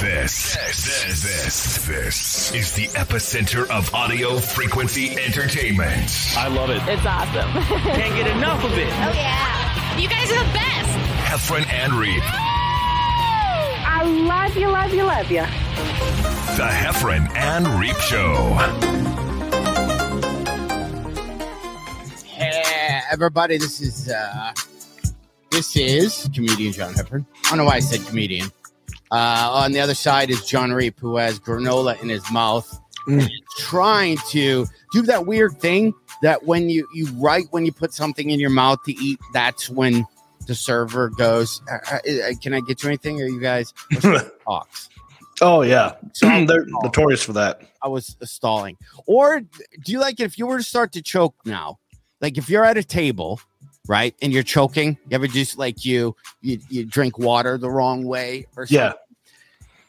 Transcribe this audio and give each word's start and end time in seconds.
This, 0.00 0.54
this, 0.56 1.22
this, 1.22 1.86
this 1.86 2.54
is 2.54 2.72
the 2.72 2.88
epicenter 2.88 3.66
of 3.70 3.94
audio 3.94 4.36
frequency 4.36 5.18
entertainment. 5.18 6.34
I 6.36 6.48
love 6.48 6.68
it. 6.68 6.82
It's 6.86 7.06
awesome. 7.06 7.50
Can't 7.94 8.14
get 8.14 8.26
enough 8.26 8.62
of 8.62 8.72
it. 8.72 8.88
Oh, 8.88 9.12
yeah. 9.14 9.96
You 9.98 10.06
guys 10.06 10.30
are 10.30 10.44
the 10.44 10.52
best. 10.52 10.98
Heffron 11.24 11.66
and 11.72 11.94
Reep. 11.94 12.22
I 13.88 14.02
love 14.04 14.54
you, 14.54 14.68
love 14.68 14.92
you, 14.92 15.04
love 15.04 15.30
you. 15.30 15.40
The 16.56 16.68
Heffron 16.68 17.34
and 17.34 17.66
Reep 17.80 17.96
Show. 17.96 18.52
Hey, 22.26 23.00
everybody, 23.10 23.56
this 23.56 23.80
is 23.80 24.10
uh 24.10 24.52
this 25.50 25.74
is 25.74 26.28
comedian 26.34 26.74
John 26.74 26.92
Heffron. 26.92 27.24
I 27.46 27.48
don't 27.48 27.58
know 27.58 27.64
why 27.64 27.76
I 27.76 27.80
said 27.80 28.06
comedian. 28.06 28.50
Uh, 29.10 29.50
on 29.52 29.72
the 29.72 29.80
other 29.80 29.94
side 29.94 30.30
is 30.30 30.44
John 30.44 30.72
Reep, 30.72 30.98
who 31.00 31.16
has 31.16 31.38
granola 31.38 32.00
in 32.02 32.08
his 32.08 32.28
mouth, 32.30 32.80
Mm. 33.06 33.30
trying 33.58 34.18
to 34.30 34.66
do 34.92 35.02
that 35.02 35.26
weird 35.26 35.60
thing 35.60 35.94
that 36.22 36.42
when 36.44 36.68
you 36.68 36.88
you 36.92 37.06
right 37.14 37.44
when 37.52 37.64
you 37.64 37.70
put 37.70 37.94
something 37.94 38.30
in 38.30 38.40
your 38.40 38.50
mouth 38.50 38.82
to 38.84 38.92
eat, 39.00 39.20
that's 39.32 39.70
when 39.70 40.04
the 40.48 40.56
server 40.56 41.10
goes. 41.10 41.62
Uh, 41.70 41.78
uh, 41.92 41.94
uh, 41.96 42.32
can 42.42 42.52
I 42.52 42.58
get 42.60 42.82
you 42.82 42.88
anything? 42.88 43.22
Or 43.22 43.26
you 43.26 43.40
guys 43.40 43.72
talks? 44.44 44.88
Oh 45.40 45.62
yeah, 45.62 45.94
So- 46.14 46.26
they're 46.46 46.66
notorious 46.66 47.22
for 47.22 47.34
that. 47.34 47.60
I 47.80 47.86
was 47.86 48.16
stalling. 48.24 48.76
Or 49.06 49.40
do 49.40 49.92
you 49.92 50.00
like 50.00 50.18
it 50.18 50.24
if 50.24 50.36
you 50.36 50.48
were 50.48 50.58
to 50.58 50.64
start 50.64 50.90
to 50.94 51.02
choke 51.02 51.36
now? 51.44 51.78
Like 52.20 52.38
if 52.38 52.50
you're 52.50 52.64
at 52.64 52.76
a 52.76 52.82
table, 52.82 53.38
right, 53.88 54.14
and 54.22 54.32
you're 54.32 54.42
choking, 54.42 54.98
you 55.08 55.14
ever 55.14 55.26
just 55.26 55.58
like 55.58 55.84
you 55.84 56.14
you, 56.42 56.58
you 56.68 56.84
drink 56.84 57.18
water 57.18 57.58
the 57.58 57.70
wrong 57.70 58.04
way 58.04 58.46
or 58.56 58.66
something? 58.66 58.76
Yeah. 58.76 58.92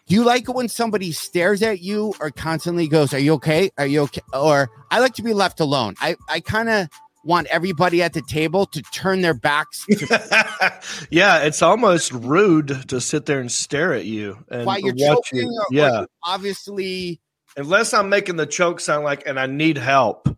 Do 0.08 0.16
you 0.16 0.24
like 0.24 0.48
it 0.48 0.56
when 0.56 0.70
somebody 0.70 1.12
stares 1.12 1.62
at 1.62 1.82
you 1.82 2.14
or 2.22 2.32
constantly 2.32 2.88
goes, 2.88 3.14
"Are 3.14 3.20
you 3.20 3.34
okay? 3.34 3.72
Are 3.78 3.86
you 3.86 4.02
okay?" 4.04 4.22
Or 4.34 4.70
I 4.90 5.00
like 5.00 5.16
to 5.16 5.22
be 5.24 5.34
left 5.34 5.60
alone. 5.60 5.96
I 6.00 6.16
I 6.30 6.40
kind 6.40 6.70
of 6.70 6.88
want 7.26 7.48
everybody 7.48 8.02
at 8.02 8.14
the 8.14 8.22
table 8.22 8.66
to 8.68 8.82
turn 8.94 9.20
their 9.22 9.34
backs 9.34 9.86
to 9.88 11.08
yeah, 11.12 11.40
it's 11.40 11.62
almost 11.62 12.14
rude 12.14 12.88
to 12.88 13.02
sit 13.02 13.26
there 13.26 13.42
and 13.42 13.52
stare 13.52 13.92
at 13.94 14.06
you 14.06 14.38
and 14.50 14.66
while 14.66 14.80
you're 14.80 14.96
choking. 14.96 15.40
you. 15.42 15.48
or- 15.50 15.62
or 15.64 15.66
Yeah, 15.72 16.02
you 16.02 16.08
obviously. 16.24 17.20
unless 17.58 17.94
I'm 17.94 18.08
making 18.08 18.38
the 18.38 18.46
choke 18.46 18.80
sound 18.80 19.04
like, 19.04 19.28
and 19.28 19.38
I 19.38 19.46
need 19.48 19.78
help. 19.78 20.30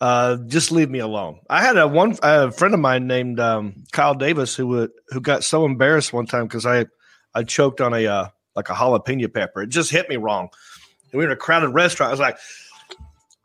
Uh, 0.00 0.36
just 0.46 0.70
leave 0.70 0.88
me 0.88 1.00
alone. 1.00 1.40
I 1.50 1.60
had 1.60 1.76
a 1.76 1.88
one 1.88 2.16
a 2.22 2.52
friend 2.52 2.72
of 2.72 2.80
mine 2.80 3.06
named 3.06 3.40
um, 3.40 3.84
Kyle 3.92 4.14
Davis 4.14 4.54
who 4.54 4.68
would 4.68 4.90
who 5.08 5.20
got 5.20 5.42
so 5.42 5.64
embarrassed 5.64 6.12
one 6.12 6.26
time 6.26 6.44
because 6.44 6.66
I 6.66 6.86
I 7.34 7.42
choked 7.42 7.80
on 7.80 7.94
a 7.94 8.06
uh, 8.06 8.28
like 8.54 8.70
a 8.70 8.74
jalapeno 8.74 9.32
pepper. 9.32 9.62
It 9.62 9.70
just 9.70 9.90
hit 9.90 10.08
me 10.08 10.16
wrong. 10.16 10.50
And 11.12 11.18
we 11.18 11.24
were 11.24 11.30
in 11.30 11.36
a 11.36 11.36
crowded 11.36 11.70
restaurant. 11.70 12.10
I 12.10 12.12
was 12.12 12.20
like, 12.20 12.38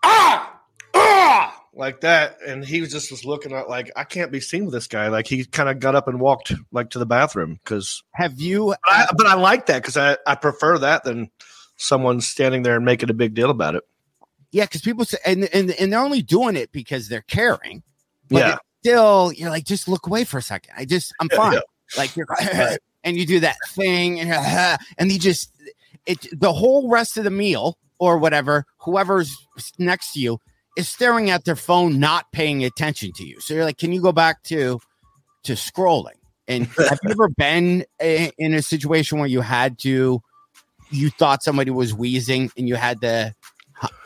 ah, 0.03 0.59
ah, 0.93 1.63
like 1.73 2.01
that, 2.01 2.37
and 2.45 2.63
he 2.63 2.81
was 2.81 2.91
just 2.91 3.09
was 3.09 3.25
looking 3.25 3.53
at 3.53 3.67
like 3.67 3.91
I 3.95 4.03
can't 4.03 4.31
be 4.31 4.39
seen 4.39 4.65
with 4.65 4.73
this 4.73 4.87
guy. 4.87 5.07
Like 5.07 5.27
he 5.27 5.45
kind 5.45 5.69
of 5.69 5.79
got 5.79 5.95
up 5.95 6.07
and 6.07 6.19
walked 6.19 6.53
like 6.71 6.91
to 6.91 6.99
the 6.99 7.05
bathroom 7.07 7.59
because 7.63 8.03
Have 8.13 8.39
you? 8.39 8.75
but 8.83 8.93
I, 8.93 9.07
but 9.17 9.27
I 9.27 9.33
like 9.33 9.65
that 9.67 9.81
because 9.81 9.97
I, 9.97 10.17
I 10.27 10.35
prefer 10.35 10.77
that 10.79 11.03
than 11.03 11.31
someone 11.77 12.21
standing 12.21 12.61
there 12.61 12.75
and 12.75 12.85
making 12.85 13.09
a 13.09 13.15
big 13.15 13.33
deal 13.33 13.49
about 13.49 13.75
it. 13.75 13.83
Yeah, 14.53 14.65
because 14.65 14.81
people 14.81 15.03
say, 15.03 15.17
and, 15.25 15.43
and 15.53 15.71
and 15.71 15.91
they're 15.91 15.99
only 15.99 16.21
doing 16.21 16.55
it 16.55 16.71
because 16.71 17.09
they're 17.09 17.23
caring. 17.23 17.83
But 18.29 18.37
yeah. 18.37 18.57
still, 18.81 19.33
you're 19.33 19.49
like, 19.49 19.65
just 19.65 19.87
look 19.89 20.07
away 20.07 20.23
for 20.23 20.37
a 20.37 20.41
second. 20.41 20.73
I 20.77 20.85
just, 20.85 21.11
I'm 21.19 21.27
Yeah, 21.31 21.37
fine. 21.37 21.53
yeah. 21.53 21.59
Like 21.97 22.15
you're, 22.15 22.27
and 23.03 23.17
you 23.17 23.25
do 23.25 23.39
that 23.41 23.57
thing, 23.69 24.19
and, 24.19 24.79
and 24.97 25.11
you 25.11 25.19
just, 25.19 25.51
it, 26.05 26.27
the 26.39 26.53
whole 26.53 26.89
rest 26.89 27.17
of 27.17 27.23
the 27.23 27.31
meal 27.31 27.77
or 27.97 28.17
whatever, 28.19 28.65
whoever's 28.77 29.35
next 29.79 30.13
to 30.13 30.19
you 30.19 30.39
is 30.77 30.87
staring 30.87 31.29
at 31.31 31.45
their 31.45 31.55
phone, 31.55 31.99
not 31.99 32.31
paying 32.31 32.63
attention 32.63 33.11
to 33.15 33.25
you. 33.25 33.39
So 33.39 33.53
you're 33.55 33.65
like, 33.65 33.77
can 33.79 33.91
you 33.91 34.01
go 34.01 34.11
back 34.11 34.43
to, 34.43 34.79
to 35.43 35.53
scrolling? 35.53 36.17
And 36.47 36.67
have 36.77 36.99
you 37.03 37.11
ever 37.11 37.29
been 37.29 37.85
i- 37.99 38.31
in 38.37 38.53
a 38.53 38.61
situation 38.61 39.17
where 39.17 39.27
you 39.27 39.41
had 39.41 39.79
to, 39.79 40.21
you 40.91 41.09
thought 41.09 41.41
somebody 41.41 41.71
was 41.71 41.93
wheezing 41.93 42.51
and 42.57 42.67
you 42.67 42.75
had 42.75 43.01
to 43.01 43.33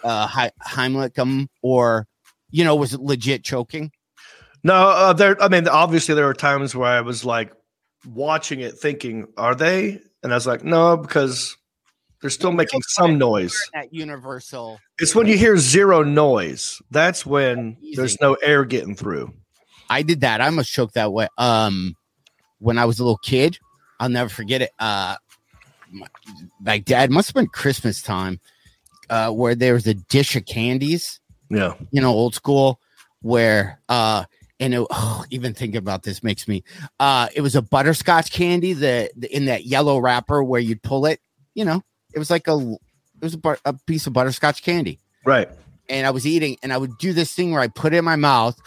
uh, 0.03 0.27
He- 0.27 0.71
Heimlich 0.71 1.13
them 1.13 1.49
or, 1.61 2.07
you 2.49 2.63
know, 2.63 2.75
was 2.75 2.93
it 2.93 3.01
legit 3.01 3.43
choking? 3.43 3.91
No, 4.63 4.73
uh, 4.73 5.13
there. 5.13 5.41
I 5.41 5.47
mean, 5.47 5.67
obviously, 5.67 6.15
there 6.15 6.25
were 6.25 6.33
times 6.33 6.75
where 6.75 6.89
I 6.89 7.01
was 7.01 7.23
like 7.23 7.53
watching 8.05 8.59
it, 8.59 8.77
thinking, 8.77 9.27
"Are 9.37 9.55
they?" 9.55 10.01
And 10.23 10.31
I 10.31 10.35
was 10.35 10.47
like, 10.47 10.63
"No," 10.63 10.97
because 10.97 11.55
they're 12.21 12.29
still 12.29 12.51
making 12.51 12.81
some 12.87 13.17
noise. 13.17 13.55
That 13.73 13.93
universal. 13.93 14.79
It's 14.99 15.13
when 15.13 15.27
you 15.27 15.37
hear 15.37 15.57
zero 15.57 16.03
noise. 16.03 16.81
That's 16.89 17.25
when 17.25 17.77
there's 17.95 18.19
no 18.19 18.33
air 18.35 18.65
getting 18.65 18.95
through. 18.95 19.31
I 19.89 20.01
did 20.01 20.21
that. 20.21 20.41
I 20.41 20.49
must 20.49 20.71
choked 20.71 20.95
that 20.95 21.13
way. 21.13 21.27
Um, 21.37 21.95
when 22.59 22.77
I 22.77 22.85
was 22.85 22.99
a 22.99 23.03
little 23.03 23.19
kid, 23.19 23.59
I'll 23.99 24.09
never 24.09 24.29
forget 24.29 24.61
it. 24.61 24.71
Uh, 24.79 25.15
my, 25.91 26.07
my 26.59 26.77
dad 26.79 27.11
must 27.11 27.29
have 27.29 27.35
been 27.35 27.47
Christmas 27.47 28.01
time, 28.01 28.39
uh, 29.09 29.31
where 29.31 29.55
there 29.55 29.73
was 29.73 29.87
a 29.87 29.93
dish 29.93 30.35
of 30.35 30.45
candies, 30.45 31.19
Yeah. 31.49 31.73
you 31.91 32.01
know, 32.01 32.09
old 32.11 32.35
school, 32.35 32.79
where 33.21 33.79
uh, 33.89 34.25
and 34.59 34.73
it, 34.73 34.87
oh, 34.89 35.23
even 35.29 35.53
thinking 35.53 35.77
about 35.77 36.03
this 36.03 36.23
makes 36.23 36.47
me. 36.47 36.63
Uh, 36.99 37.27
it 37.35 37.41
was 37.41 37.55
a 37.55 37.61
butterscotch 37.61 38.31
candy 38.31 38.73
that 38.73 39.11
in 39.31 39.45
that 39.45 39.65
yellow 39.65 39.99
wrapper 39.99 40.43
where 40.43 40.61
you'd 40.61 40.81
pull 40.81 41.05
it. 41.05 41.19
You 41.53 41.65
know, 41.65 41.83
it 42.13 42.19
was 42.19 42.29
like 42.29 42.47
a 42.47 42.55
it 43.21 43.23
was 43.23 43.35
a, 43.35 43.57
a 43.65 43.73
piece 43.73 44.07
of 44.07 44.13
butterscotch 44.13 44.63
candy. 44.63 44.99
Right. 45.25 45.49
and 45.89 46.05
I 46.07 46.09
was 46.11 46.25
eating, 46.25 46.57
and 46.63 46.71
I 46.73 46.77
would 46.77 46.97
do 46.97 47.13
this 47.13 47.33
thing 47.33 47.51
where 47.51 47.61
I 47.61 47.67
put 47.67 47.93
it 47.93 47.97
in 47.97 48.05
my 48.05 48.15
mouth, 48.15 48.57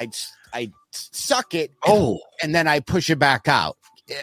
I'd 0.00 0.14
I 0.54 0.70
suck 0.92 1.54
it, 1.54 1.72
Oh. 1.86 2.18
and 2.42 2.54
then 2.54 2.66
I 2.68 2.80
push 2.80 3.10
it 3.10 3.18
back 3.18 3.46
out. 3.48 3.76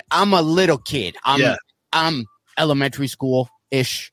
I'm 0.09 0.33
a 0.33 0.41
little 0.41 0.77
kid. 0.77 1.15
I'm 1.25 1.39
Yeah. 1.41 1.55
I'm 1.91 2.25
elementary 2.57 3.07
school 3.07 3.49
ish, 3.71 4.11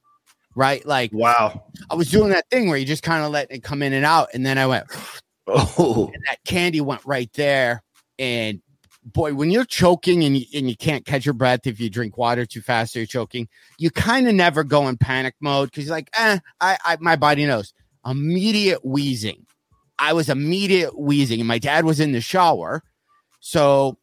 right? 0.54 0.84
Like 0.84 1.12
Wow. 1.12 1.64
I 1.90 1.94
was 1.94 2.10
doing 2.10 2.30
that 2.30 2.48
thing 2.50 2.68
where 2.68 2.76
you 2.78 2.84
just 2.86 3.02
kind 3.02 3.24
of 3.24 3.30
let 3.30 3.50
it 3.50 3.62
come 3.62 3.82
in 3.82 3.92
and 3.92 4.04
out, 4.04 4.28
and 4.34 4.44
then 4.44 4.58
I 4.58 4.66
went, 4.66 4.86
Oh. 5.46 6.10
and 6.12 6.22
that 6.28 6.38
candy 6.44 6.80
went 6.80 7.04
right 7.04 7.32
there, 7.34 7.82
and 8.18 8.60
boy, 9.04 9.34
when 9.34 9.50
you're 9.50 9.64
choking 9.64 10.24
and 10.24 10.36
you, 10.36 10.44
and 10.54 10.68
you 10.68 10.76
can't 10.76 11.04
catch 11.06 11.24
your 11.24 11.32
breath 11.32 11.66
if 11.66 11.80
you 11.80 11.88
drink 11.90 12.18
water 12.18 12.44
too 12.44 12.60
fast 12.60 12.94
or 12.94 13.00
you're 13.00 13.06
choking, 13.06 13.48
you 13.78 13.90
kind 13.90 14.28
of 14.28 14.34
never 14.34 14.62
go 14.62 14.86
in 14.88 14.96
panic 14.98 15.34
mode 15.40 15.70
because 15.70 15.86
you're 15.86 15.94
like, 15.94 16.10
eh, 16.16 16.38
I, 16.60 16.78
I 16.84 16.96
my 17.00 17.16
body 17.16 17.46
knows. 17.46 17.72
Immediate 18.04 18.84
wheezing. 18.84 19.46
I 19.98 20.12
was 20.12 20.28
immediate 20.28 20.98
wheezing, 20.98 21.40
and 21.40 21.48
my 21.48 21.58
dad 21.58 21.84
was 21.84 22.00
in 22.00 22.12
the 22.12 22.20
shower, 22.20 22.82
so 23.40 23.98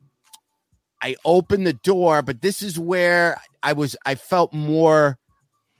I 1.01 1.15
opened 1.25 1.65
the 1.65 1.73
door. 1.73 2.21
But 2.21 2.41
this 2.41 2.61
is 2.61 2.77
where 2.77 3.39
I 3.63 3.73
was. 3.73 3.95
I 4.05 4.15
felt 4.15 4.53
more. 4.53 5.17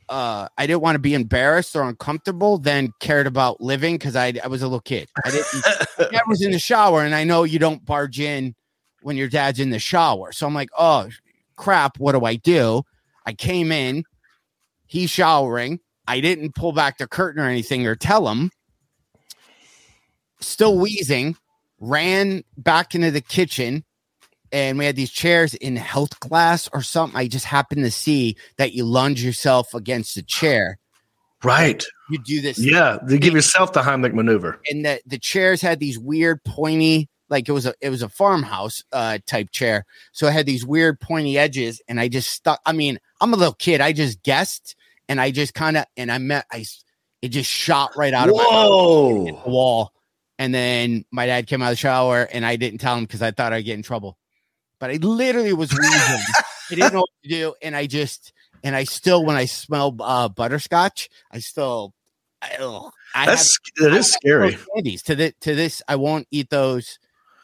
Uh, 0.09 0.47
I 0.57 0.67
didn't 0.67 0.81
want 0.81 0.95
to 0.95 0.99
be 0.99 1.13
embarrassed 1.13 1.75
or 1.75 1.83
uncomfortable 1.83 2.57
than 2.57 2.93
cared 2.99 3.27
about 3.27 3.59
living 3.59 3.95
because 3.95 4.15
I, 4.15 4.33
I 4.41 4.47
was 4.47 4.61
a 4.61 4.65
little 4.65 4.79
kid. 4.79 5.09
I 5.25 5.31
didn't 5.31 6.11
dad 6.11 6.21
was 6.27 6.41
in 6.41 6.51
the 6.51 6.59
shower, 6.59 7.03
and 7.03 7.13
I 7.13 7.25
know 7.25 7.43
you 7.43 7.59
don't 7.59 7.85
barge 7.85 8.19
in 8.19 8.55
when 9.01 9.17
your 9.17 9.27
dad's 9.27 9.59
in 9.59 9.69
the 9.69 9.79
shower. 9.79 10.31
So 10.31 10.47
I'm 10.47 10.53
like, 10.53 10.69
oh 10.77 11.09
crap, 11.57 11.99
what 11.99 12.13
do 12.13 12.23
I 12.23 12.35
do? 12.35 12.83
I 13.25 13.33
came 13.33 13.71
in, 13.73 14.05
he's 14.85 15.09
showering. 15.09 15.81
I 16.07 16.21
didn't 16.21 16.55
pull 16.55 16.71
back 16.71 16.97
the 16.97 17.07
curtain 17.07 17.43
or 17.43 17.49
anything 17.49 17.85
or 17.85 17.95
tell 17.95 18.29
him. 18.29 18.51
Still 20.39 20.77
wheezing, 20.77 21.35
ran 21.79 22.43
back 22.57 22.95
into 22.95 23.11
the 23.11 23.21
kitchen, 23.21 23.83
and 24.51 24.77
we 24.77 24.85
had 24.85 24.95
these 24.95 25.11
chairs 25.11 25.53
in 25.53 25.75
health 25.75 26.19
class 26.19 26.69
or 26.73 26.81
something. 26.81 27.17
I 27.17 27.27
just 27.27 27.45
happened 27.45 27.83
to 27.83 27.91
see 27.91 28.35
that 28.57 28.73
you 28.73 28.83
lunge 28.85 29.23
yourself 29.23 29.73
against 29.73 30.15
the 30.15 30.21
chair. 30.23 30.77
Right. 31.43 31.85
You 32.09 32.17
do 32.23 32.41
this 32.41 32.57
Yeah. 32.57 32.97
They 33.03 33.17
give 33.19 33.33
yourself 33.33 33.73
the 33.73 33.81
Heimlich 33.81 34.13
maneuver. 34.13 34.59
and 34.69 34.83
the 34.85 34.99
the 35.05 35.19
chairs 35.19 35.61
had 35.61 35.79
these 35.79 35.99
weird 35.99 36.43
pointy 36.43 37.09
like 37.29 37.47
it 37.47 37.51
was 37.51 37.65
a 37.65 37.73
it 37.81 37.89
was 37.89 38.01
a 38.01 38.09
farmhouse 38.09 38.81
uh 38.93 39.17
type 39.27 39.51
chair 39.51 39.85
so 40.13 40.27
it 40.27 40.31
had 40.31 40.45
these 40.45 40.65
weird 40.65 40.97
pointy 41.01 41.37
edges 41.37 41.81
and 41.89 41.99
i 41.99 42.07
just 42.07 42.31
stuck 42.31 42.59
i 42.65 42.71
mean 42.71 42.97
i'm 43.19 43.33
a 43.33 43.37
little 43.37 43.53
kid 43.53 43.81
i 43.81 43.91
just 43.91 44.23
guessed 44.23 44.75
and 45.09 45.19
i 45.19 45.29
just 45.29 45.53
kind 45.53 45.75
of 45.75 45.83
and 45.97 46.09
i 46.09 46.17
met 46.19 46.45
I 46.53 46.63
it 47.21 47.29
just 47.29 47.51
shot 47.51 47.91
right 47.97 48.13
out 48.13 48.29
of 48.29 48.35
my 48.35 48.43
the 48.43 49.41
wall 49.45 49.91
and 50.39 50.55
then 50.55 51.03
my 51.11 51.25
dad 51.25 51.47
came 51.47 51.61
out 51.61 51.67
of 51.67 51.71
the 51.73 51.75
shower 51.75 52.23
and 52.31 52.45
i 52.45 52.55
didn't 52.55 52.79
tell 52.79 52.95
him 52.95 53.03
because 53.03 53.21
i 53.21 53.31
thought 53.31 53.51
i'd 53.51 53.65
get 53.65 53.73
in 53.75 53.83
trouble 53.83 54.17
but 54.79 54.89
i 54.89 54.95
literally 54.95 55.53
was 55.53 55.71
wheezing 55.71 56.21
i 56.71 56.75
didn't 56.75 56.93
know 56.93 56.99
what 57.01 57.09
to 57.23 57.29
do 57.29 57.53
and 57.61 57.75
i 57.75 57.85
just 57.87 58.33
and 58.63 58.75
i 58.75 58.83
still 58.83 59.25
when 59.25 59.35
i 59.35 59.45
smell 59.45 59.95
uh 60.01 60.27
butterscotch 60.29 61.09
i 61.31 61.39
still 61.39 61.93
I, 62.41 62.51
ugh, 62.59 62.91
I 63.15 63.19
have- 63.21 63.27
That's 63.29 63.59
that 63.79 63.93
is 63.93 64.11
scary. 64.13 64.57
candies 64.75 65.01
to 65.03 65.15
the 65.15 65.33
to 65.41 65.55
this. 65.55 65.81
I 65.87 65.95
won't 65.95 66.27
eat 66.29 66.51
those 66.51 66.99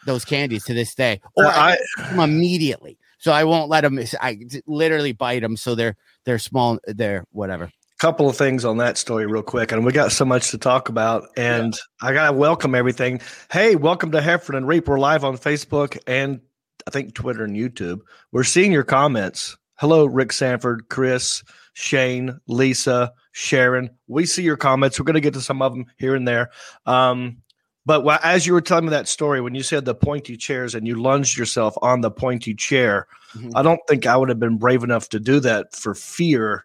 those 0.05 0.23
candies 0.23 0.65
to 0.65 0.75
this 0.75 0.93
day, 0.93 1.19
or 1.35 1.45
Uh, 1.47 1.49
I, 1.49 1.77
I 1.97 2.09
them 2.11 2.19
immediately. 2.19 2.99
So 3.17 3.31
I 3.31 3.43
won't 3.45 3.69
let 3.69 3.81
them. 3.81 3.99
I 4.21 4.37
literally 4.67 5.13
bite 5.13 5.39
them. 5.41 5.57
So 5.57 5.73
they're 5.73 5.95
they're 6.25 6.37
small. 6.37 6.77
They're 6.85 7.25
whatever. 7.31 7.71
couple 7.97 8.29
of 8.29 8.37
things 8.37 8.65
on 8.65 8.77
that 8.77 8.99
story 8.99 9.25
real 9.25 9.41
quick 9.41 9.71
and 9.71 9.83
we 9.83 9.91
got 9.91 10.11
so 10.11 10.25
much 10.25 10.51
to 10.51 10.57
talk 10.59 10.89
about 10.89 11.23
and 11.37 11.73
i 12.01 12.11
gotta 12.13 12.35
welcome 12.37 12.75
everything 12.75 13.19
hey 13.49 13.75
welcome 13.77 14.11
to 14.11 14.19
Heffron 14.19 14.57
and 14.57 14.67
Reep 14.67 14.87
we're 14.89 14.99
live 14.99 15.23
on 15.23 15.37
facebook 15.37 15.97
and 16.05 16.41
i 16.87 16.91
think 16.91 17.13
twitter 17.13 17.43
and 17.43 17.55
youtube 17.55 17.99
we're 18.31 18.43
seeing 18.43 18.71
your 18.71 18.83
comments 18.83 19.57
hello 19.79 20.05
rick 20.05 20.31
sanford 20.31 20.87
chris 20.89 21.43
shane 21.73 22.39
lisa 22.47 23.11
sharon 23.31 23.89
we 24.07 24.25
see 24.25 24.43
your 24.43 24.57
comments 24.57 24.99
we're 24.99 25.05
going 25.05 25.13
to 25.15 25.21
get 25.21 25.33
to 25.33 25.41
some 25.41 25.61
of 25.61 25.73
them 25.73 25.85
here 25.97 26.15
and 26.15 26.27
there 26.27 26.49
um, 26.85 27.37
but 27.85 28.03
wh- 28.05 28.25
as 28.25 28.45
you 28.47 28.53
were 28.53 28.61
telling 28.61 28.85
me 28.85 28.89
that 28.91 29.07
story 29.07 29.41
when 29.41 29.55
you 29.55 29.63
said 29.63 29.83
the 29.85 29.95
pointy 29.95 30.37
chairs 30.37 30.75
and 30.75 30.87
you 30.87 30.95
lunged 31.01 31.37
yourself 31.37 31.75
on 31.81 32.01
the 32.01 32.11
pointy 32.11 32.53
chair 32.53 33.07
Mhm. 33.35 33.51
i 33.55 33.63
don't 33.63 33.79
think 33.89 34.05
i 34.05 34.15
would 34.15 34.29
have 34.29 34.39
been 34.39 34.57
brave 34.57 34.83
enough 34.83 35.09
to 35.09 35.19
do 35.19 35.39
that 35.39 35.73
for 35.75 35.95
fear 35.95 36.63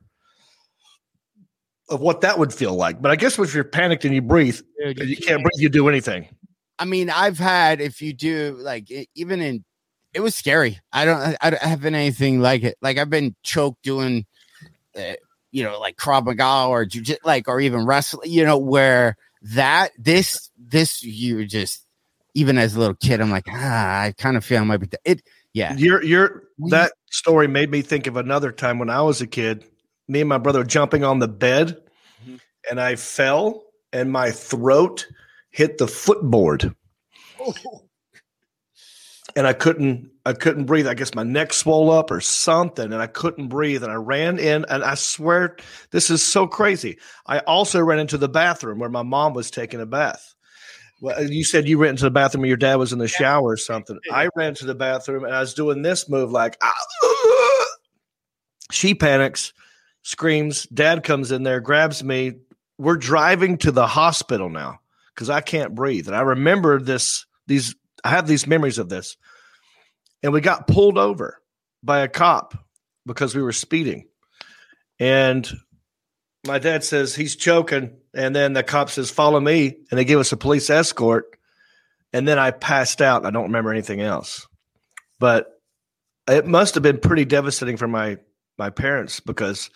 of 1.91 2.01
what 2.01 2.21
that 2.21 2.39
would 2.39 2.53
feel 2.53 2.75
like. 2.75 3.01
But 3.01 3.11
I 3.11 3.17
guess 3.17 3.39
if 3.39 3.55
you're 3.55 3.65
panicked 3.65 4.05
and 4.05 4.15
you 4.15 4.21
breathe, 4.21 4.61
Dude, 4.79 4.99
you 5.09 5.17
can't 5.17 5.43
breathe, 5.43 5.59
you 5.59 5.71
do 5.71 5.89
anything. 5.89 6.29
I 6.79 6.85
mean, 6.85 7.09
I've 7.09 7.39
had 7.39 7.81
if 7.81 8.03
you 8.03 8.13
do 8.13 8.59
like 8.61 8.91
even 9.15 9.41
in 9.41 9.65
it 10.15 10.21
was 10.21 10.35
scary. 10.35 10.81
I 10.93 11.05
don't 11.05 11.21
I, 11.21 11.37
I 11.43 11.67
haven't 11.67 11.95
anything 11.95 12.41
like 12.41 12.63
it. 12.63 12.77
Like 12.81 12.99
I've 12.99 13.11
been 13.11 13.35
choked 13.43 13.83
doing, 13.83 14.27
uh, 14.97 15.15
you 15.51 15.63
know, 15.65 15.79
like 15.79 15.97
Krav 15.97 16.25
Maga 16.25 16.67
or 16.69 16.85
jujitsu, 16.85 17.19
like 17.25 17.49
or 17.49 17.61
even 17.61 17.87
wrestling. 17.87 18.31
You 18.31 18.45
know, 18.45 18.59
where 18.59 19.17
that 19.43 19.93
this 19.99 20.51
this 20.59 21.03
you 21.03 21.47
just 21.47 21.85
even 22.35 22.59
as 22.59 22.75
a 22.75 22.81
little 22.81 22.95
kid, 22.97 23.21
I'm 23.21 23.31
like 23.31 23.47
ah, 23.51 24.01
I 24.03 24.15
kind 24.17 24.37
of 24.37 24.45
feel 24.45 24.61
I 24.61 24.65
might 24.65 24.79
be 24.79 24.89
it. 25.05 25.23
Yeah, 25.55 25.75
You're 25.77 26.03
you're 26.05 26.45
that 26.69 26.93
story 27.11 27.49
made 27.49 27.71
me 27.71 27.83
think 27.83 28.07
of 28.07 28.17
another 28.17 28.53
time 28.53 28.79
when 28.79 28.91
I 28.91 29.01
was 29.03 29.21
a 29.21 29.27
kid. 29.27 29.65
Me 30.07 30.21
and 30.21 30.29
my 30.29 30.39
brother 30.39 30.63
jumping 30.63 31.05
on 31.05 31.19
the 31.19 31.29
bed, 31.29 31.81
Mhm. 32.27 32.39
and 32.71 32.81
I 32.81 32.97
fell, 32.97 33.65
and 33.93 34.13
my 34.13 34.31
throat 34.31 35.07
hit 35.51 35.79
the 35.79 35.89
footboard, 35.89 36.75
and 39.39 39.47
I 39.47 39.53
couldn't 39.53 40.11
I 40.27 40.33
couldn't 40.33 40.67
breathe. 40.67 40.89
I 40.89 40.95
guess 40.95 41.15
my 41.15 41.23
neck 41.23 41.53
swelled 41.53 41.91
up 41.91 42.11
or 42.11 42.21
something, 42.21 42.93
and 42.93 43.01
I 43.01 43.07
couldn't 43.07 43.49
breathe. 43.49 43.85
And 43.85 43.93
I 43.93 43.95
ran 43.95 44.39
in, 44.39 44.67
and 44.69 44.83
I 44.83 44.95
swear 44.95 45.57
this 45.93 46.11
is 46.11 46.23
so 46.23 46.49
crazy. 46.49 46.99
I 47.27 47.39
also 47.41 47.81
ran 47.81 48.01
into 48.01 48.19
the 48.19 48.29
bathroom 48.29 48.81
where 48.81 48.91
my 48.91 49.05
mom 49.05 49.35
was 49.35 49.51
taking 49.51 49.81
a 49.81 49.87
bath. 49.87 50.35
Well, 51.01 51.23
you 51.31 51.45
said 51.45 51.69
you 51.69 51.79
ran 51.79 51.91
into 51.91 52.03
the 52.03 52.11
bathroom 52.11 52.43
and 52.43 52.49
your 52.49 52.57
dad 52.57 52.75
was 52.75 52.93
in 52.93 52.99
the 52.99 53.07
shower 53.07 53.51
or 53.51 53.57
something. 53.57 54.01
I 54.13 54.29
ran 54.35 54.55
to 54.57 54.67
the 54.67 54.75
bathroom 54.75 55.25
and 55.25 55.33
I 55.33 55.39
was 55.39 55.55
doing 55.55 55.83
this 55.83 56.09
move 56.09 56.33
like, 56.33 56.57
"Ah." 56.61 57.67
she 58.73 58.93
panics, 58.93 59.53
screams. 60.03 60.65
Dad 60.65 61.05
comes 61.05 61.31
in 61.31 61.45
there, 61.45 61.61
grabs 61.61 62.03
me. 62.03 62.33
We're 62.77 62.97
driving 62.97 63.57
to 63.59 63.71
the 63.71 63.87
hospital 63.87 64.51
now 64.51 64.81
because 65.15 65.31
I 65.31 65.41
can't 65.43 65.77
breathe. 65.77 66.09
And 66.09 66.17
I 66.17 66.23
remember 66.23 66.81
this, 66.81 67.25
these, 67.47 67.77
I 68.03 68.11
have 68.11 68.27
these 68.27 68.49
memories 68.49 68.79
of 68.79 68.89
this. 68.89 69.17
And 70.23 70.33
we 70.33 70.41
got 70.41 70.67
pulled 70.67 70.99
over 70.99 71.41
by 71.83 72.01
a 72.01 72.09
cop 72.09 72.55
because 73.07 73.35
we 73.35 73.43
were 73.43 73.53
speeding. 73.53 74.09
And 74.99 75.49
my 76.47 76.59
dad 76.59 76.85
says 76.85 77.15
he's 77.15 77.37
choking. 77.37 77.97
And 78.15 78.35
then 78.35 78.53
the 78.53 78.63
cop 78.63 78.91
says, 78.91 79.11
Follow 79.11 79.39
me. 79.39 79.77
And 79.91 79.99
they 79.99 80.05
give 80.05 80.21
us 80.21 80.33
a 80.33 80.37
police 80.37 80.71
escort. 80.71 81.39
And 82.13 82.27
then 82.27 82.39
I 82.39 82.51
passed 82.51 83.01
out. 83.01 83.27
I 83.27 83.31
don't 83.31 83.45
remember 83.45 83.71
anything 83.71 84.01
else. 84.01 84.47
But 85.21 85.61
it 86.27 86.47
must 86.47 86.75
have 86.75 86.83
been 86.83 86.99
pretty 86.99 87.25
devastating 87.25 87.77
for 87.77 87.89
my 87.89 88.19
my 88.57 88.71
parents 88.71 89.21
because 89.21 89.71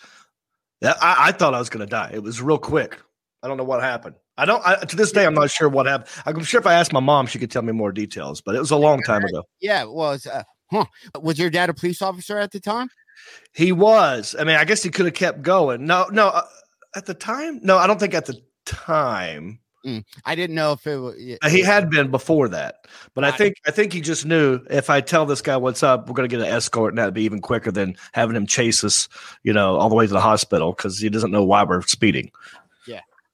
I, 0.83 1.15
I 1.19 1.31
thought 1.31 1.53
I 1.53 1.59
was 1.59 1.69
going 1.69 1.85
to 1.85 1.89
die. 1.89 2.11
It 2.13 2.21
was 2.21 2.41
real 2.41 2.57
quick. 2.57 2.99
I 3.41 3.47
don't 3.47 3.57
know 3.57 3.63
what 3.63 3.81
happened. 3.81 4.15
I 4.37 4.45
don't. 4.45 4.65
I, 4.65 4.75
to 4.77 4.95
this 4.95 5.11
day, 5.11 5.25
I'm 5.25 5.33
not 5.35 5.51
sure 5.51 5.69
what 5.69 5.85
happened. 5.85 6.09
I'm 6.25 6.43
sure 6.43 6.59
if 6.59 6.65
I 6.67 6.73
asked 6.73 6.91
my 6.93 6.99
mom, 6.99 7.27
she 7.27 7.37
could 7.39 7.51
tell 7.51 7.61
me 7.61 7.71
more 7.71 7.91
details. 7.91 8.41
But 8.41 8.55
it 8.55 8.59
was 8.59 8.71
a 8.71 8.77
long 8.77 9.01
time 9.03 9.23
ago. 9.23 9.43
yeah. 9.61 9.83
Well, 9.85 10.13
it's, 10.13 10.25
uh, 10.25 10.43
huh? 10.71 10.85
Was 11.21 11.37
your 11.37 11.49
dad 11.49 11.69
a 11.69 11.73
police 11.73 12.01
officer 12.01 12.37
at 12.39 12.51
the 12.51 12.59
time? 12.59 12.89
He 13.53 13.71
was. 13.71 14.35
I 14.39 14.43
mean, 14.43 14.55
I 14.55 14.65
guess 14.65 14.81
he 14.81 14.89
could 14.89 15.05
have 15.05 15.13
kept 15.13 15.43
going. 15.43 15.85
No, 15.85 16.07
no. 16.11 16.29
Uh, 16.29 16.41
at 16.95 17.05
the 17.05 17.13
time, 17.13 17.59
no, 17.63 17.77
I 17.77 17.87
don't 17.87 17.99
think 17.99 18.13
at 18.13 18.25
the 18.25 18.41
time. 18.65 19.59
I 20.25 20.35
didn't 20.35 20.55
know 20.55 20.71
if 20.71 20.87
it 20.87 20.95
was. 20.95 21.15
Uh, 21.41 21.49
He 21.49 21.59
had 21.61 21.89
been 21.89 22.09
before 22.09 22.47
that, 22.47 22.87
but 23.13 23.25
I 23.25 23.31
think 23.31 23.57
I 23.67 23.71
think 23.71 23.91
he 23.91 23.99
just 23.99 24.25
knew 24.25 24.61
if 24.69 24.89
I 24.89 25.01
tell 25.01 25.25
this 25.25 25.41
guy 25.41 25.57
what's 25.57 25.83
up, 25.83 26.07
we're 26.07 26.13
going 26.13 26.29
to 26.29 26.33
get 26.33 26.45
an 26.45 26.53
escort, 26.53 26.93
and 26.93 26.97
that'd 26.97 27.13
be 27.13 27.23
even 27.23 27.41
quicker 27.41 27.69
than 27.69 27.97
having 28.13 28.33
him 28.37 28.47
chase 28.47 28.81
us, 28.85 29.09
you 29.43 29.51
know, 29.51 29.75
all 29.75 29.89
the 29.89 29.95
way 29.95 30.07
to 30.07 30.13
the 30.13 30.21
hospital 30.21 30.71
because 30.71 30.99
he 30.99 31.09
doesn't 31.09 31.31
know 31.31 31.43
why 31.43 31.63
we're 31.65 31.81
speeding. 31.81 32.31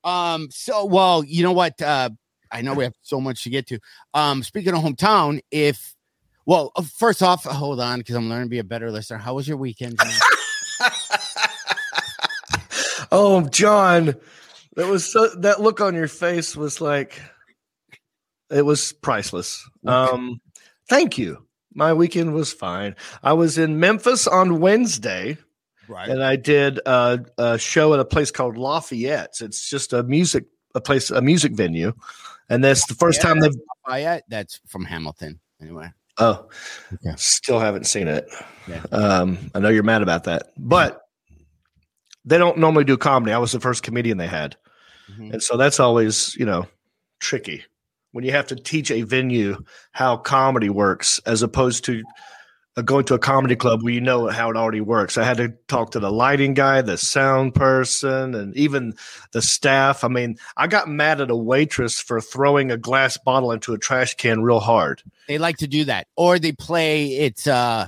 Um. 0.04 0.50
So, 0.52 0.86
well, 0.86 1.24
you 1.24 1.44
know 1.44 1.52
what? 1.52 1.82
Uh, 1.82 2.10
I 2.52 2.62
know 2.62 2.74
we 2.74 2.84
have 2.84 2.96
so 3.02 3.22
much 3.22 3.44
to 3.44 3.50
get 3.50 3.68
to. 3.68 3.80
Um. 4.14 4.44
Speaking 4.44 4.74
of 4.74 4.84
hometown, 4.84 5.40
if 5.52 5.96
well, 6.46 6.72
uh, 6.76 6.84
first 6.98 7.22
off, 7.22 7.44
hold 7.44 7.80
on, 7.80 8.00
because 8.00 8.16
I'm 8.16 8.30
learning 8.30 8.46
to 8.46 8.50
be 8.50 8.60
a 8.60 8.64
better 8.64 8.92
listener. 8.92 9.18
How 9.18 9.36
was 9.36 9.48
your 9.48 9.58
weekend? 9.58 10.00
Oh, 13.12 13.42
John, 13.48 14.16
that 14.76 14.88
was 14.88 15.12
so, 15.12 15.30
that 15.40 15.62
look 15.62 15.82
on 15.82 15.96
your 15.96 16.08
face 16.08 16.56
was 16.56 16.80
like 16.80 17.20
it 18.52 18.64
was 18.64 18.94
priceless. 18.94 19.68
Um, 19.86 20.42
thank 20.88 21.18
you. 21.18 21.46
My 21.74 21.94
weekend 21.94 22.34
was 22.34 22.54
fine. 22.54 22.96
I 23.24 23.34
was 23.34 23.58
in 23.58 23.80
Memphis 23.80 24.28
on 24.28 24.60
Wednesday. 24.60 25.38
Right. 25.90 26.08
and 26.08 26.24
I 26.24 26.36
did 26.38 26.80
a, 26.86 27.26
a 27.38 27.58
show 27.60 27.94
at 27.94 28.00
a 28.00 28.06
place 28.06 28.32
called 28.32 28.56
Lafayette's. 28.58 29.42
It's 29.42 29.70
just 29.70 29.92
a 29.94 30.04
music 30.04 30.46
a 30.76 30.82
place 30.82 31.10
a 31.12 31.22
music 31.22 31.52
venue, 31.54 31.94
and 32.48 32.64
that's 32.64 32.86
the 32.88 32.94
first 32.96 33.22
time 33.22 33.40
they've. 33.40 33.52
Lafayette. 33.88 34.24
That's 34.30 34.62
from 34.68 34.86
Hamilton. 34.86 35.40
Anyway. 35.62 35.92
Oh, 36.20 36.48
Okay. 36.94 37.16
still 37.18 37.60
haven't 37.60 37.86
seen 37.88 38.08
it. 38.08 38.28
Yeah. 38.68 38.84
Um, 38.92 39.38
I 39.56 39.60
know 39.60 39.70
you're 39.70 39.84
mad 39.84 40.02
about 40.02 40.26
that, 40.26 40.52
but 40.58 41.02
they 42.26 42.38
don't 42.38 42.58
normally 42.58 42.84
do 42.84 42.98
comedy. 42.98 43.32
I 43.32 43.38
was 43.38 43.52
the 43.54 43.60
first 43.60 43.84
comedian 43.84 44.18
they 44.18 44.28
had, 44.28 44.56
Mhm. 45.12 45.34
and 45.34 45.44
so 45.44 45.58
that's 45.58 45.80
always 45.80 46.36
you 46.36 46.46
know 46.46 46.68
tricky 47.20 47.64
when 48.12 48.24
you 48.26 48.32
have 48.32 48.48
to 48.48 48.56
teach 48.56 48.92
a 48.92 49.02
venue 49.04 49.58
how 49.92 50.18
comedy 50.18 50.70
works 50.70 51.20
as 51.26 51.42
opposed 51.42 51.86
to 51.86 52.04
going 52.84 53.06
to 53.06 53.14
a 53.14 53.20
comedy 53.20 53.56
club 53.56 53.84
where 53.84 53.94
you 53.94 54.02
know 54.02 54.28
how 54.28 54.50
it 54.50 54.56
already 54.58 54.82
works. 54.82 55.18
I 55.18 55.24
had 55.24 55.38
to 55.38 55.50
talk 55.68 55.92
to 55.92 56.00
the 56.00 56.12
lighting 56.12 56.54
guy, 56.54 56.82
the 56.82 56.98
sound 56.98 57.56
person, 57.56 58.36
and 58.36 58.56
even 58.56 58.94
the 59.32 59.42
staff. 59.42 60.04
I 60.04 60.08
mean, 60.08 60.38
I 60.58 60.68
got 60.68 60.88
mad 60.90 61.22
at 61.22 61.32
a 61.32 61.36
waitress 61.36 62.00
for 62.00 62.20
throwing 62.22 62.72
a 62.72 62.78
glass 62.78 63.18
bottle 63.18 63.52
into 63.52 63.74
a 63.74 63.78
trash 63.78 64.16
can 64.16 64.42
real 64.44 64.60
hard. 64.60 65.02
They 65.28 65.38
like 65.38 65.58
to 65.58 65.68
do 65.68 65.86
that, 65.86 66.08
or 66.16 66.40
they 66.40 66.52
play. 66.52 67.08
It's 67.18 67.48
uh, 67.48 67.88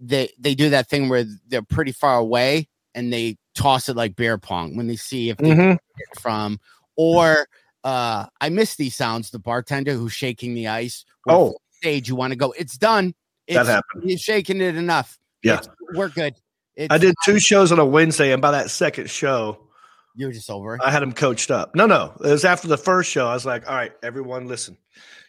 they 0.00 0.30
they 0.38 0.54
do 0.54 0.70
that 0.70 0.88
thing 0.88 1.08
where 1.08 1.24
they're 1.48 1.62
pretty 1.62 1.92
far 1.92 2.18
away 2.18 2.68
and 2.94 3.12
they 3.12 3.36
toss 3.54 3.88
it 3.88 3.96
like 3.96 4.16
beer 4.16 4.38
pong 4.38 4.76
when 4.76 4.86
they 4.86 4.96
see 4.96 5.30
if 5.30 5.36
they 5.38 5.50
Mhm. 5.50 5.56
can 5.56 5.68
get 5.70 6.08
it 6.12 6.20
from. 6.20 6.58
Or 6.96 7.46
uh, 7.84 8.26
I 8.40 8.48
miss 8.48 8.76
these 8.76 8.94
sounds. 8.94 9.30
The 9.30 9.38
bartender 9.38 9.92
who's 9.94 10.12
shaking 10.12 10.54
the 10.54 10.68
ice. 10.68 11.04
Oh. 11.28 11.54
stage 11.70 12.08
you 12.08 12.16
want 12.16 12.30
to 12.32 12.36
go? 12.36 12.54
It's 12.56 12.78
done. 12.78 13.14
It's, 13.46 13.56
That 13.56 13.66
happened. 13.66 14.04
He's 14.04 14.20
shaking 14.20 14.60
it 14.60 14.76
enough. 14.76 15.18
Yeah. 15.42 15.54
It's- 15.54 15.68
we're 15.94 16.08
good. 16.08 16.34
It's, 16.76 16.92
I 16.92 16.98
did 16.98 17.14
two 17.24 17.38
shows 17.38 17.70
on 17.70 17.78
a 17.78 17.84
Wednesday, 17.84 18.32
and 18.32 18.42
by 18.42 18.50
that 18.50 18.68
second 18.68 19.08
show, 19.08 19.68
You're 20.16 20.32
just 20.32 20.50
over. 20.50 20.78
I 20.84 20.90
had 20.90 21.02
them 21.02 21.12
coached 21.12 21.50
up. 21.52 21.74
No, 21.76 21.86
no, 21.86 22.12
it 22.24 22.30
was 22.30 22.44
after 22.44 22.66
the 22.66 22.76
first 22.76 23.10
show. 23.10 23.28
I 23.28 23.34
was 23.34 23.46
like, 23.46 23.68
"All 23.68 23.76
right, 23.76 23.92
everyone, 24.02 24.48
listen. 24.48 24.76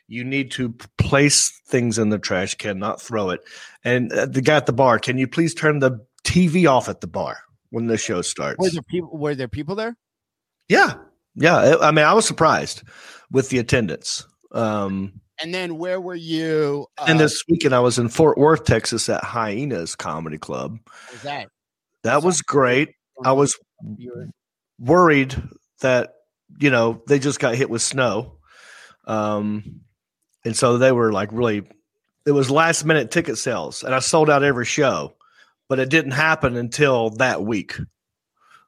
You 0.07 0.23
need 0.23 0.49
to 0.51 0.69
place 0.97 1.49
things 1.67 1.99
in 1.99 2.09
the 2.09 2.17
trash 2.17 2.55
can, 2.55 2.79
not 2.79 2.99
throw 2.99 3.29
it." 3.29 3.41
And 3.83 4.11
uh, 4.11 4.25
the 4.25 4.41
guy 4.41 4.55
at 4.55 4.65
the 4.65 4.73
bar, 4.73 4.97
can 4.97 5.19
you 5.19 5.27
please 5.27 5.53
turn 5.53 5.79
the 5.79 6.03
TV 6.23 6.67
off 6.67 6.89
at 6.89 7.01
the 7.01 7.07
bar 7.07 7.37
when 7.69 7.85
the 7.85 7.97
show 7.97 8.23
starts? 8.23 8.57
Were 8.57 8.71
there 8.71 8.81
people? 8.81 9.15
Were 9.15 9.35
there 9.35 9.47
people 9.47 9.75
there? 9.75 9.95
Yeah, 10.67 10.95
yeah. 11.35 11.57
I 11.57 11.89
I 11.89 11.91
mean, 11.91 12.05
I 12.05 12.13
was 12.13 12.25
surprised 12.25 12.81
with 13.29 13.49
the 13.49 13.59
attendance. 13.59 14.25
Um, 14.51 15.21
And 15.41 15.53
then 15.53 15.77
where 15.77 15.99
were 15.99 16.15
you? 16.15 16.87
Uh, 16.97 17.05
and 17.07 17.19
this 17.19 17.43
weekend, 17.49 17.75
I 17.75 17.79
was 17.79 17.99
in 17.99 18.09
Fort 18.09 18.37
Worth, 18.37 18.63
Texas, 18.63 19.09
at 19.09 19.23
Hyenas 19.23 19.95
Comedy 19.95 20.37
Club. 20.37 20.79
was 21.11 21.21
that? 21.23 21.49
That 22.03 22.23
was 22.23 22.41
great. 22.41 22.93
I 23.23 23.31
was 23.31 23.57
worried 24.79 25.35
that 25.81 26.13
you 26.59 26.69
know 26.69 27.01
they 27.07 27.19
just 27.19 27.39
got 27.39 27.55
hit 27.55 27.69
with 27.69 27.81
snow 27.81 28.37
um 29.07 29.81
and 30.43 30.55
so 30.55 30.77
they 30.77 30.91
were 30.91 31.11
like 31.11 31.29
really 31.31 31.63
it 32.25 32.31
was 32.31 32.51
last 32.51 32.83
minute 32.83 33.09
ticket 33.09 33.37
sales 33.37 33.83
and 33.83 33.95
i 33.95 33.99
sold 33.99 34.29
out 34.29 34.43
every 34.43 34.65
show 34.65 35.13
but 35.69 35.79
it 35.79 35.89
didn't 35.89 36.11
happen 36.11 36.57
until 36.57 37.09
that 37.11 37.43
week 37.43 37.77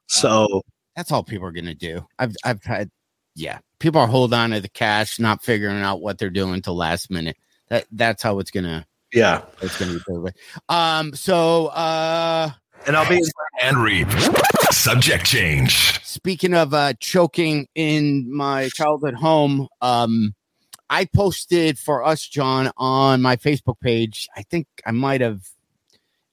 so 0.08 0.62
That's 0.96 1.12
all 1.12 1.22
people 1.22 1.46
are 1.46 1.52
gonna 1.52 1.74
do. 1.74 2.04
I've 2.18 2.34
I've 2.44 2.64
had 2.64 2.90
yeah. 3.36 3.58
People 3.80 4.00
are 4.00 4.06
holding 4.06 4.38
on 4.38 4.50
to 4.50 4.60
the 4.60 4.68
cash, 4.68 5.18
not 5.18 5.42
figuring 5.42 5.80
out 5.82 6.00
what 6.00 6.18
they're 6.18 6.30
doing 6.30 6.60
till 6.62 6.76
last 6.76 7.10
minute. 7.10 7.36
That 7.68 7.86
that's 7.92 8.22
how 8.22 8.38
it's 8.40 8.50
gonna 8.50 8.86
Yeah, 9.12 9.42
It's 9.62 9.78
gonna 9.78 9.92
be 9.94 10.00
perfect. 10.06 10.38
Um, 10.68 11.14
so 11.14 11.66
uh 11.68 12.50
and 12.86 12.96
I'll 12.96 13.08
be 13.08 13.22
And 13.60 13.76
reap. 13.82 14.08
Subject 14.70 15.24
change. 15.24 16.02
speaking 16.04 16.54
of 16.54 16.74
uh 16.74 16.94
choking 17.00 17.68
in 17.74 18.32
my 18.34 18.68
childhood 18.70 19.14
home, 19.14 19.68
um 19.80 20.34
I 20.90 21.04
posted 21.04 21.78
for 21.78 22.02
us, 22.04 22.26
John, 22.26 22.70
on 22.78 23.20
my 23.20 23.36
Facebook 23.36 23.78
page. 23.80 24.26
I 24.36 24.42
think 24.42 24.66
I 24.86 24.90
might 24.90 25.20
have 25.20 25.42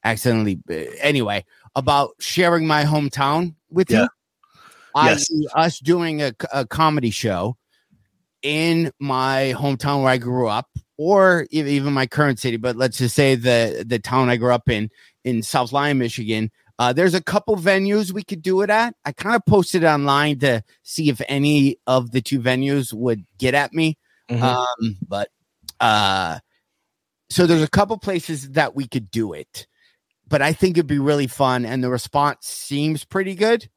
accidentally 0.03 0.59
uh, 0.69 0.73
anyway 1.01 1.43
about 1.75 2.11
sharing 2.19 2.65
my 2.65 2.83
hometown 2.85 3.55
with 3.69 3.91
Yeah. 3.91 4.03
you. 4.03 4.07
I 4.95 5.11
Yes. 5.11 5.27
us 5.53 5.79
doing 5.79 6.21
a, 6.21 6.33
a 6.53 6.65
comedy 6.65 7.11
show 7.11 7.57
in 8.41 8.91
my 8.99 9.53
hometown 9.57 10.01
where 10.01 10.11
I 10.11 10.17
grew 10.17 10.47
up, 10.47 10.69
or 10.97 11.45
even 11.51 11.93
my 11.93 12.07
current 12.07 12.39
city. 12.39 12.57
But 12.57 12.75
let's 12.77 12.97
just 12.97 13.15
say 13.15 13.35
the 13.35 13.83
the 13.85 13.99
town 13.99 14.29
I 14.29 14.37
grew 14.37 14.53
up 14.53 14.69
in 14.69 14.89
in 15.23 15.43
South 15.43 15.71
Lyon, 15.71 15.97
Michigan. 15.97 16.49
Uh, 16.77 16.91
there's 16.93 17.13
a 17.13 17.23
couple 17.23 17.55
venues 17.55 18.11
we 18.11 18.23
could 18.23 18.41
do 18.41 18.61
it 18.61 18.69
at. 18.69 18.95
I 19.05 19.11
kind 19.13 19.35
of 19.35 19.45
posted 19.45 19.83
it 19.83 19.87
online 19.87 20.39
to 20.39 20.61
see 20.83 21.09
if 21.09 21.21
any 21.27 21.77
of 21.87 22.11
the 22.11 22.21
two 22.21 22.39
venues 22.39 22.91
would 22.93 23.25
get 23.37 23.53
at 23.53 23.73
me. 23.73 23.97
Mhm. 24.29 24.41
Um, 24.41 24.97
but 25.07 25.29
uh, 25.79 26.39
so 27.29 27.45
there's 27.47 27.61
a 27.63 27.69
couple 27.69 27.97
places 27.97 28.51
that 28.51 28.75
we 28.75 28.87
could 28.87 29.09
do 29.09 29.33
it, 29.33 29.67
but 30.27 30.41
I 30.41 30.51
think 30.53 30.77
it'd 30.77 30.87
be 30.87 30.99
really 30.99 31.27
fun, 31.27 31.65
and 31.65 31.83
the 31.83 31.89
response 31.89 32.45
seems 32.47 33.03
pretty 33.05 33.35
good. 33.35 33.69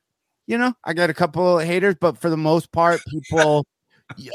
You 0.49 0.59
know, 0.59 0.73
I 0.83 0.95
got 0.95 1.11
a 1.11 1.15
couple 1.15 1.61
of 1.61 1.67
haters, 1.67 1.95
but 2.01 2.19
for 2.19 2.31
the 2.31 2.37
most 2.37 2.73
part, 2.73 3.01
people 3.09 3.67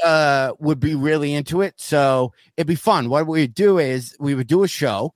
uh 0.04 0.52
would 0.60 0.78
be 0.78 0.94
really 0.94 1.34
into 1.34 1.60
it. 1.60 1.74
So 1.76 2.32
it'd 2.56 2.68
be 2.68 2.76
fun. 2.76 3.10
What 3.10 3.26
we 3.26 3.42
would 3.42 3.54
do 3.54 3.78
is 3.78 4.16
we 4.20 4.34
would 4.34 4.46
do 4.46 4.62
a 4.62 4.68
show 4.68 5.12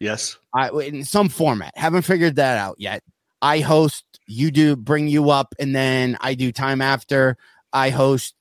yes. 0.00 0.38
I 0.54 0.70
in 0.70 1.04
some 1.04 1.28
format. 1.28 1.76
Haven't 1.76 2.02
figured 2.02 2.36
that 2.36 2.58
out 2.58 2.76
yet. 2.78 3.02
I 3.42 3.60
host, 3.60 4.04
you 4.26 4.50
do 4.50 4.74
bring 4.74 5.06
you 5.08 5.30
up, 5.30 5.54
and 5.60 5.74
then 5.74 6.16
I 6.20 6.34
do 6.34 6.50
time 6.50 6.80
after. 6.80 7.36
I 7.72 7.90
host, 7.90 8.34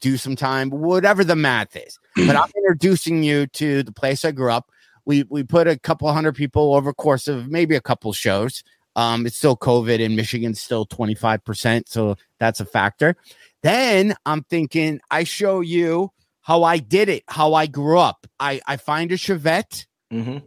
do 0.00 0.16
some 0.16 0.36
time, 0.36 0.70
whatever 0.70 1.22
the 1.22 1.36
math 1.36 1.76
is. 1.76 1.98
but 2.26 2.36
I'm 2.36 2.50
introducing 2.56 3.22
you 3.22 3.46
to 3.48 3.82
the 3.82 3.92
place 3.92 4.24
I 4.24 4.32
grew 4.32 4.50
up. 4.50 4.70
We 5.04 5.24
we 5.24 5.42
put 5.42 5.66
a 5.66 5.78
couple 5.78 6.12
hundred 6.12 6.34
people 6.34 6.74
over 6.74 6.92
course 6.92 7.28
of 7.28 7.48
maybe 7.48 7.76
a 7.76 7.80
couple 7.80 8.12
shows. 8.12 8.62
Um, 8.96 9.26
it's 9.26 9.36
still 9.36 9.56
COVID 9.56 10.00
in 10.00 10.16
Michigan, 10.16 10.54
still 10.54 10.84
25%, 10.86 11.84
so 11.86 12.16
that's 12.38 12.60
a 12.60 12.64
factor. 12.64 13.16
Then 13.62 14.14
I'm 14.26 14.42
thinking 14.44 15.00
I 15.10 15.24
show 15.24 15.60
you 15.60 16.10
how 16.40 16.64
I 16.64 16.78
did 16.78 17.08
it, 17.08 17.22
how 17.28 17.54
I 17.54 17.66
grew 17.66 17.98
up. 17.98 18.26
I 18.38 18.60
I 18.66 18.76
find 18.76 19.12
a 19.12 19.16
Chevette. 19.16 19.86
hmm 20.10 20.38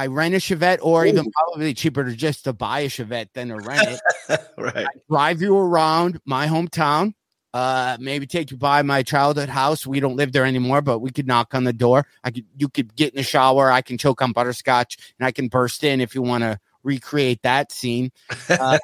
I 0.00 0.06
rent 0.06 0.32
a 0.32 0.38
Chevette, 0.38 0.78
or 0.80 1.06
even 1.06 1.28
probably 1.32 1.74
cheaper 1.74 2.04
to 2.04 2.14
just 2.14 2.44
to 2.44 2.52
buy 2.52 2.80
a 2.80 2.88
Chevette 2.88 3.30
than 3.34 3.48
to 3.48 3.56
rent 3.56 3.98
it. 4.28 4.40
right. 4.56 4.86
Drive 5.10 5.42
you 5.42 5.58
around 5.58 6.20
my 6.24 6.46
hometown. 6.46 7.14
Uh, 7.52 7.96
maybe 7.98 8.24
take 8.24 8.52
you 8.52 8.56
by 8.56 8.82
my 8.82 9.02
childhood 9.02 9.48
house. 9.48 9.84
We 9.84 9.98
don't 9.98 10.14
live 10.14 10.30
there 10.30 10.44
anymore, 10.44 10.82
but 10.82 11.00
we 11.00 11.10
could 11.10 11.26
knock 11.26 11.52
on 11.52 11.64
the 11.64 11.72
door. 11.72 12.06
I 12.22 12.30
could, 12.30 12.44
you 12.56 12.68
could 12.68 12.94
get 12.94 13.12
in 13.12 13.16
the 13.16 13.24
shower. 13.24 13.72
I 13.72 13.82
can 13.82 13.98
choke 13.98 14.22
on 14.22 14.30
butterscotch, 14.30 14.98
and 15.18 15.26
I 15.26 15.32
can 15.32 15.48
burst 15.48 15.82
in 15.82 16.00
if 16.00 16.14
you 16.14 16.22
want 16.22 16.44
to 16.44 16.60
recreate 16.82 17.42
that 17.42 17.72
scene. 17.72 18.10
Uh, 18.48 18.78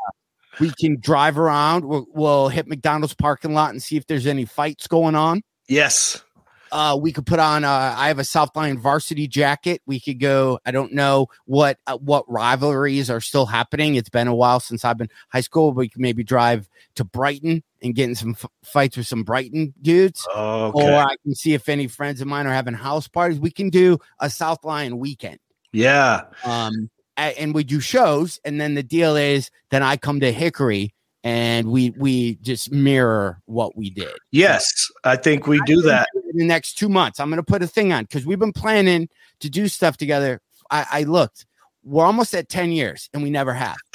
we 0.60 0.70
can 0.78 0.98
drive 1.00 1.36
around. 1.36 1.84
We'll, 1.84 2.06
we'll 2.14 2.48
hit 2.48 2.68
McDonald's 2.68 3.14
parking 3.14 3.54
lot 3.54 3.70
and 3.70 3.82
see 3.82 3.96
if 3.96 4.06
there's 4.06 4.26
any 4.26 4.44
fights 4.44 4.86
going 4.86 5.16
on 5.16 5.42
Yes. 5.68 6.22
uh 6.70 6.96
we 7.00 7.10
could 7.12 7.26
put 7.26 7.38
on 7.40 7.64
uh 7.64 7.94
i 7.96 8.08
have 8.08 8.18
a 8.18 8.24
South 8.24 8.50
Lyon 8.54 8.78
varsity 8.78 9.26
jacket 9.26 9.80
we 9.86 9.98
could 9.98 10.20
go 10.20 10.58
i 10.64 10.70
don't 10.70 10.92
know 10.92 11.26
what 11.46 11.78
uh, 11.86 11.96
what 11.98 12.24
rivalries 12.30 13.10
are 13.10 13.20
still 13.20 13.46
happening 13.46 13.96
it's 13.96 14.08
been 14.08 14.28
a 14.28 14.34
while 14.34 14.60
since 14.60 14.84
i've 14.84 14.96
been 14.98 15.08
high 15.30 15.40
school 15.40 15.72
we 15.72 15.88
could 15.88 16.00
maybe 16.00 16.22
drive 16.22 16.68
to 16.94 17.04
brighton 17.04 17.62
and 17.82 17.94
get 17.94 18.08
in 18.08 18.14
some 18.14 18.30
f- 18.30 18.50
fights 18.62 18.96
with 18.96 19.06
some 19.06 19.24
brighton 19.24 19.74
dudes 19.82 20.26
Okay. 20.34 20.84
or 20.84 20.94
i 21.02 21.16
can 21.24 21.34
see 21.34 21.54
if 21.54 21.68
any 21.68 21.86
friends 21.88 22.20
of 22.20 22.26
mine 22.28 22.46
are 22.46 22.52
having 22.54 22.74
house 22.74 23.08
parties 23.08 23.38
we 23.40 23.50
can 23.50 23.70
do 23.70 23.98
a 24.20 24.30
South 24.30 24.64
Lyon 24.64 24.98
weekend 24.98 25.38
yeah. 25.72 26.22
um 26.44 26.88
and 27.16 27.54
we 27.54 27.64
do 27.64 27.80
shows 27.80 28.40
and 28.44 28.60
then 28.60 28.74
the 28.74 28.82
deal 28.82 29.16
is 29.16 29.50
then 29.70 29.82
i 29.82 29.96
come 29.96 30.20
to 30.20 30.32
hickory 30.32 30.92
and 31.22 31.68
we 31.68 31.90
we 31.96 32.36
just 32.36 32.70
mirror 32.70 33.40
what 33.46 33.76
we 33.76 33.90
did 33.90 34.12
Yes. 34.34 34.90
I 35.04 35.14
think 35.16 35.46
we 35.46 35.60
do 35.64 35.80
that. 35.82 36.08
in 36.32 36.38
the 36.38 36.44
next 36.44 36.74
two 36.74 36.88
months. 36.88 37.20
I'm 37.20 37.30
going 37.30 37.36
to 37.36 37.44
put 37.44 37.62
a 37.62 37.68
thing 37.68 37.92
on 37.92 38.02
because 38.02 38.26
we've 38.26 38.38
been 38.38 38.52
planning 38.52 39.08
to 39.38 39.48
do 39.48 39.68
stuff 39.68 39.96
together. 39.96 40.40
I, 40.72 40.86
I 40.90 41.02
looked, 41.04 41.46
we're 41.84 42.04
almost 42.04 42.34
at 42.34 42.48
10 42.48 42.72
years 42.72 43.08
and 43.14 43.22
we 43.22 43.30
never 43.30 43.54
have, 43.54 43.76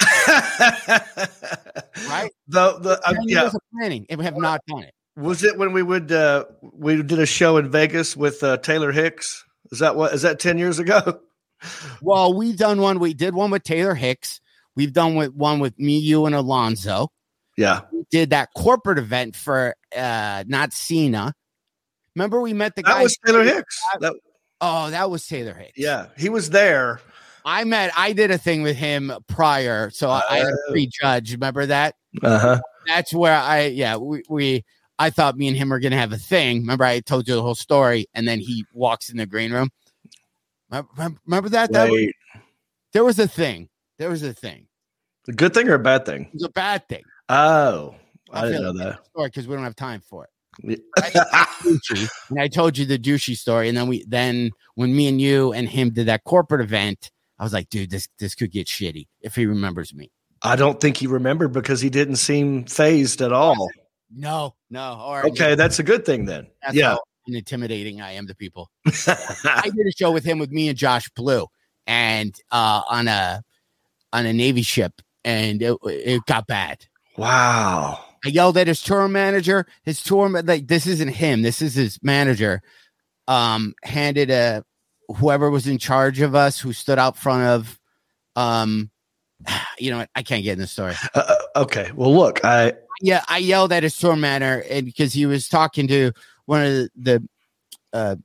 right? 2.08 2.30
The, 2.48 2.78
the, 2.78 3.00
uh, 3.04 3.12
10 3.12 3.22
yeah. 3.28 3.42
years 3.42 3.54
of 3.54 3.60
planning 3.78 4.06
and 4.08 4.18
we 4.18 4.24
have 4.24 4.38
not 4.38 4.62
done 4.66 4.84
it. 4.84 4.94
Was 5.16 5.44
it 5.44 5.58
when 5.58 5.72
we 5.74 5.82
would 5.82 6.10
uh 6.10 6.46
we 6.62 7.02
did 7.02 7.18
a 7.18 7.26
show 7.26 7.58
in 7.58 7.70
Vegas 7.70 8.16
with 8.16 8.42
uh, 8.42 8.56
Taylor 8.58 8.92
Hicks? 8.92 9.44
Is 9.72 9.80
that 9.80 9.94
what 9.94 10.14
is 10.14 10.22
that 10.22 10.38
10 10.38 10.56
years 10.56 10.78
ago? 10.78 11.20
Well, 12.02 12.34
we've 12.34 12.56
done 12.56 12.80
one. 12.80 12.98
We 12.98 13.14
did 13.14 13.34
one 13.34 13.50
with 13.50 13.62
Taylor 13.62 13.94
Hicks. 13.94 14.40
We've 14.76 14.92
done 14.92 15.14
with 15.14 15.34
one 15.34 15.58
with 15.60 15.78
me, 15.78 15.98
you, 15.98 16.26
and 16.26 16.34
Alonzo. 16.34 17.10
Yeah. 17.56 17.82
We 17.92 18.04
did 18.10 18.30
that 18.30 18.50
corporate 18.56 18.98
event 18.98 19.36
for 19.36 19.74
uh 19.96 20.44
not 20.46 20.72
Cena. 20.72 21.34
Remember 22.16 22.40
we 22.40 22.52
met 22.54 22.74
the 22.76 22.82
That 22.82 22.88
guy. 22.94 23.02
was 23.02 23.16
Taylor 23.24 23.44
Hicks. 23.44 23.80
That, 24.00 24.14
Oh, 24.62 24.90
that 24.90 25.10
was 25.10 25.26
Taylor 25.26 25.54
Hicks. 25.54 25.72
yeah, 25.76 26.06
he 26.18 26.28
was 26.28 26.50
there. 26.50 27.00
I 27.44 27.64
met. 27.64 27.90
I 27.96 28.12
did 28.12 28.30
a 28.30 28.36
thing 28.36 28.62
with 28.62 28.76
him 28.76 29.10
prior, 29.26 29.88
so 29.90 30.10
I, 30.10 30.22
I 30.28 30.36
had 30.38 30.48
a 30.48 30.52
Oh. 30.68 30.70
prejudge. 30.72 31.32
Remember 31.32 31.64
that? 31.66 31.94
Uh-huh. 32.22 32.60
that's 32.86 33.12
where 33.14 33.36
I 33.36 33.66
yeah 33.66 33.96
we, 33.96 34.22
we 34.28 34.64
I 34.98 35.10
thought 35.10 35.36
me 35.36 35.48
and 35.48 35.56
him 35.56 35.70
were 35.70 35.80
gonna 35.80 35.96
have 35.96 36.12
a 36.12 36.18
thing. 36.18 36.58
Remember 36.60 36.84
I 36.84 37.00
told 37.00 37.26
you 37.28 37.34
the 37.34 37.42
whole 37.42 37.54
story, 37.54 38.06
and 38.14 38.26
then 38.28 38.38
he 38.40 38.64
walks 38.74 39.08
in 39.10 39.16
the 39.16 39.26
green 39.26 39.52
room. 39.52 39.70
Remember, 40.70 41.48
that? 41.50 41.72
That 41.72 41.90
was, 41.90 42.06
there 42.92 43.04
was 43.04 43.18
a 43.18 43.28
thing. 43.28 43.68
There 43.98 44.08
was 44.08 44.22
a 44.22 44.32
thing. 44.32 44.66
a 45.28 45.32
good 45.32 45.52
thing 45.54 45.68
or 45.68 45.74
a 45.74 45.78
bad 45.78 46.06
thing? 46.06 46.22
It 46.26 46.34
was 46.34 46.44
a 46.44 46.48
bad 46.50 46.88
thing. 46.88 47.02
Oh, 47.28 47.94
I 48.32 48.40
I'll 48.40 48.46
didn't 48.46 48.62
know 48.62 48.72
that. 48.84 49.06
Story 49.06 49.28
because 49.28 49.46
we 49.48 49.54
don't 49.54 49.64
have 49.64 49.76
time 49.76 50.00
for 50.00 50.24
it. 50.24 50.30
Yeah. 50.62 50.76
Douchey. 51.62 52.08
and 52.30 52.40
I 52.40 52.48
told 52.48 52.76
you 52.76 52.84
the 52.84 52.98
douchey 52.98 53.36
story, 53.36 53.68
and 53.68 53.76
then 53.76 53.86
we 53.88 54.04
then 54.08 54.50
when 54.74 54.94
me 54.94 55.08
and 55.08 55.20
you 55.20 55.52
and 55.52 55.68
him 55.68 55.90
did 55.90 56.06
that 56.06 56.24
corporate 56.24 56.60
event, 56.60 57.10
I 57.38 57.44
was 57.44 57.52
like, 57.52 57.68
dude, 57.70 57.90
this 57.90 58.08
this 58.18 58.34
could 58.34 58.50
get 58.50 58.66
shitty 58.66 59.06
if 59.20 59.34
he 59.36 59.46
remembers 59.46 59.94
me. 59.94 60.10
I 60.42 60.56
don't 60.56 60.80
think 60.80 60.96
he 60.96 61.06
remembered 61.06 61.52
because 61.52 61.80
he 61.80 61.90
didn't 61.90 62.16
seem 62.16 62.64
phased 62.64 63.20
at 63.22 63.32
all. 63.32 63.68
No, 64.12 64.54
no. 64.70 65.00
Or 65.00 65.26
Okay, 65.26 65.54
that's 65.54 65.78
a 65.78 65.82
good 65.82 66.04
thing 66.04 66.24
then. 66.24 66.48
that's 66.62 66.74
yeah. 66.74 66.96
How 67.32 67.38
intimidating 67.38 68.00
I 68.00 68.12
am 68.12 68.26
to 68.26 68.34
people. 68.34 68.70
I 68.86 69.70
did 69.74 69.86
a 69.86 69.92
show 69.92 70.10
with 70.10 70.24
him 70.24 70.38
with 70.38 70.50
me 70.50 70.68
and 70.68 70.76
Josh 70.76 71.08
Blue, 71.10 71.46
and 71.86 72.34
uh, 72.50 72.82
on 72.88 73.08
a 73.08 73.42
on 74.12 74.26
a 74.26 74.32
Navy 74.32 74.62
ship, 74.62 75.00
and 75.24 75.62
it, 75.62 75.76
it 75.84 76.22
got 76.26 76.46
bad. 76.46 76.86
wow. 77.16 78.04
I 78.22 78.28
yelled 78.28 78.58
at 78.58 78.66
his 78.66 78.82
tour 78.82 79.08
manager. 79.08 79.66
His 79.82 80.02
tour 80.02 80.28
like 80.28 80.66
this 80.66 80.86
isn't 80.86 81.08
him. 81.08 81.42
This 81.42 81.62
is 81.62 81.74
his 81.74 81.98
manager. 82.02 82.60
Um, 83.26 83.74
handed 83.82 84.30
a 84.30 84.62
whoever 85.16 85.50
was 85.50 85.66
in 85.66 85.78
charge 85.78 86.20
of 86.20 86.34
us, 86.34 86.60
who 86.60 86.72
stood 86.72 86.98
out 86.98 87.16
front 87.16 87.44
of, 87.44 87.80
um, 88.36 88.90
you 89.78 89.90
know, 89.90 89.98
what? 89.98 90.10
I 90.14 90.22
can't 90.22 90.44
get 90.44 90.52
in 90.54 90.58
the 90.58 90.66
story. 90.66 90.94
Uh, 91.14 91.34
okay. 91.56 91.90
Well, 91.94 92.14
look, 92.14 92.44
I 92.44 92.74
Yeah, 93.00 93.22
I 93.28 93.38
yelled 93.38 93.72
at 93.72 93.82
his 93.82 93.96
tour 93.96 94.16
manager, 94.16 94.66
and 94.68 94.84
because 94.84 95.14
he 95.14 95.24
was 95.24 95.48
talking 95.48 95.88
to 95.88 96.12
one 96.50 96.62
of 96.64 96.72
the, 96.72 96.90
the 96.96 97.28
uh, 97.92 98.16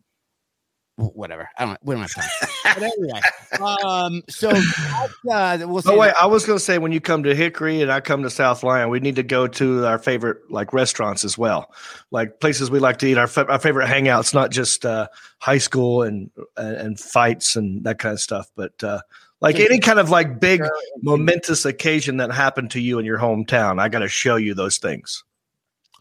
whatever. 0.96 1.48
I 1.60 1.65
don't. 1.65 1.77
We 1.84 1.94
don't 1.94 2.01
have 2.01 2.13
time. 2.15 2.29
but 2.63 2.84
anyway, 2.84 3.22
um, 3.62 4.24
so 4.27 4.50
uh, 5.32 5.58
we'll 5.62 5.84
Oh 5.86 5.98
wait, 6.00 6.08
that- 6.08 6.17
I 6.20 6.25
was 6.25 6.44
going 6.44 6.58
to 6.58 6.63
say 6.63 6.79
when 6.79 6.91
you 6.91 7.00
come 7.00 7.22
to 7.24 7.36
Hickory 7.36 7.84
and 7.84 7.91
I 7.91 8.01
come 8.01 8.24
to 8.24 8.32
South 8.32 8.63
Lyon, 8.63 8.89
we 8.89 9.00
need 9.00 9.17
to 9.17 9.24
go 9.24 9.46
to 9.48 9.86
our 9.86 10.00
favorite 10.00 10.50
like 10.50 10.74
restaurants 10.74 11.24
as 11.24 11.38
well, 11.38 11.72
like 12.10 12.39
places 12.39 12.72
we 12.72 12.79
like 12.79 12.98
to 13.00 13.08
eat. 13.08 13.17
Our 13.20 13.27
fa- 13.27 13.48
our 13.48 13.60
favorite 13.60 13.88
hangouts, 13.89 14.34
not 14.34 14.50
just 14.50 14.88
uh, 14.88 15.08
high 15.38 15.60
school 15.60 16.01
and, 16.01 16.32
and 16.58 16.75
and 16.77 17.00
fights 17.00 17.55
and 17.55 17.84
that 17.84 18.00
kind 18.00 18.13
of 18.13 18.20
stuff, 18.22 18.50
but 18.55 18.84
uh, 18.84 19.01
like 19.39 19.60
any 19.60 19.77
kind 19.77 20.00
of 20.00 20.10
like 20.10 20.39
big 20.39 20.63
momentous 21.03 21.65
occasion 21.65 22.17
that 22.17 22.32
happened 22.32 22.72
to 22.72 22.79
you 22.79 22.98
in 22.98 23.05
your 23.05 23.20
hometown. 23.20 23.79
I 23.79 23.89
got 23.89 24.00
to 24.00 24.08
show 24.08 24.38
you 24.38 24.55
those 24.55 24.79
things. 24.79 25.24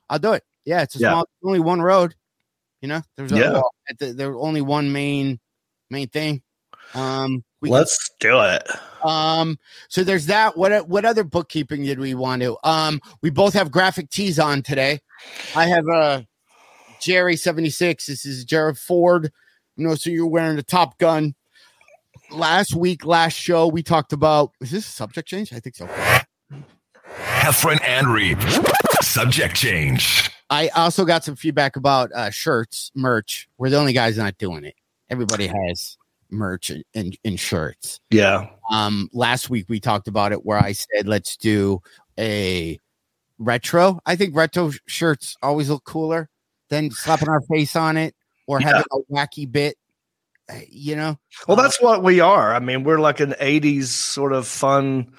I'll 0.09 0.19
do 0.19 0.33
it. 0.33 0.45
Yeah, 0.64 0.83
it's 0.83 0.97
a 0.97 0.99
Yeah. 0.99 1.11
small, 1.11 1.28
only 1.44 1.61
one 1.61 1.80
road. 1.83 2.14
You 2.80 2.88
know, 2.88 3.02
there's 3.16 3.33
a, 3.33 3.37
Yeah. 3.38 3.61
at 3.88 3.99
the, 3.99 4.12
there's 4.12 4.37
only 4.38 4.61
one 4.61 4.92
main 4.92 5.40
main 5.90 6.09
thing. 6.09 6.42
Um, 6.94 7.42
we 7.61 7.71
Let's 7.71 8.11
do 8.21 8.40
it. 8.40 8.62
Um, 9.02 9.59
so 9.88 10.04
there's 10.04 10.26
that. 10.26 10.56
What 10.56 10.87
what 10.88 11.04
other 11.04 11.25
bookkeeping 11.25 11.85
did 11.85 11.99
we 11.99 12.14
want 12.14 12.42
to? 12.42 12.56
Um, 12.62 13.00
we 13.23 13.30
both 13.30 13.54
have 13.54 13.71
graphic 13.71 14.11
tees 14.11 14.38
on 14.38 14.62
today. 14.62 15.00
I 15.56 15.66
have 15.66 15.88
uh 15.88 16.23
Jerry 17.00 17.37
seventy 17.37 17.71
six. 17.71 18.06
This 18.06 18.25
is 18.26 18.44
Jared 18.44 18.78
Ford. 18.78 19.33
You 19.76 19.87
know, 19.88 19.94
so 19.94 20.11
you're 20.11 20.26
wearing 20.26 20.56
the 20.56 20.62
Top 20.62 20.99
Gun. 20.99 21.35
last 22.30 22.75
week, 22.75 23.04
last 23.04 23.35
show, 23.35 23.66
we 23.66 23.83
talked 23.83 24.12
about. 24.12 24.52
Is 24.61 24.71
this 24.71 24.87
a 24.87 24.90
subject 24.90 25.28
change? 25.28 25.52
I 25.52 25.61
think 25.61 25.76
so. 25.76 25.88
Heffron 27.18 27.80
and 27.83 28.09
Reep. 28.09 28.40
Subject 29.02 29.54
change. 29.54 30.30
I 30.50 30.68
also 30.68 31.04
got 31.04 31.24
some 31.24 31.36
feedback 31.36 31.76
about 31.76 32.12
uh, 32.12 32.30
shirts, 32.30 32.90
merch. 32.94 33.48
We're 33.58 33.70
the 33.70 33.78
only 33.78 33.92
guys 33.92 34.16
not 34.16 34.36
doing 34.38 34.64
it. 34.64 34.74
Everybody 35.10 35.46
has 35.46 35.96
merch 36.30 36.70
and, 36.70 36.84
and, 36.94 37.16
and 37.24 37.38
shirts. 37.40 38.00
Yeah. 38.10 38.48
Um, 38.70 39.08
last 39.12 39.50
week 39.50 39.66
we 39.68 39.80
talked 39.80 40.08
about 40.08 40.32
it 40.32 40.44
where 40.44 40.58
I 40.58 40.72
said 40.72 41.06
let's 41.06 41.36
do 41.36 41.80
a 42.18 42.78
retro. 43.38 44.00
I 44.06 44.16
think 44.16 44.34
retro 44.36 44.72
shirts 44.86 45.36
always 45.42 45.68
look 45.70 45.84
cooler 45.84 46.28
than 46.70 46.90
slapping 46.90 47.28
our 47.28 47.40
face 47.42 47.76
on 47.76 47.96
it 47.96 48.14
or 48.46 48.60
Yeah. 48.60 48.68
having 48.68 48.84
a 48.92 49.12
wacky 49.12 49.50
bit. 49.50 49.76
uh, 50.50 50.58
You 50.68 50.96
know, 50.96 51.18
Well, 51.48 51.56
that's 51.56 51.80
what 51.80 52.02
we 52.02 52.20
are. 52.20 52.54
I 52.54 52.58
mean, 52.58 52.84
we're 52.84 53.00
like 53.00 53.20
an 53.20 53.34
80s 53.40 53.84
sort 53.86 54.32
of 54.32 54.46
fun, 54.46 55.12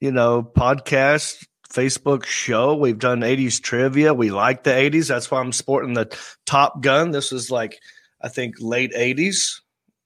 you 0.00 0.12
know, 0.12 0.42
podcast, 0.42 1.46
Facebook 1.72 2.24
show. 2.24 2.74
We've 2.74 2.98
done 2.98 3.20
80s 3.20 3.60
trivia. 3.62 4.14
We 4.14 4.30
like 4.30 4.64
the 4.64 4.70
80s. 4.70 5.08
That's 5.08 5.30
why 5.30 5.40
I'm 5.40 5.52
sporting 5.52 5.94
the 5.94 6.16
Top 6.46 6.82
Gun. 6.82 7.10
This 7.10 7.32
is 7.32 7.50
like, 7.50 7.80
I 8.20 8.28
think, 8.28 8.56
late 8.60 8.92
80s, 8.92 9.60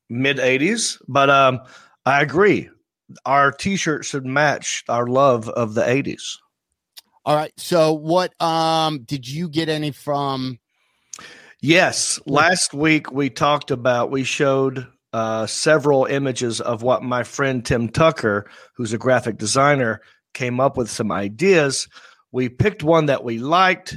mid 0.09 0.39
80s. 0.39 1.01
But 1.09 1.31
um, 1.31 1.61
I 2.05 2.23
agree. 2.23 2.71
Our 3.25 3.53
t 3.53 3.77
shirt 3.77 4.05
should 4.05 4.27
match 4.27 4.85
our 4.89 5.07
love 5.07 5.49
of 5.49 5.75
the 5.75 5.83
80s. 5.83 6.39
All 7.25 7.35
right. 7.35 7.53
So 7.57 7.93
what 7.93 8.41
um 8.41 9.03
did 9.05 9.29
you 9.29 9.49
get 9.49 9.69
any 9.69 9.91
from 9.91 10.59
Yes, 11.61 12.21
last 12.27 12.75
week 12.75 13.11
we 13.11 13.31
talked 13.31 13.71
about 13.71 14.11
we 14.11 14.25
showed 14.25 14.87
uh, 15.13 15.47
several 15.47 16.05
images 16.05 16.61
of 16.61 16.83
what 16.83 17.03
my 17.03 17.25
friend 17.25 17.65
Tim 17.65 17.89
Tucker, 17.89 18.49
who's 18.75 18.93
a 18.93 18.99
graphic 18.99 19.39
designer, 19.39 20.03
came 20.37 20.61
up 20.61 20.77
with 20.77 20.91
some 20.91 21.11
ideas. 21.11 21.89
We 22.31 22.51
picked 22.51 22.85
one 22.85 23.07
that 23.07 23.25
we 23.25 23.39
liked, 23.39 23.97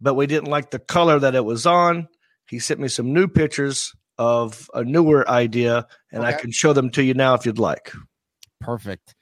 but 0.00 0.14
we 0.14 0.26
didn't 0.26 0.50
like 0.50 0.70
the 0.70 0.80
color 0.80 1.18
that 1.20 1.36
it 1.36 1.44
was 1.44 1.64
on. 1.64 2.08
He 2.48 2.58
sent 2.58 2.80
me 2.80 2.88
some 2.88 3.12
new 3.14 3.28
pictures 3.28 3.94
of 4.18 4.68
a 4.74 4.82
newer 4.82 5.26
idea, 5.30 5.86
and 6.12 6.24
I 6.24 6.32
can 6.32 6.50
show 6.50 6.72
them 6.72 6.90
to 6.90 7.02
you 7.04 7.14
now 7.14 7.34
if 7.34 7.46
you'd 7.46 7.60
like. 7.60 7.92
perfect? 8.60 9.14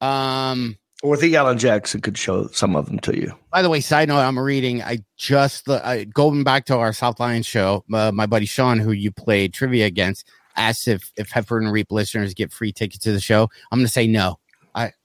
Um 0.00 0.76
Or 1.02 1.16
the 1.16 1.36
Alan 1.36 1.58
Jackson 1.58 2.00
could 2.00 2.18
show 2.18 2.48
some 2.48 2.74
of 2.74 2.86
them 2.86 2.98
to 3.00 3.16
you. 3.16 3.32
by 3.52 3.62
the 3.62 3.70
way, 3.70 3.80
side 3.80 4.08
note, 4.08 4.18
I'm 4.18 4.38
reading. 4.38 4.82
I 4.82 4.98
just 5.16 5.68
I, 5.70 6.04
going 6.04 6.42
back 6.42 6.66
to 6.66 6.76
our 6.76 6.92
South 6.92 7.20
Lyon 7.20 7.42
show. 7.42 7.84
Uh, 7.92 8.10
my 8.12 8.26
buddy 8.26 8.46
Sean, 8.46 8.78
who 8.80 8.90
you 8.90 9.12
played 9.12 9.54
trivia 9.54 9.86
against, 9.86 10.26
asked 10.56 10.88
if 10.88 11.12
if 11.16 11.30
Heffron 11.30 11.64
and 11.64 11.72
Reep 11.72 11.92
listeners 11.92 12.34
get 12.34 12.52
free 12.52 12.72
tickets 12.72 13.04
to 13.04 13.12
the 13.12 13.20
show. 13.20 13.48
I'm 13.70 13.78
going 13.78 13.86
to 13.86 13.92
say 13.92 14.08
no. 14.08 14.38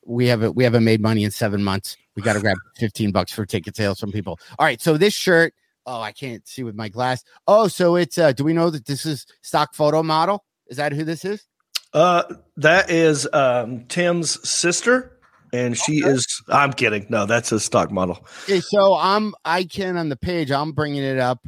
We 0.06 0.28
haven't 0.28 0.56
we 0.56 0.64
haven't 0.64 0.84
made 0.84 1.02
money 1.02 1.24
in 1.24 1.32
seven 1.32 1.64
months. 1.64 1.98
We 2.16 2.22
got 2.22 2.34
to 2.34 2.40
grab 2.40 2.58
15 2.78 3.12
bucks 3.12 3.32
for 3.32 3.46
ticket 3.46 3.76
sales 3.76 4.00
from 4.00 4.12
people. 4.12 4.40
All 4.60 4.66
right, 4.66 4.82
so 4.82 4.98
this 4.98 5.14
shirt. 5.14 5.54
Oh, 5.86 6.00
I 6.00 6.14
can't 6.14 6.48
see 6.48 6.64
with 6.64 6.76
my 6.76 6.88
glass. 6.88 7.24
Oh, 7.46 7.68
so 7.68 7.96
it's 7.96 8.18
uh 8.18 8.32
do 8.32 8.44
we 8.44 8.54
know 8.54 8.70
that 8.70 8.86
this 8.86 9.06
is 9.06 9.26
stock 9.42 9.74
photo 9.74 10.02
model? 10.04 10.46
Is 10.68 10.78
that 10.78 10.94
who 10.94 11.04
this 11.04 11.26
is? 11.26 11.46
Uh, 11.94 12.24
that 12.58 12.90
is 12.90 13.28
um, 13.34 13.86
Tim's 13.86 14.48
sister, 14.48 15.20
and 15.54 15.78
she 15.78 15.98
is. 15.98 16.26
I'm 16.50 16.74
kidding. 16.74 17.06
No, 17.10 17.26
that's 17.26 17.52
a 17.52 17.60
stock 17.60 17.92
model. 17.92 18.26
Okay, 18.46 18.62
so 18.62 18.96
I'm 18.96 19.36
I 19.46 19.66
can 19.66 19.98
on 19.98 20.10
the 20.10 20.16
page. 20.18 20.52
I'm 20.52 20.72
bringing 20.72 21.04
it 21.04 21.20
up. 21.20 21.46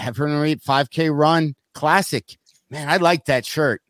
Heffron 0.00 0.32
and 0.32 0.40
Reep 0.40 0.62
5K 0.62 1.14
run 1.14 1.54
classic. 1.74 2.38
Man, 2.70 2.88
I 2.88 2.96
like 2.96 3.26
that 3.26 3.44
shirt. 3.44 3.82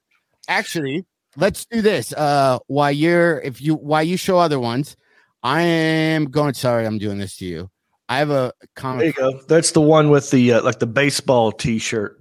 Actually, 0.48 1.04
let's 1.36 1.64
do 1.66 1.82
this. 1.82 2.12
Uh, 2.12 2.58
while 2.66 2.92
you're 2.92 3.40
if 3.40 3.60
you 3.60 3.74
while 3.74 4.02
you 4.02 4.16
show 4.16 4.38
other 4.38 4.58
ones, 4.60 4.96
I 5.42 5.62
am 5.62 6.26
going. 6.26 6.54
Sorry, 6.54 6.86
I'm 6.86 6.98
doing 6.98 7.18
this 7.18 7.36
to 7.38 7.46
you. 7.46 7.70
I 8.08 8.18
have 8.18 8.30
a 8.30 8.32
There 8.32 9.06
you 9.06 9.12
comic. 9.12 9.16
go. 9.16 9.40
That's 9.48 9.72
the 9.72 9.80
one 9.80 10.10
with 10.10 10.30
the 10.30 10.54
uh, 10.54 10.62
like 10.62 10.78
the 10.78 10.86
baseball 10.86 11.52
T-shirt. 11.52 12.20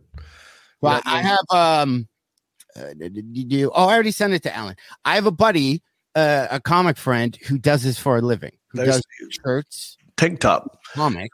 Well, 0.82 1.02
I 1.06 1.22
have 1.22 1.46
um. 1.52 2.08
Uh, 2.78 2.90
you? 3.32 3.72
Oh, 3.74 3.86
I 3.88 3.94
already 3.94 4.12
sent 4.12 4.34
it 4.34 4.44
to 4.44 4.56
Alan. 4.56 4.76
I 5.06 5.16
have 5.16 5.26
a 5.26 5.32
buddy, 5.32 5.82
uh, 6.14 6.48
a 6.52 6.60
comic 6.60 6.98
friend 6.98 7.38
who 7.48 7.58
does 7.58 7.84
this 7.84 7.98
for 7.98 8.18
a 8.18 8.22
living. 8.22 8.52
Who 8.72 8.80
There's 8.80 8.96
does 8.96 9.06
shirts, 9.44 9.98
tank 10.18 10.42
top. 10.42 10.82
comic. 10.94 11.32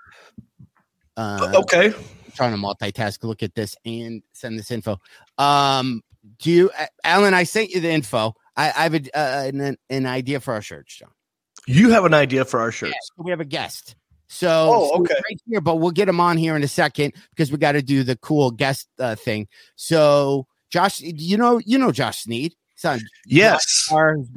Uh, 1.18 1.52
okay. 1.56 1.94
trying 2.36 2.52
to 2.54 2.58
multitask, 2.58 3.24
look 3.24 3.42
at 3.44 3.56
this 3.56 3.76
and 3.86 4.22
send 4.34 4.58
this 4.58 4.70
info. 4.72 5.00
Um, 5.38 6.02
do 6.40 6.52
you, 6.52 6.72
Alan? 7.04 7.34
I 7.34 7.44
sent 7.44 7.70
you 7.70 7.80
the 7.80 7.90
info. 7.90 8.34
I, 8.56 8.68
I 8.70 8.84
have 8.84 8.94
a, 8.96 9.02
uh, 9.18 9.52
an, 9.54 9.78
an 9.90 10.06
idea 10.06 10.40
for 10.40 10.54
our 10.54 10.62
shirts, 10.62 10.96
John. 10.96 11.10
You 11.68 11.90
have 11.92 12.06
an 12.06 12.14
idea 12.14 12.46
for 12.46 12.60
our 12.60 12.72
shirts. 12.72 12.94
We 13.18 13.32
have 13.32 13.40
a 13.40 13.46
guest. 13.46 13.96
So, 14.28 14.50
Oh, 14.50 14.88
so 14.90 15.02
okay. 15.02 15.14
right 15.14 15.42
here, 15.48 15.62
but 15.62 15.76
we'll 15.76 15.92
get 15.92 16.08
him 16.10 16.20
on 16.20 16.38
here 16.38 16.56
in 16.56 16.64
a 16.64 16.68
second 16.68 17.14
because 17.32 17.52
we 17.52 17.58
got 17.58 17.74
to 17.74 17.82
do 17.82 18.04
the 18.04 18.16
cool 18.18 18.50
guest 18.52 18.88
uh, 19.00 19.16
thing. 19.16 19.48
So, 19.76 20.48
Josh, 20.72 21.02
you 21.02 21.38
know, 21.38 21.60
you 21.66 21.78
know 21.78 21.92
Josh 21.92 22.24
Sneed. 22.24 22.54
Son, 22.76 22.96
on 23.00 23.06
Yes. 23.28 23.92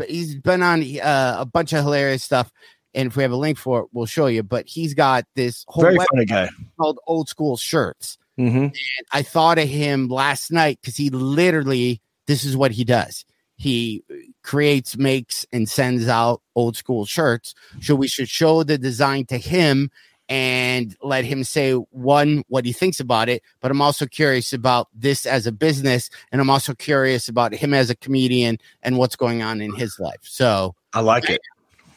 he's 0.07 0.35
been 0.35 0.63
on 0.63 0.83
uh, 1.01 1.37
a 1.39 1.47
bunch 1.47 1.73
of 1.73 1.83
hilarious 1.83 2.23
stuff. 2.23 2.51
And 2.93 3.07
if 3.09 3.17
we 3.17 3.23
have 3.23 3.33
a 3.33 3.37
link 3.37 3.57
for 3.57 3.81
it, 3.81 3.87
we'll 3.93 4.07
show 4.07 4.27
you. 4.27 4.43
But 4.43 4.67
he's 4.69 4.93
got 4.95 5.25
this 5.35 5.65
whole 5.67 5.83
Very 5.83 5.97
funny 6.13 6.27
guy. 6.27 6.49
called 6.79 6.99
Old 7.07 7.29
School 7.29 7.57
Shirts. 7.57 8.19
Hmm 8.37 8.69
I 9.13 9.23
thought 9.23 9.59
of 9.59 9.69
him 9.69 10.09
last 10.09 10.51
night 10.51 10.79
because 10.81 10.97
he 10.97 11.11
literally, 11.11 12.01
this 12.27 12.45
is 12.45 12.57
what 12.57 12.73
he 12.73 12.85
does. 12.85 13.25
He 13.57 14.03
creates, 14.43 14.97
makes, 14.97 15.47
and 15.53 15.69
sends 15.69 16.09
out 16.09 16.43
old 16.57 16.77
school 16.77 17.05
shirts. 17.07 17.55
So 17.81 17.95
we 17.95 18.09
should 18.09 18.29
show 18.29 18.65
the 18.65 18.79
design 18.79 19.27
to 19.27 19.39
him 19.39 19.91
and 20.29 20.97
let 21.03 21.25
him 21.25 21.45
say 21.45 21.75
one 21.75 22.45
what 22.49 22.65
he 22.65 22.73
thinks 22.73 22.99
about 22.99 23.29
it. 23.29 23.43
But 23.61 23.71
I'm 23.71 23.83
also 23.83 24.07
curious 24.07 24.53
about 24.53 24.89
this 24.95 25.27
as 25.27 25.47
a 25.47 25.53
business, 25.53 26.11
and 26.33 26.41
I'm 26.41 26.51
also 26.51 26.75
curious 26.75 27.29
about 27.29 27.55
him 27.55 27.75
as 27.75 27.91
a 27.91 27.97
comedian 27.97 28.59
and 28.83 28.99
what's 28.99 29.17
going 29.17 29.43
on 29.43 29.61
in 29.61 29.73
his 29.75 29.99
life. 29.99 30.21
So 30.23 30.75
I 30.93 31.01
like 31.01 31.29
it. 31.31 31.41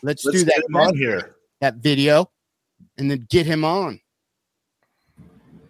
let's, 0.04 0.26
Let's 0.26 0.39
do 0.39 0.45
that 0.45 0.63
on 0.76 0.95
here. 0.95 1.36
that 1.62 1.76
video 1.76 2.30
and 2.97 3.10
then 3.10 3.26
get 3.30 3.45
him 3.45 3.63
on 3.65 4.00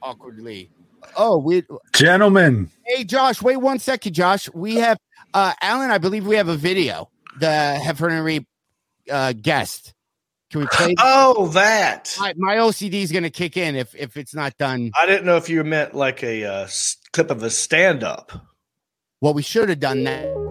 awkwardly. 0.01 0.69
Oh, 1.15 1.37
we 1.37 1.63
Gentlemen, 1.93 2.69
Hey, 2.85 3.03
Josh, 3.03 3.41
wait 3.41 3.57
one 3.57 3.79
second, 3.79 4.13
Josh. 4.13 4.49
We 4.53 4.75
have 4.75 4.97
uh 5.33 5.53
Alan, 5.61 5.91
I 5.91 5.97
believe 5.97 6.25
we 6.25 6.35
have 6.35 6.47
a 6.47 6.57
video. 6.57 7.09
The 7.39 7.79
Heffron 7.81 8.35
and 8.35 8.45
uh 9.11 9.33
guest. 9.33 9.93
Can 10.49 10.61
we 10.61 10.67
play? 10.67 10.95
Oh, 10.99 11.49
that. 11.49 12.15
my, 12.19 12.33
my 12.37 12.55
OCD 12.55 12.93
is 12.93 13.11
gonna 13.11 13.29
kick 13.29 13.57
in 13.57 13.75
if 13.75 13.93
if 13.95 14.15
it's 14.15 14.33
not 14.33 14.57
done. 14.57 14.91
I 14.99 15.05
didn't 15.05 15.25
know 15.25 15.37
if 15.37 15.49
you 15.49 15.63
meant 15.63 15.93
like 15.93 16.23
a 16.23 16.45
uh, 16.45 16.67
clip 17.11 17.31
of 17.31 17.43
a 17.43 17.49
stand-up. 17.49 18.31
Well, 19.19 19.33
we 19.33 19.41
should 19.41 19.67
have 19.69 19.79
done 19.79 20.03
that. 20.05 20.46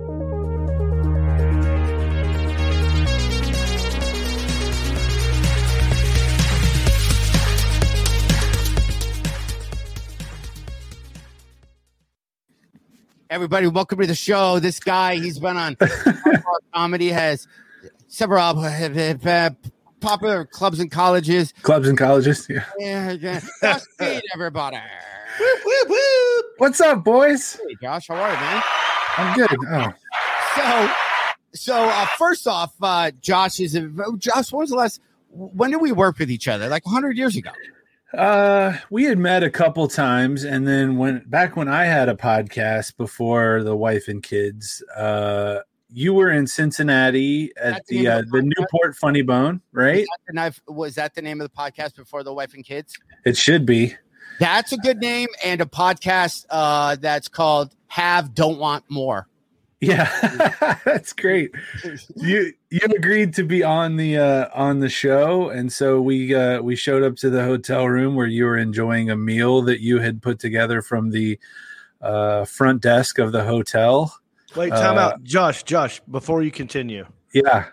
Everybody, 13.28 13.66
welcome 13.66 13.98
to 13.98 14.06
the 14.06 14.14
show. 14.14 14.60
This 14.60 14.78
guy, 14.78 15.16
he's 15.16 15.40
been 15.40 15.56
on 15.56 15.76
comedy, 16.74 17.08
has 17.08 17.48
several 18.06 18.40
uh, 18.40 19.50
popular 20.00 20.44
clubs 20.44 20.78
and 20.78 20.90
colleges. 20.92 21.52
clubs 21.62 21.88
and 21.88 21.98
colleges. 21.98 22.46
Yeah. 22.48 22.64
Yeah, 22.78 23.10
yeah. 23.12 23.40
Josh 23.62 23.80
Sneed, 23.96 24.22
everybody. 24.32 24.76
Whoop, 25.40 25.58
whoop, 25.64 25.88
whoop. 25.88 26.44
What's 26.58 26.80
up, 26.80 27.02
boys? 27.02 27.58
Hey, 27.68 27.74
Josh, 27.82 28.06
how 28.06 28.14
are 28.14 28.30
you, 28.32 28.36
man? 28.38 28.62
I'm 29.18 29.36
good. 29.36 29.56
Oh, 29.72 29.92
So, 30.54 31.74
so 31.74 31.84
uh, 31.88 32.06
first 32.16 32.46
off, 32.46 32.74
uh, 32.80 33.10
Josh 33.20 33.58
is 33.58 33.74
a, 33.74 33.90
Josh. 34.18 34.52
When 34.52 34.60
was 34.60 34.70
the 34.70 34.76
last? 34.76 35.00
When 35.30 35.72
did 35.72 35.80
we 35.80 35.90
work 35.90 36.18
with 36.20 36.30
each 36.30 36.46
other? 36.46 36.68
Like 36.68 36.84
hundred 36.86 37.16
years 37.16 37.36
ago. 37.36 37.50
Uh, 38.14 38.76
we 38.90 39.04
had 39.04 39.18
met 39.18 39.42
a 39.42 39.50
couple 39.50 39.88
times, 39.88 40.44
and 40.44 40.66
then 40.66 40.96
when 40.96 41.24
back 41.26 41.56
when 41.56 41.68
I 41.68 41.84
had 41.84 42.08
a 42.08 42.14
podcast 42.14 42.96
before 42.96 43.62
the 43.62 43.76
wife 43.76 44.08
and 44.08 44.22
kids, 44.22 44.82
uh, 44.96 45.60
you 45.92 46.14
were 46.14 46.30
in 46.30 46.46
Cincinnati 46.46 47.52
at 47.56 47.84
the 47.86 47.98
the 47.98 48.08
uh, 48.08 48.18
the 48.18 48.26
the? 48.30 48.42
Newport 48.42 48.96
Funny 48.96 49.22
Bone, 49.22 49.60
right? 49.72 49.98
Was 49.98 50.06
that, 50.06 50.20
the 50.26 50.32
knife, 50.32 50.60
was 50.68 50.94
that 50.94 51.14
the 51.14 51.22
name 51.22 51.40
of 51.40 51.50
the 51.50 51.56
podcast 51.56 51.96
before 51.96 52.22
the 52.22 52.32
wife 52.32 52.54
and 52.54 52.64
kids? 52.64 52.96
It 53.24 53.36
should 53.36 53.66
be. 53.66 53.94
That's 54.38 54.72
a 54.72 54.76
good 54.76 54.98
name, 54.98 55.28
and 55.44 55.60
a 55.60 55.66
podcast 55.66 56.46
uh, 56.50 56.96
that's 56.96 57.28
called 57.28 57.74
"Have 57.88 58.34
Don't 58.34 58.58
Want 58.58 58.84
More." 58.88 59.26
Yeah, 59.80 60.78
that's 60.84 61.12
great. 61.12 61.50
You 62.14 62.52
you 62.70 62.80
agreed 62.96 63.34
to 63.34 63.44
be 63.44 63.62
on 63.62 63.96
the 63.96 64.16
uh, 64.16 64.48
on 64.54 64.80
the 64.80 64.88
show, 64.88 65.50
and 65.50 65.70
so 65.72 66.00
we 66.00 66.34
uh, 66.34 66.62
we 66.62 66.76
showed 66.76 67.02
up 67.02 67.16
to 67.16 67.28
the 67.30 67.44
hotel 67.44 67.86
room 67.86 68.14
where 68.14 68.26
you 68.26 68.44
were 68.46 68.56
enjoying 68.56 69.10
a 69.10 69.16
meal 69.16 69.62
that 69.62 69.80
you 69.80 69.98
had 70.00 70.22
put 70.22 70.38
together 70.38 70.80
from 70.80 71.10
the 71.10 71.38
uh, 72.00 72.44
front 72.46 72.80
desk 72.82 73.18
of 73.18 73.32
the 73.32 73.44
hotel, 73.44 74.16
Wait, 74.54 74.70
time 74.70 74.96
Uh, 74.96 75.00
out, 75.00 75.22
Josh. 75.22 75.62
Josh, 75.64 76.00
before 76.10 76.42
you 76.42 76.50
continue, 76.50 77.04
Yeah, 77.34 77.66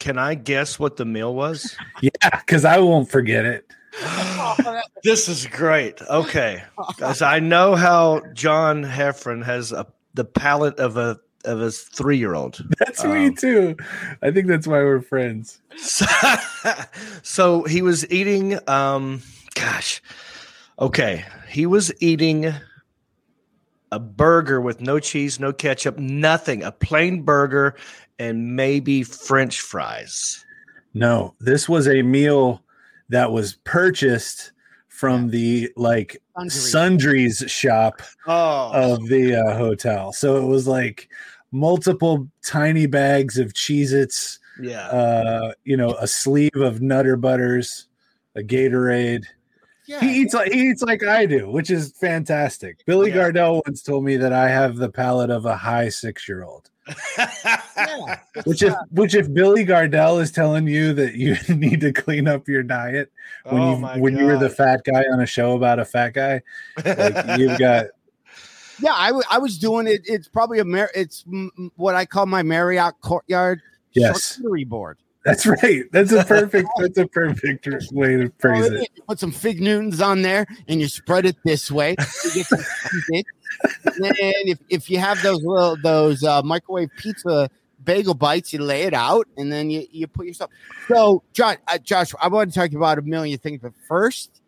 can 0.00 0.18
I 0.18 0.34
guess 0.34 0.78
what 0.78 0.96
the 0.96 1.04
meal 1.04 1.32
was? 1.34 1.76
yeah, 2.02 2.10
because 2.40 2.64
I 2.64 2.78
won't 2.80 3.10
forget 3.10 3.44
it. 3.44 3.64
this 5.04 5.28
is 5.28 5.46
great. 5.46 6.00
Okay, 6.02 6.64
guys, 6.98 7.22
I 7.22 7.38
know 7.38 7.76
how 7.76 8.22
John 8.34 8.84
Heffron 8.84 9.44
has 9.44 9.70
a, 9.72 9.86
the 10.14 10.24
palate 10.24 10.78
of 10.80 10.96
a 10.96 11.20
of 11.44 11.60
a 11.60 11.70
three 11.70 12.18
year 12.18 12.34
old. 12.34 12.64
That's 12.78 13.04
me 13.04 13.26
Um, 13.28 13.34
too. 13.34 13.76
I 14.22 14.30
think 14.30 14.46
that's 14.48 14.66
why 14.66 14.78
we're 14.82 15.00
friends. 15.00 15.60
So, 15.76 16.04
so 17.22 17.62
he 17.64 17.82
was 17.82 18.10
eating. 18.10 18.58
Um, 18.68 19.22
gosh, 19.54 20.02
okay, 20.78 21.24
he 21.48 21.66
was 21.66 21.92
eating 22.00 22.52
a 23.90 23.98
burger 23.98 24.60
with 24.60 24.80
no 24.80 24.98
cheese, 24.98 25.40
no 25.40 25.52
ketchup, 25.52 25.98
nothing. 25.98 26.62
A 26.62 26.72
plain 26.72 27.22
burger 27.22 27.74
and 28.18 28.54
maybe 28.56 29.02
French 29.02 29.60
fries. 29.60 30.44
No, 30.94 31.34
this 31.40 31.68
was 31.68 31.86
a 31.88 32.02
meal 32.02 32.62
that 33.08 33.30
was 33.32 33.54
purchased 33.64 34.52
from 34.98 35.28
the 35.30 35.70
like 35.76 36.20
Sundry. 36.48 36.50
sundries 36.50 37.44
shop 37.46 38.02
Oh, 38.26 38.72
of 38.72 39.06
the 39.06 39.36
uh, 39.36 39.56
hotel. 39.56 40.12
So 40.12 40.36
it 40.38 40.44
was 40.44 40.66
like 40.66 41.08
multiple 41.52 42.28
tiny 42.44 42.86
bags 42.86 43.38
of 43.38 43.52
Cheez 43.52 43.92
Its, 43.92 44.40
yeah. 44.60 44.88
uh, 44.88 45.52
you 45.62 45.76
know, 45.76 45.94
a 46.00 46.06
sleeve 46.08 46.56
of 46.56 46.80
Nutter 46.82 47.16
Butters, 47.16 47.86
a 48.34 48.40
Gatorade. 48.40 49.22
Yeah. 49.86 50.00
He 50.00 50.20
eats 50.22 50.34
like 50.34 50.50
he 50.52 50.70
eats 50.70 50.82
like 50.82 51.04
I 51.04 51.26
do, 51.26 51.48
which 51.48 51.70
is 51.70 51.92
fantastic. 51.92 52.84
Billy 52.84 53.10
Yeah. 53.10 53.30
Gardell 53.30 53.62
once 53.66 53.82
told 53.82 54.02
me 54.04 54.16
that 54.16 54.32
I 54.32 54.48
have 54.48 54.76
the 54.76 54.90
palate 54.90 55.30
of 55.30 55.46
a 55.46 55.56
high 55.56 55.90
six 55.90 56.28
year 56.28 56.42
old. 56.42 56.70
Yeah. 57.18 58.18
Which 58.44 58.62
if 58.62 58.74
which 58.90 59.14
if 59.14 59.32
Billy 59.32 59.64
Gardell 59.64 60.20
is 60.20 60.30
telling 60.30 60.66
you 60.68 60.92
that 60.94 61.14
you 61.14 61.36
need 61.54 61.80
to 61.80 61.92
clean 61.92 62.28
up 62.28 62.48
your 62.48 62.62
diet 62.62 63.12
when 63.44 63.62
Oh 63.62 63.72
you 63.72 63.78
my 63.78 63.98
when 63.98 64.16
you 64.16 64.24
were 64.26 64.36
the 64.38 64.50
fat 64.50 64.82
guy 64.84 65.04
on 65.12 65.20
a 65.20 65.26
show 65.26 65.56
about 65.56 65.78
a 65.78 65.84
fat 65.84 66.10
guy, 66.14 66.42
like 66.84 67.16
you've 67.38 67.58
got 67.58 67.86
Yeah, 68.80 68.92
I 68.94 69.12
I 69.30 69.38
was 69.38 69.58
doing 69.58 69.86
it. 69.86 70.02
It's 70.04 70.28
probably 70.28 70.60
a 70.60 70.64
Mar- 70.64 70.90
it's 70.94 71.24
mm, 71.24 71.48
what 71.76 71.94
I 71.94 72.06
call 72.06 72.26
my 72.26 72.42
Marriott 72.42 72.94
courtyard 73.00 73.60
Yes. 73.92 74.38
charcuterie 74.38 74.66
board. 74.66 74.98
That's 75.28 75.46
right. 75.46 75.84
That's 75.92 76.12
a 76.12 76.24
perfect 76.24 76.68
that's 76.78 76.98
a 76.98 77.06
perfect 77.06 77.66
way 77.92 78.16
to 78.16 78.32
phrase 78.38 78.64
Oh, 78.70 78.74
it. 78.74 78.90
You 78.94 79.02
put 79.06 79.18
some 79.18 79.30
fig 79.30 79.60
Newtons 79.60 80.00
on 80.00 80.22
there, 80.22 80.46
and 80.66 80.80
you 80.80 80.88
spread 80.88 81.26
it 81.26 81.36
this 81.44 81.70
way. 81.70 81.96
You 82.24 82.30
get 82.34 82.46
some 82.46 82.60
and 83.84 84.04
then 84.04 84.32
if, 84.46 84.58
if 84.70 84.90
you 84.90 84.98
have 84.98 85.22
those 85.22 85.42
little 85.42 85.76
those 85.82 86.24
uh, 86.24 86.42
microwave 86.42 86.88
pizza 86.96 87.50
bagel 87.84 88.14
bites, 88.14 88.52
you 88.52 88.60
lay 88.60 88.82
it 88.84 88.94
out, 88.94 89.26
and 89.36 89.52
then 89.52 89.70
you, 89.70 89.86
you 89.90 90.06
put 90.06 90.26
yourself. 90.26 90.50
So, 90.88 91.22
Josh, 91.32 91.56
uh, 91.68 91.78
Josh, 91.78 92.12
I 92.20 92.28
want 92.28 92.52
to 92.52 92.58
talk 92.58 92.72
about 92.72 92.98
a 92.98 93.02
million 93.02 93.38
things, 93.38 93.60
but 93.62 93.72
first, 93.86 94.40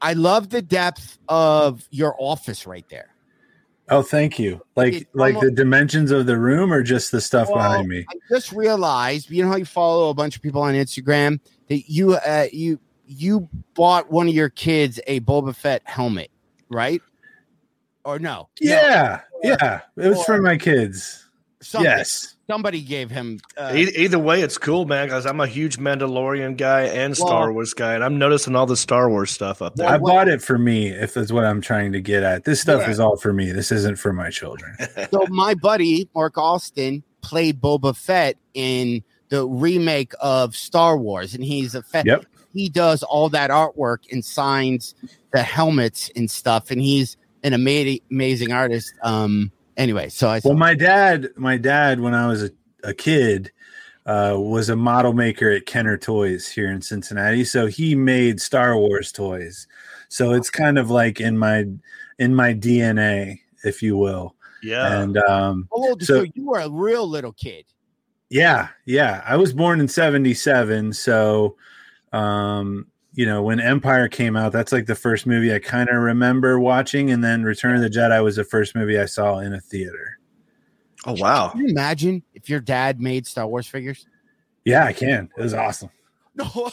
I 0.00 0.12
love 0.12 0.50
the 0.50 0.62
depth 0.62 1.18
of 1.28 1.86
your 1.90 2.14
office 2.18 2.66
right 2.66 2.86
there. 2.90 3.13
Oh, 3.90 4.02
thank 4.02 4.38
you. 4.38 4.64
Like 4.76 4.94
It's 4.94 5.14
like 5.14 5.38
the 5.40 5.50
dimensions 5.50 6.10
of 6.10 6.26
the 6.26 6.38
room 6.38 6.72
or 6.72 6.82
just 6.82 7.12
the 7.12 7.20
stuff 7.20 7.48
Well, 7.48 7.56
behind 7.56 7.88
me. 7.88 8.04
I 8.08 8.14
just 8.30 8.52
realized, 8.52 9.30
you 9.30 9.44
know 9.44 9.50
how 9.50 9.56
you 9.56 9.66
follow 9.66 10.08
a 10.08 10.14
bunch 10.14 10.36
of 10.36 10.42
people 10.42 10.62
on 10.62 10.74
Instagram 10.74 11.38
that 11.68 11.90
you 11.90 12.14
uh, 12.14 12.46
you 12.52 12.80
you 13.06 13.48
bought 13.74 14.10
one 14.10 14.26
of 14.28 14.34
your 14.34 14.48
kids 14.48 14.98
a 15.06 15.20
Boba 15.20 15.54
Fett 15.54 15.82
helmet, 15.84 16.30
right? 16.70 17.02
Or 18.04 18.18
no? 18.18 18.48
Yeah. 18.60 19.20
Yeah. 19.42 19.80
It 19.96 20.08
was 20.08 20.24
for 20.24 20.40
my 20.40 20.56
kids. 20.56 21.23
Something. 21.64 21.90
Yes. 21.90 22.36
somebody 22.48 22.82
gave 22.82 23.10
him. 23.10 23.40
Uh, 23.56 23.72
Either 23.74 24.18
way, 24.18 24.42
it's 24.42 24.58
cool, 24.58 24.84
man. 24.84 25.06
Because 25.06 25.24
I'm 25.26 25.40
a 25.40 25.46
huge 25.46 25.78
Mandalorian 25.78 26.56
guy 26.56 26.82
and 26.82 27.16
Star 27.16 27.46
Well- 27.46 27.54
Wars 27.54 27.72
guy, 27.74 27.94
and 27.94 28.04
I'm 28.04 28.18
noticing 28.18 28.54
all 28.54 28.66
the 28.66 28.76
Star 28.76 29.08
Wars 29.08 29.30
stuff 29.30 29.62
up 29.62 29.76
there. 29.76 29.88
I 29.88 29.98
bought 29.98 30.28
it 30.28 30.42
for 30.42 30.58
me, 30.58 30.88
if 30.88 31.14
that's 31.14 31.32
what 31.32 31.44
I'm 31.44 31.60
trying 31.60 31.92
to 31.92 32.00
get 32.00 32.22
at. 32.22 32.44
This 32.44 32.60
stuff 32.60 32.82
Yeah. 32.82 32.90
is 32.90 33.00
all 33.00 33.16
for 33.16 33.32
me. 33.32 33.50
This 33.52 33.72
isn't 33.72 33.98
for 33.98 34.12
my 34.12 34.30
children. 34.30 34.76
so 35.10 35.26
my 35.30 35.54
buddy 35.54 36.08
Mark 36.14 36.36
Austin 36.38 37.02
played 37.22 37.60
Boba 37.60 37.96
Fett 37.96 38.36
in 38.52 39.02
the 39.30 39.46
remake 39.48 40.12
of 40.20 40.54
Star 40.54 40.98
Wars, 40.98 41.34
and 41.34 41.42
he's 41.42 41.74
a 41.74 41.82
Fett. 41.82 42.04
Yep. 42.06 42.26
He 42.52 42.68
does 42.68 43.02
all 43.02 43.30
that 43.30 43.50
artwork 43.50 43.98
and 44.12 44.24
signs 44.24 44.94
the 45.32 45.42
helmets 45.42 46.10
and 46.14 46.30
stuff, 46.30 46.70
and 46.70 46.80
he's 46.80 47.16
an 47.42 47.52
amazing, 47.54 48.00
amazing 48.10 48.52
artist. 48.52 48.92
Um. 49.02 49.50
Anyway, 49.76 50.08
so 50.08 50.28
I 50.28 50.40
Well, 50.44 50.54
my 50.54 50.74
dad, 50.74 51.28
my 51.36 51.56
dad, 51.56 52.00
when 52.00 52.14
I 52.14 52.26
was 52.28 52.44
a, 52.44 52.50
a 52.84 52.94
kid, 52.94 53.50
uh, 54.06 54.36
was 54.38 54.68
a 54.68 54.76
model 54.76 55.12
maker 55.14 55.50
at 55.50 55.66
Kenner 55.66 55.96
Toys 55.96 56.46
here 56.48 56.70
in 56.70 56.80
Cincinnati. 56.82 57.44
So 57.44 57.66
he 57.66 57.94
made 57.94 58.40
Star 58.40 58.76
Wars 58.78 59.10
toys. 59.10 59.66
So 60.08 60.32
it's 60.32 60.50
kind 60.50 60.78
of 60.78 60.90
like 60.90 61.20
in 61.20 61.36
my 61.38 61.64
in 62.18 62.34
my 62.34 62.54
DNA, 62.54 63.40
if 63.64 63.82
you 63.82 63.96
will. 63.96 64.36
yeah. 64.62 65.02
And 65.02 65.16
um, 65.18 65.68
How 65.72 65.76
old? 65.82 66.02
So- 66.02 66.24
So, 66.24 66.26
you 66.34 66.46
were 66.46 66.60
a 66.60 66.70
real 66.70 67.08
little 67.08 67.32
kid. 67.32 67.64
yeah, 68.30 68.68
yeah, 68.84 69.22
I 69.26 69.36
was 69.36 69.52
born 69.52 69.80
in 69.80 69.88
'77. 69.88 70.92
So, 70.92 71.56
um, 72.12 72.86
you 73.14 73.26
know, 73.26 73.42
when 73.42 73.60
Empire 73.60 74.08
came 74.08 74.36
out, 74.36 74.52
that's 74.52 74.72
like 74.72 74.86
the 74.86 74.94
first 74.94 75.26
movie 75.26 75.54
I 75.54 75.58
kind 75.60 75.88
of 75.88 75.96
remember 75.96 76.58
watching, 76.58 77.10
and 77.10 77.22
then 77.22 77.44
Return 77.44 77.76
of 77.76 77.82
the 77.82 77.90
Jedi 77.90 78.22
was 78.22 78.36
the 78.36 78.44
first 78.44 78.74
movie 78.74 78.98
I 78.98 79.06
saw 79.06 79.38
in 79.38 79.52
a 79.54 79.60
theater. 79.60 80.18
oh 81.06 81.14
wow. 81.18 81.48
Can 81.50 81.60
you 81.60 81.68
imagine 81.68 82.22
if 82.34 82.48
your 82.48 82.60
dad 82.60 83.00
made 83.00 83.26
Star 83.26 83.46
Wars 83.46 83.66
figures? 83.66 84.06
Yeah, 84.64 84.84
I 84.84 84.92
can. 84.92 85.30
It 85.36 85.42
was 85.42 85.54
awesome. 85.54 85.90
No. 86.36 86.48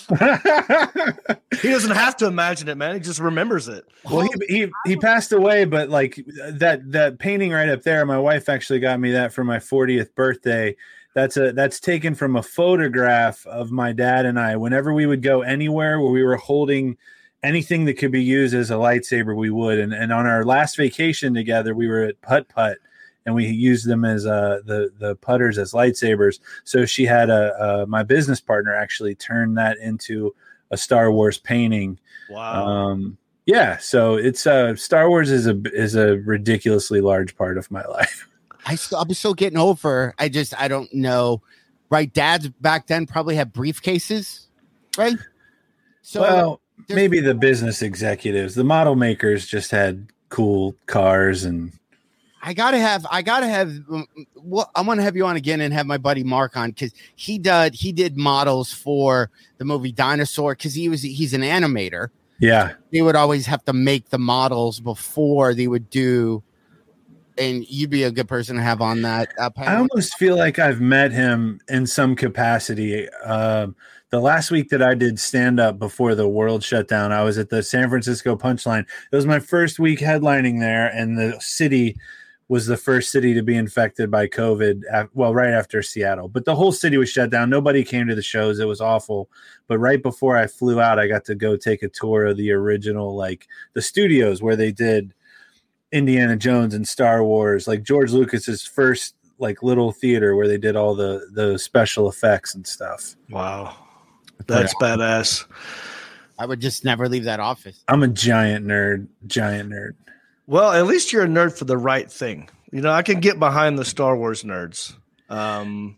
He 1.61 1.69
doesn't 1.69 1.91
have 1.91 2.17
to 2.17 2.25
imagine 2.25 2.67
it, 2.67 2.75
man. 2.77 2.95
He 2.95 2.99
just 2.99 3.19
remembers 3.19 3.67
it. 3.67 3.83
Well, 4.09 4.21
he, 4.21 4.31
he 4.47 4.71
he 4.87 4.95
passed 4.97 5.31
away, 5.31 5.65
but 5.65 5.89
like 5.89 6.15
that 6.53 6.91
that 6.93 7.19
painting 7.19 7.51
right 7.51 7.69
up 7.69 7.83
there, 7.83 8.03
my 8.07 8.17
wife 8.17 8.49
actually 8.49 8.79
got 8.79 8.99
me 8.99 9.11
that 9.11 9.33
for 9.33 9.43
my 9.43 9.57
40th 9.57 10.15
birthday. 10.15 10.75
That's 11.13 11.37
a 11.37 11.51
that's 11.51 11.79
taken 11.79 12.15
from 12.15 12.35
a 12.35 12.43
photograph 12.43 13.45
of 13.47 13.71
my 13.71 13.91
dad 13.91 14.25
and 14.25 14.39
I. 14.39 14.55
Whenever 14.55 14.93
we 14.93 15.05
would 15.05 15.21
go 15.21 15.41
anywhere 15.41 15.99
where 15.99 16.11
we 16.11 16.23
were 16.23 16.37
holding 16.37 16.97
anything 17.43 17.85
that 17.85 17.95
could 17.95 18.11
be 18.11 18.23
used 18.23 18.53
as 18.53 18.71
a 18.71 18.75
lightsaber, 18.75 19.35
we 19.35 19.49
would. 19.49 19.79
And 19.79 19.93
and 19.93 20.11
on 20.13 20.25
our 20.25 20.45
last 20.45 20.77
vacation 20.77 21.33
together, 21.33 21.75
we 21.75 21.87
were 21.87 22.03
at 22.03 22.21
Putt 22.21 22.47
Putt, 22.49 22.77
and 23.25 23.35
we 23.35 23.45
used 23.47 23.87
them 23.87 24.05
as 24.05 24.25
uh 24.25 24.61
the 24.65 24.91
the 24.99 25.15
putters 25.17 25.57
as 25.57 25.73
lightsabers. 25.73 26.39
So 26.63 26.85
she 26.85 27.05
had 27.05 27.29
a, 27.29 27.81
a 27.81 27.85
my 27.87 28.03
business 28.03 28.39
partner 28.39 28.73
actually 28.73 29.15
turn 29.15 29.55
that 29.55 29.77
into 29.79 30.33
a 30.71 30.77
Star 30.77 31.11
Wars 31.11 31.37
painting 31.37 31.99
Wow. 32.29 32.65
um 32.65 33.17
yeah 33.45 33.75
so 33.77 34.15
it's 34.15 34.47
uh 34.47 34.73
star 34.77 35.09
wars 35.09 35.29
is 35.31 35.47
a 35.47 35.59
is 35.73 35.95
a 35.95 36.17
ridiculously 36.19 37.01
large 37.01 37.35
part 37.35 37.57
of 37.57 37.69
my 37.69 37.83
life 37.87 38.29
I 38.65 38.75
still, 38.75 38.99
I'm 38.99 39.13
still 39.13 39.33
getting 39.33 39.57
over. 39.57 40.13
I 40.19 40.29
just, 40.29 40.59
I 40.59 40.67
don't 40.67 40.93
know. 40.93 41.41
Right, 41.89 42.11
dads 42.13 42.47
back 42.47 42.87
then 42.87 43.05
probably 43.05 43.35
had 43.35 43.53
briefcases, 43.53 44.45
right? 44.97 45.17
So 46.03 46.21
well 46.21 46.61
maybe 46.89 47.19
the 47.19 47.33
business 47.33 47.81
executives 47.81 48.55
the 48.55 48.63
model 48.63 48.95
makers 48.95 49.45
just 49.45 49.71
had 49.71 50.07
cool 50.29 50.75
cars 50.85 51.43
and 51.43 51.73
I 52.43 52.53
gotta 52.53 52.79
have, 52.79 53.05
I 53.11 53.21
gotta 53.21 53.47
have. 53.47 53.69
um, 53.91 54.07
Well, 54.35 54.71
I 54.73 54.81
want 54.81 54.99
to 54.99 55.03
have 55.03 55.15
you 55.15 55.25
on 55.27 55.35
again 55.35 55.61
and 55.61 55.71
have 55.73 55.85
my 55.85 55.99
buddy 55.99 56.23
Mark 56.23 56.57
on 56.57 56.71
because 56.71 56.91
he 57.15 57.37
did, 57.37 57.75
he 57.75 57.91
did 57.91 58.17
models 58.17 58.73
for 58.73 59.29
the 59.59 59.65
movie 59.65 59.91
Dinosaur 59.91 60.53
because 60.55 60.73
he 60.73 60.89
was, 60.89 61.03
he's 61.03 61.35
an 61.35 61.41
animator. 61.41 62.07
yeah 62.39 62.73
They 62.91 63.03
would 63.03 63.15
always 63.15 63.45
have 63.45 63.63
to 63.65 63.73
make 63.73 64.09
the 64.09 64.17
models 64.17 64.79
before 64.79 65.53
they 65.53 65.67
would 65.67 65.91
do. 65.91 66.41
And 67.41 67.67
you'd 67.67 67.89
be 67.89 68.03
a 68.03 68.11
good 68.11 68.27
person 68.27 68.55
to 68.55 68.61
have 68.61 68.81
on 68.81 69.01
that. 69.01 69.33
Uh, 69.37 69.49
i 69.57 69.75
almost 69.75 70.15
feel 70.17 70.37
like 70.37 70.59
i've 70.59 70.79
met 70.81 71.11
him 71.11 71.59
in 71.67 71.85
some 71.87 72.15
capacity 72.15 73.09
um 73.25 73.75
the 74.11 74.19
last 74.19 74.51
week 74.51 74.69
that 74.69 74.81
i 74.81 74.93
did 74.93 75.19
stand 75.19 75.59
up 75.59 75.79
before 75.79 76.15
the 76.15 76.27
world 76.27 76.63
shut 76.63 76.87
down 76.87 77.11
i 77.11 77.23
was 77.23 77.37
at 77.37 77.49
the 77.49 77.63
san 77.63 77.89
francisco 77.89 78.35
punchline 78.35 78.85
it 79.11 79.15
was 79.15 79.25
my 79.25 79.39
first 79.39 79.79
week 79.79 79.99
headlining 79.99 80.59
there 80.59 80.87
and 80.87 81.17
the 81.17 81.37
city 81.39 81.95
was 82.47 82.65
the 82.65 82.75
first 82.75 83.11
city 83.11 83.33
to 83.33 83.41
be 83.41 83.55
infected 83.55 84.11
by 84.11 84.27
COVID. 84.27 84.81
af- 84.91 85.07
Well, 85.13 85.33
right 85.33 85.53
after 85.53 85.81
Seattle, 85.81 86.27
but 86.27 86.43
the 86.43 86.53
whole 86.53 86.73
city 86.73 86.97
was 86.97 87.09
shut 87.09 87.29
down. 87.29 87.49
Nobody 87.49 87.81
came 87.81 88.07
to 88.07 88.15
the 88.15 88.21
shows. 88.21 88.59
It 88.59 88.67
was 88.67 88.81
awful. 88.81 89.29
But 89.67 89.77
right 89.79 90.03
before 90.03 90.35
I 90.35 90.47
flew 90.47 90.81
out, 90.81 90.99
I 90.99 91.07
got 91.07 91.23
to 91.25 91.35
go 91.35 91.55
take 91.55 91.81
a 91.81 91.87
tour 91.87 92.25
of 92.25 92.35
the 92.35 92.51
original, 92.51 93.15
like 93.15 93.47
the 93.71 93.81
studios 93.81 94.41
where 94.41 94.57
they 94.57 94.73
did 94.73 95.13
Indiana 95.91 96.35
Jones 96.35 96.73
and 96.73 96.87
Star 96.87 97.23
Wars, 97.23 97.67
like 97.67 97.83
George 97.83 98.11
Lucas's 98.11 98.65
first 98.65 99.15
like 99.39 99.63
little 99.63 99.91
theater 99.91 100.35
where 100.35 100.47
they 100.47 100.57
did 100.57 100.75
all 100.75 100.95
the 100.95 101.27
the 101.33 101.57
special 101.57 102.07
effects 102.07 102.55
and 102.55 102.65
stuff. 102.65 103.15
wow. 103.29 103.75
That's 104.47 104.73
badass. 104.75 105.45
I 106.39 106.45
would 106.45 106.59
just 106.59 106.83
never 106.83 107.07
leave 107.07 107.25
that 107.25 107.39
office. 107.39 107.83
I'm 107.87 108.01
a 108.01 108.07
giant 108.07 108.65
nerd, 108.65 109.07
giant 109.27 109.69
nerd. 109.69 109.91
Well, 110.47 110.71
at 110.71 110.87
least 110.87 111.13
you're 111.13 111.23
a 111.23 111.27
nerd 111.27 111.57
for 111.57 111.65
the 111.65 111.77
right 111.77 112.11
thing. 112.11 112.49
You 112.71 112.81
know, 112.81 112.91
I 112.91 113.03
can 113.03 113.19
get 113.19 113.37
behind 113.37 113.77
the 113.77 113.85
Star 113.85 114.17
Wars 114.17 114.43
nerds. 114.43 114.95
Um, 115.29 115.97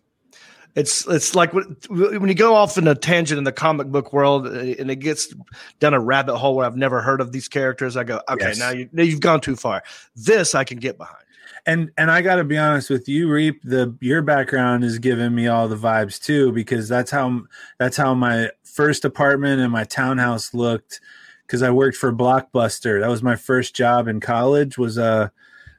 it's 0.75 1.07
it's 1.07 1.35
like 1.35 1.53
when 1.53 2.27
you 2.27 2.33
go 2.33 2.55
off 2.55 2.77
in 2.77 2.87
a 2.87 2.95
tangent 2.95 3.37
in 3.37 3.43
the 3.43 3.51
comic 3.51 3.87
book 3.87 4.11
world 4.11 4.47
uh, 4.47 4.51
and 4.79 4.89
it 4.89 4.97
gets 4.97 5.33
down 5.79 5.93
a 5.93 5.99
rabbit 5.99 6.37
hole 6.37 6.55
where 6.55 6.65
I've 6.65 6.75
never 6.77 7.01
heard 7.01 7.21
of 7.21 7.31
these 7.31 7.47
characters. 7.47 7.95
I 7.95 8.03
go, 8.03 8.21
okay, 8.29 8.47
Yes. 8.49 8.59
now 8.59 8.71
you 8.71 8.89
now 8.91 9.03
you've 9.03 9.19
gone 9.19 9.41
too 9.41 9.55
far. 9.55 9.83
This 10.15 10.55
I 10.55 10.63
can 10.63 10.79
get 10.79 10.97
behind. 10.97 11.23
and 11.65 11.91
and 11.97 12.09
I 12.09 12.21
got 12.21 12.35
to 12.35 12.43
be 12.43 12.57
honest 12.57 12.89
with 12.89 13.07
you, 13.07 13.29
Reep. 13.29 13.61
The 13.63 13.95
your 14.01 14.21
background 14.23 14.83
is 14.83 14.97
giving 14.99 15.33
me 15.35 15.47
all 15.47 15.67
the 15.67 15.75
vibes 15.77 16.19
too, 16.21 16.51
because 16.51 16.89
that's 16.89 17.11
how 17.11 17.43
that's 17.77 17.97
how 17.97 18.13
my 18.15 18.49
first 18.63 19.05
apartment 19.05 19.61
and 19.61 19.71
my 19.71 19.83
townhouse 19.83 20.53
looked. 20.53 21.01
Because 21.45 21.61
I 21.61 21.69
worked 21.69 21.97
for 21.97 22.11
Blockbuster. 22.11 22.99
That 23.01 23.09
was 23.09 23.21
my 23.21 23.35
first 23.35 23.75
job 23.75 24.07
in 24.07 24.19
college. 24.21 24.77
Was 24.77 24.97
uh 24.97 25.27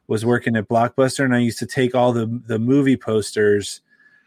was 0.06 0.24
working 0.24 0.54
at 0.56 0.68
Blockbuster, 0.68 1.24
and 1.24 1.34
I 1.34 1.38
used 1.38 1.58
to 1.58 1.66
take 1.66 1.94
all 1.94 2.12
the 2.12 2.26
the 2.46 2.58
movie 2.60 2.96
posters, 2.98 3.80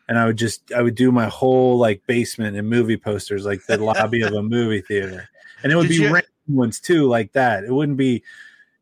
and 0.07 0.17
I 0.17 0.25
would 0.25 0.37
just 0.37 0.71
I 0.71 0.81
would 0.81 0.95
do 0.95 1.11
my 1.11 1.27
whole 1.27 1.77
like 1.77 2.05
basement 2.07 2.55
and 2.57 2.69
movie 2.69 2.97
posters, 2.97 3.45
like 3.45 3.65
the 3.65 3.77
lobby 3.77 4.21
of 4.21 4.33
a 4.33 4.43
movie 4.43 4.81
theater, 4.81 5.29
and 5.63 5.71
it 5.71 5.75
would 5.75 5.87
Did 5.87 5.97
be 5.97 6.03
you- 6.03 6.13
random 6.13 6.31
ones 6.49 6.79
too, 6.79 7.07
like 7.07 7.33
that. 7.33 7.63
It 7.63 7.71
wouldn't 7.71 7.97
be 7.97 8.23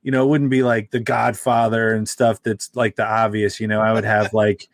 you 0.03 0.11
know, 0.11 0.23
it 0.23 0.27
wouldn't 0.27 0.51
be 0.51 0.61
like 0.61 0.91
the 0.91 0.99
Godfather 0.99 1.95
and 1.95 2.07
stuff 2.07 2.43
that's 2.43 2.75
like 2.75 2.95
the 2.95 3.03
obvious, 3.03 3.59
you 3.59 3.67
know, 3.67 3.81
I 3.81 3.91
would 3.91 4.03
have 4.03 4.35
like 4.35 4.69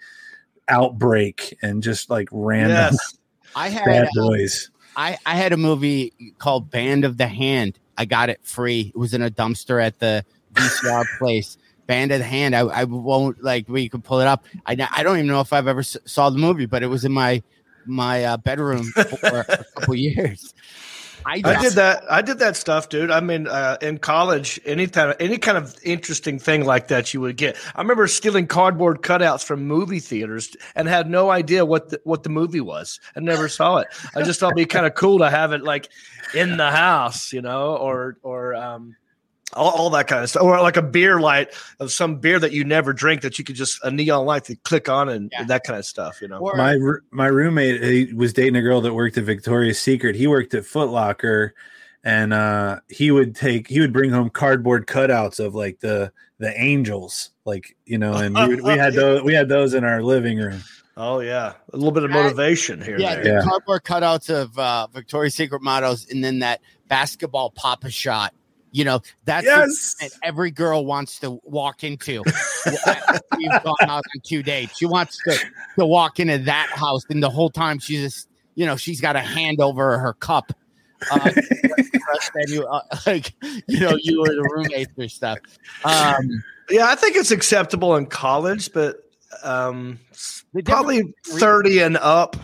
outbreak 0.67 1.57
and 1.61 1.81
just 1.81 2.09
like 2.09 2.27
random 2.31 2.75
Yes. 2.91 3.17
I 3.55 3.69
had 3.69 3.85
bad 3.85 4.05
uh, 4.05 4.09
boys. 4.15 4.69
I, 4.97 5.17
I 5.25 5.35
had 5.35 5.53
a 5.53 5.57
movie 5.57 6.11
called 6.37 6.69
Band 6.69 7.05
of 7.05 7.17
the 7.17 7.27
Hand. 7.27 7.79
I 7.97 8.03
got 8.03 8.29
it 8.29 8.41
free. 8.43 8.91
It 8.93 8.97
was 8.97 9.13
in 9.13 9.21
a 9.21 9.29
dumpster 9.29 9.81
at 9.81 9.99
the 9.99 10.25
VCR 10.53 11.05
place. 11.17 11.57
Band 11.91 12.13
of 12.13 12.19
the 12.19 12.25
Hand. 12.25 12.55
I, 12.55 12.61
I 12.61 12.83
won't 12.85 13.43
like 13.43 13.67
we 13.67 13.89
could 13.89 14.01
pull 14.01 14.21
it 14.21 14.27
up. 14.27 14.45
I 14.65 14.77
I 14.95 15.03
don't 15.03 15.17
even 15.17 15.27
know 15.27 15.41
if 15.41 15.51
I've 15.51 15.67
ever 15.67 15.81
s- 15.81 15.97
saw 16.05 16.29
the 16.29 16.37
movie, 16.37 16.65
but 16.65 16.83
it 16.83 16.87
was 16.87 17.03
in 17.03 17.11
my 17.11 17.43
my 17.85 18.23
uh, 18.23 18.37
bedroom 18.37 18.85
for 19.19 19.39
a 19.39 19.65
couple 19.75 19.95
years. 19.95 20.53
I, 21.25 21.41
I 21.43 21.61
did 21.61 21.73
that. 21.73 22.09
I 22.09 22.21
did 22.21 22.39
that 22.39 22.55
stuff, 22.55 22.87
dude. 22.87 23.11
I 23.11 23.19
mean, 23.19 23.45
uh, 23.45 23.75
in 23.81 23.97
college, 23.97 24.57
any 24.63 24.87
time, 24.87 25.13
any 25.19 25.37
kind 25.37 25.57
of 25.57 25.75
interesting 25.83 26.39
thing 26.39 26.63
like 26.63 26.87
that, 26.87 27.13
you 27.13 27.19
would 27.19 27.35
get. 27.35 27.57
I 27.75 27.81
remember 27.81 28.07
stealing 28.07 28.47
cardboard 28.47 29.01
cutouts 29.01 29.43
from 29.43 29.67
movie 29.67 29.99
theaters 29.99 30.55
and 30.75 30.87
had 30.87 31.09
no 31.09 31.29
idea 31.29 31.65
what 31.65 31.89
the, 31.89 31.99
what 32.05 32.23
the 32.23 32.29
movie 32.29 32.61
was. 32.61 33.01
I 33.17 33.19
never 33.19 33.49
saw 33.49 33.77
it. 33.79 33.87
I 34.15 34.21
just 34.23 34.39
thought 34.39 34.53
it'd 34.53 34.55
be 34.55 34.65
kind 34.65 34.85
of 34.85 34.95
cool 34.95 35.19
to 35.19 35.29
have 35.29 35.51
it 35.51 35.61
like 35.61 35.89
in 36.33 36.55
the 36.55 36.71
house, 36.71 37.33
you 37.33 37.41
know, 37.41 37.75
or 37.75 38.17
or 38.23 38.55
um, 38.55 38.95
all, 39.53 39.69
all 39.71 39.89
that 39.91 40.07
kind 40.07 40.23
of 40.23 40.29
stuff, 40.29 40.43
or 40.43 40.59
like 40.61 40.77
a 40.77 40.81
beer 40.81 41.19
light 41.19 41.49
of 41.79 41.91
some 41.91 42.17
beer 42.17 42.39
that 42.39 42.51
you 42.51 42.63
never 42.63 42.93
drink 42.93 43.21
that 43.21 43.37
you 43.37 43.45
could 43.45 43.55
just 43.55 43.83
a 43.83 43.91
neon 43.91 44.25
light 44.25 44.45
to 44.45 44.55
click 44.57 44.89
on 44.89 45.09
and 45.09 45.29
Yeah. 45.31 45.43
that 45.45 45.63
kind 45.63 45.77
of 45.79 45.85
stuff, 45.85 46.21
you 46.21 46.27
know. 46.27 46.37
Or- 46.39 46.55
My 46.55 46.77
my 47.11 47.27
roommate 47.27 47.83
he 47.83 48.13
was 48.13 48.33
dating 48.33 48.55
a 48.55 48.61
girl 48.61 48.81
that 48.81 48.93
worked 48.93 49.17
at 49.17 49.23
Victoria's 49.25 49.79
Secret. 49.79 50.15
He 50.15 50.27
worked 50.27 50.53
at 50.53 50.65
Foot 50.65 50.89
Locker 50.89 51.53
and 52.03 52.33
uh 52.33 52.79
he 52.89 53.11
would 53.11 53.35
take 53.35 53.67
he 53.67 53.79
would 53.79 53.93
bring 53.93 54.09
home 54.09 54.29
cardboard 54.29 54.87
cutouts 54.87 55.39
of 55.39 55.53
like 55.53 55.79
the 55.81 56.11
the 56.39 56.51
angels 56.59 57.29
like 57.45 57.75
you 57.85 57.97
know 57.99 58.13
and 58.13 58.33
we, 58.35 58.47
would- 58.55 58.61
we 58.63 58.71
had 58.71 58.93
those 58.95 59.21
we 59.21 59.33
had 59.33 59.47
those 59.49 59.73
in 59.75 59.83
our 59.83 60.01
living 60.01 60.37
room 60.39 60.61
Oh 60.97 61.19
yeah, 61.21 61.53
a 61.71 61.77
little 61.77 61.93
bit 61.93 62.03
of 62.03 62.11
I- 62.11 62.15
motivation 62.15 62.81
here. 62.81 62.99
yeah, 62.99 63.15
there. 63.15 63.23
the 63.23 63.29
Yeah. 63.29 63.41
cardboard 63.47 63.83
cutouts 63.85 64.29
of 64.29 64.57
uh, 64.59 64.87
Victoria's 64.87 65.33
Secret 65.33 65.61
models, 65.61 66.05
and 66.11 66.21
then 66.21 66.39
that 66.39 66.59
basketball 66.89 67.49
papa 67.49 67.89
shot. 67.89 68.33
You 68.71 68.85
know, 68.85 69.01
that's 69.25 69.45
yes 69.45 69.95
that 69.99 70.11
every 70.23 70.51
girl 70.51 70.85
wants 70.85 71.19
to 71.19 71.39
walk 71.43 71.83
into. 71.83 72.23
We've 73.37 73.63
gone 73.63 73.75
out 73.81 74.03
on 74.15 74.21
two 74.23 74.43
dates. 74.43 74.77
She 74.77 74.85
wants 74.85 75.17
to, 75.25 75.37
to 75.77 75.85
walk 75.85 76.19
into 76.19 76.37
that 76.39 76.69
house, 76.69 77.03
and 77.09 77.21
the 77.21 77.29
whole 77.29 77.49
time 77.49 77.79
she's 77.79 78.01
just, 78.01 78.29
you 78.55 78.65
know, 78.65 78.77
she's 78.77 79.01
got 79.01 79.15
a 79.15 79.19
hand 79.19 79.59
over 79.59 79.97
her 79.97 80.13
cup. 80.13 80.53
Uh, 81.11 81.31
and 82.35 82.49
you, 82.49 82.63
uh, 82.63 82.81
like, 83.07 83.33
you 83.65 83.79
know, 83.79 83.97
you 83.99 84.21
were 84.21 84.27
the 84.27 84.47
roommates 84.53 84.91
or 84.99 85.07
stuff. 85.07 85.39
Um, 85.83 86.43
Yeah, 86.69 86.87
I 86.87 86.95
think 86.95 87.15
it's 87.15 87.31
acceptable 87.31 87.95
in 87.95 88.05
college, 88.05 88.71
but 88.71 88.97
um, 89.43 89.99
probably 90.63 91.13
thirty 91.25 91.79
and 91.79 91.97
up, 91.97 92.37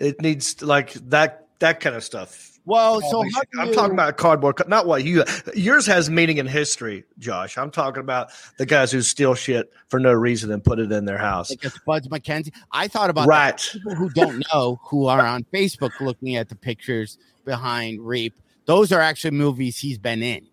it 0.00 0.20
needs 0.20 0.60
like 0.62 0.92
that 0.94 1.46
that 1.60 1.80
kind 1.80 1.96
of 1.96 2.04
stuff. 2.04 2.47
Well, 2.68 3.00
oh, 3.02 3.10
so 3.10 3.22
how 3.34 3.40
do 3.52 3.60
I'm 3.60 3.68
you- 3.68 3.74
talking 3.74 3.94
about 3.94 4.16
cardboard, 4.18 4.60
not 4.68 4.86
what 4.86 5.02
you. 5.04 5.24
Yours 5.54 5.86
has 5.86 6.10
meaning 6.10 6.36
in 6.36 6.46
history, 6.46 7.04
Josh. 7.18 7.56
I'm 7.56 7.70
talking 7.70 8.00
about 8.00 8.30
the 8.58 8.66
guys 8.66 8.92
who 8.92 9.00
steal 9.02 9.34
shit 9.34 9.72
for 9.88 9.98
no 9.98 10.12
reason 10.12 10.52
and 10.52 10.62
put 10.62 10.78
it 10.78 10.92
in 10.92 11.04
their 11.06 11.18
house. 11.18 11.50
like 11.50 11.64
it's 11.64 11.78
Buds 11.86 12.08
McKenzie. 12.08 12.52
I 12.70 12.86
thought 12.88 13.10
about 13.10 13.22
that. 13.22 13.28
Right. 13.28 13.68
people 13.72 13.94
who 13.94 14.10
don't 14.10 14.44
know 14.52 14.78
who 14.84 15.06
are 15.06 15.26
on 15.26 15.44
Facebook 15.52 15.98
looking 16.00 16.36
at 16.36 16.48
the 16.48 16.54
pictures 16.56 17.18
behind 17.44 18.00
Reep. 18.06 18.34
Those 18.66 18.92
are 18.92 19.00
actually 19.00 19.30
movies 19.32 19.78
he's 19.78 19.98
been 19.98 20.22
in. 20.22 20.46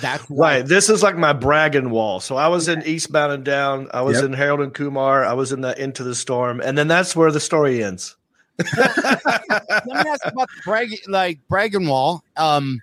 That's 0.00 0.28
why- 0.28 0.56
Right. 0.58 0.66
This 0.66 0.90
is 0.90 1.02
like 1.02 1.16
my 1.16 1.32
bragging 1.32 1.90
wall. 1.90 2.20
So 2.20 2.36
I 2.36 2.48
was 2.48 2.68
in 2.68 2.82
Eastbound 2.86 3.32
and 3.32 3.44
Down. 3.44 3.88
I 3.94 4.02
was 4.02 4.16
Yep. 4.16 4.24
in 4.26 4.32
Harold 4.34 4.60
and 4.60 4.74
Kumar. 4.74 5.24
I 5.24 5.32
was 5.32 5.52
in 5.52 5.60
the 5.62 5.80
Into 5.82 6.04
the 6.04 6.14
Storm, 6.14 6.60
and 6.60 6.76
then 6.76 6.86
that's 6.88 7.16
where 7.16 7.30
the 7.32 7.40
story 7.40 7.82
ends. 7.82 8.15
Let 8.58 9.86
me 9.86 9.92
ask 9.94 10.24
about 10.24 10.48
the 10.48 10.62
brag, 10.64 10.96
like 11.08 11.40
bragging 11.48 11.88
wall. 11.88 12.24
Um, 12.36 12.80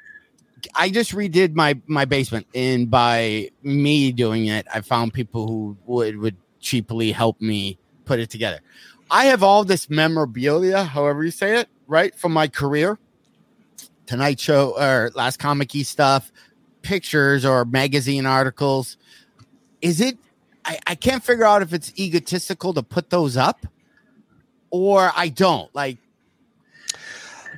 I 0.76 0.90
just 0.90 1.14
redid 1.14 1.56
my 1.56 1.80
my 1.88 2.06
basement, 2.06 2.48
and 2.54 2.90
by 2.90 3.50
me 3.64 4.12
doing 4.12 4.46
it, 4.48 4.68
I 4.74 4.82
found 4.82 5.14
people 5.14 5.48
who 5.48 5.78
would 5.86 6.18
would 6.18 6.38
cheaply 6.60 7.12
help 7.12 7.42
me 7.42 7.78
put 8.06 8.20
it 8.20 8.30
together. 8.30 8.60
I 9.12 9.26
have 9.26 9.44
all 9.44 9.64
this 9.64 9.90
memorabilia, 9.90 10.84
however 10.84 11.24
you 11.24 11.32
say 11.32 11.60
it, 11.60 11.70
right 11.88 12.16
from 12.16 12.34
my 12.34 12.48
career, 12.48 12.98
Tonight 14.06 14.40
Show 14.40 14.76
or 14.80 15.12
Last 15.14 15.38
Comic 15.38 15.72
stuff, 15.84 16.32
pictures 16.82 17.46
or 17.46 17.66
magazine 17.66 18.26
articles. 18.26 18.98
Is 19.82 20.02
it? 20.02 20.18
I, 20.66 20.80
I 20.88 20.96
can't 20.96 21.24
figure 21.24 21.44
out 21.44 21.62
if 21.62 21.74
it's 21.74 21.92
egotistical 22.00 22.74
to 22.76 22.84
put 22.84 23.10
those 23.10 23.36
up, 23.36 23.66
or 24.74 25.12
I 25.16 25.30
don't 25.30 25.74
like. 25.76 26.00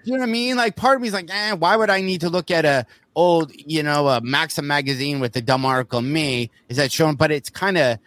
You 0.04 0.14
know 0.14 0.20
what 0.20 0.30
I 0.30 0.32
mean? 0.32 0.58
Like 0.58 0.76
part 0.76 0.98
of 0.98 1.02
me 1.02 1.08
is 1.08 1.14
like, 1.14 1.34
eh, 1.34 1.54
why 1.54 1.78
would 1.78 1.90
I 1.90 2.02
need 2.02 2.22
to 2.22 2.30
look 2.30 2.52
at 2.52 2.66
a 2.66 2.86
old, 3.16 3.52
you 3.56 3.82
know, 3.82 4.10
a 4.10 4.22
Maxim 4.22 4.68
magazine 4.68 5.22
with 5.22 5.36
a 5.38 5.42
dumb 5.42 5.66
article 5.66 6.02
me? 6.02 6.52
Is 6.68 6.78
that 6.78 6.92
showing? 6.92 7.16
But 7.16 7.32
it's 7.32 7.50
kind 7.50 7.78
of 7.78 7.98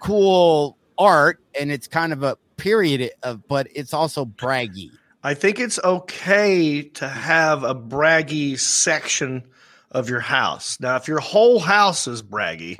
cool 0.00 0.76
art 0.98 1.40
and 1.58 1.72
it's 1.72 1.88
kind 1.88 2.12
of 2.12 2.22
a 2.22 2.36
period 2.58 3.10
of, 3.22 3.48
but 3.48 3.68
it's 3.74 3.94
also 3.94 4.26
braggy. 4.26 4.90
I 5.24 5.32
think 5.32 5.58
it's 5.58 5.80
okay 5.82 6.82
to 6.82 7.08
have 7.08 7.64
a 7.64 7.74
braggy 7.74 8.58
section 8.60 9.44
of 9.90 10.10
your 10.10 10.20
house. 10.20 10.78
Now, 10.78 10.96
if 10.96 11.08
your 11.08 11.20
whole 11.20 11.58
house 11.58 12.06
is 12.06 12.22
braggy, 12.22 12.76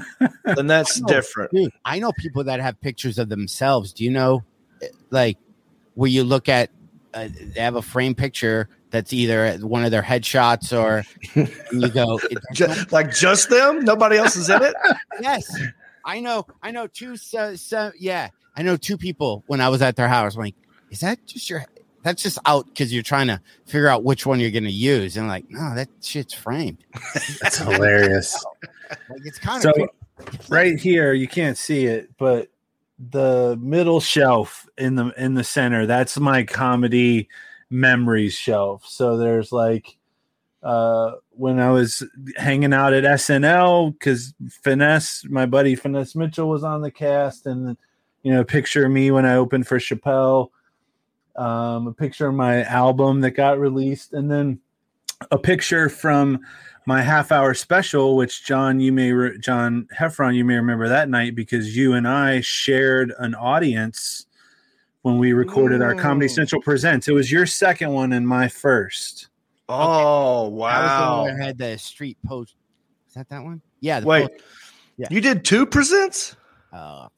then 0.44 0.66
that's 0.66 1.00
know. 1.00 1.08
different. 1.08 1.50
Dude, 1.52 1.72
I 1.84 1.98
know 1.98 2.12
people 2.12 2.44
that 2.44 2.60
have 2.60 2.78
pictures 2.80 3.18
of 3.18 3.30
themselves. 3.30 3.94
Do 3.94 4.04
you 4.04 4.10
know, 4.10 4.44
like, 5.10 5.38
where 5.94 6.10
you 6.10 6.24
look 6.24 6.48
at, 6.48 6.70
uh, 7.14 7.28
they 7.54 7.60
have 7.60 7.76
a 7.76 7.82
frame 7.82 8.14
picture 8.14 8.68
that's 8.90 9.12
either 9.12 9.56
one 9.58 9.84
of 9.84 9.90
their 9.90 10.02
headshots 10.02 10.72
or 10.76 11.04
you 11.72 11.88
go, 11.88 12.18
it- 12.30 12.38
Ju- 12.52 12.68
like 12.90 13.14
just 13.14 13.50
them? 13.50 13.84
Nobody 13.84 14.16
else 14.16 14.36
is 14.36 14.48
in 14.50 14.62
it? 14.62 14.74
yes, 15.20 15.50
I 16.04 16.20
know, 16.20 16.46
I 16.62 16.70
know 16.70 16.86
two, 16.86 17.16
so, 17.16 17.54
so, 17.56 17.92
yeah, 17.98 18.28
I 18.56 18.62
know 18.62 18.76
two 18.76 18.96
people 18.96 19.44
when 19.46 19.60
I 19.60 19.68
was 19.68 19.82
at 19.82 19.96
their 19.96 20.08
house. 20.08 20.34
I'm 20.34 20.42
like, 20.42 20.54
is 20.90 21.00
that 21.00 21.24
just 21.26 21.48
your, 21.50 21.64
that's 22.02 22.22
just 22.22 22.38
out 22.46 22.66
because 22.66 22.92
you're 22.92 23.02
trying 23.02 23.26
to 23.28 23.40
figure 23.66 23.88
out 23.88 24.02
which 24.04 24.24
one 24.26 24.40
you're 24.40 24.50
going 24.50 24.64
to 24.64 24.70
use. 24.72 25.16
And 25.16 25.28
like, 25.28 25.44
no, 25.50 25.74
that 25.74 25.88
shit's 26.00 26.32
framed. 26.34 26.84
that's 27.40 27.58
hilarious 27.58 28.42
Like, 28.90 29.20
it's 29.24 29.38
kind 29.38 29.62
so 29.62 29.70
of, 29.70 30.50
right 30.50 30.78
here 30.78 31.14
you 31.14 31.26
can't 31.26 31.56
see 31.56 31.86
it 31.86 32.10
but 32.18 32.49
the 33.08 33.58
middle 33.60 34.00
shelf 34.00 34.68
in 34.76 34.94
the 34.94 35.12
in 35.16 35.34
the 35.34 35.44
center. 35.44 35.86
That's 35.86 36.18
my 36.18 36.42
comedy 36.44 37.28
memories 37.70 38.34
shelf. 38.34 38.86
So 38.86 39.16
there's 39.16 39.52
like 39.52 39.96
uh 40.62 41.12
when 41.30 41.58
i 41.58 41.70
was 41.70 42.02
hanging 42.36 42.74
out 42.74 42.92
at 42.92 43.04
snl 43.18 43.92
because 43.92 44.34
finesse 44.62 45.24
my 45.30 45.46
buddy 45.46 45.74
finesse 45.74 46.14
mitchell 46.14 46.50
was 46.50 46.62
on 46.62 46.82
the 46.82 46.90
cast 46.90 47.46
and 47.46 47.78
you 48.22 48.30
know 48.30 48.44
picture 48.44 48.84
of 48.84 48.92
me 48.92 49.10
when 49.10 49.24
i 49.24 49.36
opened 49.36 49.66
for 49.66 49.78
chappelle 49.78 50.50
um 51.36 51.86
a 51.86 51.92
picture 51.94 52.26
of 52.26 52.34
my 52.34 52.62
album 52.64 53.22
that 53.22 53.30
got 53.30 53.58
released 53.58 54.12
and 54.12 54.30
then 54.30 54.60
a 55.30 55.38
picture 55.38 55.88
from 55.88 56.38
my 56.86 57.02
half 57.02 57.30
hour 57.30 57.54
special, 57.54 58.16
which 58.16 58.44
John, 58.44 58.80
you 58.80 58.92
may, 58.92 59.12
re- 59.12 59.38
John 59.38 59.86
Heffron, 59.96 60.34
you 60.34 60.44
may 60.44 60.56
remember 60.56 60.88
that 60.88 61.08
night 61.08 61.34
because 61.34 61.76
you 61.76 61.92
and 61.94 62.08
I 62.08 62.40
shared 62.40 63.12
an 63.18 63.34
audience 63.34 64.26
when 65.02 65.18
we 65.18 65.32
recorded 65.32 65.82
our 65.82 65.94
Comedy. 65.94 66.28
Central 66.28 66.60
Presents. 66.62 67.08
It 67.08 67.12
was 67.12 67.30
your 67.30 67.46
second 67.46 67.92
one 67.92 68.12
and 68.12 68.26
my 68.26 68.48
first. 68.48 69.28
Oh, 69.68 69.76
I 69.76 70.48
was 70.48 70.48
the 70.48 70.56
wow. 70.58 71.22
one 71.22 71.36
that 71.38 71.44
had 71.44 71.58
the 71.58 71.78
street 71.78 72.18
post. 72.26 72.56
Is 73.08 73.14
that 73.14 73.28
that 73.28 73.42
one? 73.42 73.62
Yeah. 73.80 74.00
The 74.00 74.06
Wait, 74.06 74.28
post- 74.30 74.44
Yeah. 74.96 75.08
you 75.10 75.20
did 75.20 75.44
two 75.44 75.66
presents? 75.66 76.36
Uh, 76.72 77.08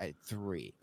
I 0.00 0.04
had 0.04 0.18
three. 0.20 0.74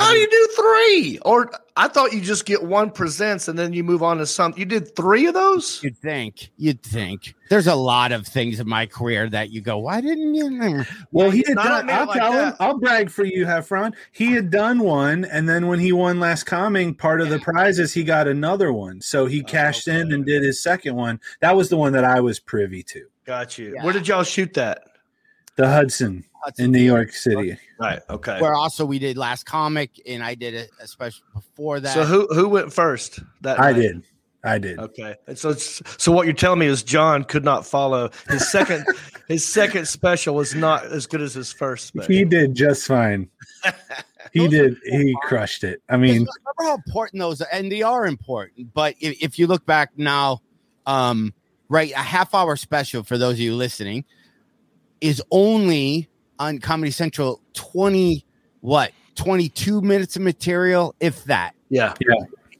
How 0.00 0.12
do 0.12 0.18
you 0.18 0.30
do 0.30 0.48
three? 0.56 1.18
Or 1.22 1.50
I 1.76 1.88
thought 1.88 2.12
you 2.12 2.20
just 2.20 2.46
get 2.46 2.62
one 2.62 2.90
presents 2.90 3.48
and 3.48 3.58
then 3.58 3.72
you 3.72 3.84
move 3.84 4.02
on 4.02 4.18
to 4.18 4.26
something. 4.26 4.58
You 4.58 4.66
did 4.66 4.94
three 4.96 5.26
of 5.26 5.34
those? 5.34 5.82
You'd 5.82 5.98
think. 5.98 6.50
You'd 6.56 6.82
think. 6.82 7.34
There's 7.48 7.66
a 7.66 7.74
lot 7.74 8.12
of 8.12 8.26
things 8.26 8.60
in 8.60 8.68
my 8.68 8.86
career 8.86 9.28
that 9.30 9.50
you 9.50 9.60
go, 9.60 9.78
why 9.78 10.00
didn't 10.00 10.34
you? 10.34 10.84
Well, 11.10 11.30
he 11.30 11.44
had 11.46 11.58
I 11.58 11.68
don't 11.68 11.86
done. 11.86 11.90
I'll 11.90 12.06
like 12.06 12.18
tell 12.18 12.32
him. 12.32 12.54
I'll 12.60 12.78
brag 12.78 13.10
for 13.10 13.24
you, 13.24 13.44
Heffron. 13.44 13.94
He 14.12 14.32
had 14.32 14.50
done 14.50 14.80
one, 14.80 15.24
and 15.24 15.48
then 15.48 15.66
when 15.66 15.80
he 15.80 15.92
won 15.92 16.20
Last 16.20 16.44
Comic, 16.44 16.98
part 16.98 17.20
of 17.20 17.28
the 17.28 17.38
prizes 17.38 17.92
he 17.92 18.04
got 18.04 18.28
another 18.28 18.72
one. 18.72 19.00
So 19.00 19.26
he 19.26 19.42
oh, 19.42 19.46
cashed 19.46 19.88
in 19.88 20.06
okay. 20.06 20.14
and 20.14 20.24
did 20.24 20.42
his 20.42 20.62
second 20.62 20.96
one. 20.96 21.20
That 21.40 21.56
was 21.56 21.68
the 21.68 21.76
one 21.76 21.92
that 21.92 22.04
I 22.04 22.20
was 22.20 22.38
privy 22.38 22.82
to. 22.84 23.06
Got 23.24 23.58
you. 23.58 23.74
Yeah. 23.74 23.84
Where 23.84 23.92
did 23.92 24.08
y'all 24.08 24.22
shoot 24.22 24.54
that? 24.54 24.82
The 25.56 25.68
Hudson 25.68 26.24
in 26.58 26.72
New 26.72 26.80
York 26.80 27.12
City. 27.12 27.56
Right. 27.78 28.00
Okay. 28.08 28.40
Where 28.40 28.54
also 28.54 28.84
we 28.84 28.98
did 28.98 29.16
last 29.16 29.44
comic, 29.44 30.00
and 30.06 30.22
I 30.22 30.34
did 30.34 30.54
a, 30.54 30.82
a 30.82 30.86
special 30.86 31.22
before 31.34 31.80
that. 31.80 31.94
So 31.94 32.04
who 32.04 32.26
who 32.34 32.48
went 32.48 32.72
first? 32.72 33.20
That 33.42 33.60
I 33.60 33.72
night? 33.72 33.80
did. 33.80 34.02
I 34.42 34.58
did. 34.58 34.78
Okay. 34.78 35.14
And 35.26 35.38
so 35.38 35.52
so 35.52 36.12
what 36.12 36.26
you're 36.26 36.34
telling 36.34 36.60
me 36.60 36.66
is 36.66 36.82
John 36.82 37.24
could 37.24 37.44
not 37.44 37.66
follow 37.66 38.10
his 38.28 38.50
second 38.50 38.86
his 39.28 39.46
second 39.46 39.86
special 39.86 40.34
was 40.34 40.54
not 40.54 40.84
as 40.84 41.06
good 41.06 41.20
as 41.20 41.34
his 41.34 41.52
first 41.52 41.88
special. 41.88 42.12
He 42.12 42.24
did 42.24 42.54
just 42.54 42.86
fine. 42.86 43.28
He 44.32 44.46
did. 44.48 44.76
He 44.84 45.12
fun. 45.12 45.22
crushed 45.22 45.64
it. 45.64 45.82
I 45.88 45.96
mean, 45.96 46.12
remember 46.12 46.28
how 46.58 46.74
important 46.74 47.20
those 47.20 47.40
are, 47.40 47.48
and 47.52 47.72
they 47.72 47.82
are 47.82 48.06
important. 48.06 48.72
But 48.72 48.94
if, 49.00 49.20
if 49.20 49.38
you 49.38 49.46
look 49.46 49.66
back 49.66 49.90
now, 49.96 50.40
um, 50.86 51.34
right, 51.68 51.90
a 51.92 51.98
half 51.98 52.34
hour 52.34 52.54
special 52.56 53.02
for 53.02 53.18
those 53.18 53.34
of 53.34 53.40
you 53.40 53.54
listening 53.56 54.04
is 55.00 55.22
only 55.30 56.09
on 56.40 56.58
Comedy 56.58 56.90
Central 56.90 57.40
20 57.52 58.24
what 58.62 58.90
22 59.14 59.80
minutes 59.80 60.16
of 60.16 60.22
material, 60.22 60.94
if 60.98 61.24
that. 61.24 61.54
yeah. 62.00 62.16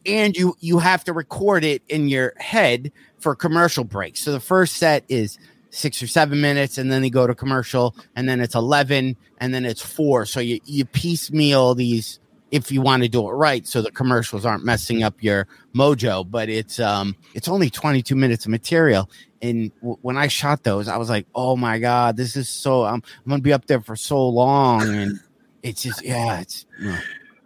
And 0.06 0.36
you 0.36 0.56
you 0.60 0.78
have 0.78 1.04
to 1.04 1.12
record 1.12 1.64
it 1.64 1.82
in 1.88 2.08
your 2.08 2.32
head 2.38 2.92
for 3.18 3.34
commercial 3.34 3.84
breaks. 3.84 4.20
So 4.20 4.32
the 4.32 4.40
first 4.40 4.76
set 4.76 5.04
is 5.08 5.38
six 5.70 6.02
or 6.02 6.06
seven 6.06 6.40
minutes, 6.40 6.78
and 6.78 6.90
then 6.90 7.02
they 7.02 7.10
go 7.10 7.26
to 7.26 7.34
commercial, 7.34 7.94
and 8.16 8.28
then 8.28 8.40
it's 8.40 8.54
11, 8.54 9.16
and 9.38 9.54
then 9.54 9.64
it's 9.64 9.82
four. 9.82 10.24
So 10.26 10.40
you, 10.40 10.60
you 10.64 10.84
piecemeal 10.84 11.74
these 11.74 12.18
if 12.50 12.72
you 12.72 12.80
want 12.80 13.02
to 13.02 13.08
do 13.08 13.28
it 13.28 13.32
right 13.32 13.64
so 13.64 13.80
the 13.80 13.92
commercials 13.92 14.44
aren't 14.44 14.64
messing 14.64 15.04
up 15.04 15.22
your 15.22 15.46
mojo 15.72 16.28
but 16.28 16.48
it's 16.48 16.80
um 16.80 17.14
it's 17.32 17.46
only 17.46 17.70
22 17.70 18.16
minutes 18.16 18.44
of 18.44 18.50
material 18.50 19.08
and 19.42 19.72
w- 19.80 19.98
when 20.02 20.16
i 20.16 20.26
shot 20.26 20.62
those 20.62 20.88
i 20.88 20.96
was 20.96 21.08
like 21.10 21.26
oh 21.34 21.56
my 21.56 21.78
god 21.78 22.16
this 22.16 22.36
is 22.36 22.48
so 22.48 22.84
i'm, 22.84 23.02
I'm 23.24 23.30
gonna 23.30 23.42
be 23.42 23.52
up 23.52 23.66
there 23.66 23.80
for 23.80 23.96
so 23.96 24.28
long 24.28 24.82
and 24.94 25.20
it's 25.62 25.82
just 25.82 26.04
yeah 26.04 26.40
it's 26.40 26.66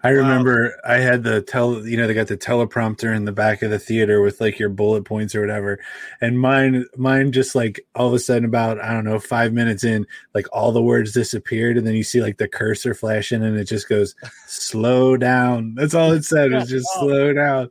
I 0.04 0.10
remember 0.10 0.78
I 0.86 0.96
had 0.96 1.22
the 1.22 1.40
tell 1.40 1.86
you 1.86 1.96
know, 1.96 2.06
they 2.06 2.12
got 2.12 2.26
the 2.26 2.36
teleprompter 2.36 3.16
in 3.16 3.24
the 3.24 3.32
back 3.32 3.62
of 3.62 3.70
the 3.70 3.78
theater 3.78 4.20
with 4.20 4.38
like 4.38 4.58
your 4.58 4.68
bullet 4.68 5.06
points 5.06 5.34
or 5.34 5.40
whatever. 5.40 5.80
And 6.20 6.38
mine, 6.38 6.84
mine 6.94 7.32
just 7.32 7.54
like 7.54 7.80
all 7.94 8.08
of 8.08 8.12
a 8.12 8.18
sudden, 8.18 8.44
about, 8.44 8.78
I 8.78 8.92
don't 8.92 9.06
know, 9.06 9.18
five 9.18 9.54
minutes 9.54 9.82
in, 9.82 10.06
like 10.34 10.46
all 10.52 10.72
the 10.72 10.82
words 10.82 11.12
disappeared. 11.12 11.78
And 11.78 11.86
then 11.86 11.94
you 11.94 12.02
see 12.02 12.20
like 12.20 12.36
the 12.36 12.46
cursor 12.46 12.92
flashing 12.92 13.42
and 13.42 13.58
it 13.58 13.64
just 13.64 13.88
goes, 13.88 14.14
slow 14.46 15.16
down. 15.16 15.74
That's 15.74 15.94
all 15.94 16.12
it 16.12 16.26
said. 16.26 16.52
It 16.52 16.56
was 16.56 16.68
just 16.68 16.86
oh. 16.96 17.08
slow 17.08 17.32
down. 17.32 17.70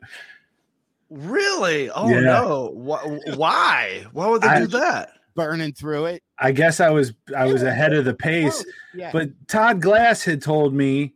Really? 1.13 1.89
Oh 1.91 2.10
Yeah. 2.10 2.19
no. 2.21 2.67
Wh- 2.76 3.38
Why? 3.38 4.06
Why 4.13 4.28
would 4.28 4.41
they 4.41 4.47
I- 4.47 4.60
do 4.62 4.67
that? 4.67 5.10
burning 5.36 5.73
through 5.73 6.06
it 6.06 6.21
I 6.38 6.52
guess 6.52 6.80
I 6.80 6.91
was, 6.91 7.12
I 7.36 7.45
was 7.45 7.63
ahead 7.63 7.91
of 7.93 8.06
the 8.06 8.12
oh, 8.12 8.15
pace. 8.15 8.63
yeah 8.93 9.10
But 9.12 9.30
Todd 9.47 9.82
Glass 9.82 10.23
had 10.23 10.43
told 10.43 10.76
me, 10.76 11.15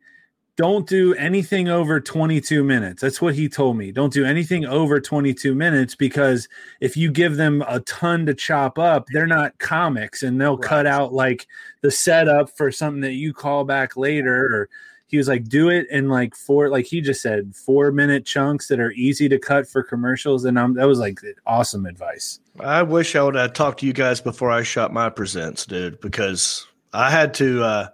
don't 0.56 0.90
do 0.90 1.14
anything 1.14 1.68
over 1.70 2.00
22 2.02 2.64
minutes. 2.64 3.00
That's 3.04 3.22
what 3.22 3.36
he 3.36 3.48
told 3.48 3.78
me. 3.78 3.92
Don't 3.92 4.12
do 4.12 4.26
anything 4.26 4.66
over 4.66 5.00
22 5.00 5.54
minutes 5.54 5.94
because 5.94 6.50
if 6.82 6.98
you 6.98 7.12
give 7.12 7.36
them 7.36 7.64
a 7.68 7.80
ton 7.82 8.26
to 8.26 8.34
chop 8.34 8.80
up, 8.80 9.06
they're 9.14 9.28
not 9.28 9.56
comics 9.60 10.24
and 10.24 10.42
they'll 10.42 10.58
cut 10.58 10.88
out 10.88 11.14
like 11.14 11.46
the 11.82 11.92
setup 11.92 12.50
for 12.58 12.72
something 12.72 13.02
that 13.02 13.14
you 13.14 13.36
call 13.36 13.66
back 13.66 13.96
later. 13.96 14.46
Or 14.46 14.70
he 15.08 15.18
was 15.18 15.28
like, 15.28 15.46
do 15.46 15.70
it 15.70 15.88
in 15.90 16.10
like 16.10 16.36
four, 16.36 16.70
like 16.70 16.86
he 16.86 17.02
just 17.02 17.22
said, 17.22 17.56
four 17.56 17.92
minute 17.92 18.26
chunks 18.26 18.68
that 18.68 18.80
are 18.80 18.92
easy 18.92 19.30
to 19.30 19.40
cut 19.40 19.68
for 19.68 19.82
commercials. 19.82 20.46
And 20.46 20.60
um, 20.60 20.74
that 20.76 20.86
was 20.86 21.00
like 21.00 21.20
awesome 21.46 21.86
advice. 21.86 22.40
I 22.60 22.84
wish 22.84 23.16
I 23.16 23.24
would 23.24 23.36
have 23.36 23.54
talked 23.54 23.80
to 23.80 23.86
you 23.86 23.94
guys 23.94 24.22
before 24.22 24.52
I 24.52 24.64
shot 24.64 24.92
my 24.94 25.10
presents, 25.10 25.66
dude, 25.66 26.00
because 26.02 26.68
I 26.94 27.10
had 27.10 27.34
to 27.36 27.64
uh 27.64 27.88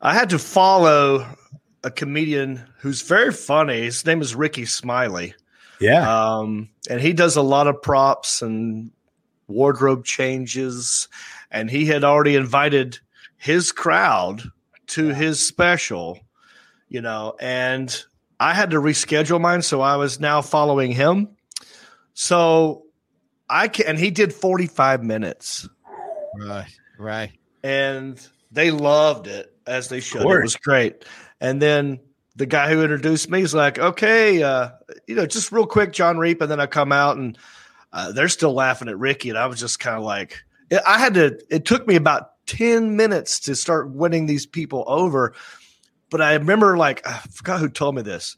I 0.00 0.14
had 0.14 0.30
to 0.30 0.38
follow 0.38 1.26
a 1.84 1.90
comedian 1.90 2.64
who's 2.78 3.02
very 3.02 3.32
funny. 3.32 3.82
His 3.82 4.04
name 4.04 4.20
is 4.20 4.34
Rickey 4.34 4.66
Smiley. 4.66 5.34
Yeah. 5.80 6.08
Um, 6.08 6.68
and 6.88 7.00
he 7.00 7.12
does 7.12 7.36
a 7.36 7.42
lot 7.42 7.66
of 7.66 7.80
props 7.82 8.42
and 8.42 8.90
wardrobe 9.48 10.04
changes. 10.04 11.08
And 11.50 11.70
he 11.70 11.86
had 11.86 12.04
already 12.04 12.34
invited 12.34 12.98
his 13.36 13.72
crowd 13.72 14.42
to 14.88 15.08
his 15.08 15.44
special, 15.44 16.18
you 16.92 17.00
know, 17.00 17.34
and 17.40 18.04
I 18.38 18.52
had 18.54 18.70
to 18.70 18.76
reschedule 18.76 19.40
mine. 19.40 19.62
So 19.62 19.80
I 19.80 19.96
was 19.96 20.20
now 20.20 20.42
following 20.42 20.92
him. 20.92 21.28
So 22.14 22.84
I 23.48 23.68
can, 23.68 23.86
and 23.86 23.98
he 23.98 24.10
did 24.10 24.32
45 24.32 25.02
minutes 25.02 25.68
right 26.38 26.66
right 26.98 27.30
and 27.62 28.26
they 28.50 28.70
loved 28.70 29.26
it 29.26 29.54
as 29.66 29.88
they 29.88 30.00
should. 30.00 30.22
It 30.22 30.42
was 30.42 30.56
great. 30.56 31.04
And 31.40 31.60
then 31.62 32.00
the 32.36 32.46
guy 32.46 32.70
who 32.70 32.82
introduced 32.82 33.30
me 33.30 33.40
is 33.40 33.54
like, 33.54 33.78
okay, 33.78 34.42
uh, 34.42 34.70
you 35.06 35.14
know, 35.14 35.26
just 35.26 35.52
real 35.52 35.66
quick, 35.66 35.92
Jon 35.92 36.18
Reep. 36.18 36.40
And 36.40 36.50
then 36.50 36.60
I 36.60 36.66
come 36.66 36.92
out 36.92 37.16
and 37.16 37.38
uh, 37.92 38.12
they're 38.12 38.28
still 38.28 38.52
laughing 38.52 38.88
at 38.88 38.98
Ricky. 38.98 39.30
And 39.30 39.38
I 39.38 39.46
was 39.46 39.60
just 39.60 39.80
kind 39.80 39.96
of 39.96 40.02
like, 40.02 40.42
I 40.86 40.98
had 40.98 41.14
to, 41.14 41.38
it 41.50 41.64
took 41.64 41.86
me 41.86 41.96
about 41.96 42.32
10 42.46 42.96
minutes 42.96 43.40
to 43.40 43.54
start 43.54 43.90
winning 43.90 44.26
these 44.26 44.46
people 44.46 44.84
over. 44.86 45.34
But 46.12 46.20
I 46.22 46.34
remember, 46.34 46.76
like, 46.76 47.04
I 47.06 47.18
forgot 47.32 47.58
who 47.58 47.68
told 47.68 47.96
me 47.96 48.02
this. 48.02 48.36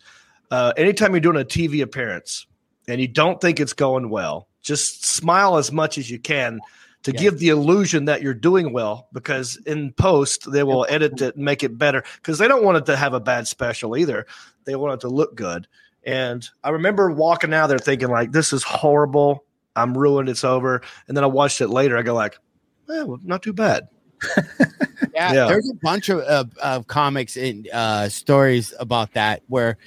Uh, 0.51 0.73
anytime 0.77 1.13
you're 1.13 1.21
doing 1.21 1.37
a 1.41 1.45
TV 1.45 1.83
appearance 1.83 2.47
and 2.89 3.01
you 3.01 3.09
don't 3.09 3.41
think 3.41 3.59
it's 3.61 3.73
going 3.73 4.09
well, 4.09 4.49
just 4.63 5.05
smile 5.05 5.57
as 5.59 5.73
much 5.73 5.99
as 5.99 6.09
you 6.11 6.19
can 6.21 6.61
to 7.03 7.13
Yeah. 7.13 7.21
give 7.21 7.39
the 7.41 7.49
illusion 7.49 8.05
that 8.07 8.23
you're 8.23 8.33
doing 8.33 8.73
well 8.73 9.09
because 9.13 9.57
in 9.67 9.93
post 9.93 10.51
they 10.51 10.63
will 10.63 10.87
edit 10.89 11.21
it 11.21 11.35
and 11.37 11.45
make 11.45 11.63
it 11.65 11.77
better 11.77 12.03
because 12.17 12.39
they 12.39 12.47
don't 12.49 12.63
want 12.65 12.79
it 12.79 12.87
to 12.87 12.97
have 12.97 13.13
a 13.13 13.21
bad 13.21 13.47
special 13.49 13.97
either. 13.97 14.25
They 14.65 14.77
want 14.77 14.95
it 14.95 15.01
to 15.01 15.09
look 15.09 15.35
good. 15.35 15.67
And 16.05 16.49
I 16.63 16.71
remember 16.71 17.11
walking 17.11 17.53
out 17.53 17.67
there 17.67 17.79
thinking 17.79 18.09
like 18.09 18.31
this 18.33 18.53
is 18.53 18.63
horrible. 18.63 19.45
I'm 19.75 19.99
ruined. 19.99 20.29
It's 20.29 20.45
over. 20.45 20.81
And 21.09 21.17
then 21.17 21.25
I 21.25 21.27
watched 21.27 21.61
it 21.61 21.69
later. 21.69 21.99
I 21.99 22.03
go 22.03 22.15
like, 22.15 22.39
well, 22.87 23.19
not 23.25 23.43
too 23.43 23.53
bad. 23.53 23.89
yeah, 25.15 25.33
Yeah. 25.33 25.47
there's 25.47 25.71
a 25.71 25.75
bunch 25.83 26.09
of, 26.09 26.21
of, 26.21 26.57
of 26.59 26.87
comics 26.87 27.37
and 27.37 27.69
uh, 27.73 28.09
stories 28.09 28.75
about 28.79 29.13
that 29.15 29.43
where 29.49 29.79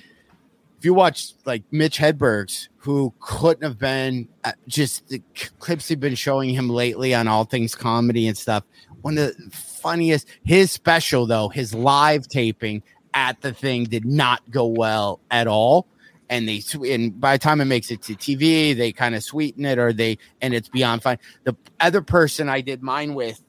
if 0.78 0.86
you 0.86 0.94
watch 0.94 1.34
like 1.46 1.64
Mitch 1.72 1.98
Hedberg's, 1.98 2.70
who 2.78 3.12
couldn't 3.20 3.64
have 3.64 3.80
been 3.80 4.28
uh, 4.44 4.52
just 4.68 5.08
the 5.10 5.22
clips 5.60 5.88
they've 5.88 6.00
been 6.00 6.16
showing 6.16 6.52
him 6.52 6.70
lately 6.70 7.14
on 7.14 7.28
all 7.28 7.44
things 7.46 7.76
comedy 7.76 8.28
and 8.28 8.38
stuff. 8.38 8.64
One 9.02 9.18
of 9.18 9.36
the 9.36 9.50
funniest, 9.52 10.28
his 10.46 10.72
special 10.72 11.26
though, 11.26 11.50
his 11.50 11.74
live 11.74 12.28
taping 12.28 12.84
at 13.14 13.42
the 13.42 13.54
thing 13.54 13.86
did 13.86 14.06
not 14.06 14.42
go 14.52 14.68
well 14.68 15.20
at 15.32 15.48
all. 15.48 15.88
And 16.30 16.48
they 16.48 16.62
and 16.94 17.20
by 17.20 17.36
the 17.36 17.40
time 17.40 17.60
it 17.62 17.66
makes 17.66 17.90
it 17.90 18.02
to 18.04 18.14
TV, 18.14 18.76
they 18.76 18.92
kind 18.92 19.16
of 19.16 19.24
sweeten 19.24 19.66
it 19.66 19.80
or 19.80 19.94
they 19.94 20.18
and 20.42 20.54
it's 20.54 20.70
beyond 20.70 21.02
fine. 21.02 21.18
The 21.46 21.56
other 21.80 22.02
person 22.02 22.50
I 22.50 22.62
did 22.62 22.84
mine 22.84 23.16
with 23.16 23.42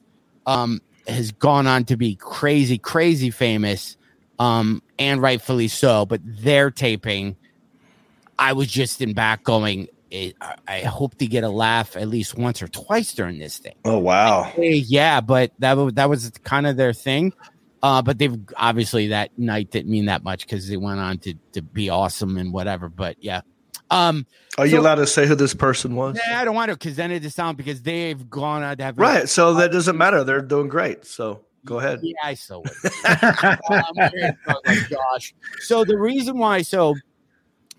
um 0.45 0.81
has 1.09 1.31
gone 1.31 1.67
on 1.67 1.85
to 1.85 1.97
be 1.97 2.15
crazy, 2.15 2.77
crazy 2.77 3.29
famous, 3.31 3.97
um, 4.39 4.81
and 4.97 5.21
rightfully 5.21 5.67
so. 5.67 6.05
But 6.05 6.21
their 6.23 6.71
taping, 6.71 7.35
I 8.37 8.53
was 8.53 8.67
just 8.67 9.01
in 9.01 9.13
back 9.13 9.43
going. 9.43 9.87
"Eh, 10.11 10.31
I- 10.41 10.55
I 10.67 10.79
hope 10.81 11.17
to 11.19 11.27
get 11.27 11.43
a 11.43 11.49
laugh 11.49 11.95
at 11.95 12.07
least 12.07 12.37
once 12.37 12.61
or 12.61 12.67
twice 12.67 13.13
during 13.13 13.37
this 13.39 13.57
thing. 13.59 13.75
Oh 13.85 13.99
wow. 13.99 14.51
Yeah, 14.57 15.21
but 15.21 15.51
that 15.59 15.77
was 15.77 15.93
that 15.93 16.09
was 16.09 16.31
kind 16.43 16.65
of 16.67 16.77
their 16.77 16.93
thing. 16.93 17.33
Uh, 17.81 18.01
but 18.01 18.17
they've 18.17 18.37
obviously 18.57 19.07
that 19.07 19.31
night 19.37 19.71
didn't 19.71 19.89
mean 19.89 20.05
that 20.05 20.23
much 20.23 20.41
because 20.45 20.67
they 20.67 20.77
went 20.77 20.99
on 20.99 21.17
to 21.19 21.33
to 21.53 21.61
be 21.61 21.89
awesome 21.89 22.37
and 22.37 22.51
whatever. 22.51 22.89
But 22.89 23.17
yeah, 23.21 23.41
um, 23.91 24.25
Are 24.57 24.65
you 24.65 24.79
allowed 24.79 24.95
to 24.95 25.07
say 25.07 25.25
who 25.27 25.35
this 25.35 25.53
person 25.53 25.95
was? 25.95 26.19
yeah, 26.27 26.39
I 26.39 26.45
don't 26.45 26.55
want 26.55 26.69
to 26.69 26.75
because 26.77 26.95
then 26.95 27.11
it 27.11 27.21
just 27.21 27.35
sound 27.35 27.57
because 27.57 27.81
they've 27.81 28.29
gone 28.29 28.63
out 28.63 28.77
to 28.79 28.83
have 28.83 28.97
Right. 28.97 29.27
So 29.29 29.53
that 29.55 29.71
doesn't 29.71 29.97
matter. 29.97 30.23
They're 30.23 30.41
doing 30.41 30.67
great. 30.67 31.05
So 31.05 31.41
go 31.65 31.79
ahead. 31.79 31.99
Yeah, 32.03 32.13
I 32.23 32.33
still 32.35 32.63
would. 32.63 32.71
um, 33.69 34.29
oh 34.47 34.85
gosh. 34.89 35.33
So 35.59 35.83
the 35.85 35.97
reason 35.97 36.37
why, 36.37 36.61
so 36.61 36.95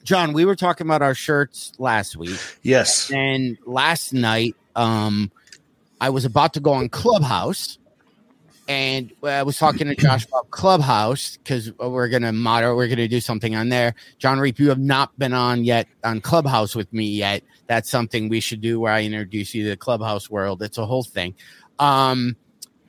John, 0.03 0.33
we 0.33 0.45
were 0.45 0.57
talking 0.57 0.87
about 0.87 1.03
our 1.03 1.15
shirts 1.15 1.73
last 1.79 2.17
week, 2.17 2.39
Yes. 2.63 3.11
and 3.11 3.59
last 3.67 4.13
night, 4.15 4.57
um, 4.75 5.31
I 6.01 6.09
was 6.11 6.25
about 6.25 6.55
to 6.55 6.61
go 6.61 6.73
on 6.73 6.89
Clubhouse, 6.89 7.79
and 8.71 9.13
I 9.25 9.43
was 9.43 9.59
talking 9.59 9.89
to 9.89 9.97
Josh 9.97 10.27
about 10.27 10.49
Clubhouse 10.51 11.39
because 11.39 11.73
we're 11.77 12.07
gonna 12.09 12.31
model, 12.33 12.77
we're 12.77 12.87
gonna 12.87 13.09
do 13.09 13.21
something 13.21 13.57
on 13.57 13.69
there. 13.69 13.97
Jon 14.19 14.39
Reep, 14.39 14.61
you 14.61 14.69
have 14.69 14.79
not 14.79 15.19
been 15.19 15.33
on 15.33 15.65
yet 15.65 15.89
on 16.05 16.21
Clubhouse 16.21 16.77
with 16.77 16.91
me 16.93 17.05
yet. 17.05 17.43
That's 17.67 17.91
something 17.91 18.29
we 18.29 18.39
should 18.39 18.61
do 18.61 18.79
where 18.79 18.93
I 18.93 19.03
introduce 19.03 19.57
you 19.57 19.65
to 19.65 19.71
the 19.71 19.77
Clubhouse 19.77 20.31
world. 20.31 20.63
It's 20.63 20.79
a 20.79 20.87
whole 20.87 21.03
thing. 21.03 21.35
Um, 21.81 22.37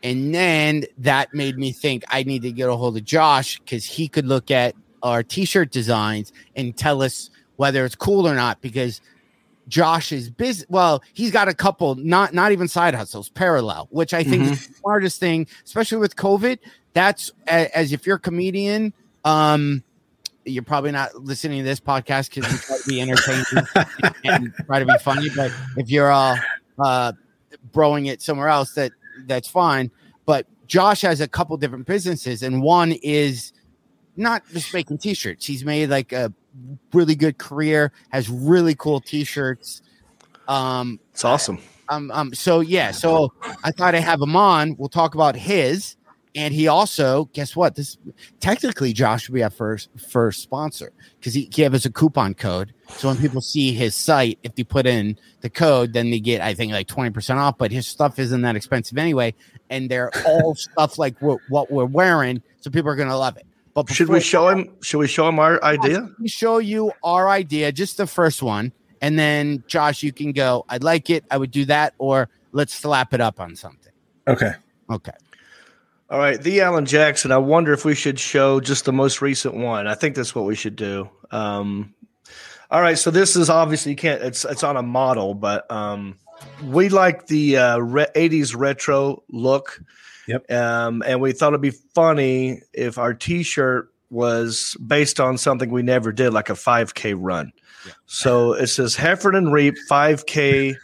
and 0.04 0.36
then 0.36 0.84
that 1.00 1.34
made 1.34 1.58
me 1.58 1.72
think 1.72 2.04
I 2.10 2.22
need 2.22 2.44
to 2.44 2.52
get 2.52 2.70
a 2.70 2.76
hold 2.76 2.96
of 2.98 3.04
Josh 3.04 3.60
because 3.60 3.84
he 3.84 4.08
could 4.08 4.28
look 4.28 4.52
at 4.52 4.76
our 5.02 5.24
t-shirt 5.24 5.72
designs 5.72 6.32
and 6.56 6.78
tell 6.78 7.02
us 7.02 7.32
whether 7.56 7.86
it's 7.86 7.96
cool 7.96 8.28
or 8.28 8.36
not 8.36 8.62
because 8.62 9.02
Josh 9.68 10.12
is 10.12 10.30
busy. 10.30 10.66
Well, 10.70 11.04
he's 11.14 11.32
got 11.32 11.48
a 11.48 11.54
couple, 11.54 11.96
not 11.96 12.34
not 12.34 12.52
even 12.52 12.68
side 12.68 12.94
hustles, 12.96 13.30
parallel, 13.30 13.88
which 13.92 14.14
I 14.14 14.24
think 14.24 14.44
is 14.52 14.68
the 14.68 14.74
smartest 14.76 15.20
thing, 15.20 15.48
especially 15.66 16.00
with 16.00 16.16
COVID. 16.16 16.60
That's 16.94 17.32
a- 17.48 17.76
as 17.78 17.94
if 17.94 18.06
you're 18.06 18.18
a 18.18 18.20
comedian, 18.20 18.94
um, 19.24 19.84
you're 20.44 20.64
probably 20.64 20.92
not 20.92 21.16
listening 21.16 21.60
to 21.60 21.64
this 21.64 21.80
podcast 21.80 22.34
because 22.34 22.52
we 22.52 22.58
try 22.58 22.78
to 22.78 22.88
be 22.88 23.02
entertaining 23.02 23.68
and 24.26 24.54
try 24.66 24.80
to 24.80 24.86
be 24.86 24.98
funny. 25.02 25.30
But 25.36 25.52
if 25.78 25.90
you're 25.90 26.12
all 26.12 26.36
uh, 26.80 27.14
broing 27.72 28.08
it 28.10 28.22
somewhere 28.22 28.50
else, 28.50 28.74
that 28.74 28.92
that's 29.26 29.48
fine. 29.48 29.92
But 30.26 30.48
Josh 30.68 31.02
has 31.02 31.22
a 31.22 31.28
couple 31.28 31.56
different 31.58 31.86
businesses, 31.86 32.44
and 32.44 32.62
one 32.62 32.92
is 32.92 33.54
not 34.18 34.44
just 34.52 34.74
making 34.74 34.98
t-shirts. 34.98 35.46
He's 35.46 35.64
made 35.64 35.90
like 35.90 36.12
a 36.12 36.34
really 36.94 37.16
good 37.16 37.38
career, 37.38 37.92
has 38.10 38.30
really 38.30 38.76
cool 38.76 39.00
t-shirts. 39.00 39.82
Um, 40.48 41.00
It's 41.12 41.24
awesome. 41.24 41.60
um, 41.90 42.12
um, 42.12 42.34
so 42.34 42.60
yeah, 42.60 42.92
so 42.92 43.34
I 43.64 43.72
thought 43.72 43.96
I'd 43.96 44.04
have 44.04 44.22
him 44.22 44.36
on. 44.36 44.76
We'll 44.78 44.90
talk 44.90 45.16
about 45.16 45.36
his, 45.36 45.96
and 46.36 46.54
he 46.54 46.68
also, 46.68 47.26
guess 47.34 47.56
what? 47.56 47.76
This 47.76 47.98
technically 48.40 48.94
Josh 48.94 49.28
would 49.28 49.36
be 49.36 49.44
our 49.44 49.50
first 49.50 49.90
first 50.10 50.42
sponsor 50.42 50.92
because 51.20 51.34
he 51.34 51.46
gave 51.46 51.74
us 51.74 51.86
a 51.86 51.92
coupon 51.92 52.34
code. 52.34 52.74
So 52.90 53.08
when 53.10 53.18
people 53.18 53.42
see 53.42 53.74
his 53.74 53.96
site, 53.96 54.40
if 54.44 54.56
they 54.56 54.64
put 54.64 54.86
in 54.86 55.18
the 55.42 55.50
code, 55.50 55.94
then 55.94 56.10
they 56.12 56.20
get 56.20 56.42
I 56.42 56.54
think 56.54 56.72
like 56.72 56.88
twenty 56.88 57.12
percent 57.12 57.40
off. 57.40 57.58
But 57.58 57.72
his 57.72 57.88
stuff 57.88 58.20
isn't 58.20 58.42
that 58.42 58.56
expensive 58.56 58.98
anyway, 58.98 59.34
and 59.70 59.90
they're 59.90 60.12
all 60.26 60.56
stuff 60.56 60.98
like 60.98 61.22
what, 61.22 61.40
what 61.50 61.72
we're 61.72 61.86
wearing, 61.86 62.42
so 62.62 62.70
people 62.72 62.90
are 62.90 62.96
gonna 62.96 63.18
love 63.18 63.38
it. 63.38 63.46
But 63.74 63.90
Should 63.90 64.10
we 64.10 64.20
show 64.20 64.50
him? 64.50 64.70
Should 64.82 64.98
we 64.98 65.08
show 65.08 65.28
him 65.30 65.40
our 65.40 65.64
idea? 65.64 66.02
let 66.02 66.20
me 66.20 66.28
show 66.28 66.58
you 66.58 66.92
our 67.04 67.30
idea, 67.30 67.72
just 67.72 67.98
the 67.98 68.08
first 68.08 68.44
one, 68.44 68.74
and 69.02 69.18
then 69.18 69.64
Josh, 69.68 70.04
you 70.04 70.12
can 70.12 70.34
go. 70.34 70.66
I'd 70.68 70.84
like 70.84 71.10
it. 71.10 71.24
I 71.32 71.38
would 71.38 71.52
do 71.52 71.66
that, 71.66 71.94
or 71.98 72.30
let's 72.52 72.74
slap 72.74 73.14
it 73.14 73.22
up 73.22 73.40
on 73.40 73.56
something. 73.56 73.94
Okay. 74.28 74.52
Okay. 74.90 75.14
All 76.10 76.20
right, 76.20 76.42
the 76.42 76.60
Alan 76.60 76.86
Jackson. 76.86 77.32
I 77.32 77.38
wonder 77.38 77.72
if 77.72 77.86
we 77.86 77.96
should 77.96 78.20
show 78.20 78.60
just 78.60 78.84
the 78.84 78.92
most 78.92 79.22
recent 79.22 79.56
one. 79.56 79.88
I 79.88 79.96
think 79.96 80.16
that's 80.18 80.36
what 80.36 80.44
we 80.44 80.56
should 80.56 80.76
do. 80.76 81.10
Um, 81.32 81.94
all 82.70 82.82
right, 82.82 83.00
so 83.00 83.12
this 83.12 83.38
is 83.38 83.50
obviously 83.50 83.94
you 83.94 83.96
can't. 83.96 84.22
It's 84.22 84.44
it's 84.44 84.64
on 84.64 84.76
a 84.76 84.82
model, 84.82 85.34
but 85.34 85.72
um, 85.72 86.18
we 86.66 86.90
like 86.90 87.28
the 87.28 87.56
uh, 87.56 87.78
re- 87.78 88.08
'80s 88.14 88.54
retro 88.58 89.24
look. 89.30 89.82
Yep. 90.28 90.52
Um, 90.52 91.04
and 91.06 91.20
we 91.22 91.32
thought 91.34 91.50
it'd 91.50 91.62
be 91.62 91.72
funny 91.72 92.62
if 92.74 92.98
our 92.98 93.14
T-shirt 93.14 93.92
was 94.10 94.76
based 94.86 95.20
on 95.20 95.38
something 95.38 95.70
we 95.72 95.82
never 95.82 96.12
did, 96.12 96.32
like 96.34 96.50
a 96.50 96.54
5K 96.54 97.16
run. 97.18 97.52
So 98.06 98.54
it 98.54 98.68
says 98.68 98.96
Heffron 98.96 99.38
and 99.38 99.52
Reep 99.54 99.76
5K 99.90 100.76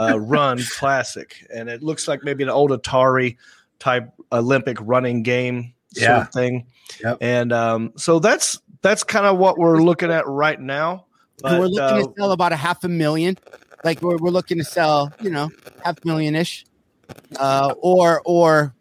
uh, 0.00 0.20
Run 0.20 0.60
Classic, 0.76 1.46
and 1.54 1.68
it 1.68 1.82
looks 1.82 2.06
like 2.08 2.22
maybe 2.24 2.42
an 2.42 2.50
old 2.50 2.70
Atari 2.70 3.36
type 3.78 4.10
Olympic 4.32 4.76
running 4.80 5.22
game 5.22 5.72
sort 5.94 6.08
Yeah. 6.08 6.20
of 6.22 6.32
thing. 6.32 6.66
Yep. 7.02 7.18
And 7.20 7.52
um, 7.52 7.92
so 7.96 8.18
that's 8.18 8.60
that's 8.82 9.02
kind 9.04 9.24
of 9.24 9.38
what 9.38 9.56
we're 9.56 9.80
looking 9.82 10.10
at 10.10 10.26
right 10.26 10.60
now. 10.60 11.06
And 11.44 11.58
we're 11.58 11.66
looking 11.66 11.80
uh, 11.80 12.06
to 12.08 12.12
sell 12.18 12.32
about 12.32 12.52
a 12.52 12.56
half 12.56 12.84
a 12.84 12.88
million. 12.88 13.38
Like 13.84 14.02
we're, 14.02 14.16
we're 14.18 14.30
looking 14.30 14.58
to 14.58 14.64
sell, 14.64 15.12
you 15.22 15.30
know, 15.30 15.50
half 15.84 16.04
million 16.04 16.34
ish, 16.34 16.64
uh, 17.38 17.74
or 17.80 18.22
or 18.24 18.74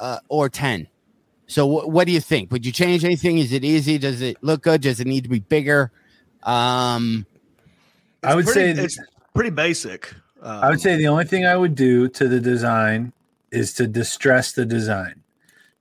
uh, 0.00 0.18
or 0.28 0.48
ten. 0.48 0.86
So 1.46 1.66
wh- 1.68 1.88
what 1.88 2.06
do 2.06 2.12
you 2.12 2.20
think? 2.20 2.50
Would 2.52 2.64
you 2.64 2.72
change 2.72 3.04
anything? 3.04 3.38
Is 3.38 3.52
it 3.52 3.64
easy? 3.64 3.98
Does 3.98 4.20
it 4.22 4.36
look 4.42 4.62
good? 4.62 4.80
Does 4.82 5.00
it 5.00 5.06
need 5.06 5.24
to 5.24 5.28
be 5.30 5.40
bigger? 5.40 5.90
Um, 6.44 7.26
I 8.22 8.34
would 8.34 8.44
pretty, 8.46 8.74
say 8.74 8.82
it's 8.84 8.98
pretty 9.34 9.50
basic. 9.50 10.12
Um, 10.42 10.64
I 10.64 10.70
would 10.70 10.80
say 10.80 10.96
the 10.96 11.08
only 11.08 11.24
thing 11.24 11.44
I 11.46 11.56
would 11.56 11.74
do 11.74 12.08
to 12.08 12.28
the 12.28 12.40
design 12.40 13.12
is 13.50 13.74
to 13.74 13.86
distress 13.86 14.52
the 14.52 14.64
design. 14.64 15.22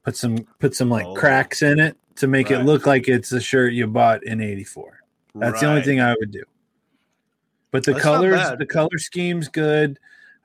Put 0.04 0.18
some 0.18 0.40
put 0.60 0.76
some 0.76 0.90
like 0.90 1.06
Oh. 1.06 1.14
cracks 1.14 1.62
in 1.62 1.80
it 1.80 1.96
to 2.16 2.28
make 2.28 2.50
Right. 2.50 2.60
it 2.60 2.64
look 2.66 2.86
like 2.86 3.08
it's 3.08 3.32
a 3.32 3.40
shirt 3.40 3.74
you 3.74 3.88
bought 3.88 4.24
in 4.24 4.42
84. 4.42 5.00
That's 5.36 5.60
the 5.62 5.68
only 5.68 5.84
thing 5.84 6.02
I 6.02 6.16
would 6.20 6.32
do. 6.32 6.44
But 7.72 7.86
the 7.86 7.94
That's 7.94 8.04
colors, 8.04 8.42
the 8.58 8.66
color 8.66 8.98
scheme's 8.98 9.48
good. 9.48 10.00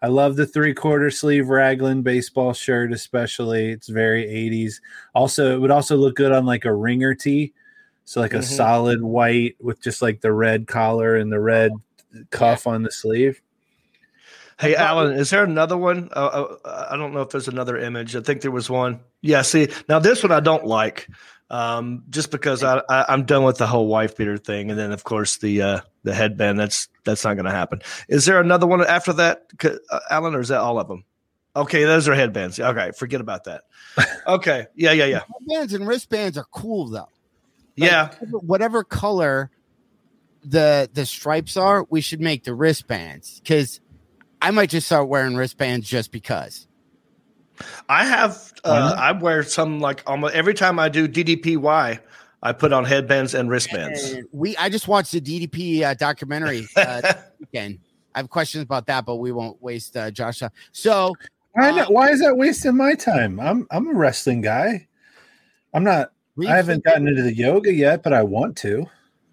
I 0.05 0.09
love 0.09 0.37
the 0.37 0.47
three 0.47 0.75
quarter 0.75 1.11
sleeve 1.11 1.49
raglan 1.49 2.03
baseball 2.03 2.53
shirt, 2.53 2.93
especially. 2.93 3.71
It's 3.71 3.89
very 3.89 4.27
80s. 4.27 4.83
Also, 5.15 5.55
it 5.55 5.61
would 5.63 5.71
also 5.71 5.97
look 5.97 6.15
good 6.17 6.31
on 6.31 6.45
like 6.45 6.67
a 6.67 6.75
ringer 6.75 7.15
tee. 7.15 7.55
So 8.05 8.21
like 8.21 8.35
a 8.35 8.41
Mhm. 8.41 8.45
solid 8.45 9.03
white 9.03 9.57
with 9.63 9.81
just 9.81 10.03
like 10.03 10.21
the 10.21 10.31
red 10.31 10.67
collar 10.67 11.17
and 11.17 11.33
the 11.33 11.41
red 11.41 11.73
cuff 12.29 12.67
on 12.67 12.83
the 12.83 12.93
sleeve. 12.93 13.41
Hey, 14.61 14.77
Alan, 14.77 15.15
is 15.15 15.31
there 15.31 15.43
another 15.43 15.79
one? 15.79 16.11
Uh, 16.15 16.49
uh, 16.63 16.87
I 16.91 16.99
don't 16.99 17.15
know 17.15 17.23
if 17.23 17.31
there's 17.31 17.49
another 17.49 17.79
image. 17.79 18.15
I 18.15 18.21
think 18.21 18.43
there 18.43 18.51
was 18.51 18.69
one. 18.69 19.01
Yeah, 19.23 19.41
see, 19.41 19.69
now 19.89 20.01
this 20.01 20.23
one 20.23 20.33
I 20.33 20.41
don't 20.41 20.67
like, 20.67 21.09
um, 21.49 22.05
just 22.11 22.31
because 22.31 22.63
I, 22.63 22.83
I 22.91 23.07
I'm 23.09 23.25
done 23.25 23.45
with 23.45 23.57
the 23.57 23.67
whole 23.67 23.87
wife 23.87 24.19
beater 24.19 24.37
thing, 24.37 24.69
and 24.69 24.79
then 24.79 24.93
of 24.93 25.03
course 25.03 25.39
the 25.39 25.63
uh, 25.63 25.81
the 26.05 26.15
headband. 26.15 26.59
That's 26.61 26.89
that's 27.05 27.25
not 27.25 27.35
going 27.35 27.47
to 27.47 27.51
happen. 27.51 27.81
Is 28.09 28.25
there 28.27 28.41
another 28.41 28.67
one 28.67 28.81
after 28.87 29.13
that, 29.15 29.47
C- 29.61 29.71
uh, 29.91 30.01
Alan, 30.11 30.35
or 30.35 30.41
is 30.41 30.49
that 30.49 30.61
all 30.61 30.79
of 30.79 30.87
them? 30.87 31.05
Okay, 31.57 31.85
those 31.85 32.09
are 32.09 32.15
headbands. 32.15 32.59
Okay, 32.61 32.93
forget 32.97 33.21
about 33.21 33.45
that. 33.45 33.63
Okay, 34.27 34.67
yeah, 34.75 34.93
yeah, 34.93 35.05
yeah, 35.05 35.21
bands 35.47 35.75
and 35.75 35.87
wristbands 35.87 36.39
are 36.39 36.47
cool 36.51 36.89
though. 36.89 37.01
Like, 37.77 37.91
yeah. 37.91 38.07
whatever- 38.09 38.39
whatever 38.39 38.85
color 38.85 39.51
the 40.45 40.89
the 40.93 41.05
stripes 41.07 41.57
are, 41.57 41.87
we 41.91 42.01
should 42.01 42.21
make 42.21 42.45
the 42.45 42.55
wristbands 42.55 43.41
because 43.41 43.81
I 44.41 44.51
might 44.51 44.71
just 44.71 44.87
start 44.87 45.09
wearing 45.09 45.37
wristbands 45.37 45.89
just 45.89 46.11
because. 46.11 46.67
I 47.89 48.05
have. 48.05 48.53
Uh, 48.65 48.97
I 48.99 49.13
wear 49.13 49.43
some 49.43 49.79
like 49.79 50.03
almost 50.07 50.35
every 50.35 50.55
time 50.55 50.79
I 50.79 50.89
do 50.89 51.07
DDPY. 51.07 52.01
I 52.45 52.53
put 52.53 52.73
on 52.75 52.85
headbands 52.85 53.35
and 53.35 53.49
wristbands. 53.49 54.13
And 54.13 54.29
we 54.31 54.57
I 54.59 54.69
just 54.69 54.87
watched 54.87 55.13
the 55.13 55.21
DDP 55.21 55.83
uh, 55.83 55.95
documentary 55.95 56.69
uh, 56.77 57.01
this 57.01 57.17
weekend. 57.41 57.79
I 58.15 58.19
have 58.21 58.31
questions 58.31 58.63
about 58.63 58.87
that, 58.87 59.07
but 59.07 59.17
we 59.17 59.33
won't 59.33 59.61
waste 59.61 59.97
uh, 59.97 60.11
Josh. 60.11 60.39
time. 60.39 60.51
So 60.71 61.15
Why, 61.53 61.71
Uh, 61.71 61.77
not, 61.77 61.93
why 61.93 62.11
is 62.11 62.21
that 62.21 62.37
wasting 62.37 62.77
my 62.77 62.95
time? 62.95 63.41
I'm 63.41 63.67
I'm 63.71 63.89
a 63.89 63.95
wrestling 63.95 64.43
guy. 64.43 64.87
I'm 65.73 65.83
not. 65.83 66.13
I 66.47 66.57
haven't 66.57 66.85
gotten 66.85 67.09
into 67.09 67.23
the 67.23 67.35
yoga 67.35 67.73
yet, 67.73 68.03
but 68.03 68.13
I 68.13 68.23
want 68.23 68.57
to. 68.59 68.87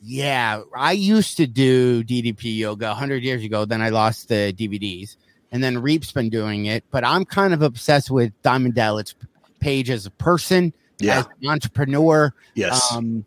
Yeah, 0.04 0.62
I 0.76 0.94
used 0.94 1.38
to 1.38 1.46
do 1.48 2.04
DDP 2.04 2.58
yoga 2.58 2.88
100 2.88 3.24
years 3.24 3.44
ago. 3.44 3.66
Then 3.66 3.82
I 3.82 3.90
lost 3.90 4.30
the 4.30 4.54
DVDs, 4.58 5.18
and 5.52 5.64
then 5.64 5.80
Reep's 5.80 6.12
been 6.12 6.30
doing 6.30 6.66
it. 6.66 6.84
But 6.92 7.04
I'm 7.04 7.26
kind 7.26 7.54
of 7.54 7.62
obsessed 7.62 8.10
with 8.10 8.32
Diamond 8.42 8.76
Dallas 8.76 9.14
Page 9.60 9.90
as 9.90 10.06
a 10.06 10.12
person, 10.12 10.74
Yeah. 11.04 11.20
as 11.20 11.26
an 11.42 11.48
entrepreneur. 11.50 12.34
Yes. 12.56 12.92
Um, 12.94 13.26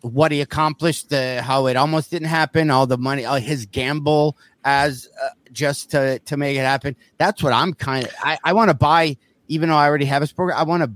what 0.00 0.32
he 0.32 0.40
accomplished, 0.42 1.08
the 1.10 1.40
how 1.42 1.66
it 1.66 1.76
almost 1.76 2.10
didn't 2.10 2.28
happen, 2.28 2.70
all 2.70 2.86
the 2.86 2.98
money, 2.98 3.24
all 3.24 3.36
his 3.36 3.64
gamble 3.66 4.36
as 4.64 5.08
uh, 5.22 5.28
just 5.52 5.90
to 5.92 6.18
to 6.20 6.36
make 6.36 6.56
it 6.56 6.60
happen. 6.60 6.94
That's 7.18 7.42
what 7.42 7.52
I'm 7.52 7.72
kind 7.72 8.04
of. 8.06 8.12
I, 8.22 8.38
I 8.44 8.52
want 8.52 8.68
to 8.70 8.74
buy, 8.74 9.16
even 9.48 9.68
though 9.70 9.76
I 9.76 9.86
already 9.88 10.04
have 10.06 10.20
his 10.20 10.32
program. 10.32 10.58
I 10.58 10.62
want 10.64 10.82
to. 10.82 10.90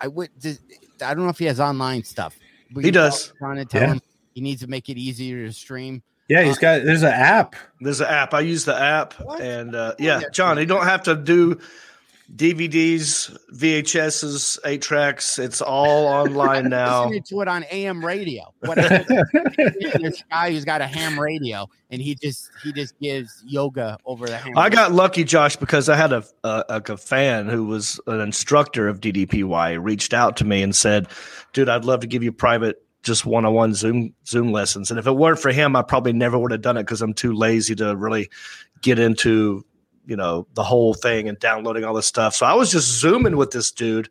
I 0.00 0.08
would. 0.08 0.30
I 1.02 1.12
don't 1.14 1.24
know 1.24 1.28
if 1.28 1.38
he 1.38 1.44
has 1.46 1.60
online 1.60 2.02
stuff. 2.04 2.38
We 2.74 2.84
He 2.84 2.90
does. 2.90 3.32
John 3.38 3.58
and 3.58 3.68
tell 3.68 3.82
Yeah. 3.82 3.88
him 3.92 4.00
he 4.34 4.40
needs 4.40 4.62
to 4.62 4.66
make 4.66 4.88
it 4.88 4.96
easier 4.96 5.46
to 5.46 5.52
stream. 5.52 6.02
Yeah, 6.28 6.42
he's 6.42 6.58
got. 6.58 6.82
There's 6.84 7.02
an 7.02 7.12
app. 7.12 7.54
There's 7.80 8.00
an 8.00 8.08
app. 8.08 8.32
I 8.34 8.40
use 8.40 8.64
the 8.64 8.74
app, 8.76 9.12
What? 9.20 9.40
and 9.42 9.74
uh, 9.74 9.92
Oh, 9.92 9.94
yeah, 10.02 10.20
yeah. 10.20 10.28
John, 10.32 10.58
you 10.58 10.66
don't 10.66 10.84
have 10.84 11.02
to 11.04 11.14
do 11.14 11.60
DVDs, 12.34 13.36
VHSs, 13.54 14.58
eight 14.64 14.82
tracks. 14.82 15.38
It's 15.38 15.60
all 15.62 16.06
online 16.06 16.68
now. 16.68 17.04
Listening 17.04 17.22
to 17.22 17.40
it 17.42 17.48
on 17.48 17.64
AM 17.70 18.04
radio. 18.04 18.52
This 18.66 20.22
guy 20.30 20.50
who's 20.50 20.64
got 20.64 20.80
a 20.80 20.86
ham 20.86 21.18
radio, 21.18 21.68
and 21.90 22.02
he 22.02 22.14
just 22.14 22.50
he 22.62 22.72
just 22.72 22.98
gives 22.98 23.42
yoga 23.46 23.98
over 24.04 24.26
the 24.26 24.36
ham. 24.36 24.56
I 24.56 24.64
radio. 24.64 24.76
got 24.76 24.92
lucky, 24.92 25.24
Josh, 25.24 25.56
because 25.56 25.88
I 25.88 25.96
had 25.96 26.12
a, 26.12 26.24
a 26.44 26.82
a 26.88 26.96
fan 26.96 27.48
who 27.48 27.64
was 27.64 28.00
an 28.06 28.20
instructor 28.20 28.88
of 28.88 29.00
DDPY 29.00 29.82
reached 29.82 30.12
out 30.12 30.36
to 30.38 30.44
me 30.44 30.62
and 30.62 30.74
said, 30.74 31.08
"Dude, 31.52 31.68
I'd 31.68 31.84
love 31.84 32.00
to 32.00 32.06
give 32.06 32.22
you 32.22 32.32
private." 32.32 32.82
Just 33.02 33.24
one-on-one 33.24 33.74
Zoom 33.74 34.14
Zoom 34.26 34.50
lessons, 34.50 34.90
and 34.90 34.98
if 34.98 35.06
it 35.06 35.12
weren't 35.12 35.38
for 35.38 35.52
him, 35.52 35.76
I 35.76 35.82
probably 35.82 36.12
never 36.12 36.36
would 36.38 36.50
have 36.50 36.62
done 36.62 36.76
it 36.76 36.82
because 36.82 37.02
I'm 37.02 37.14
too 37.14 37.32
lazy 37.32 37.76
to 37.76 37.94
really 37.94 38.30
get 38.82 38.98
into 38.98 39.64
you 40.06 40.16
know, 40.16 40.46
the 40.54 40.62
whole 40.62 40.94
thing 40.94 41.28
and 41.28 41.38
downloading 41.38 41.84
all 41.84 41.94
this 41.94 42.06
stuff. 42.06 42.34
So 42.34 42.46
I 42.46 42.54
was 42.54 42.70
just 42.70 42.88
zooming 43.00 43.36
with 43.36 43.50
this 43.50 43.70
dude. 43.70 44.08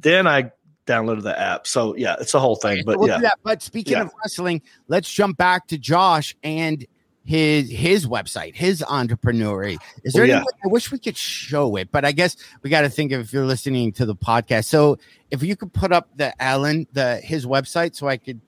Then 0.00 0.26
I 0.26 0.50
downloaded 0.86 1.22
the 1.22 1.38
app. 1.38 1.66
So 1.66 1.94
yeah, 1.96 2.16
it's 2.20 2.34
a 2.34 2.40
whole 2.40 2.56
thing. 2.56 2.82
But 2.84 2.98
We'll 2.98 3.08
yeah, 3.08 3.18
that. 3.20 3.38
But 3.42 3.62
speaking 3.62 3.92
Yeah. 3.92 4.02
of 4.02 4.10
wrestling, 4.22 4.62
let's 4.88 5.10
jump 5.10 5.36
back 5.36 5.66
to 5.68 5.78
Josh 5.78 6.36
and 6.42 6.84
his 7.24 7.70
his 7.70 8.06
website, 8.06 8.54
his 8.54 8.82
entrepreneury. 8.82 9.78
Is 10.04 10.14
oh, 10.14 10.18
there 10.18 10.22
Oh, 10.22 10.24
any 10.24 10.32
yeah. 10.32 10.40
way, 10.40 10.44
I 10.64 10.68
wish 10.68 10.92
we 10.92 10.98
could 10.98 11.16
show 11.16 11.76
it, 11.76 11.90
but 11.90 12.04
I 12.04 12.12
guess 12.12 12.36
we 12.62 12.70
got 12.70 12.82
to 12.82 12.90
think 12.90 13.12
of 13.12 13.20
if 13.20 13.32
you're 13.32 13.46
listening 13.46 13.92
to 13.92 14.04
the 14.04 14.14
podcast. 14.14 14.66
So 14.66 14.98
if 15.30 15.42
you 15.42 15.56
could 15.56 15.72
put 15.72 15.90
up 15.92 16.08
the 16.16 16.40
Alan, 16.42 16.86
the 16.92 17.16
his 17.16 17.46
website, 17.46 17.94
so 17.94 18.08
I 18.08 18.18
could 18.18 18.40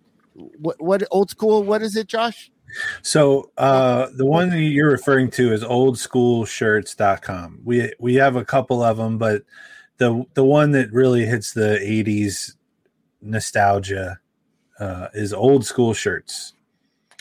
what 0.58 0.80
what 0.80 1.02
old 1.10 1.30
school, 1.30 1.62
what 1.62 1.80
is 1.80 1.96
it, 1.96 2.06
Josh? 2.06 2.50
So 3.02 3.50
uh, 3.56 4.08
the 4.14 4.26
one 4.26 4.50
that 4.50 4.60
you're 4.60 4.90
referring 4.90 5.30
to 5.32 5.52
is 5.52 5.62
oldschoolshirts.com. 5.64 7.60
We 7.64 7.92
we 7.98 8.14
have 8.16 8.36
a 8.36 8.44
couple 8.44 8.82
of 8.82 8.96
them, 8.96 9.18
but 9.18 9.42
the 9.98 10.24
the 10.34 10.44
one 10.44 10.72
that 10.72 10.92
really 10.92 11.24
hits 11.26 11.52
the 11.52 11.78
80s 11.82 12.54
nostalgia 13.22 14.18
uh, 14.78 15.08
is 15.14 15.32
old 15.32 15.64
school 15.64 15.94
shirts. 15.94 16.52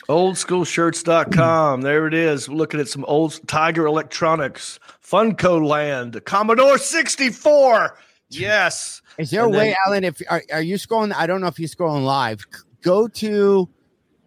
oldschoolshirts.com. 0.08 1.80
There 1.82 2.06
it 2.06 2.14
is. 2.14 2.48
We're 2.48 2.56
looking 2.56 2.80
at 2.80 2.88
some 2.88 3.04
old 3.06 3.40
Tiger 3.48 3.86
Electronics, 3.86 4.78
Funco 5.02 5.64
Land, 5.66 6.20
Commodore 6.24 6.78
64. 6.78 7.98
Yes. 8.28 9.02
Is 9.18 9.30
there 9.30 9.42
a 9.42 9.44
And 9.46 9.54
way, 9.54 9.68
then- 9.68 9.76
Alan? 9.86 10.04
If 10.04 10.20
are, 10.28 10.42
are 10.52 10.62
you 10.62 10.76
scrolling? 10.76 11.12
I 11.14 11.26
don't 11.26 11.40
know 11.40 11.46
if 11.46 11.58
you're 11.58 11.68
scrolling 11.68 12.04
live. 12.04 12.44
Go 12.82 13.08
to 13.08 13.68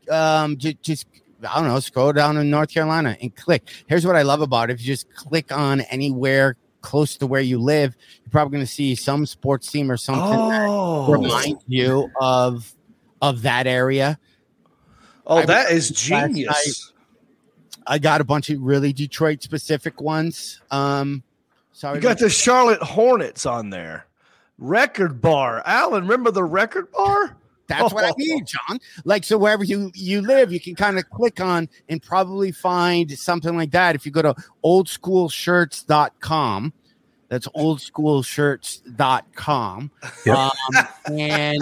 um 0.09 0.57
j- 0.57 0.77
just 0.81 1.07
I 1.47 1.59
don't 1.59 1.69
know, 1.69 1.79
scroll 1.79 2.11
down 2.11 2.35
in 2.37 2.49
North 2.49 2.73
Carolina 2.73 3.15
and 3.21 3.33
click. 3.35 3.69
Here's 3.87 4.05
what 4.05 4.15
I 4.17 4.23
love 4.23 4.41
about 4.41 4.69
it. 4.69 4.73
If 4.73 4.81
you 4.81 4.87
just 4.87 5.13
click 5.15 5.51
on 5.53 5.81
anywhere 5.81 6.57
close 6.81 7.15
to 7.17 7.27
where 7.27 7.41
you 7.41 7.59
live, 7.59 7.95
you're 8.23 8.29
probably 8.31 8.57
going 8.57 8.65
to 8.65 8.71
see 8.71 8.93
some 8.95 9.25
sports 9.25 9.71
team 9.71 9.89
or 9.91 9.95
something 9.97 10.49
that 10.49 10.65
Oh, 10.67 11.11
reminds 11.11 11.63
you 11.67 12.09
of 12.19 12.73
of 13.21 13.41
that 13.43 13.67
area. 13.67 14.19
oh 15.27 15.37
I 15.37 15.45
that 15.45 15.71
is 15.71 15.89
genius. 15.91 16.91
I 17.87 17.99
got 17.99 18.21
a 18.21 18.23
bunch 18.23 18.49
of 18.49 18.61
really 18.61 18.93
Detroit 18.93 19.41
specific 19.41 19.99
ones. 20.01 20.61
Um, 20.71 21.23
sorry, 21.71 21.95
You 21.97 22.01
got 22.01 22.19
the 22.19 22.29
Charlotte 22.29 22.81
Hornets 22.81 23.45
on 23.45 23.69
there. 23.71 24.05
Record 24.57 25.21
bar. 25.21 25.63
Alan, 25.65 26.03
remember 26.03 26.31
the 26.31 26.43
record 26.43 26.91
bar? 26.91 27.35
That's 27.69 27.93
what 27.93 28.03
I 28.03 28.11
mean, 28.17 28.45
John. 28.45 28.79
Like, 29.05 29.23
so 29.23 29.37
wherever 29.37 29.63
you 29.63 29.91
you 29.93 30.21
live, 30.21 30.51
you 30.51 30.59
can 30.59 30.75
kind 30.75 30.99
of 30.99 31.09
click 31.09 31.39
on 31.39 31.69
and 31.87 32.01
probably 32.01 32.51
find 32.51 33.09
something 33.17 33.55
like 33.55 33.71
that. 33.71 33.95
If 33.95 34.05
you 34.05 34.11
go 34.11 34.23
to 34.23 34.35
oldschoolshirts.com, 34.65 36.73
that's 37.29 37.47
oldschoolshirts.com. 37.49 39.91
Yep. 40.25 40.35
Um, 40.35 40.51
and 41.17 41.61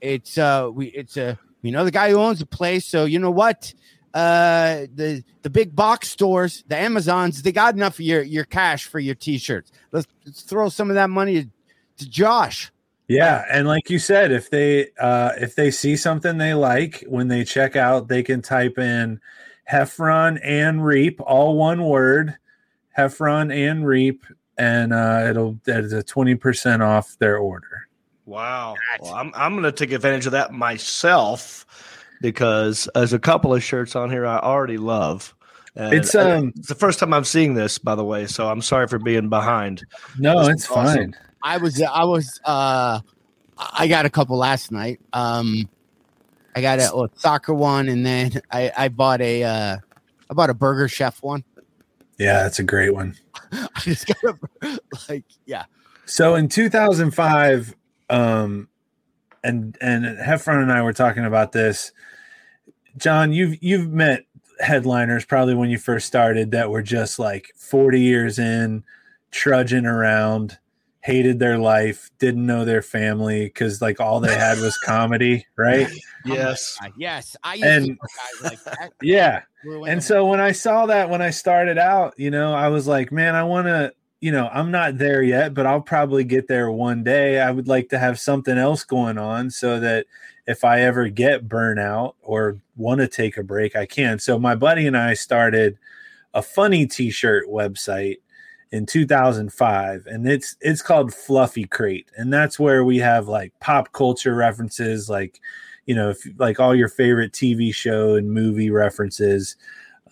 it's 0.00 0.38
uh 0.38 0.70
we 0.72 0.86
it's 0.88 1.16
a 1.16 1.38
you 1.62 1.72
know 1.72 1.84
the 1.84 1.90
guy 1.90 2.10
who 2.10 2.18
owns 2.18 2.38
the 2.38 2.46
place, 2.46 2.86
so 2.86 3.06
you 3.06 3.18
know 3.18 3.32
what? 3.32 3.74
Uh 4.12 4.84
the 4.94 5.24
the 5.42 5.50
big 5.50 5.74
box 5.74 6.10
stores, 6.10 6.62
the 6.68 6.76
Amazons, 6.76 7.42
they 7.42 7.50
got 7.50 7.74
enough 7.74 7.94
of 7.94 8.00
your 8.00 8.22
your 8.22 8.44
cash 8.44 8.84
for 8.84 9.00
your 9.00 9.14
t-shirts. 9.14 9.72
Let's, 9.90 10.06
let's 10.26 10.42
throw 10.42 10.68
some 10.68 10.90
of 10.90 10.96
that 10.96 11.08
money 11.10 11.44
to, 11.44 11.50
to 11.98 12.08
Josh. 12.08 12.70
Yeah, 13.08 13.44
and 13.50 13.66
like 13.68 13.90
you 13.90 13.98
said, 13.98 14.32
if 14.32 14.48
they 14.48 14.88
uh, 14.98 15.32
if 15.36 15.54
they 15.54 15.70
see 15.70 15.96
something 15.96 16.38
they 16.38 16.54
like 16.54 17.04
when 17.06 17.28
they 17.28 17.44
check 17.44 17.76
out, 17.76 18.08
they 18.08 18.22
can 18.22 18.40
type 18.40 18.78
in 18.78 19.20
Heffron 19.70 20.40
and 20.42 20.84
Reep, 20.84 21.20
all 21.20 21.56
one 21.56 21.84
word, 21.84 22.36
Heffron 22.96 23.54
and 23.54 23.86
Reep, 23.86 24.24
and 24.56 24.94
uh, 24.94 25.26
it'll 25.28 25.58
that 25.64 25.84
is 25.84 25.92
a 25.92 26.02
twenty 26.02 26.34
percent 26.34 26.82
off 26.82 27.16
their 27.18 27.36
order. 27.36 27.88
Wow. 28.24 28.76
Well, 29.00 29.14
I'm 29.14 29.32
I'm 29.34 29.52
going 29.52 29.64
to 29.64 29.72
take 29.72 29.92
advantage 29.92 30.24
of 30.26 30.32
that 30.32 30.52
myself 30.52 31.66
because 32.22 32.88
there's 32.94 33.12
a 33.12 33.18
couple 33.18 33.54
of 33.54 33.62
shirts 33.62 33.94
on 33.94 34.10
here 34.10 34.24
I 34.24 34.38
already 34.38 34.78
love. 34.78 35.34
And 35.76 35.92
It's, 35.92 36.14
um, 36.14 36.52
it's 36.56 36.68
the 36.68 36.74
first 36.74 37.00
time 37.00 37.12
I'm 37.12 37.24
seeing 37.24 37.54
this, 37.54 37.78
by 37.78 37.96
the 37.96 38.04
way. 38.04 38.26
So 38.26 38.48
I'm 38.48 38.62
sorry 38.62 38.86
for 38.86 38.98
being 38.98 39.28
behind. 39.28 39.84
No, 40.18 40.38
This 40.38 40.54
it's 40.54 40.70
awesome. 40.70 41.12
fine. 41.12 41.16
I 41.44 41.58
was 41.58 41.80
I 41.80 42.04
was 42.04 42.40
uh 42.44 43.00
I 43.56 43.86
got 43.86 44.06
a 44.06 44.10
couple 44.10 44.36
last 44.36 44.72
night. 44.72 45.00
Um 45.12 45.68
I 46.56 46.60
got 46.60 46.80
a, 46.80 46.94
a 46.94 47.08
soccer 47.16 47.54
one 47.54 47.88
and 47.88 48.04
then 48.04 48.40
I 48.50 48.72
I 48.76 48.88
bought 48.88 49.20
a 49.20 49.44
uh 49.44 49.76
I 50.28 50.34
bought 50.34 50.50
a 50.50 50.54
burger 50.54 50.88
chef 50.88 51.22
one. 51.22 51.44
Yeah, 52.18 52.42
that's 52.42 52.58
a 52.58 52.64
great 52.64 52.94
one. 52.94 53.14
I 53.52 53.80
just 53.80 54.06
got 54.06 54.36
a 54.62 54.78
like 55.08 55.24
yeah. 55.46 55.64
So 56.06 56.34
in 56.34 56.48
2005, 56.48 57.74
um, 58.10 58.68
and 59.42 59.76
and 59.80 60.04
Heffron 60.18 60.62
and 60.62 60.72
I 60.72 60.82
were 60.82 60.92
talking 60.92 61.24
about 61.24 61.52
this. 61.52 61.92
John, 62.96 63.32
you've 63.32 63.62
you've 63.62 63.90
met 63.90 64.24
headliners 64.60 65.24
probably 65.24 65.54
when 65.54 65.70
you 65.70 65.78
first 65.78 66.06
started 66.06 66.52
that 66.52 66.70
were 66.70 66.82
just 66.82 67.18
like 67.18 67.52
40 67.56 68.00
years 68.00 68.38
in, 68.38 68.84
trudging 69.30 69.86
around, 69.86 70.58
hated 71.04 71.38
their 71.38 71.58
life, 71.58 72.10
didn't 72.18 72.46
know 72.46 72.64
their 72.64 72.80
family 72.80 73.44
because 73.44 73.82
like 73.82 74.00
all 74.00 74.20
they 74.20 74.34
had 74.34 74.58
was 74.58 74.76
comedy, 74.84 75.46
right? 75.56 75.88
Yes. 76.26 76.78
Uh, 76.82 76.88
yes, 76.96 77.36
I 77.44 77.54
used 77.56 77.66
And- 77.66 77.86
to 77.98 78.44
like 78.44 78.64
that. 78.64 78.92
Yeah. 79.02 79.42
Grew 79.62 79.84
And 79.84 79.94
in- 79.96 80.00
so 80.00 80.24
when 80.24 80.40
I 80.40 80.52
saw 80.52 80.86
that 80.86 81.10
when 81.10 81.20
I 81.20 81.28
started 81.28 81.76
out, 81.76 82.14
you 82.16 82.30
know, 82.30 82.54
I 82.54 82.68
was 82.68 82.86
like, 82.86 83.12
man, 83.12 83.34
I 83.34 83.44
want 83.44 83.66
to, 83.66 83.92
you 84.22 84.32
know, 84.32 84.48
I'm 84.50 84.70
not 84.70 84.96
there 84.96 85.22
yet, 85.22 85.52
but 85.52 85.66
I'll 85.66 85.82
probably 85.82 86.24
get 86.24 86.48
there 86.48 86.70
one 86.70 87.04
day. 87.04 87.40
I 87.42 87.50
would 87.50 87.68
like 87.68 87.90
to 87.90 87.98
have 87.98 88.18
something 88.18 88.56
else 88.56 88.82
going 88.84 89.18
on 89.18 89.50
so 89.50 89.78
that 89.80 90.06
if 90.46 90.64
I 90.64 90.80
ever 90.80 91.10
get 91.10 91.46
burnout 91.46 92.14
or 92.22 92.56
want 92.76 93.02
to 93.02 93.08
take 93.08 93.36
a 93.36 93.42
break, 93.42 93.76
I 93.76 93.84
can. 93.84 94.18
So 94.18 94.38
my 94.38 94.54
buddy 94.54 94.86
and 94.86 94.96
I 94.96 95.12
started 95.12 95.76
a 96.32 96.40
funny 96.40 96.86
t-shirt 96.86 97.48
website 97.48 98.16
in 98.74 98.86
2005 98.86 100.06
and 100.06 100.28
it's 100.28 100.56
it's 100.60 100.82
called 100.82 101.14
Fluffy 101.14 101.64
Crate 101.64 102.10
and 102.16 102.32
that's 102.32 102.58
where 102.58 102.84
we 102.84 102.98
have 102.98 103.28
like 103.28 103.52
pop 103.60 103.92
culture 103.92 104.34
references 104.34 105.08
like 105.08 105.40
you 105.86 105.94
know, 105.94 106.10
if 106.10 106.26
like 106.38 106.60
all 106.60 106.74
your 106.74 106.88
favorite 106.88 107.32
TV 107.32 107.74
show 107.74 108.14
and 108.14 108.30
movie 108.30 108.70
references, 108.70 109.56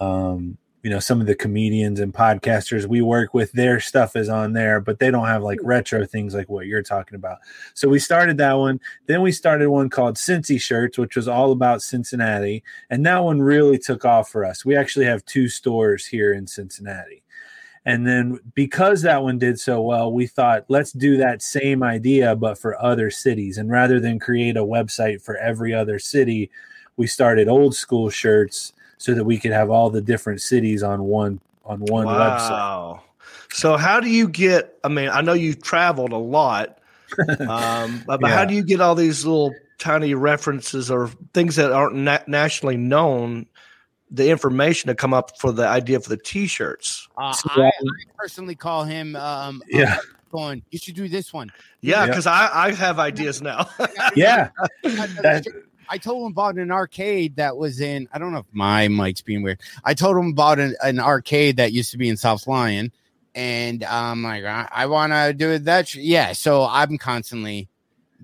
um, 0.01 0.59
you 0.83 0.91
know, 0.91 0.99
some 0.99 1.21
of 1.21 1.29
the 1.29 1.35
comedians 1.35 2.01
and 2.01 2.13
podcasters 2.13 2.87
we 2.87 3.01
work 3.01 3.33
with, 3.35 3.53
their 3.53 3.79
stuff 3.79 4.17
is 4.17 4.29
on 4.29 4.53
there, 4.53 4.81
but 4.81 4.99
they 4.99 5.13
don't 5.13 5.29
have 5.29 5.43
like 5.43 5.61
retro 5.63 6.05
things 6.05 6.35
like 6.35 6.49
what 6.49 6.67
you're 6.67 6.83
talking 6.83 7.15
about. 7.15 7.39
So 7.75 7.89
we 7.89 8.01
started 8.01 8.37
that 8.39 8.55
one. 8.55 8.81
Then 9.07 9.23
we 9.23 9.31
started 9.31 9.69
one 9.69 9.91
called 9.91 10.17
Cincy 10.17 10.61
Shirts, 10.61 10.99
which 10.99 11.15
was 11.15 11.29
all 11.29 11.53
about 11.53 11.83
Cincinnati. 11.83 12.65
And 12.91 13.07
that 13.07 13.23
one 13.23 13.41
really 13.41 13.79
took 13.79 14.05
off 14.05 14.29
for 14.29 14.45
us. 14.45 14.65
We 14.65 14.77
actually 14.77 15.07
have 15.07 15.25
two 15.25 15.49
stores 15.49 16.05
here 16.05 16.33
in 16.33 16.49
Cincinnati. 16.49 17.22
And 17.85 18.07
then 18.07 18.39
because 18.55 19.03
that 19.03 19.23
one 19.23 19.39
did 19.39 19.59
so 19.59 19.83
well, 19.83 20.13
we 20.13 20.27
thought, 20.27 20.65
let's 20.69 20.93
do 20.93 21.17
that 21.17 21.43
same 21.43 21.83
idea, 21.83 22.37
but 22.37 22.57
for 22.57 22.81
other 22.81 23.11
cities. 23.11 23.59
And 23.59 23.71
rather 23.71 23.99
than 23.99 24.21
create 24.21 24.57
a 24.57 24.61
website 24.61 25.21
for 25.21 25.37
every 25.37 25.75
other 25.75 25.99
city, 25.99 26.51
we 26.97 27.07
started 27.07 27.49
old 27.49 27.75
school 27.75 28.09
shirts 28.09 28.73
so 28.99 29.15
that 29.15 29.25
we 29.25 29.39
could 29.39 29.51
have 29.51 29.69
all 29.69 29.91
the 29.91 30.01
different 30.01 30.41
cities 30.41 30.83
on 30.83 31.03
one 31.05 31.41
on 31.65 31.81
one 31.81 32.07
website. 32.07 32.51
Wow. 32.51 33.03
So 33.51 33.77
how 33.77 34.01
do 34.01 34.09
you 34.09 34.29
get? 34.29 34.79
I 34.85 34.89
mean, 34.89 35.09
I 35.09 35.21
know 35.21 35.33
you've 35.33 35.63
traveled 35.63 36.13
a 36.13 36.19
lot, 36.19 36.79
um, 37.41 38.03
but, 38.07 38.21
but 38.21 38.31
how 38.31 38.45
do 38.45 38.55
you 38.55 38.63
get 38.63 38.81
all 38.81 38.95
these 38.95 39.25
little 39.25 39.55
tiny 39.79 40.15
references 40.15 40.91
or 40.91 41.09
things 41.35 41.57
that 41.57 41.73
aren't 41.73 41.97
na- 41.97 42.23
nationally 42.27 42.77
known? 42.77 43.47
The 44.15 44.29
information 44.31 44.89
to 44.89 44.95
come 44.95 45.15
up 45.15 45.39
for 45.41 45.53
the 45.53 45.67
idea 45.67 45.99
for 45.99 46.11
the 46.11 46.19
T-shirts. 46.19 47.09
uh, 47.17 47.33
So, 47.33 47.49
I, 47.57 47.63
I 47.63 47.67
um, 47.69 47.89
personally 48.19 48.55
call 48.55 48.85
him 48.85 49.17
um 49.17 49.63
Yeah. 49.69 49.97
going, 50.31 50.63
you 50.71 50.79
should 50.79 50.95
do 50.95 51.09
this 51.09 51.33
one. 51.33 51.51
Yeah, 51.81 52.01
Yeah. 52.03 52.07
because 52.09 52.27
I, 52.27 52.51
I 52.53 52.73
have 52.73 52.99
ideas 52.99 53.41
now. 53.43 53.69
Yeah. 54.17 54.51
I- 54.85 55.43
I 55.89 55.99
told 55.99 56.25
him 56.25 56.33
about 56.33 56.57
an 56.57 56.71
arcade 56.71 57.37
that 57.37 57.55
was 57.57 57.81
in. 57.81 58.09
I 58.15 58.19
don't 58.19 58.33
know 58.33 58.39
if 58.39 58.47
my 58.53 58.89
mic's 58.89 59.21
being 59.21 59.43
weird. 59.43 59.61
I 59.85 59.93
told 59.93 60.17
him 60.17 60.29
about 60.29 60.59
an, 60.59 60.75
an 60.83 60.99
arcade 60.99 61.57
that 61.59 61.73
used 61.73 61.91
to 61.91 61.99
be 61.99 62.09
in 62.09 62.17
South 62.17 62.47
Lyon, 62.47 62.91
and 63.35 63.85
I'm 63.85 64.23
like, 64.23 64.43
I, 64.45 64.67
I 64.73 64.87
want 64.87 65.13
to 65.13 65.35
do 65.35 65.59
that. 65.59 65.89
sh- 65.89 65.97
Yeah, 65.97 66.33
so 66.33 66.65
I'm 66.65 66.97
constantly 66.97 67.69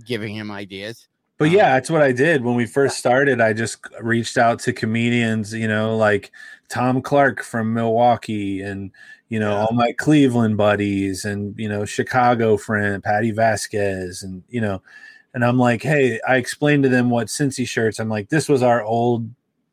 giving 0.06 0.34
him 0.34 0.50
ideas. 0.50 1.08
But 1.38 1.46
uh-huh. 1.46 1.56
yeah, 1.56 1.74
that's 1.74 1.90
what 1.90 2.02
I 2.02 2.12
did 2.12 2.44
when 2.44 2.56
we 2.56 2.66
first 2.66 2.98
started. 2.98 3.40
I 3.40 3.52
just 3.52 3.78
reached 4.00 4.36
out 4.36 4.58
to 4.60 4.72
comedians, 4.72 5.54
you 5.54 5.68
know, 5.68 5.96
like 5.96 6.32
Tom 6.68 7.00
Clark 7.00 7.42
from 7.42 7.72
Milwaukee 7.72 8.60
and, 8.60 8.90
you 9.28 9.38
know, 9.38 9.50
Yeah. 9.52 9.60
all 9.60 9.72
my 9.72 9.92
Cleveland 9.92 10.56
buddies 10.56 11.24
and, 11.24 11.54
you 11.58 11.68
know, 11.68 11.84
Chicago 11.84 12.56
friend, 12.56 13.02
Patti 13.02 13.30
Vasquez. 13.30 14.22
And, 14.22 14.42
you 14.48 14.60
know, 14.60 14.82
and 15.32 15.44
I'm 15.44 15.58
like, 15.58 15.82
hey, 15.82 16.20
I 16.26 16.36
explained 16.36 16.82
to 16.82 16.88
them 16.88 17.08
what 17.10 17.28
Cincy 17.28 17.66
shirts. 17.68 18.00
I'm 18.00 18.08
like, 18.08 18.28
this 18.30 18.48
was 18.48 18.62
our 18.62 18.82
old, 18.82 19.30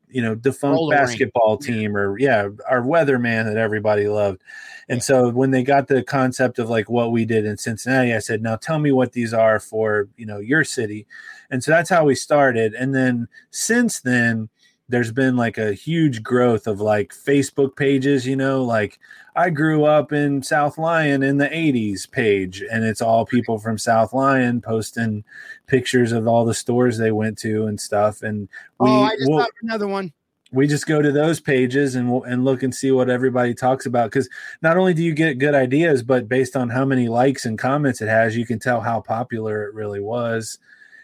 you 0.08 0.22
know 0.22 0.34
defunct 0.34 0.76
Roller 0.76 0.96
basketball 0.96 1.58
team 1.58 1.98
or 1.98 2.18
yeah 2.20 2.48
our 2.70 2.82
weatherman 2.82 3.44
that 3.46 3.58
everybody 3.58 4.08
loved 4.08 4.42
and 4.90 5.04
so 5.04 5.30
when 5.30 5.52
they 5.52 5.64
got 5.64 5.88
the 5.88 6.04
concept 6.04 6.60
of 6.60 6.70
like 6.70 6.90
what 6.90 7.12
we 7.12 7.26
did 7.26 7.46
in 7.46 7.58
cincinnati 7.58 8.14
i 8.14 8.20
said 8.20 8.42
now 8.42 8.56
tell 8.56 8.80
me 8.80 8.92
what 8.92 9.12
these 9.14 9.34
are 9.34 9.60
for 9.60 10.08
you 10.18 10.26
know 10.26 10.40
your 10.40 10.64
city. 10.64 11.06
And 11.52 11.64
so 11.64 11.72
that's 11.72 11.90
how 11.90 12.06
we 12.06 12.16
started. 12.16 12.74
And 12.74 12.94
then 12.94 13.28
since 13.52 14.00
then 14.02 14.50
there's 14.90 15.12
been 15.12 15.36
like 15.36 15.58
a 15.58 15.74
huge 15.74 16.22
growth 16.22 16.68
of 16.68 16.80
like 16.80 17.12
facebook 17.12 17.76
pages 17.76 18.28
you 18.28 18.36
know 18.36 18.64
like 18.64 19.00
i 19.36 19.50
grew 19.50 19.84
up 19.84 20.14
in 20.14 20.44
south 20.44 20.78
lyon 20.78 21.24
in 21.24 21.38
the 21.38 21.48
80s 21.50 22.10
page. 22.10 22.64
And 22.72 22.84
it's 22.84 23.02
all 23.02 23.26
people 23.26 23.58
from 23.58 23.78
south 23.78 24.14
lyon 24.14 24.62
posting 24.62 25.24
pictures 25.68 26.12
of 26.12 26.28
all 26.28 26.46
the 26.46 26.54
stores 26.54 26.98
they 26.98 27.12
went 27.12 27.38
to 27.40 27.66
and 27.68 27.80
stuff. 27.80 28.22
And 28.22 28.48
we 28.80 28.90
oh, 28.90 29.04
I 29.04 29.16
just 29.16 29.30
we'll- 29.30 29.40
got 29.40 29.50
another 29.64 29.88
one. 29.88 30.14
We 30.56 30.66
just 30.68 30.88
go 30.88 31.02
to 31.02 31.12
those 31.12 31.40
pages 31.40 31.96
and 31.96 32.12
we'll, 32.12 32.24
and 32.24 32.46
look 32.46 32.64
and 32.64 32.74
see 32.74 32.90
what 32.92 33.10
everybody 33.10 33.54
talks 33.54 33.86
about. 33.86 34.10
Because 34.10 34.30
not 34.62 34.78
only 34.78 34.94
do 34.94 35.04
you 35.04 35.14
get 35.14 35.38
good 35.38 35.54
ideas 35.54 36.02
but 36.02 36.28
based 36.30 36.56
on 36.56 36.70
how 36.70 36.86
many 36.86 37.08
likes 37.10 37.46
and 37.46 37.60
comments 37.60 38.02
it 38.02 38.08
has 38.08 38.36
you 38.38 38.46
can 38.46 38.58
tell 38.60 38.82
how 38.82 39.02
popular 39.02 39.66
it 39.66 39.74
really 39.76 40.00
was. 40.00 40.58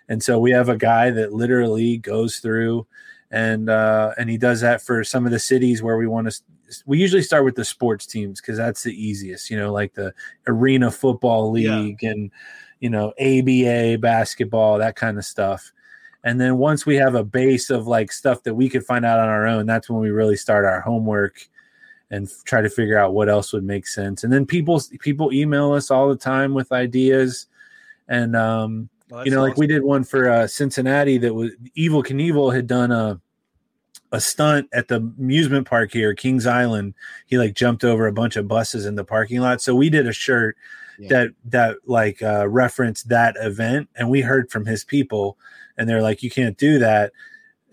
And 0.10 0.24
so 0.24 0.40
we 0.40 0.52
have 0.52 0.70
a 0.70 0.78
guy 0.78 1.12
that 1.12 1.34
literally 1.34 1.98
goes 1.98 2.40
through 2.40 2.88
and 3.30 3.70
uh, 3.70 4.14
and 4.18 4.30
he 4.30 4.38
does 4.38 4.62
that 4.62 4.82
for 4.82 5.04
some 5.04 5.26
of 5.26 5.32
the 5.32 5.40
cities 5.40 5.82
where 5.82 5.98
we 5.98 6.08
want 6.08 6.30
to 6.32 6.42
we 6.86 6.98
usually 7.00 7.22
start 7.24 7.44
with 7.46 7.56
the 7.56 7.66
sports 7.66 8.06
teams 8.06 8.40
because 8.42 8.58
that's 8.58 8.84
the 8.84 8.94
easiest 8.94 9.50
you 9.50 9.58
know 9.58 9.72
like 9.74 9.94
the 9.94 10.14
arena 10.48 10.90
football 10.92 11.58
Yeah. 11.58 11.78
league 11.80 12.04
and 12.04 12.32
you 12.80 12.90
know 12.90 13.14
aba 13.20 13.98
basketball 13.98 14.78
that 14.80 14.96
kind 14.96 15.18
of 15.18 15.26
stuff 15.26 15.72
and 16.24 16.40
then 16.40 16.58
once 16.58 16.86
we 16.86 16.96
have 16.98 17.16
a 17.16 17.24
base 17.24 17.70
of 17.70 17.88
like 17.88 18.12
stuff 18.12 18.44
that 18.44 18.54
we 18.54 18.70
could 18.70 18.86
find 18.86 19.06
out 19.06 19.20
on 19.20 19.28
our 19.30 19.48
own, 19.48 19.66
that's 19.66 19.90
when 19.90 20.00
we 20.02 20.10
really 20.12 20.36
start 20.36 20.66
our 20.66 20.82
homework 20.82 21.48
and 22.12 22.28
f- 22.28 22.44
try 22.46 22.62
to 22.62 22.70
figure 22.70 22.98
out 22.98 23.14
what 23.14 23.30
else 23.30 23.54
would 23.54 23.64
make 23.64 23.88
sense. 23.88 24.24
And 24.24 24.32
then 24.32 24.46
people 24.46 24.82
people 25.00 25.32
email 25.34 25.72
us 25.74 25.90
all 25.90 26.10
the 26.10 26.16
time 26.16 26.54
with 26.54 26.72
ideas. 26.72 27.48
And 28.08 28.36
um, 28.36 28.90
Well, 29.10 29.26
you 29.26 29.32
know, 29.32 29.44
that's 29.44 29.52
like 29.52 29.58
we 29.58 29.68
did 29.68 29.84
one 29.84 30.04
for 30.04 30.30
uh, 30.30 30.48
Cincinnati 30.48 31.18
that 31.20 31.34
was 31.34 31.52
Evel 31.78 32.04
Knievel 32.06 32.54
had 32.54 32.68
done 32.68 32.92
a 32.92 33.20
a 34.14 34.20
stunt 34.20 34.68
at 34.74 34.90
the 34.90 34.98
amusement 34.98 35.66
park 35.66 35.94
here, 35.94 36.14
Kings 36.14 36.46
Island. 36.46 36.94
He 37.28 37.38
like 37.38 37.54
jumped 37.56 37.86
over 37.86 38.08
a 38.08 38.12
bunch 38.12 38.36
of 38.36 38.46
buses 38.48 38.86
in 38.86 38.96
the 38.96 39.06
parking 39.06 39.40
lot. 39.40 39.62
So 39.62 39.74
we 39.74 39.90
did 39.90 40.06
a 40.06 40.12
shirt 40.12 40.58
Yeah. 41.00 41.08
that 41.10 41.28
that 41.46 41.78
like 41.86 42.22
uh, 42.22 42.48
referenced 42.50 43.08
that 43.08 43.36
event, 43.40 43.88
and 43.96 44.10
we 44.10 44.20
heard 44.22 44.52
from 44.52 44.66
his 44.66 44.84
people, 44.84 45.38
and 45.78 45.88
they're 45.90 46.02
like, 46.02 46.24
"You 46.24 46.30
can't 46.30 46.58
do 46.58 46.80
that." 46.80 47.12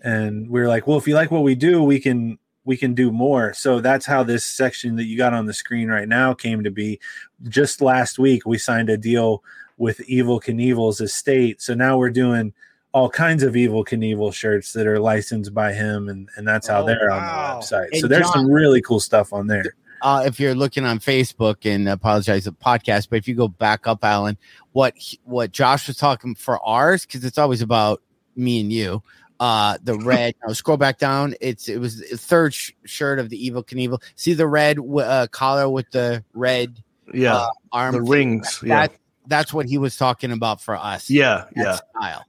And 0.03 0.49
we 0.49 0.61
are 0.61 0.67
like, 0.67 0.87
"Well, 0.87 0.97
if 0.97 1.07
you 1.07 1.15
like 1.15 1.31
what 1.31 1.43
we 1.43 1.55
do, 1.55 1.83
we 1.83 1.99
can." 1.99 2.37
We 2.65 2.77
can 2.77 2.93
do 2.93 3.11
more. 3.11 3.53
So 3.53 3.79
that's 3.79 4.05
how 4.05 4.21
this 4.21 4.45
section 4.45 4.95
that 4.97 5.05
you 5.05 5.17
got 5.17 5.33
on 5.33 5.47
the 5.47 5.53
screen 5.53 5.87
right 5.89 6.07
now 6.07 6.35
came 6.35 6.63
to 6.63 6.69
be. 6.69 6.99
Just 7.47 7.81
last 7.81 8.19
week, 8.19 8.45
we 8.45 8.59
signed 8.59 8.91
a 8.91 8.97
deal 8.97 9.43
with 9.77 9.97
Evel 10.07 10.39
Knievel's 10.43 11.01
estate. 11.01 11.61
So 11.63 11.73
now 11.73 11.97
we're 11.97 12.11
doing 12.11 12.53
all 12.91 13.09
kinds 13.09 13.41
of 13.41 13.53
Evel 13.55 13.87
Knievel 13.87 14.31
shirts 14.31 14.73
that 14.73 14.85
are 14.85 14.99
licensed 14.99 15.51
by 15.51 15.73
him, 15.73 16.09
and, 16.09 16.29
and 16.35 16.47
that's 16.47 16.67
how 16.67 16.83
Oh, 16.83 16.85
they're 16.85 17.07
wow. 17.09 17.15
on 17.55 17.59
the 17.59 17.65
website. 17.65 17.87
Hey, 17.93 17.99
so 18.01 18.07
there's 18.07 18.25
John. 18.25 18.33
some 18.33 18.51
really 18.51 18.81
cool 18.83 18.99
stuff 18.99 19.33
on 19.33 19.47
there. 19.47 19.73
Uh, 20.01 20.23
if 20.25 20.39
you're 20.39 20.55
looking 20.55 20.85
on 20.85 20.99
Facebook 20.99 21.65
and 21.65 21.87
apologize 21.89 22.45
the 22.45 22.51
podcast, 22.51 23.09
but 23.09 23.17
if 23.17 23.27
you 23.27 23.35
go 23.35 23.47
back 23.47 23.87
up, 23.87 24.03
Alan, 24.03 24.37
what 24.73 24.93
he- 24.97 25.19
what 25.25 25.51
Josh 25.51 25.87
was 25.87 25.97
talking 25.97 26.35
for 26.35 26.59
ours 26.65 27.05
because 27.05 27.23
it's 27.25 27.37
always 27.37 27.61
about 27.61 28.01
me 28.35 28.61
and 28.61 28.71
you. 28.71 29.03
Uh, 29.39 29.77
the 29.83 29.95
red. 29.99 30.35
no, 30.45 30.53
scroll 30.53 30.77
back 30.77 30.97
down. 30.97 31.33
It's 31.41 31.67
it 31.69 31.79
was 31.79 31.99
the 31.99 32.17
third 32.17 32.53
sh- 32.53 32.71
shirt 32.85 33.19
of 33.19 33.29
the 33.29 33.49
Evel 33.49 33.65
Knievel. 33.65 34.01
See 34.15 34.33
the 34.33 34.47
red 34.47 34.77
w- 34.77 34.99
uh, 34.99 35.27
collar 35.27 35.69
with 35.69 35.89
the 35.91 36.23
red 36.33 36.81
yeah, 37.13 37.35
uh, 37.35 37.47
arm. 37.71 37.93
the 37.93 38.01
rings. 38.01 38.61
Yeah, 38.63 38.87
That 38.87 38.93
that's 39.27 39.53
what 39.53 39.65
he 39.67 39.77
was 39.77 39.95
talking 39.95 40.31
about 40.31 40.59
for 40.61 40.75
us. 40.75 41.09
yeah, 41.09 41.45
That 41.55 41.63
yeah. 41.63 41.79
Style. 42.01 42.25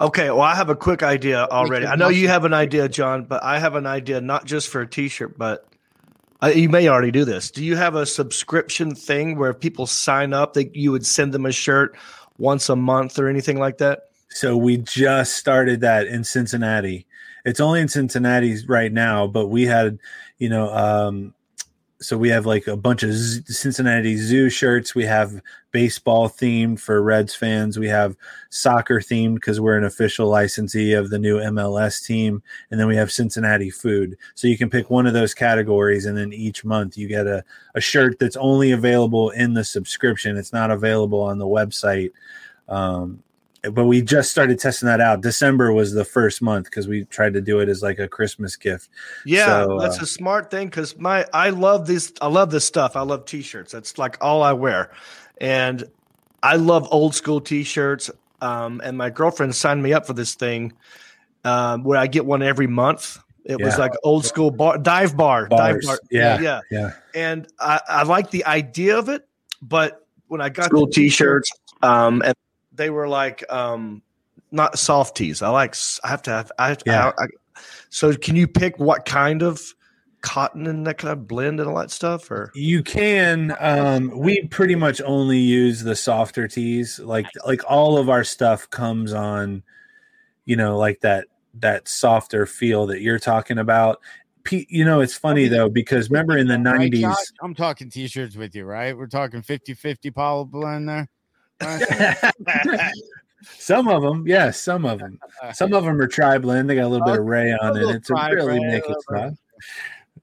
Okay, 0.00 0.30
well, 0.30 0.40
I 0.42 0.54
have 0.54 0.70
a 0.70 0.76
quick 0.76 1.02
idea 1.02 1.44
already. 1.50 1.84
I 1.84 1.96
know 1.96 2.08
you 2.08 2.28
have 2.28 2.44
an 2.44 2.54
idea, 2.54 2.88
John, 2.88 3.24
but 3.24 3.42
I 3.42 3.58
have 3.58 3.74
an 3.74 3.84
idea 3.86 4.20
not 4.20 4.44
just 4.44 4.68
for 4.68 4.80
a 4.80 4.86
T-shirt, 4.86 5.36
but 5.36 5.66
uh, 6.42 6.48
you 6.48 6.68
may 6.68 6.88
already 6.88 7.10
do 7.10 7.24
this. 7.24 7.50
Do 7.50 7.64
you 7.64 7.76
have 7.76 7.94
a 7.94 8.06
subscription 8.06 8.94
thing 8.94 9.38
where 9.38 9.50
if 9.50 9.60
people 9.60 9.86
sign 9.86 10.32
up, 10.32 10.54
that 10.54 10.76
you 10.76 10.92
would 10.92 11.06
send 11.06 11.32
them 11.32 11.46
a 11.46 11.52
shirt 11.52 11.96
once 12.38 12.68
a 12.68 12.76
month 12.76 13.18
or 13.18 13.28
anything 13.28 13.58
like 13.58 13.78
that? 13.78 14.10
So 14.30 14.56
we 14.56 14.76
just 14.76 15.36
started 15.36 15.80
that 15.80 16.06
in 16.06 16.22
Cincinnati. 16.22 17.06
It's 17.44 17.60
only 17.60 17.80
in 17.80 17.88
Cincinnati 17.88 18.56
right 18.66 18.92
now, 18.92 19.26
but 19.26 19.48
we 19.48 19.64
had, 19.64 19.98
you 20.38 20.48
know, 20.48 20.72
um, 20.74 21.34
so 22.00 22.16
we 22.16 22.28
have 22.28 22.46
like 22.46 22.68
a 22.68 22.76
bunch 22.76 23.02
of 23.02 23.12
Cincinnati 23.12 24.16
Zoo 24.16 24.48
shirts. 24.48 24.94
We 24.94 25.04
have 25.04 25.42
baseball 25.72 26.28
themed 26.28 26.78
for 26.78 27.02
Reds 27.02 27.34
fans. 27.34 27.78
We 27.78 27.88
have 27.88 28.16
soccer 28.50 29.00
themed 29.00 29.34
because 29.34 29.60
we're 29.60 29.76
an 29.76 29.84
official 29.84 30.28
licensee 30.28 30.92
of 30.92 31.10
the 31.10 31.18
new 31.18 31.38
MLS 31.38 32.04
team. 32.04 32.40
And 32.70 32.78
then 32.78 32.86
we 32.86 32.94
have 32.94 33.10
Cincinnati 33.10 33.70
food. 33.70 34.16
So 34.36 34.46
you 34.46 34.56
can 34.56 34.70
pick 34.70 34.90
one 34.90 35.08
of 35.08 35.12
those 35.12 35.34
categories, 35.34 36.06
and 36.06 36.16
then 36.16 36.32
each 36.32 36.64
month 36.64 36.96
you 36.96 37.08
get 37.08 37.26
a, 37.26 37.44
a 37.74 37.80
shirt 37.80 38.18
that's 38.20 38.36
only 38.36 38.70
available 38.70 39.30
in 39.30 39.54
the 39.54 39.64
subscription. 39.64 40.36
It's 40.36 40.52
not 40.52 40.70
available 40.70 41.20
on 41.20 41.38
the 41.38 41.46
website. 41.46 42.12
Um, 42.68 43.24
but 43.62 43.86
we 43.86 44.02
just 44.02 44.30
started 44.30 44.58
testing 44.58 44.86
that 44.86 45.00
out. 45.00 45.20
December 45.20 45.72
was 45.72 45.92
the 45.92 46.04
first 46.04 46.40
month 46.40 46.66
because 46.66 46.86
we 46.86 47.04
tried 47.04 47.34
to 47.34 47.40
do 47.40 47.60
it 47.60 47.68
as 47.68 47.82
like 47.82 47.98
a 47.98 48.08
Christmas 48.08 48.56
gift. 48.56 48.88
Yeah, 49.24 49.64
So, 49.64 49.78
that's 49.80 49.98
uh, 49.98 50.02
a 50.02 50.06
smart 50.06 50.50
thing 50.50 50.68
because 50.68 50.96
my 50.96 51.26
I 51.32 51.50
love 51.50 51.86
this. 51.86 52.12
I 52.20 52.28
love 52.28 52.50
this 52.50 52.64
stuff. 52.64 52.96
I 52.96 53.02
love 53.02 53.24
T-shirts. 53.24 53.72
That's 53.72 53.98
like 53.98 54.16
all 54.20 54.42
I 54.42 54.52
wear, 54.52 54.92
and 55.40 55.84
I 56.42 56.56
love 56.56 56.88
old 56.90 57.14
school 57.14 57.40
T-shirts. 57.40 58.10
Um, 58.40 58.80
and 58.84 58.96
my 58.96 59.10
girlfriend 59.10 59.54
signed 59.54 59.82
me 59.82 59.92
up 59.92 60.06
for 60.06 60.12
this 60.12 60.34
thing 60.36 60.72
um, 61.44 61.82
where 61.82 61.98
I 61.98 62.06
get 62.06 62.24
one 62.24 62.42
every 62.42 62.68
month. 62.68 63.18
It 63.44 63.60
was 63.60 63.78
like 63.78 63.92
old 64.04 64.26
school 64.26 64.50
bar, 64.50 64.76
dive 64.76 65.16
bar, 65.16 65.46
Bars. 65.48 65.58
dive 65.58 65.80
bar. 65.82 65.98
Yeah. 66.10 66.38
yeah. 66.40 66.60
Yeah. 66.70 66.92
And 67.14 67.48
I, 67.58 67.80
I 67.88 68.02
like 68.02 68.30
the 68.30 68.44
idea 68.44 68.98
of 68.98 69.08
it, 69.08 69.26
but 69.62 70.06
when 70.26 70.42
I 70.42 70.50
got 70.50 70.66
school 70.66 70.86
T-shirts, 70.86 71.50
um, 71.82 72.20
and 72.22 72.34
they 72.78 72.88
were 72.88 73.06
like 73.08 73.44
um, 73.52 74.00
not 74.50 74.78
soft 74.78 75.16
tees. 75.16 75.42
I 75.42 75.50
like. 75.50 75.76
I 76.02 76.08
have 76.08 76.22
to 76.22 76.30
have. 76.30 76.50
I 76.58 76.68
have 76.68 76.78
to, 76.78 76.90
Yeah. 76.90 77.12
I, 77.18 77.24
I, 77.24 77.26
so 77.90 78.14
can 78.14 78.36
you 78.36 78.46
pick 78.48 78.78
what 78.78 79.04
kind 79.04 79.42
of 79.42 79.60
cotton 80.20 80.66
and 80.66 80.86
that 80.86 80.98
kind 80.98 81.12
of 81.12 81.28
blend 81.28 81.60
and 81.60 81.68
all 81.68 81.76
that 81.76 81.90
stuff, 81.90 82.30
or 82.30 82.50
You 82.54 82.82
can. 82.82 83.54
Um, 83.60 84.10
we 84.16 84.46
pretty 84.46 84.74
much 84.74 85.00
only 85.04 85.38
use 85.38 85.82
the 85.82 85.96
softer 85.96 86.48
tees 86.48 86.98
Like 86.98 87.26
like 87.46 87.62
all 87.68 87.98
of 87.98 88.08
our 88.08 88.24
stuff 88.24 88.68
comes 88.70 89.12
on, 89.12 89.62
you 90.44 90.56
know, 90.56 90.78
like 90.78 91.00
that 91.00 91.26
that 91.54 91.88
softer 91.88 92.46
feel 92.46 92.86
that 92.86 93.00
you're 93.00 93.18
talking 93.18 93.58
about. 93.58 94.00
Pe- 94.44 94.66
You 94.68 94.84
know, 94.84 95.00
it's 95.00 95.16
funny 95.16 95.48
though 95.48 95.68
because 95.68 96.10
remember 96.10 96.36
in 96.36 96.46
the 96.46 96.56
'90s. 96.56 97.00
Josh? 97.00 97.16
I'm 97.42 97.54
talking 97.54 97.90
t-shirts 97.90 98.36
with 98.36 98.54
you, 98.54 98.64
right? 98.64 98.96
We're 98.96 99.06
talking 99.06 99.42
50-50 99.42 100.14
poly 100.14 100.46
blend 100.46 100.88
there. 100.88 101.08
some 103.58 103.88
of 103.88 104.02
them, 104.02 104.26
yes, 104.26 104.60
some 104.60 104.84
of 104.84 104.98
them. 104.98 105.18
Some 105.52 105.72
of 105.72 105.84
them 105.84 106.00
are 106.00 106.06
tri 106.06 106.38
blend. 106.38 106.70
They 106.70 106.74
got 106.76 106.84
a 106.84 106.88
little 106.88 107.06
bit 107.06 107.18
of 107.18 107.26
rayon 107.26 107.76
in 107.76 107.96
it 107.96 108.04
to 108.06 108.14
really 108.14 108.60
make 108.60 108.84
it 108.88 108.96
fun. 109.08 109.38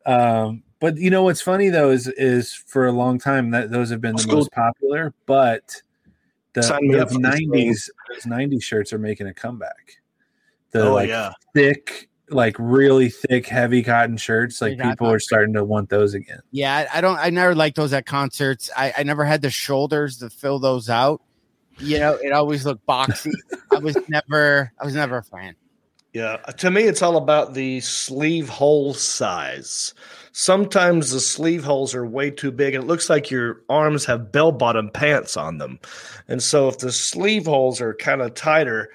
Um, 0.05 0.63
but 0.79 0.97
you 0.97 1.09
know 1.09 1.23
what's 1.23 1.41
funny 1.41 1.69
though 1.69 1.89
is 1.89 2.07
is 2.07 2.53
for 2.53 2.85
a 2.85 2.91
long 2.91 3.17
time 3.17 3.51
that 3.51 3.71
those 3.71 3.89
have 3.89 4.01
been 4.01 4.15
the 4.15 4.27
most 4.27 4.51
popular, 4.51 5.13
but 5.25 5.81
the 6.53 6.63
Sign 6.63 6.87
me 6.87 6.95
up 6.95 7.09
those 7.09 7.17
for 7.17 7.21
this 7.21 7.39
thing. 7.39 7.49
nineties 7.49 7.89
those 8.13 8.23
90s 8.23 8.63
shirts 8.63 8.93
are 8.93 8.99
making 8.99 9.27
a 9.27 9.33
comeback. 9.33 9.97
The 10.71 10.87
oh 10.87 10.93
like 10.93 11.09
yeah, 11.09 11.31
thick, 11.53 12.09
like 12.29 12.55
really 12.59 13.09
thick, 13.09 13.47
heavy 13.47 13.83
cotton 13.83 14.17
shirts, 14.17 14.61
like 14.61 14.77
Big 14.77 14.81
hot 14.81 14.91
people 14.91 15.11
are 15.11 15.19
starting 15.19 15.53
to 15.53 15.63
want 15.63 15.89
those 15.89 16.13
again. 16.13 16.39
Yeah, 16.51 16.87
I, 16.91 16.97
I 16.97 17.01
don't. 17.01 17.17
I 17.17 17.29
never 17.29 17.55
liked 17.55 17.75
those 17.75 17.93
at 17.93 18.05
concerts. 18.05 18.69
I, 18.75 18.93
I 18.97 19.03
never 19.03 19.25
had 19.25 19.41
the 19.41 19.49
shoulders 19.49 20.17
to 20.19 20.29
fill 20.29 20.59
those 20.59 20.89
out. 20.89 21.21
You 21.77 21.99
know, 21.99 22.13
it 22.13 22.31
always 22.31 22.65
looked 22.65 22.85
boxy. 22.87 23.33
I 23.71 23.79
was 23.79 23.97
never. 24.09 24.71
I 24.79 24.85
was 24.85 24.95
never 24.95 25.17
a 25.17 25.23
fan. 25.23 25.55
yeah. 26.13 26.37
To 26.37 26.71
me, 26.71 26.83
it's 26.83 27.01
all 27.01 27.17
about 27.17 27.53
the 27.53 27.79
sleeve 27.81 28.49
hole 28.49 28.93
size. 28.93 29.93
Sometimes 30.31 31.11
the 31.11 31.19
sleeve 31.19 31.63
holes 31.63 31.93
are 31.95 32.05
way 32.05 32.31
too 32.31 32.51
big, 32.51 32.73
and 32.75 32.83
it 32.83 32.87
looks 32.87 33.09
like 33.09 33.29
your 33.29 33.61
arms 33.69 34.05
have 34.05 34.31
bell 34.31 34.51
bottom 34.51 34.89
pants 34.89 35.37
on 35.37 35.57
them. 35.59 35.79
And 36.27 36.41
so, 36.41 36.67
if 36.69 36.79
the 36.79 36.91
sleeve 36.91 37.45
holes 37.45 37.81
are 37.81 37.93
kind 37.93 38.21
of 38.21 38.33
tighter, 38.33 38.89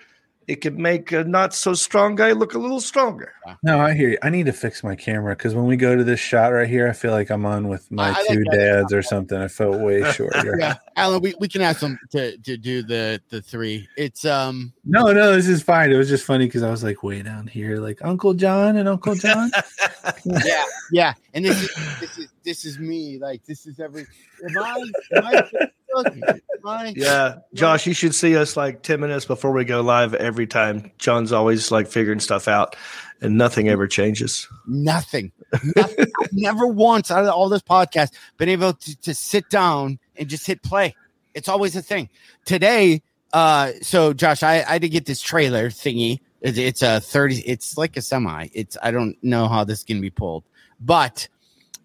it 0.51 0.61
could 0.63 0.77
make 0.77 1.13
a 1.13 1.23
not 1.23 1.55
so 1.55 1.75
strong 1.75 2.17
guy 2.17 2.33
look 2.33 2.55
a 2.55 2.59
little 2.59 2.81
stronger. 2.81 3.33
No, 3.63 3.79
I 3.79 3.95
hear 3.95 4.09
you. 4.09 4.19
I 4.21 4.31
need 4.31 4.47
to 4.47 4.53
fix 4.53 4.83
my 4.83 4.97
camera 4.97 5.37
because 5.37 5.55
when 5.55 5.67
we 5.67 5.77
go 5.77 5.95
to 5.95 6.03
this 6.03 6.19
shot 6.19 6.49
right 6.49 6.69
here, 6.69 6.89
I 6.89 6.93
feel 6.93 7.13
like 7.13 7.31
I'm 7.31 7.47
on 7.47 7.69
with 7.69 7.89
my 7.93 8.11
I 8.11 8.27
two 8.27 8.43
that. 8.51 8.57
dads 8.57 8.93
or 8.93 9.01
something. 9.01 9.39
I 9.39 9.47
felt 9.47 9.79
way 9.79 10.03
shorter. 10.13 10.57
Yeah, 10.59 10.79
Alan, 10.97 11.23
we, 11.23 11.35
we 11.39 11.47
can 11.47 11.63
ask 11.63 11.79
them 11.79 12.01
to 12.11 12.37
to 12.39 12.57
do 12.57 12.83
the 12.83 13.23
the 13.29 13.41
three. 13.41 13.89
It's 13.97 14.25
um 14.25 14.73
No, 14.85 15.13
no, 15.13 15.37
this 15.37 15.47
is 15.47 15.63
fine. 15.63 15.93
It 15.93 15.97
was 15.97 16.09
just 16.09 16.25
funny 16.25 16.47
because 16.47 16.65
I 16.65 16.71
was 16.73 16.83
like 16.83 17.05
way 17.05 17.23
down 17.23 17.47
here, 17.47 17.79
like 17.79 18.01
Uncle 18.03 18.35
John 18.35 18.77
and 18.77 18.89
Uncle 18.89 19.15
John. 19.15 19.53
yeah 20.25 20.65
yeah, 20.91 21.15
and 21.33 21.45
this 21.45 21.63
is 21.63 22.01
this 22.01 22.19
is 22.19 22.29
this 22.45 22.65
is 22.65 22.79
me. 22.79 23.19
Like 23.19 23.45
this 23.45 23.67
is 23.67 23.81
every. 23.81 24.07
Am 24.49 24.59
I? 24.59 24.91
Am 25.17 25.27
I, 25.27 25.51
am 25.97 26.67
I 26.67 26.93
Yeah, 26.97 27.37
Josh, 27.55 27.87
you 27.87 27.95
should 27.95 28.15
see 28.15 28.37
us 28.37 28.57
like 28.57 28.83
10 28.83 29.01
minutes 29.01 29.25
before 29.25 29.53
we 29.53 29.65
go 29.65 29.81
live 29.81 30.15
every 30.15 30.47
time. 30.47 30.93
John's 30.99 31.33
always 31.33 31.71
like 31.71 31.89
figuring 31.89 32.21
stuff 32.21 32.49
out 32.49 32.77
and 33.21 33.37
nothing 33.37 33.69
ever 33.69 33.87
changes. 33.87 34.49
Nothing. 34.67 35.33
Nothing. 35.77 36.07
Never 36.33 36.67
once 36.67 37.11
out 37.11 37.25
of 37.25 37.31
all 37.31 37.49
this 37.49 37.63
podcast 37.63 38.13
been 38.37 38.49
able 38.49 38.73
to, 38.75 39.01
to 39.03 39.15
sit 39.15 39.49
down 39.51 39.99
and 40.17 40.29
just 40.29 40.47
hit 40.47 40.63
play. 40.63 40.95
It's 41.35 41.49
always 41.49 41.77
a 41.77 41.83
thing. 41.83 42.09
Today, 42.45 43.03
uh, 43.33 43.73
so 43.83 44.13
Josh, 44.13 44.43
I, 44.43 44.65
I 44.67 44.79
did 44.79 44.91
get 44.91 45.07
this 45.07 45.21
trailer 45.21 45.71
thingy. 45.71 46.21
It's, 46.41 46.59
it's 46.59 46.83
a 46.83 47.01
30, 47.01 47.41
it's 47.41 47.77
like 47.77 47.97
a 47.97 48.03
semi. 48.03 48.49
It's 48.53 48.77
I 48.83 48.91
don't 48.91 49.17
know 49.23 49.49
how 49.49 49.65
this 49.65 49.85
can 49.85 50.01
be 50.01 50.11
pulled, 50.11 50.45
but 50.81 51.29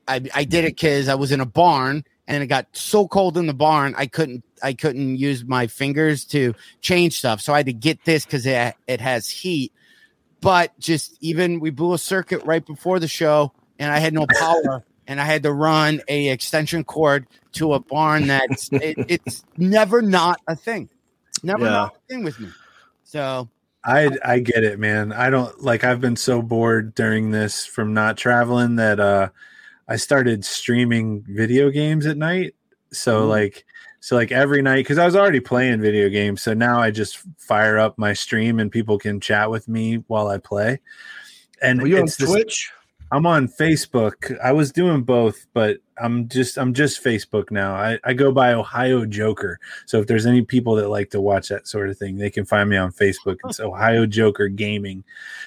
I, 0.07 0.21
I 0.33 0.43
did 0.43 0.65
it 0.65 0.75
because 0.75 1.07
I 1.07 1.15
was 1.15 1.31
in 1.31 1.39
a 1.39 1.45
barn 1.45 2.03
and 2.27 2.43
it 2.43 2.47
got 2.47 2.67
so 2.73 3.07
cold 3.07 3.37
in 3.37 3.47
the 3.47 3.53
barn 3.53 3.93
I 3.97 4.07
couldn't 4.07 4.43
I 4.63 4.73
couldn't 4.73 5.17
use 5.17 5.43
my 5.43 5.67
fingers 5.67 6.25
to 6.25 6.53
change 6.81 7.17
stuff. 7.19 7.41
So 7.41 7.53
I 7.53 7.57
had 7.57 7.65
to 7.67 7.73
get 7.73 8.03
this 8.05 8.25
because 8.25 8.45
it 8.45 8.75
it 8.87 9.01
has 9.01 9.29
heat. 9.29 9.71
But 10.41 10.77
just 10.79 11.17
even 11.21 11.59
we 11.59 11.69
blew 11.69 11.93
a 11.93 11.97
circuit 11.97 12.43
right 12.45 12.65
before 12.65 12.99
the 12.99 13.07
show 13.07 13.51
and 13.79 13.91
I 13.91 13.99
had 13.99 14.13
no 14.13 14.27
power 14.27 14.83
and 15.07 15.19
I 15.19 15.25
had 15.25 15.43
to 15.43 15.51
run 15.51 16.01
a 16.07 16.29
extension 16.29 16.83
cord 16.83 17.27
to 17.53 17.73
a 17.73 17.79
barn 17.79 18.27
that's 18.27 18.69
it, 18.71 18.97
it's 19.07 19.43
never 19.57 20.01
not 20.01 20.39
a 20.47 20.55
thing. 20.55 20.89
Never 21.43 21.65
Yeah. 21.65 21.71
not 21.71 21.95
a 21.95 22.13
thing 22.13 22.23
with 22.23 22.39
me. 22.39 22.49
So 23.03 23.49
I 23.83 24.09
I 24.23 24.39
get 24.39 24.63
it, 24.63 24.79
man. 24.79 25.13
I 25.13 25.29
don't 25.29 25.61
like 25.61 25.83
I've 25.83 26.01
been 26.01 26.15
so 26.15 26.41
bored 26.41 26.95
during 26.95 27.31
this 27.31 27.65
from 27.65 27.93
not 27.93 28.17
traveling 28.17 28.77
that 28.77 28.99
uh 28.99 29.29
I 29.87 29.97
started 29.97 30.43
streaming 30.43 31.23
video 31.27 31.69
games 31.69 32.05
at 32.05 32.17
night. 32.17 32.55
So 32.91 33.21
mm-hmm. 33.21 33.29
like 33.29 33.65
so 33.99 34.15
like 34.15 34.31
every 34.31 34.61
night 34.61 34.77
because 34.77 34.97
I 34.97 35.05
was 35.05 35.15
already 35.15 35.39
playing 35.39 35.81
video 35.81 36.09
games. 36.09 36.41
So 36.41 36.53
now 36.53 36.79
I 36.79 36.91
just 36.91 37.19
fire 37.37 37.77
up 37.77 37.97
my 37.97 38.13
stream 38.13 38.59
and 38.59 38.71
people 38.71 38.97
can 38.97 39.19
chat 39.19 39.49
with 39.49 39.67
me 39.67 40.03
while 40.07 40.27
I 40.27 40.37
play. 40.37 40.79
And 41.61 41.81
Are 41.81 41.87
you 41.87 41.97
on 41.97 42.05
this- 42.05 42.17
Twitch? 42.17 42.71
I'm 43.11 43.25
on 43.27 43.47
Facebook. 43.47 44.37
I 44.43 44.51
was 44.51 44.71
doing 44.71 45.03
both, 45.03 45.45
but 45.53 45.77
I'm 45.97 46.27
just 46.27 46.57
I'm 46.57 46.73
just 46.73 47.03
Facebook 47.03 47.51
now. 47.51 47.73
I, 47.73 47.99
I 48.03 48.13
go 48.13 48.31
by 48.31 48.53
Ohio 48.53 49.05
Joker. 49.05 49.59
So 49.85 49.99
if 49.99 50.07
there's 50.07 50.25
any 50.25 50.41
people 50.41 50.75
that 50.75 50.89
like 50.89 51.09
to 51.11 51.21
watch 51.21 51.47
that 51.49 51.67
sort 51.67 51.89
of 51.89 51.97
thing, 51.97 52.17
they 52.17 52.29
can 52.29 52.45
find 52.45 52.69
me 52.69 52.77
on 52.77 52.91
Facebook. 52.91 53.37
It's 53.45 53.59
Ohio 53.59 54.05
Joker 54.05 54.47
Gaming. 54.47 55.03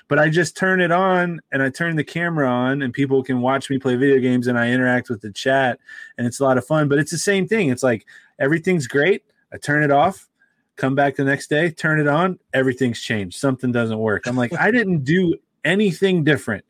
But 0.08 0.18
I 0.18 0.30
just 0.30 0.56
turn 0.56 0.80
it 0.80 0.90
on 0.90 1.40
and 1.52 1.62
I 1.62 1.70
turn 1.70 1.96
the 1.96 2.04
camera 2.04 2.48
on 2.48 2.82
and 2.82 2.94
people 2.94 3.22
can 3.22 3.40
watch 3.40 3.68
me 3.68 3.78
play 3.78 3.96
video 3.96 4.18
games 4.20 4.46
and 4.46 4.58
I 4.58 4.70
interact 4.70 5.10
with 5.10 5.20
the 5.20 5.32
chat 5.32 5.78
and 6.16 6.26
it's 6.26 6.40
a 6.40 6.44
lot 6.44 6.58
of 6.58 6.66
fun. 6.66 6.88
But 6.88 6.98
it's 6.98 7.10
the 7.10 7.18
same 7.18 7.46
thing. 7.46 7.68
It's 7.68 7.82
like 7.82 8.06
everything's 8.38 8.86
great. 8.86 9.24
I 9.52 9.58
turn 9.58 9.82
it 9.82 9.90
off, 9.90 10.28
come 10.76 10.94
back 10.94 11.16
the 11.16 11.24
next 11.24 11.48
day, 11.48 11.70
turn 11.70 12.00
it 12.00 12.08
on, 12.08 12.38
everything's 12.54 13.00
changed. 13.00 13.38
Something 13.38 13.72
doesn't 13.72 13.98
work. 13.98 14.26
I'm 14.26 14.36
like, 14.36 14.52
I 14.58 14.70
didn't 14.70 15.04
do 15.04 15.34
anything 15.64 16.24
different 16.24 16.64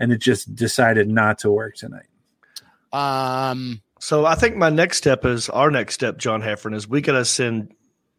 and 0.00 0.10
it 0.12 0.18
just 0.18 0.54
decided 0.54 1.08
not 1.08 1.38
to 1.38 1.50
work 1.52 1.76
tonight. 1.76 2.09
Um 2.92 3.82
So 3.98 4.26
I 4.26 4.34
think 4.34 4.56
my 4.56 4.70
next 4.70 4.98
step 4.98 5.24
is 5.24 5.48
our 5.48 5.70
next 5.70 5.94
step, 5.94 6.18
John 6.18 6.42
Heffron, 6.42 6.74
is 6.74 6.88
we 6.88 7.00
got 7.00 7.12
to 7.12 7.24
send 7.24 7.74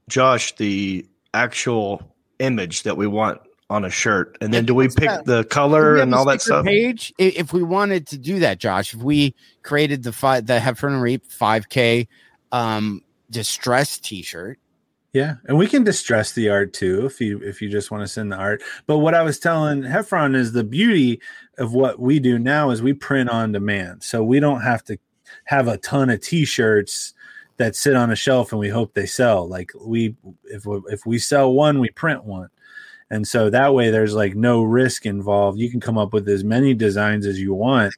Josh 0.10 0.56
the 0.56 1.06
actual 1.34 2.16
image 2.40 2.84
that 2.84 2.98
we 2.98 3.08
want 3.08 3.42
on 3.72 3.86
a 3.86 3.90
shirt. 3.90 4.38
And 4.42 4.54
then 4.54 4.66
do 4.66 4.76
we 4.76 4.90
pick 4.90 5.08
that? 5.10 5.26
the 5.26 5.46
color 5.46 5.96
and 5.96 6.14
all 6.14 6.26
that 6.26 6.42
stuff? 6.42 6.66
Page, 6.66 7.14
if 7.18 7.54
we 7.54 7.64
wanted 7.64 8.06
to 8.08 8.18
do 8.18 8.40
that, 8.40 8.60
Josh, 8.60 8.94
if 8.94 9.02
we 9.02 9.34
created 9.64 10.04
the 10.04 10.12
five, 10.12 10.46
the 10.46 10.60
Heffron 10.60 10.94
and 10.94 11.02
Reep 11.02 11.26
5K 11.30 12.08
um, 12.52 13.02
distress 13.30 13.98
T-shirt, 13.98 14.60
Yeah, 15.14 15.36
and 15.46 15.58
we 15.58 15.68
can 15.68 15.84
distress 15.84 16.32
the 16.32 16.50
art 16.50 16.72
too 16.72 17.06
if 17.06 17.20
you 17.20 17.40
if 17.40 17.62
you 17.62 17.70
just 17.70 17.92
want 17.92 18.02
to 18.02 18.08
send 18.08 18.32
the 18.32 18.38
art. 18.38 18.64
But 18.88 19.00
what 19.00 19.14
I 19.14 19.24
was 19.24 19.40
telling 19.40 19.82
Heffron 19.82 20.36
is 20.36 20.54
the 20.54 20.64
beauty 20.64 21.20
of 21.58 21.74
what 21.74 22.00
we 22.00 22.20
do 22.20 22.40
now 22.40 22.70
is 22.70 22.82
we 22.82 22.94
print 22.94 23.30
on 23.30 23.52
demand, 23.52 24.04
so 24.04 24.24
we 24.24 24.40
don't 24.40 24.62
have 24.62 24.84
to 24.86 24.98
have 25.46 25.68
a 25.68 25.78
ton 25.78 26.10
of 26.10 26.22
T-shirts 26.22 27.14
that 27.58 27.76
sit 27.76 27.96
on 27.96 28.10
a 28.10 28.16
shelf 28.16 28.54
and 28.54 28.60
we 28.60 28.70
hope 28.70 28.94
they 28.94 29.06
sell. 29.06 29.48
Like 29.48 29.72
we 29.80 30.16
if 30.46 30.66
we, 30.66 30.82
if 30.88 31.06
we 31.06 31.20
sell 31.20 31.52
one, 31.52 31.80
we 31.80 31.90
print 31.90 32.24
one, 32.24 32.48
and 33.10 33.28
so 33.28 33.50
that 33.50 33.74
way 33.74 33.90
there's 33.90 34.14
like 34.14 34.36
no 34.36 34.64
risk 34.64 35.06
involved. 35.06 35.60
You 35.60 35.70
can 35.70 35.82
come 35.82 35.98
up 35.98 36.14
with 36.14 36.28
as 36.30 36.46
many 36.46 36.74
designs 36.74 37.26
as 37.26 37.38
you 37.38 37.54
want. 37.54 37.94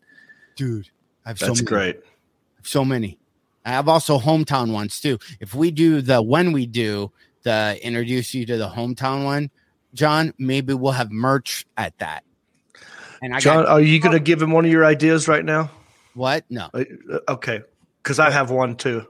dude. 0.55 0.89
I 1.25 1.29
have 1.29 1.39
That's 1.39 1.59
so 1.59 1.63
many, 1.63 1.65
great. 1.65 1.99
so 2.63 2.83
many. 2.83 3.19
I 3.65 3.71
have 3.71 3.87
also 3.87 4.19
hometown 4.19 4.71
ones 4.73 4.99
too. 4.99 5.19
If 5.39 5.55
we 5.55 5.71
do 5.71 6.01
the 6.01 6.21
when 6.21 6.51
we 6.51 6.65
do 6.65 7.11
the 7.43 7.79
introduce 7.81 8.33
you 8.33 8.45
to 8.45 8.57
the 8.57 8.69
hometown 8.69 9.25
one, 9.25 9.49
John, 9.93 10.33
maybe 10.37 10.73
we'll 10.73 10.91
have 10.93 11.11
merch 11.11 11.65
at 11.77 11.97
that. 11.99 12.23
And 13.21 13.33
I 13.33 13.39
John, 13.39 13.63
got 13.63 13.67
are 13.67 13.81
you 13.81 13.99
going 13.99 14.13
to 14.13 14.19
give 14.19 14.41
him 14.41 14.51
one 14.51 14.65
of 14.65 14.71
your 14.71 14.85
ideas 14.85 15.27
right 15.27 15.45
now? 15.45 15.71
what? 16.13 16.45
No. 16.49 16.69
Uh, 16.73 16.83
Okay. 17.29 17.61
Because 18.01 18.19
I 18.19 18.29
have 18.31 18.51
one 18.51 18.75
too. 18.75 19.07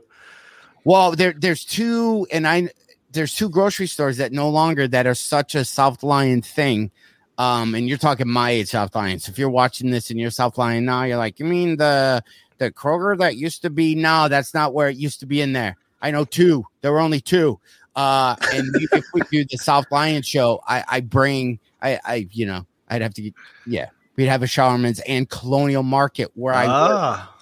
Well, 0.86 1.14
there 1.14 1.34
there's 1.36 1.66
two, 1.66 2.28
and 2.32 2.48
I 2.48 2.70
there's 3.12 3.34
two 3.34 3.50
grocery 3.50 3.88
stores 3.88 4.18
that 4.18 4.32
no 4.32 4.50
longer 4.50 4.88
that 4.88 5.08
are 5.08 5.16
such 5.16 5.56
a 5.56 5.66
South 5.66 6.04
Lyon 6.04 6.44
thing. 6.44 6.92
Um, 7.40 7.74
and 7.74 7.90
you're 7.90 7.98
talking 7.98 8.28
my 8.28 8.52
age 8.52 8.70
South 8.70 8.94
Lyon. 8.94 9.18
So 9.18 9.32
if 9.32 9.40
you're 9.40 9.50
watching 9.50 9.90
this 9.90 10.12
and 10.12 10.20
you're 10.20 10.30
South 10.30 10.60
Lyon 10.60 10.86
now, 10.86 11.04
you're 11.04 11.18
like, 11.18 11.40
you 11.40 11.46
mean 11.46 11.78
the 11.78 12.24
the 12.64 12.72
Kroger 12.72 13.18
that 13.20 13.36
used 13.36 13.62
to 13.64 13.70
be? 13.70 13.96
now 13.96 14.28
that's 14.28 14.54
not 14.54 14.74
where 14.74 14.90
it 14.90 14.98
used 14.98 15.20
to 15.22 15.26
be 15.26 15.42
in 15.42 15.54
there. 15.54 15.76
I 16.02 16.12
know 16.12 16.26
two. 16.26 16.66
There 16.82 16.92
were 16.92 17.00
only 17.00 17.22
two. 17.22 17.60
Uh, 17.96 18.36
and 18.54 18.68
if 18.92 19.06
we 19.14 19.22
do 19.32 19.46
the 19.50 19.58
South 19.58 19.86
Lyon 19.92 20.22
show, 20.24 20.62
I 20.68 20.84
I 20.88 21.00
bring 21.02 21.60
I 21.82 22.00
I 22.04 22.28
you 22.32 22.46
know 22.46 22.66
I'd 22.90 23.02
have 23.02 23.14
to 23.16 23.22
get 23.22 23.34
yeah 23.68 23.90
we'd 24.16 24.26
have 24.28 24.44
a 24.44 24.48
Showerman's 24.48 25.00
and 25.08 25.30
Colonial 25.30 25.84
Market 25.84 26.32
where 26.36 26.54
I 26.54 26.66
worked 26.66 26.94
Ah. 26.94 27.36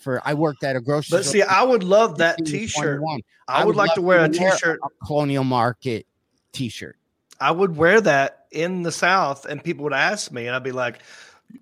for 0.00 0.20
I 0.24 0.34
worked 0.34 0.62
at 0.64 0.76
a 0.76 0.80
grocery 0.80 1.16
But 1.18 1.24
store. 1.24 1.32
see, 1.32 1.42
I 1.42 1.62
would 1.62 1.82
love 1.82 2.18
that 2.18 2.44
t 2.44 2.66
shirt. 2.66 2.98
21. 3.00 3.20
I 3.48 3.64
would 3.64 3.76
like 3.76 3.94
to 3.94 4.02
wear 4.02 4.18
a 4.18 4.28
wear 4.28 4.28
t 4.28 4.50
shirt. 4.58 4.80
a 4.82 5.06
Colonial 5.06 5.44
Market 5.44 6.06
T-shirt. 6.52 6.96
I 7.40 7.50
would 7.50 7.76
wear 7.76 8.00
that 8.00 8.46
in 8.52 8.82
the 8.84 8.92
South, 8.92 9.44
and 9.44 9.62
people 9.62 9.82
would 9.84 9.92
ask 9.92 10.30
me, 10.30 10.46
and 10.46 10.54
I'd 10.54 10.62
be 10.62 10.70
like, 10.72 11.00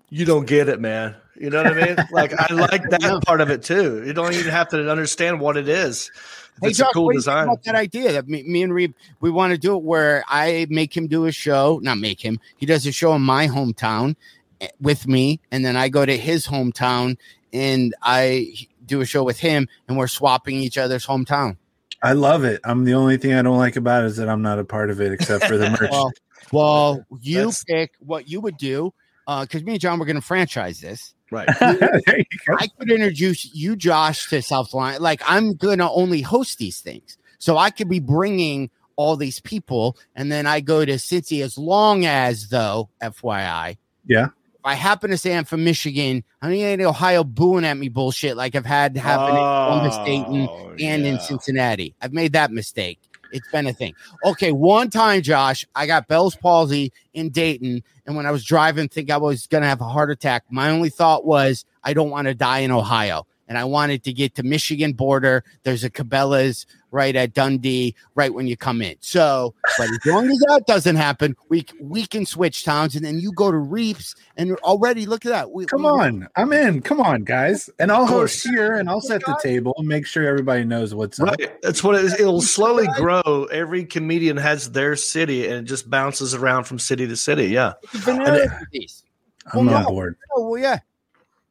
"You 0.09 0.25
don't 0.25 0.45
get 0.47 0.69
it, 0.69 0.79
man." 0.79 1.15
You 1.35 1.49
know 1.49 1.63
what 1.63 1.67
I 1.77 1.85
mean? 1.85 1.95
like 2.11 2.31
I 2.39 2.53
like 2.53 2.89
that 2.89 3.23
part 3.25 3.41
of 3.41 3.49
it 3.49 3.63
too. 3.63 4.03
You 4.05 4.13
don't 4.13 4.33
even 4.33 4.51
have 4.51 4.69
to 4.69 4.89
understand 4.89 5.39
what 5.39 5.57
it 5.57 5.67
is. 5.67 6.11
If 6.57 6.59
Hey, 6.61 6.69
it's 6.69 6.77
Josh, 6.77 6.89
a 6.91 6.93
cool 6.93 7.05
what 7.05 7.13
do 7.13 7.17
you 7.17 7.21
think 7.21 7.25
design. 7.25 7.43
about 7.45 7.63
that 7.63 7.75
idea 7.75 8.11
that 8.13 8.27
me, 8.27 8.43
me 8.43 8.61
and 8.61 8.71
Reep 8.73 8.93
we 9.21 9.31
want 9.31 9.51
to 9.51 9.57
do 9.57 9.75
it 9.75 9.81
where 9.83 10.23
I 10.27 10.67
make 10.69 10.95
him 10.95 11.07
do 11.07 11.25
a 11.25 11.31
show, 11.31 11.79
not 11.81 11.97
make 11.97 12.23
him. 12.23 12.39
He 12.57 12.67
does 12.67 12.85
a 12.85 12.91
show 12.91 13.15
in 13.15 13.23
my 13.23 13.47
hometown 13.47 14.15
eh, 14.61 14.67
with 14.79 15.07
me, 15.07 15.39
and 15.51 15.65
then 15.65 15.75
I 15.75 15.89
go 15.89 16.05
to 16.05 16.15
his 16.15 16.45
hometown 16.45 17.17
and 17.51 17.95
I 18.03 18.53
do 18.85 19.01
a 19.01 19.05
show 19.05 19.23
with 19.23 19.39
him, 19.39 19.67
and 19.87 19.97
we're 19.97 20.07
swapping 20.07 20.57
each 20.57 20.77
other's 20.77 21.07
hometown. 21.07 21.57
I 22.03 22.13
love 22.13 22.43
it. 22.43 22.61
I'm 22.65 22.83
the 22.83 22.93
only 22.93 23.17
thing 23.17 23.33
I 23.33 23.41
don't 23.41 23.57
like 23.57 23.75
about 23.75 24.03
it 24.03 24.07
is 24.07 24.17
that 24.17 24.29
I'm 24.29 24.41
not 24.43 24.59
a 24.59 24.63
part 24.65 24.91
of 24.91 25.01
it 25.01 25.11
except 25.11 25.45
for 25.45 25.57
the 25.57 25.69
merch. 25.81 25.89
Well, 25.91 26.11
well, 26.51 27.05
you 27.21 27.37
That's- 27.37 27.63
pick 27.63 27.91
what 27.99 28.29
you 28.29 28.41
would 28.41 28.57
do 28.57 28.93
Uh, 29.27 29.41
because 29.43 29.63
me 29.63 29.73
and 29.73 29.81
John 29.81 29.99
were 29.99 30.05
going 30.05 30.15
to 30.17 30.21
franchise 30.21 30.79
this. 30.81 31.13
Right. 31.31 31.47
there 31.59 32.17
you 32.17 32.25
go. 32.47 32.55
I 32.59 32.67
could 32.67 32.91
introduce 32.91 33.53
you, 33.55 33.75
Josh, 33.75 34.29
to 34.29 34.41
South 34.41 34.73
Lyon. 34.73 35.01
Like 35.01 35.21
I'm 35.25 35.55
gonna 35.55 35.91
only 35.91 36.21
host 36.21 36.57
these 36.59 36.79
things, 36.79 37.17
so 37.39 37.57
I 37.57 37.69
could 37.71 37.89
be 37.89 37.99
bringing 37.99 38.69
all 38.95 39.15
these 39.15 39.39
people, 39.39 39.97
and 40.15 40.31
then 40.31 40.45
I 40.45 40.59
go 40.59 40.85
to 40.85 40.93
Cincy. 40.93 41.41
As 41.43 41.57
long 41.57 42.05
as, 42.05 42.49
though, 42.49 42.89
FYI, 43.01 43.77
Yeah. 44.05 44.25
if 44.25 44.31
I 44.63 44.75
happen 44.75 45.09
to 45.09 45.17
say 45.17 45.35
I'm 45.35 45.45
from 45.45 45.63
Michigan, 45.63 46.23
I 46.41 46.45
don't 46.47 46.55
need 46.57 46.65
any 46.65 46.83
Ohio 46.85 47.23
booing 47.23 47.65
at 47.65 47.75
me 47.77 47.89
bullshit 47.89 48.37
like 48.37 48.53
I've 48.55 48.65
had 48.67 48.95
happen 48.95 49.29
in 49.29 49.33
Columbus, 49.35 49.97
Dayton, 50.05 50.47
Oh, 50.47 50.75
and 50.79 51.05
in. 51.07 51.19
Cincinnati. 51.19 51.95
I've 51.99 52.13
made 52.13 52.33
that 52.33 52.51
mistake. 52.51 52.99
It's 53.33 53.49
been 53.51 53.67
a 53.67 53.73
thing. 53.73 53.95
Okay, 54.23 54.51
one 54.51 54.89
time, 54.89 55.21
Josh, 55.21 55.65
I 55.75 55.87
got 55.87 56.07
Bell's 56.07 56.35
palsy 56.35 56.93
in 57.13 57.29
Dayton, 57.29 57.83
and 58.05 58.15
when 58.15 58.25
I 58.25 58.31
was 58.31 58.45
driving, 58.45 58.87
think 58.87 59.11
I 59.11 59.17
was 59.17 59.47
gonna 59.47 59.67
have 59.67 59.81
a 59.81 59.85
heart 59.85 60.11
attack. 60.11 60.43
My 60.49 60.69
only 60.69 60.89
thought 60.89 61.25
was 61.25 61.65
I 61.83 61.93
don't 61.93 62.11
want 62.11 62.27
to 62.27 62.35
die 62.35 62.59
in 62.59 62.71
Ohio, 62.71 63.25
and 63.47 63.57
I 63.57 63.65
wanted 63.65 64.03
to 64.03 64.13
get 64.13 64.35
to 64.35 64.43
Michigan 64.43 64.93
border. 64.93 65.43
There's 65.63 65.83
a 65.83 65.89
Cabela's 65.89 66.65
right 66.93 67.15
at 67.15 67.33
Dundee, 67.33 67.95
right 68.15 68.33
when 68.33 68.47
you 68.47 68.55
come 68.55 68.81
in. 68.81 68.95
So, 69.01 69.53
but 69.77 69.89
as 69.89 70.05
long 70.05 70.29
as 70.29 70.37
that 70.47 70.63
doesn't 70.67 70.95
happen, 70.95 71.35
we 71.49 71.65
we 71.81 72.05
can 72.05 72.25
switch 72.25 72.63
towns, 72.63 72.95
and 72.95 73.03
then 73.03 73.19
you 73.19 73.33
go 73.33 73.51
to 73.51 73.57
Reep's, 73.57 74.15
and 74.37 74.55
already 74.59 75.05
look 75.05 75.25
at 75.25 75.29
that. 75.29 75.51
We, 75.51 75.65
Come 75.65 75.81
we- 75.83 75.89
on, 75.89 76.27
I'm 76.37 76.53
in. 76.53 76.81
Come 76.81 77.01
on, 77.01 77.23
guys, 77.23 77.69
and 77.79 77.91
I'll 77.91 78.05
host 78.05 78.47
here, 78.47 78.75
and 78.75 78.87
I'll 78.89 79.01
set 79.01 79.21
the 79.25 79.37
table 79.41 79.73
and 79.77 79.87
make 79.87 80.05
sure 80.05 80.25
everybody 80.27 80.63
knows 80.63 80.93
what's 80.95 81.19
up. 81.19 81.35
Right. 81.39 81.61
That's 81.61 81.83
what 81.83 81.95
it 81.95 82.05
is. 82.05 82.19
It'll 82.19 82.41
slowly 82.41 82.87
grow. 82.95 83.47
Every 83.51 83.83
comedian 83.85 84.37
has 84.37 84.71
their 84.71 84.95
city 84.95 85.45
and 85.47 85.55
it 85.55 85.63
just 85.63 85.89
bounces 85.89 86.33
around 86.35 86.65
from 86.65 86.77
city 86.77 87.07
to 87.07 87.15
city. 87.15 87.47
Yeah. 87.47 87.73
vanilla 87.91 88.47
cookies. 88.59 89.03
I'm 89.51 89.65
Well, 89.65 89.75
on 89.75 89.83
no. 89.83 89.89
board. 89.89 90.15
Oh 90.37 90.49
well, 90.49 90.61
yeah. 90.61 90.79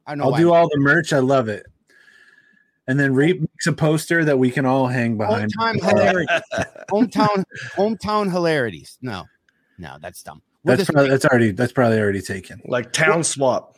I 0.07 0.15
know. 0.15 0.25
I'll 0.25 0.31
why. 0.31 0.39
do 0.39 0.53
all 0.53 0.69
the 0.69 0.79
merch. 0.79 1.11
I 1.13 1.19
love 1.19 1.49
it. 1.49 1.65
And 2.87 2.99
then 2.99 3.13
Reep 3.13 3.39
makes 3.39 3.67
a 3.67 3.73
poster 3.73 4.25
that 4.25 4.37
we 4.37 4.51
can 4.51 4.65
all 4.65 4.87
hang 4.87 5.17
behind. 5.17 5.55
Hometown 5.55 5.81
hilarities. 5.81 6.41
hometown 6.91 7.43
hometown 7.75 8.31
hilarities. 8.31 8.97
No, 9.01 9.23
no, 9.77 9.97
that's 10.01 10.21
dumb. 10.21 10.41
We'll 10.63 10.77
That's 10.77 10.87
just 10.87 10.93
probably, 10.93 11.09
that's 11.09 11.25
already 11.25 11.51
that's 11.51 11.71
probably 11.73 11.99
already 11.99 12.21
taken. 12.21 12.61
Like 12.65 12.93
town 12.93 13.23
swap. 13.23 13.77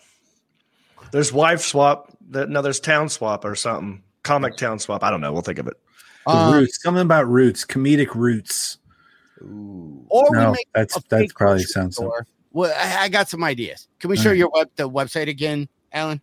There's 1.11 1.33
wife 1.33 1.61
swap. 1.61 2.11
That 2.29 2.49
no, 2.49 2.61
there's 2.61 2.79
town 2.79 3.09
swap 3.09 3.45
or 3.45 3.55
something. 3.55 4.03
Comic 4.23 4.57
town 4.57 4.79
swap. 4.79 5.03
I 5.03 5.11
don't 5.11 5.21
know. 5.21 5.31
We'll 5.31 5.41
think 5.41 5.59
of 5.59 5.67
it. 5.67 5.75
The 6.25 6.33
um, 6.33 6.53
roots, 6.53 6.81
something 6.81 7.03
about 7.03 7.27
roots, 7.27 7.65
comedic 7.65 8.15
roots. 8.15 8.79
or 9.39 10.27
No, 10.31 10.51
make 10.51 10.67
that's 10.73 10.97
that's 11.09 11.33
probably 11.33 11.63
sounds. 11.63 11.99
Well, 12.51 12.73
I, 12.75 13.03
I 13.03 13.09
got 13.09 13.29
some 13.29 13.43
ideas. 13.43 13.87
Can 13.99 14.09
we 14.09 14.17
All 14.17 14.23
show 14.23 14.29
right. 14.29 14.37
your 14.37 14.49
web 14.53 14.69
the 14.75 14.89
website 14.89 15.27
again, 15.27 15.67
Alan? 15.91 16.21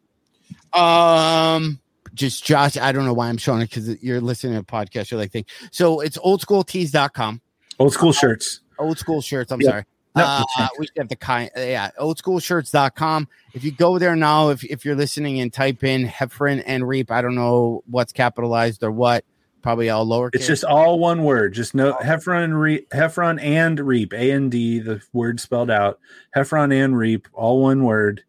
Um, 0.72 1.80
just 2.14 2.44
Josh. 2.44 2.76
I 2.76 2.92
don't 2.92 3.04
know 3.04 3.12
why 3.12 3.28
I'm 3.28 3.38
showing 3.38 3.62
it 3.62 3.70
because 3.70 4.02
you're 4.02 4.20
listening 4.20 4.54
to 4.54 4.60
a 4.60 4.64
podcast. 4.64 5.10
You're 5.10 5.20
like, 5.20 5.32
thing. 5.32 5.46
So 5.70 6.00
it's 6.00 6.18
oldschooltees.com. 6.18 7.40
Old 7.78 7.92
school 7.92 8.12
shirts. 8.12 8.60
Uh, 8.78 8.84
old 8.84 8.98
school 8.98 9.20
shirts. 9.20 9.52
I'm 9.52 9.60
sorry. 9.62 9.84
No, 10.14 10.44
uh, 10.58 10.68
we 10.78 10.88
have 10.98 11.08
the 11.08 11.16
kind, 11.16 11.50
yeah, 11.56 11.90
oldschoolshirts.com. 11.98 13.28
If 13.54 13.64
you 13.64 13.72
go 13.72 13.98
there 13.98 14.14
now, 14.14 14.50
if, 14.50 14.62
if 14.62 14.84
you're 14.84 14.94
listening 14.94 15.40
and 15.40 15.50
type 15.50 15.84
in 15.84 16.06
Heffron 16.06 16.62
and 16.66 16.86
Reep, 16.86 17.10
I 17.10 17.22
don't 17.22 17.34
know 17.34 17.82
what's 17.86 18.12
capitalized 18.12 18.82
or 18.82 18.90
what, 18.90 19.24
probably 19.62 19.88
all 19.88 20.06
lowercase. 20.06 20.34
It's 20.34 20.46
just 20.46 20.64
all 20.64 20.98
one 20.98 21.24
word. 21.24 21.54
Just 21.54 21.74
no 21.74 21.96
oh. 21.98 22.04
Heffron, 22.04 22.60
Re- 22.60 22.84
Heffron 22.92 23.42
and 23.42 23.80
Reep, 23.80 24.12
A 24.12 24.32
and 24.32 24.50
D, 24.50 24.80
the 24.80 25.00
word 25.14 25.40
spelled 25.40 25.70
out. 25.70 25.98
Heffron 26.36 26.74
and 26.74 26.94
Reep, 26.94 27.26
all 27.32 27.62
one 27.62 27.84
word, 27.84 28.22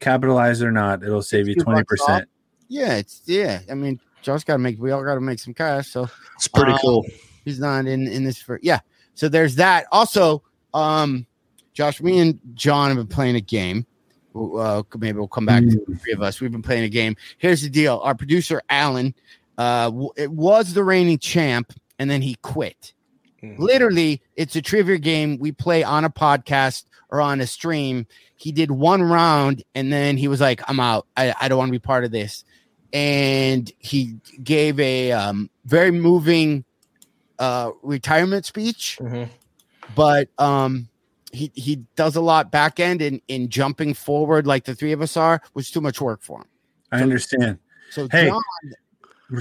capitalized 0.00 0.62
or 0.62 0.72
not, 0.72 1.02
it'll 1.02 1.20
save 1.20 1.48
you 1.48 1.56
20% 1.56 2.24
yeah, 2.68 2.94
it's 2.96 3.22
yeah. 3.26 3.60
I 3.70 3.74
mean, 3.74 4.00
Josh 4.22 4.44
got 4.44 4.54
to 4.54 4.58
make. 4.58 4.80
We 4.80 4.90
all 4.90 5.04
got 5.04 5.14
to 5.14 5.20
make 5.20 5.38
some 5.38 5.54
cash, 5.54 5.88
so 5.88 6.08
It's 6.34 6.48
pretty 6.48 6.72
Uh, 6.72 6.78
cool. 6.78 7.06
he's 7.44 7.58
not 7.60 7.86
in 7.86 8.06
in 8.08 8.24
this 8.24 8.38
for 8.38 8.58
yeah. 8.62 8.80
So 9.14 9.28
there's 9.28 9.54
that. 9.56 9.86
Also, 9.92 10.42
um, 10.74 11.26
Josh, 11.72 12.00
me 12.02 12.18
and 12.18 12.38
John 12.54 12.88
have 12.88 12.96
been 12.98 13.06
playing 13.06 13.36
a 13.36 13.40
game. 13.40 13.86
Uh, 14.34 14.82
maybe 14.98 15.16
we'll 15.16 15.28
come 15.28 15.46
back 15.46 15.62
to 15.62 15.80
the 15.88 15.96
three 15.96 16.12
of 16.12 16.20
us. 16.22 16.40
We've 16.40 16.52
been 16.52 16.60
playing 16.62 16.84
a 16.84 16.88
game. 16.90 17.16
Here's 17.38 17.62
the 17.62 17.70
deal: 17.70 18.00
our 18.02 18.14
producer 18.14 18.60
Alan, 18.68 19.14
uh, 19.56 19.84
w- 19.86 20.10
it 20.16 20.30
was 20.30 20.74
the 20.74 20.84
reigning 20.84 21.18
champ, 21.18 21.72
and 21.98 22.10
then 22.10 22.20
he 22.20 22.34
quit. 22.42 22.92
Mhm. 23.42 23.58
Literally, 23.58 24.20
it's 24.34 24.54
a 24.56 24.60
trivia 24.62 24.98
game 24.98 25.38
we 25.38 25.52
play 25.52 25.82
on 25.82 26.04
a 26.04 26.10
podcast 26.10 26.84
or 27.10 27.20
on 27.22 27.40
a 27.40 27.46
stream. 27.46 28.06
He 28.36 28.52
did 28.52 28.70
one 28.70 29.02
round, 29.02 29.62
and 29.74 29.90
then 29.90 30.18
he 30.18 30.28
was 30.28 30.40
like, 30.42 30.60
"I'm 30.68 30.80
out. 30.80 31.06
I, 31.16 31.32
I 31.40 31.48
don't 31.48 31.56
want 31.58 31.68
to 31.70 31.72
be 31.72 31.78
part 31.78 32.04
of 32.04 32.10
this." 32.10 32.44
And 32.92 33.70
he 33.78 34.16
gave 34.42 34.78
a 34.80 35.12
um, 35.12 35.50
very 35.64 35.90
moving 35.90 36.64
uh, 37.38 37.70
retirement 37.82 38.46
speech 38.46 38.98
Mhm. 39.02 39.28
but 39.94 40.28
um 40.38 40.88
he 41.32 41.52
he 41.54 41.76
does 41.94 42.16
a 42.16 42.20
lot 42.20 42.50
back 42.50 42.80
end 42.80 43.02
in 43.02 43.20
in 43.28 43.50
jumping 43.50 43.92
forward 43.92 44.46
like 44.46 44.64
the 44.64 44.74
three 44.74 44.92
of 44.92 45.02
us 45.02 45.18
are 45.18 45.42
was 45.52 45.70
too 45.70 45.82
much 45.82 46.00
work 46.00 46.22
for 46.22 46.38
him 46.40 46.46
I 46.90 47.02
understand. 47.02 47.58
so 47.90 48.08
Hey. 48.10 48.30
John, 48.30 48.42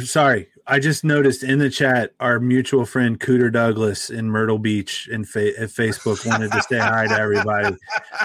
Sorry, 0.04 0.48
I 0.68 0.80
just 0.80 1.04
noticed 1.04 1.44
in 1.44 1.60
the 1.60 1.70
chat 1.70 2.14
our 2.20 2.40
mutual 2.40 2.86
friend 2.86 3.20
Cooter 3.20 3.52
Douglas 3.52 4.10
in 4.10 4.30
Myrtle 4.32 4.58
Beach 4.58 5.08
in 5.12 5.24
fa- 5.24 5.60
at 5.60 5.70
Facebook 5.70 6.26
wanted 6.26 6.52
to 6.54 6.62
say 6.64 6.80
hi 6.80 7.06
to 7.06 7.14
everybody. 7.20 7.76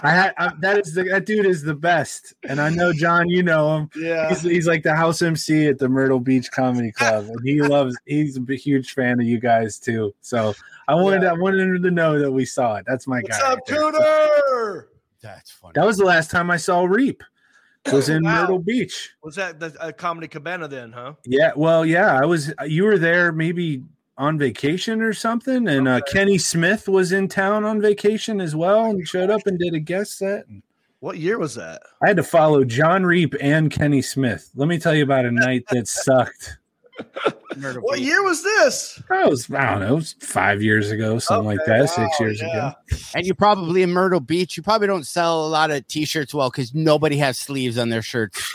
I 0.03 0.11
had 0.11 0.35
I, 0.39 0.53
that 0.61 0.79
is 0.79 0.95
the, 0.95 1.05
that 1.05 1.27
dude 1.27 1.45
is 1.45 1.63
the 1.63 1.75
best, 1.75 2.33
and 2.49 2.59
I 2.61 2.71
know 2.71 2.93
John, 2.95 3.29
you 3.29 3.43
know 3.43 3.77
him. 3.77 3.91
Yeah. 3.95 4.31
He's, 4.31 4.41
he's 4.41 4.67
like 4.67 4.83
the 4.83 4.95
house 4.97 5.21
MC 5.21 5.67
at 5.67 5.79
the 5.79 5.89
Myrtle 5.89 6.21
Beach 6.21 6.51
Comedy 6.51 6.93
Club, 6.93 7.27
and 7.29 7.41
he 7.47 7.61
loves. 7.61 7.95
He's 8.07 8.39
a 8.39 8.55
huge 8.55 8.95
fan 8.95 9.21
of 9.21 9.27
you 9.27 9.39
guys 9.39 9.79
too. 9.79 10.15
So 10.23 10.55
I 10.89 10.95
wanted 10.95 11.25
I 11.25 11.35
wanted 11.35 11.61
him 11.61 11.83
to 11.83 11.91
know 11.91 12.19
that 12.19 12.33
we 12.33 12.47
saw 12.47 12.77
it. 12.77 12.85
That's 12.87 13.07
my 13.07 13.21
What's 13.21 13.39
guy. 13.39 13.53
up, 13.53 13.59
right. 13.69 13.79
Cooter? 13.79 14.85
that's 15.23 15.51
funny 15.51 15.73
That 15.75 15.85
was 15.85 15.99
the 15.99 16.07
last 16.07 16.31
time 16.31 16.51
I 16.51 16.57
saw 16.57 16.85
Reep. 16.85 17.23
Was 17.93 18.09
in 18.09 18.23
Wow. 18.25 18.43
Myrtle 18.43 18.59
Beach. 18.59 19.11
Was 19.23 19.37
that 19.37 19.59
the 19.59 19.75
uh, 19.81 19.93
comedy 19.93 20.29
cabana 20.29 20.69
then, 20.69 20.93
huh? 20.93 21.15
Yeah, 21.25 21.53
well, 21.57 21.85
yeah, 21.87 22.19
I 22.21 22.27
was. 22.27 22.53
You 22.67 22.85
were 22.85 22.99
there 22.99 23.33
maybe 23.33 23.83
on 24.19 24.39
vacation 24.39 25.01
or 25.01 25.15
something, 25.15 25.67
and 25.67 25.89
uh, 25.89 26.01
Kenny 26.03 26.37
Smith 26.37 26.89
was 26.89 27.13
in 27.13 27.27
town 27.27 27.65
on 27.65 27.81
vacation 27.81 28.41
as 28.41 28.55
well, 28.55 28.85
and 28.85 29.09
showed 29.09 29.31
up 29.31 29.47
and 29.47 29.59
did 29.59 29.75
a 29.75 29.81
guest 29.81 30.19
set. 30.19 30.45
What 31.01 31.17
year 31.17 31.39
was 31.39 31.55
that? 31.55 31.81
I 32.03 32.09
had 32.09 32.19
to 32.19 32.23
follow 32.23 32.63
Jon 32.63 33.05
Reep 33.05 33.35
and 33.41 33.71
Kenny 33.71 34.03
Smith. 34.03 34.51
Let 34.55 34.69
me 34.69 34.79
tell 34.79 34.95
you 34.95 35.03
about 35.03 35.25
a 35.25 35.31
night 35.31 35.65
that 35.71 35.89
sucked. 35.89 36.59
Myrtle 37.57 37.83
What 37.83 38.01
year 38.01 38.23
was 38.23 38.43
this? 38.43 39.03
That 39.09 39.29
was 39.29 39.51
I 39.51 39.71
don't 39.73 39.81
know, 39.81 39.93
it 39.93 39.97
was 39.97 40.15
five 40.21 40.63
years 40.63 40.91
ago, 40.91 41.19
something 41.19 41.47
like 41.47 41.61
Okay, 41.61 41.81
that, 41.81 41.89
six 41.91 42.21
years 42.21 42.41
yeah. 42.41 42.69
ago. 42.71 42.77
and 43.15 43.27
you 43.27 43.35
probably 43.35 43.83
in 43.83 43.91
myrtle 43.93 44.21
beach 44.21 44.57
you 44.57 44.63
probably 44.63 44.87
don't 44.87 45.07
sell 45.07 45.47
a 45.47 45.49
lot 45.49 45.71
of 45.71 45.87
t-shirts 45.89 46.33
well 46.33 46.49
because 46.51 46.75
nobody 46.75 47.17
has 47.17 47.37
sleeves 47.39 47.77
on 47.79 47.89
their 47.89 48.03
shirts 48.03 48.55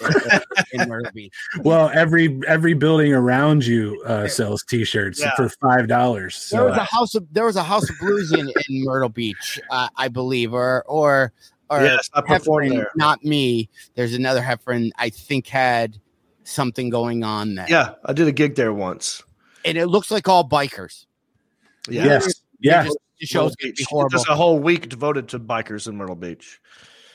in 0.73 0.87
myrtle 0.89 1.11
beach 1.13 1.33
Well, 1.63 1.89
every 1.93 2.39
every 2.47 2.73
building 2.73 3.13
around 3.13 3.65
you 3.65 4.01
uh, 4.05 4.27
sells 4.27 4.63
T-shirts 4.63 5.19
Yeah. 5.19 5.35
for 5.35 5.49
five 5.49 5.87
dollars. 5.87 6.49
there 6.51 6.63
was 6.65 6.77
a 6.77 6.83
house 6.85 7.15
of 7.15 7.27
there 7.31 7.45
was 7.45 7.55
a 7.55 7.63
house 7.63 7.89
of 7.89 7.95
blues 7.99 8.31
in, 8.31 8.47
in 8.69 8.83
myrtle 8.85 9.09
beach 9.09 9.59
uh, 9.71 9.87
i 9.97 10.07
believe 10.07 10.53
or 10.53 10.83
or 10.87 11.31
or 11.69 11.81
yes, 11.81 12.09
I 12.13 12.21
there. 12.69 12.91
not 12.95 13.23
me 13.23 13.69
there's 13.95 14.13
another 14.13 14.41
Heffron 14.41 14.91
i 14.97 15.09
think 15.09 15.47
had 15.47 15.99
something 16.45 16.89
going 16.89 17.23
on 17.23 17.55
there 17.55 17.65
Yeah, 17.69 17.95
I 18.05 18.13
did 18.13 18.27
a 18.27 18.31
gig 18.31 18.55
there 18.55 18.73
once. 18.73 19.21
and 19.65 19.77
it 19.77 19.87
looks 19.87 20.11
like 20.11 20.27
all 20.29 20.47
bikers. 20.47 21.05
Yeah. 21.89 22.05
yes, 22.05 22.41
yeah, 22.59 22.83
Just- 22.85 22.97
the 23.19 23.25
show's 23.27 23.55
gonna 23.55 23.73
be 23.73 23.85
horrible. 23.89 24.09
There's 24.17 24.27
a 24.27 24.35
whole 24.35 24.59
week 24.59 24.89
devoted 24.89 25.27
to 25.29 25.39
bikers 25.39 25.87
in 25.87 25.95
Myrtle 25.97 26.15
Beach. 26.15 26.59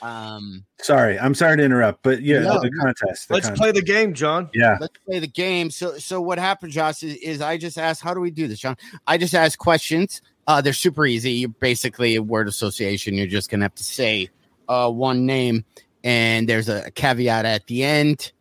Um, 0.03 0.65
sorry, 0.81 1.19
I'm 1.19 1.35
sorry 1.35 1.59
to 1.59 1.63
interrupt, 1.63 2.03
but 2.03 2.23
yeah, 2.23 2.41
No, 2.41 2.59
the 2.61 2.71
contest. 2.71 3.29
the 3.29 3.35
Let's 3.35 3.47
contest. 3.49 3.61
play 3.61 3.71
the 3.73 3.83
game, 3.83 4.15
John. 4.15 4.49
Yeah, 4.55 4.79
let's 4.81 4.97
play 5.07 5.19
the 5.19 5.27
game. 5.27 5.71
So, 5.71 5.99
so 5.99 6.23
what 6.23 6.39
happened, 6.39 6.73
Josh, 6.73 7.03
is, 7.03 7.17
is 7.17 7.41
I 7.43 7.59
just 7.59 7.77
asked, 7.77 8.01
how 8.03 8.15
do 8.15 8.21
we 8.21 8.31
do 8.31 8.49
this, 8.49 8.59
John? 8.61 8.77
I 9.07 9.19
just 9.19 9.35
asked 9.35 9.59
questions. 9.59 10.23
Uh, 10.47 10.63
they're 10.63 10.73
super 10.73 11.05
easy. 11.05 11.33
You're 11.33 11.51
basically 11.51 12.17
a 12.17 12.23
word 12.23 12.49
association. 12.49 13.13
You're 13.15 13.27
just 13.27 13.51
gonna 13.51 13.65
have 13.67 13.75
to 13.75 13.85
say 13.85 14.31
uh, 14.71 14.91
one 14.91 15.27
name, 15.27 15.67
and 16.03 16.49
there's 16.49 16.71
a 16.71 16.91
caveat 16.93 17.45
at 17.45 17.67
the 17.67 17.85
end. 17.85 18.33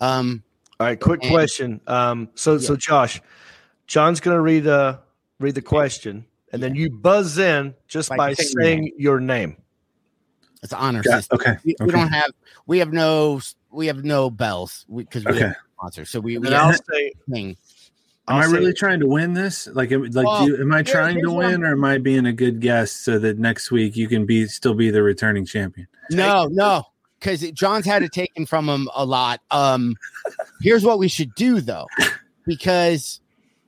Um, 0.00 0.42
All 0.80 0.86
right, 0.86 0.98
quick 1.00 1.22
And- 1.22 1.30
question. 1.30 1.80
Um, 1.86 2.28
so 2.34 2.58
so 2.58 2.76
Josh, 2.76 3.20
John's 3.86 4.20
gonna 4.20 4.40
read 4.40 4.66
uh 4.66 4.98
read 5.40 5.54
the 5.54 5.62
question, 5.62 6.24
and 6.52 6.62
then 6.62 6.74
you 6.74 6.90
buzz 6.90 7.38
in 7.38 7.74
just 7.88 8.08
By 8.10 8.16
by 8.16 8.34
saying 8.34 8.48
your 8.54 8.62
saying 8.62 8.92
your 8.98 9.20
name. 9.20 9.56
it's 10.62 10.72
an 10.72 10.78
honor 10.78 11.02
Yeah, 11.04 11.16
system. 11.16 11.36
okay, 11.40 11.56
We, 11.64 11.74
we 11.80 11.90
don't 11.92 12.08
have 12.12 12.30
we 12.66 12.78
have 12.78 12.92
no 12.92 13.40
we 13.70 13.86
have 13.88 14.04
no 14.04 14.30
bells 14.30 14.86
because 14.94 15.24
we, 15.24 15.32
Okay. 15.32 15.40
have 15.40 15.56
sponsors. 15.76 16.10
So 16.10 16.20
we, 16.20 16.38
we 16.38 16.46
And 16.46 16.54
have 16.56 16.66
I'll 16.66 16.72
say 16.90 17.12
nothing. 17.26 17.56
Am 18.28 18.36
I'll 18.36 18.42
I 18.42 18.46
say- 18.46 18.52
really 18.52 18.72
trying 18.72 19.00
to 19.00 19.06
win 19.06 19.32
this? 19.34 19.66
Like, 19.68 19.90
am- 19.92 20.02
like, 20.10 20.26
Well, 20.26 20.46
do 20.46 20.60
am 20.60 20.72
I 20.72 20.82
trying 20.82 21.14
to 21.16 21.20
here's 21.20 21.30
what 21.32 21.46
win, 21.46 21.64
or 21.64 21.72
am 21.72 21.84
I 21.84 21.98
being 21.98 22.26
a 22.26 22.32
good 22.32 22.60
guest 22.60 23.04
so 23.04 23.18
that 23.18 23.38
next 23.38 23.70
week 23.70 23.96
you 23.96 24.06
can 24.08 24.26
be 24.26 24.46
still 24.46 24.74
be 24.74 24.90
the 24.90 25.02
returning 25.02 25.44
champion? 25.46 25.86
No, 26.10 26.46
no, 26.50 26.84
because 27.18 27.40
John's 27.52 27.86
had 27.86 28.02
it 28.02 28.12
taken 28.12 28.46
from 28.46 28.68
him 28.68 28.88
a 28.94 29.04
lot. 29.04 29.40
Um, 29.50 29.96
here's 30.60 30.84
what 30.84 30.98
we 30.98 31.08
should 31.08 31.34
do 31.34 31.60
though, 31.60 31.86
because 32.46 33.20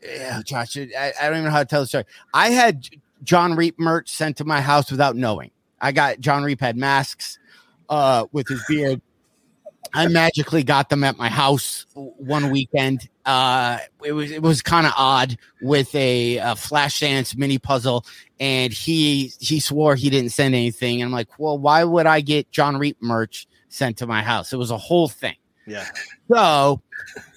yeah, 0.03 0.43
Josh, 0.45 0.77
I, 0.77 1.13
I 1.21 1.29
don't 1.29 1.35
even 1.35 1.45
know 1.45 1.51
how 1.51 1.61
to 1.61 1.65
tell 1.65 1.81
the 1.81 1.87
story. 1.87 2.05
I 2.33 2.51
had 2.51 2.89
Jon 3.23 3.55
Reep 3.55 3.79
merch 3.79 4.09
sent 4.11 4.37
to 4.39 4.45
my 4.45 4.61
house 4.61 4.91
without 4.91 5.17
knowing. 5.17 5.51
I 5.81 5.93
got 5.93 6.21
Jon 6.21 6.43
Reep 6.43 6.61
had 6.61 6.77
masks 6.77 7.39
uh, 7.89 8.27
with 8.33 8.49
his 8.49 8.63
beard. 8.69 9.01
I 9.93 10.07
magically 10.07 10.63
got 10.63 10.89
them 10.89 11.05
at 11.05 11.17
my 11.17 11.29
house 11.29 11.87
one 11.95 12.51
weekend. 12.51 13.09
Uh, 13.25 13.79
it 14.05 14.13
was 14.13 14.31
it 14.31 14.43
was 14.43 14.63
kind 14.63 14.87
of 14.87 14.93
odd 14.97 15.37
with 15.63 15.95
a, 15.95 16.37
a 16.39 16.57
flash 16.57 17.01
dance 17.01 17.37
mini 17.37 17.59
puzzle, 17.59 18.05
and 18.39 18.73
he 18.73 19.33
he 19.41 19.61
swore 19.61 19.97
he 19.97 20.11
didn't 20.11 20.31
send 20.31 20.55
anything. 20.55 21.01
And 21.01 21.09
I'm 21.09 21.13
like, 21.13 21.39
well, 21.39 21.59
why 21.59 21.85
would 21.85 22.07
I 22.07 22.21
get 22.21 22.51
Jon 22.51 22.77
Reep 22.77 22.99
merch 23.01 23.49
sent 23.69 23.99
to 23.99 24.07
my 24.07 24.23
house? 24.23 24.53
It 24.53 24.57
was 24.57 24.71
a 24.71 24.79
whole 24.79 25.09
thing. 25.09 25.37
Yeah. 25.67 25.87
So 26.33 26.81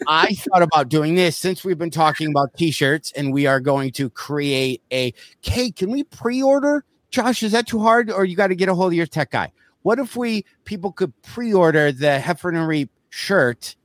I 0.08 0.34
thought 0.34 0.62
about 0.62 0.90
doing 0.90 1.16
this 1.16 1.38
since 1.38 1.64
we've 1.64 1.78
been 1.78 1.92
talking 1.92 2.30
about 2.30 2.56
t-shirts 2.56 3.12
and 3.16 3.34
we 3.34 3.46
are 3.48 3.60
going 3.60 3.92
to 3.94 4.10
create 4.10 4.82
a 4.92 5.14
cake. 5.42 5.78
Can 5.78 5.92
we 5.92 6.04
pre-order? 6.04 6.84
Josh, 7.12 7.44
is 7.44 7.52
that 7.52 7.68
too 7.68 7.80
hard 7.80 8.10
or 8.10 8.26
you 8.26 8.36
got 8.36 8.48
to 8.48 8.56
get 8.56 8.70
a 8.70 8.76
hold 8.76 8.94
of 8.94 8.98
your 8.98 9.06
tech 9.06 9.32
guy? 9.32 9.52
What 9.84 10.00
if 10.00 10.16
we 10.16 10.46
people 10.66 10.92
could 10.92 11.14
pre-order 11.22 11.92
the 11.92 12.20
Heffron 12.24 12.58
and 12.58 12.68
Reep 12.68 12.90
shirt 13.10 13.76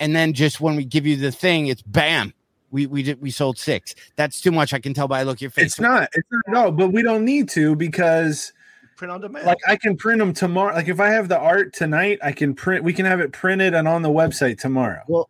and 0.00 0.16
then 0.16 0.32
just 0.32 0.60
when 0.60 0.76
we 0.76 0.84
give 0.84 1.06
you 1.06 1.16
the 1.16 1.30
thing, 1.30 1.66
it's 1.66 1.82
bam. 1.82 2.32
We 2.70 2.86
we 2.86 3.02
did 3.02 3.20
we 3.20 3.30
sold 3.30 3.58
six. 3.58 3.94
That's 4.16 4.40
too 4.40 4.50
much. 4.50 4.72
I 4.72 4.78
can 4.78 4.94
tell 4.94 5.06
by 5.06 5.22
the 5.22 5.26
look 5.26 5.38
of 5.38 5.42
your 5.42 5.50
face. 5.50 5.66
It's 5.66 5.80
not. 5.80 6.08
It's 6.14 6.26
not. 6.32 6.42
No, 6.48 6.72
but 6.72 6.92
we 6.92 7.02
don't 7.02 7.24
need 7.24 7.48
to 7.50 7.76
because 7.76 8.52
Print 8.96 9.12
on 9.12 9.20
demand. 9.20 9.46
like 9.46 9.58
I 9.66 9.76
can 9.76 9.96
print 9.96 10.18
them 10.18 10.32
tomorrow. 10.32 10.74
Like 10.74 10.88
if 10.88 11.00
I 11.00 11.08
have 11.08 11.28
the 11.28 11.38
art 11.38 11.72
tonight, 11.72 12.18
I 12.22 12.32
can 12.32 12.54
print. 12.54 12.84
We 12.84 12.92
can 12.92 13.06
have 13.06 13.20
it 13.20 13.32
printed 13.32 13.74
and 13.74 13.88
on 13.88 14.02
the 14.02 14.08
website 14.08 14.58
tomorrow. 14.58 15.02
Well, 15.08 15.28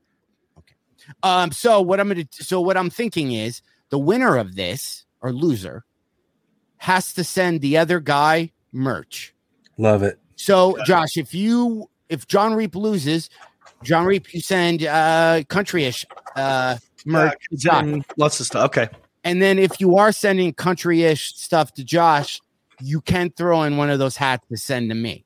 okay. 0.58 0.74
Um, 1.22 1.50
so 1.50 1.80
what 1.80 1.98
I'm 1.98 2.08
gonna 2.08 2.24
so 2.32 2.60
what 2.60 2.76
I'm 2.76 2.90
thinking 2.90 3.32
is 3.32 3.62
the 3.88 3.98
winner 3.98 4.36
of 4.36 4.54
this 4.54 5.06
or 5.20 5.32
loser 5.32 5.84
has 6.78 7.12
to 7.14 7.24
send 7.24 7.60
the 7.60 7.78
other 7.78 8.00
guy 8.00 8.52
merch. 8.72 9.34
Love 9.78 10.02
it. 10.02 10.18
So 10.36 10.76
Josh, 10.84 11.16
if 11.16 11.34
you 11.34 11.88
if 12.08 12.26
Jon 12.26 12.54
Reep 12.54 12.74
loses, 12.74 13.30
Jon 13.82 14.04
Reep, 14.06 14.32
you 14.34 14.40
send 14.40 14.84
uh 14.84 15.42
country-ish 15.48 16.06
uh 16.36 16.76
merch 17.04 17.34
to 17.50 17.56
Josh. 17.56 17.84
Mm, 17.84 18.04
lots 18.16 18.40
of 18.40 18.46
stuff. 18.46 18.64
Okay. 18.66 18.88
And 19.24 19.40
then 19.42 19.58
if 19.58 19.80
you 19.80 19.96
are 19.96 20.12
sending 20.12 20.52
country-ish 20.54 21.34
stuff 21.34 21.72
to 21.74 21.84
Josh, 21.84 22.40
you 22.82 23.00
can 23.02 23.30
throw 23.30 23.62
in 23.64 23.76
one 23.76 23.90
of 23.90 23.98
those 23.98 24.16
hats 24.16 24.46
to 24.48 24.56
send 24.56 24.88
to 24.90 24.94
me. 24.94 25.24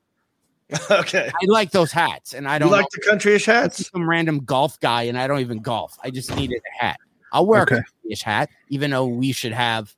okay. 0.90 1.30
I 1.32 1.46
like 1.46 1.70
those 1.70 1.92
hats, 1.92 2.32
and 2.34 2.48
I 2.48 2.58
don't 2.58 2.70
like 2.72 2.82
know- 2.82 2.88
the 2.92 3.00
countryish 3.10 3.46
I'm 3.48 3.54
hats? 3.62 3.88
some 3.92 4.08
random 4.08 4.40
golf 4.44 4.80
guy, 4.80 5.02
and 5.04 5.16
I 5.18 5.28
don't 5.28 5.38
even 5.40 5.60
golf. 5.60 5.96
I 6.02 6.10
just 6.10 6.34
needed 6.34 6.60
a 6.80 6.84
hat. 6.84 6.96
I'll 7.32 7.46
wear 7.46 7.62
Okay. 7.62 7.76
a 7.76 7.78
country-ish 7.82 8.22
hat, 8.22 8.48
even 8.70 8.90
though 8.90 9.06
we 9.06 9.30
should 9.30 9.52
have 9.52 9.94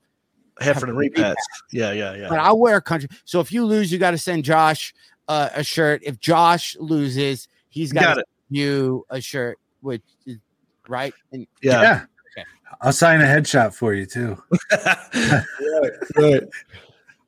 Heffron 0.61 0.85
and 0.85 0.97
Reep 0.97 1.17
hats. 1.17 1.45
Yeah, 1.73 1.93
yeah, 1.93 2.15
yeah. 2.15 2.29
but 2.29 2.39
I'll 2.39 2.59
wear 2.59 2.77
a 2.77 2.83
country. 2.83 3.09
So 3.25 3.41
if 3.41 3.53
you 3.53 3.65
lose, 3.65 3.93
you 3.93 3.99
got 3.99 4.13
to 4.13 4.19
send 4.19 4.45
Josh 4.45 4.95
uh, 5.29 5.51
a 5.55 5.63
shirt. 5.65 6.03
If 6.05 6.19
Josh 6.21 6.77
loses, 6.81 7.49
he's 7.69 7.93
got 7.93 8.03
Got 8.03 8.15
to 8.15 8.21
it. 8.21 8.27
send 8.49 8.57
you 8.59 9.07
a 9.11 9.21
shirt, 9.21 9.59
which 9.81 10.03
is 10.27 10.39
right. 10.89 11.13
And 11.33 11.47
Yeah. 11.63 11.83
Yeah. 11.83 12.05
Okay. 12.39 12.47
I'll 12.81 12.93
sign 12.93 13.21
a 13.21 13.25
headshot 13.25 13.75
for 13.75 13.93
you 13.95 14.07
too. 14.07 14.37
right, 14.73 15.43
right. 16.17 16.43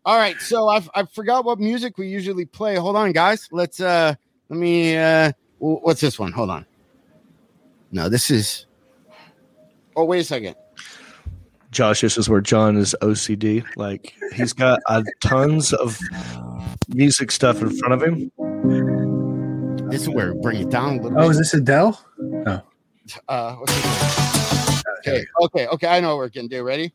all 0.04 0.16
right, 0.16 0.40
so 0.40 0.68
I 0.68 0.82
I 0.94 1.04
forgot 1.04 1.44
what 1.44 1.58
music 1.58 1.98
we 1.98 2.08
usually 2.08 2.44
play. 2.46 2.76
Hold 2.76 2.96
on, 2.96 3.12
guys. 3.12 3.48
Let's 3.52 3.80
uh 3.80 4.14
let 4.48 4.58
me 4.58 4.96
uh 4.96 5.32
wh- 5.58 5.82
what's 5.84 6.00
this 6.00 6.18
one? 6.18 6.32
Hold 6.32 6.50
on. 6.50 6.66
No, 7.92 8.08
this 8.08 8.30
is. 8.30 8.66
Oh 9.96 10.04
wait 10.04 10.20
a 10.20 10.24
second. 10.24 10.54
Josh, 11.70 12.00
this 12.00 12.16
is 12.16 12.28
where 12.28 12.40
John 12.40 12.76
is 12.76 12.96
OCD. 13.02 13.64
Like 13.76 14.14
he's 14.34 14.52
got 14.52 14.80
uh, 14.88 15.02
tons 15.20 15.72
of 15.72 15.98
music 16.88 17.30
stuff 17.30 17.60
in 17.60 17.76
front 17.76 17.94
of 17.94 18.02
him. 18.02 18.30
This 19.90 20.02
is 20.02 20.08
where 20.08 20.34
bring 20.34 20.62
it 20.62 20.70
down 20.70 20.98
a 20.98 21.02
little. 21.02 21.18
Oh, 21.18 21.22
bit. 21.22 21.30
is 21.32 21.38
this 21.38 21.54
Adele? 21.54 22.00
No. 22.18 22.62
Uh, 23.28 23.56
okay. 25.00 25.24
Okay. 25.42 25.66
Okay. 25.66 25.86
I 25.86 26.00
know 26.00 26.16
what 26.16 26.18
we're 26.18 26.28
gonna 26.28 26.48
do. 26.48 26.62
Ready? 26.62 26.92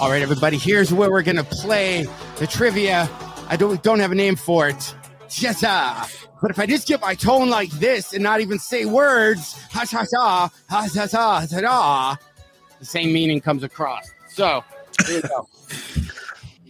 All 0.00 0.10
right, 0.10 0.22
everybody. 0.22 0.58
Here's 0.58 0.92
where 0.92 1.10
we're 1.10 1.22
gonna 1.22 1.44
play 1.44 2.06
the 2.38 2.46
trivia. 2.46 3.08
I 3.48 3.56
don't 3.56 3.82
don't 3.82 4.00
have 4.00 4.12
a 4.12 4.16
name 4.16 4.36
for 4.36 4.68
it. 4.68 4.94
Yes, 5.38 5.62
uh, 5.62 6.06
but 6.40 6.50
if 6.50 6.58
I 6.58 6.66
just 6.66 6.86
get 6.86 7.00
my 7.00 7.14
tone 7.14 7.50
like 7.50 7.70
this 7.70 8.12
and 8.12 8.22
not 8.22 8.40
even 8.40 8.58
say 8.58 8.84
words, 8.84 9.54
ha 9.70 9.84
ha 9.90 10.04
ha 10.14 10.50
ha 10.68 10.88
ha 10.92 11.06
ha 11.08 11.46
ha 11.60 12.18
the 12.78 12.84
same 12.86 13.12
meaning 13.12 13.40
comes 13.40 13.62
across. 13.62 14.10
So 14.28 14.62
here 15.06 15.22
we 15.22 15.28
go. 15.28 15.48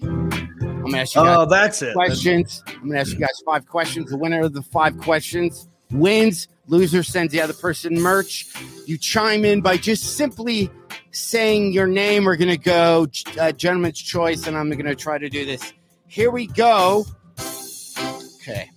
I'm 0.02 0.82
gonna 0.92 0.98
ask 0.98 1.14
you 1.14 1.22
guys 1.22 1.36
Oh, 1.38 1.46
that's 1.46 1.82
it. 1.82 1.94
questions. 1.94 2.62
I'm 2.68 2.88
gonna 2.88 3.00
ask 3.00 3.12
you 3.12 3.18
guys 3.18 3.42
five 3.44 3.66
questions. 3.66 4.10
The 4.10 4.16
winner 4.16 4.42
of 4.42 4.52
the 4.52 4.62
five 4.62 4.96
questions 4.98 5.68
wins. 5.90 6.48
Loser 6.68 7.02
sends 7.04 7.32
the 7.32 7.40
other 7.40 7.52
person 7.52 7.94
merch. 8.00 8.46
You 8.86 8.98
chime 8.98 9.44
in 9.44 9.60
by 9.60 9.76
just 9.76 10.16
simply 10.16 10.68
saying 11.12 11.72
your 11.72 11.86
name. 11.86 12.24
We're 12.24 12.36
gonna 12.36 12.56
go 12.56 13.06
uh, 13.40 13.52
gentleman's 13.52 14.00
choice, 14.00 14.46
and 14.46 14.56
I'm 14.56 14.70
gonna 14.70 14.94
try 14.96 15.18
to 15.18 15.28
do 15.28 15.44
this. 15.44 15.72
Here 16.08 16.30
we 16.30 16.46
go. 16.48 17.04
Okay. 18.40 18.70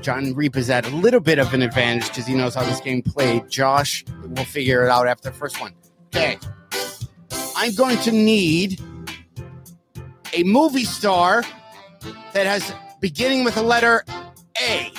Jon 0.00 0.32
Reep 0.34 0.56
is 0.56 0.70
at 0.70 0.86
a 0.86 0.94
little 0.96 1.18
bit 1.20 1.38
of 1.40 1.52
an 1.54 1.62
advantage 1.62 2.06
because 2.08 2.26
he 2.26 2.34
knows 2.34 2.54
how 2.54 2.62
this 2.64 2.80
game 2.80 3.02
played. 3.02 3.48
Josh, 3.48 4.04
we'll 4.24 4.44
figure 4.44 4.84
it 4.84 4.90
out 4.90 5.08
after 5.08 5.28
the 5.30 5.36
first 5.36 5.60
one. 5.60 5.72
Okay. 6.08 6.38
I'm 7.56 7.74
going 7.74 7.98
to 7.98 8.12
need 8.12 8.80
a 10.34 10.42
movie 10.44 10.84
star 10.84 11.42
that 12.32 12.46
has 12.46 12.72
beginning 13.00 13.44
with 13.44 13.54
the 13.54 13.62
letter 13.62 14.04
A. 14.62 14.92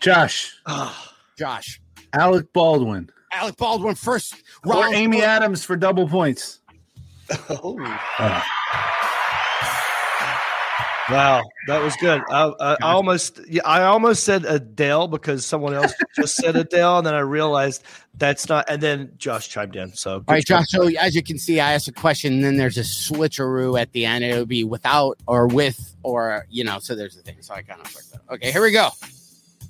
Josh, 0.00 0.54
Ah, 0.66 1.12
Josh. 1.38 1.80
Alec 2.12 2.52
Baldwin, 2.52 3.10
Alec 3.32 3.56
Baldwin 3.56 3.94
first 3.94 4.34
or 4.64 4.74
round. 4.82 4.94
Amy 4.94 5.22
Adams 5.22 5.64
for 5.64 5.76
double 5.76 6.08
points. 6.08 6.60
oh. 7.50 7.76
Oh, 8.18 8.42
Wow, 11.08 11.44
that 11.68 11.80
was 11.82 11.94
good. 11.96 12.20
I, 12.30 12.52
I, 12.58 12.76
I 12.82 12.92
almost, 12.92 13.40
yeah, 13.48 13.62
I 13.64 13.84
almost 13.84 14.24
said 14.24 14.44
Adele 14.44 15.06
because 15.06 15.46
someone 15.46 15.72
else 15.72 15.92
just 16.16 16.36
said 16.36 16.56
Adele, 16.56 16.98
and 16.98 17.06
then 17.06 17.14
I 17.14 17.20
realized 17.20 17.84
that's 18.14 18.48
not. 18.48 18.68
And 18.68 18.82
then 18.82 19.12
Josh 19.16 19.48
chimed 19.48 19.76
in. 19.76 19.92
So, 19.92 20.14
All 20.14 20.24
right, 20.28 20.44
Josh. 20.44 20.66
So 20.68 20.88
as 20.98 21.14
you 21.14 21.22
can 21.22 21.38
see, 21.38 21.60
I 21.60 21.74
asked 21.74 21.86
a 21.86 21.92
question, 21.92 22.32
and 22.34 22.44
then 22.44 22.56
there's 22.56 22.76
a 22.76 22.82
switcheroo 22.82 23.80
at 23.80 23.92
the 23.92 24.04
end. 24.04 24.24
It'll 24.24 24.46
be 24.46 24.64
without 24.64 25.18
or 25.26 25.46
with 25.46 25.94
or 26.02 26.46
you 26.50 26.64
know. 26.64 26.78
So 26.80 26.94
there's 26.96 27.14
the 27.14 27.22
thing. 27.22 27.36
So 27.40 27.54
I 27.54 27.62
kind 27.62 27.80
of 27.80 27.86
fucked 27.86 28.14
up. 28.14 28.34
Okay, 28.34 28.50
here 28.50 28.62
we 28.62 28.72
go. 28.72 28.88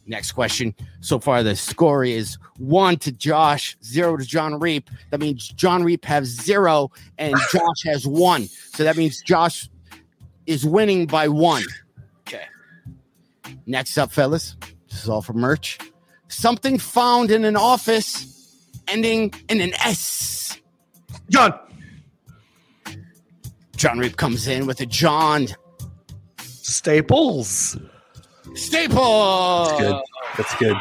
Next 0.07 0.33
question. 0.33 0.75
So 1.01 1.19
far, 1.19 1.43
the 1.43 1.57
score 1.57 2.05
is 2.05 2.39
one 2.59 2.97
to 2.99 3.11
Josh, 3.11 3.77
zero 3.83 4.17
to 4.17 4.25
Jon 4.25 4.59
Reep. 4.61 4.89
That 5.11 5.21
means 5.21 5.49
Jon 5.49 5.83
Reep 5.83 6.05
has 6.05 6.29
zero, 6.29 6.93
and 7.19 7.35
Josh 7.53 7.83
has 7.85 8.07
one. 8.07 8.47
So 8.47 8.85
that 8.85 8.97
means 8.97 9.21
Josh 9.23 9.69
is 10.47 10.65
winning 10.65 11.07
by 11.07 11.29
one. 11.29 11.63
Okay. 12.27 12.43
Next 13.67 13.97
up, 13.99 14.13
fellas. 14.13 14.57
This 14.89 15.03
is 15.05 15.09
all 15.09 15.23
for 15.23 15.33
merch. 15.33 15.79
Something 16.29 16.79
found 16.79 17.31
in 17.31 17.45
an 17.45 17.57
office 17.57 18.33
ending 18.89 19.33
in 19.49 19.61
an 19.61 19.73
S. 19.85 20.59
John, 21.31 21.59
Jon 23.77 23.99
Reep 23.99 24.17
comes 24.17 24.47
in 24.49 24.67
with 24.67 24.81
a 24.81 24.87
John 24.87 25.49
Staples. 26.39 27.77
staple. 28.55 29.67
that's 29.67 29.81
good. 29.81 30.03
That's 30.37 30.55
good. 30.57 30.77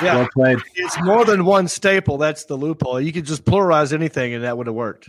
Yeah, 0.00 0.14
Well 0.16 0.28
played. 0.32 0.58
it's 0.76 1.00
more 1.02 1.24
than 1.24 1.44
one 1.44 1.66
staple. 1.66 2.18
That's 2.18 2.44
the 2.44 2.56
loophole. 2.56 3.00
You 3.00 3.12
could 3.12 3.24
just 3.24 3.44
pluralize 3.44 3.92
anything, 3.92 4.32
and 4.34 4.44
that 4.44 4.56
would 4.56 4.66
have 4.68 4.76
worked. 4.76 5.08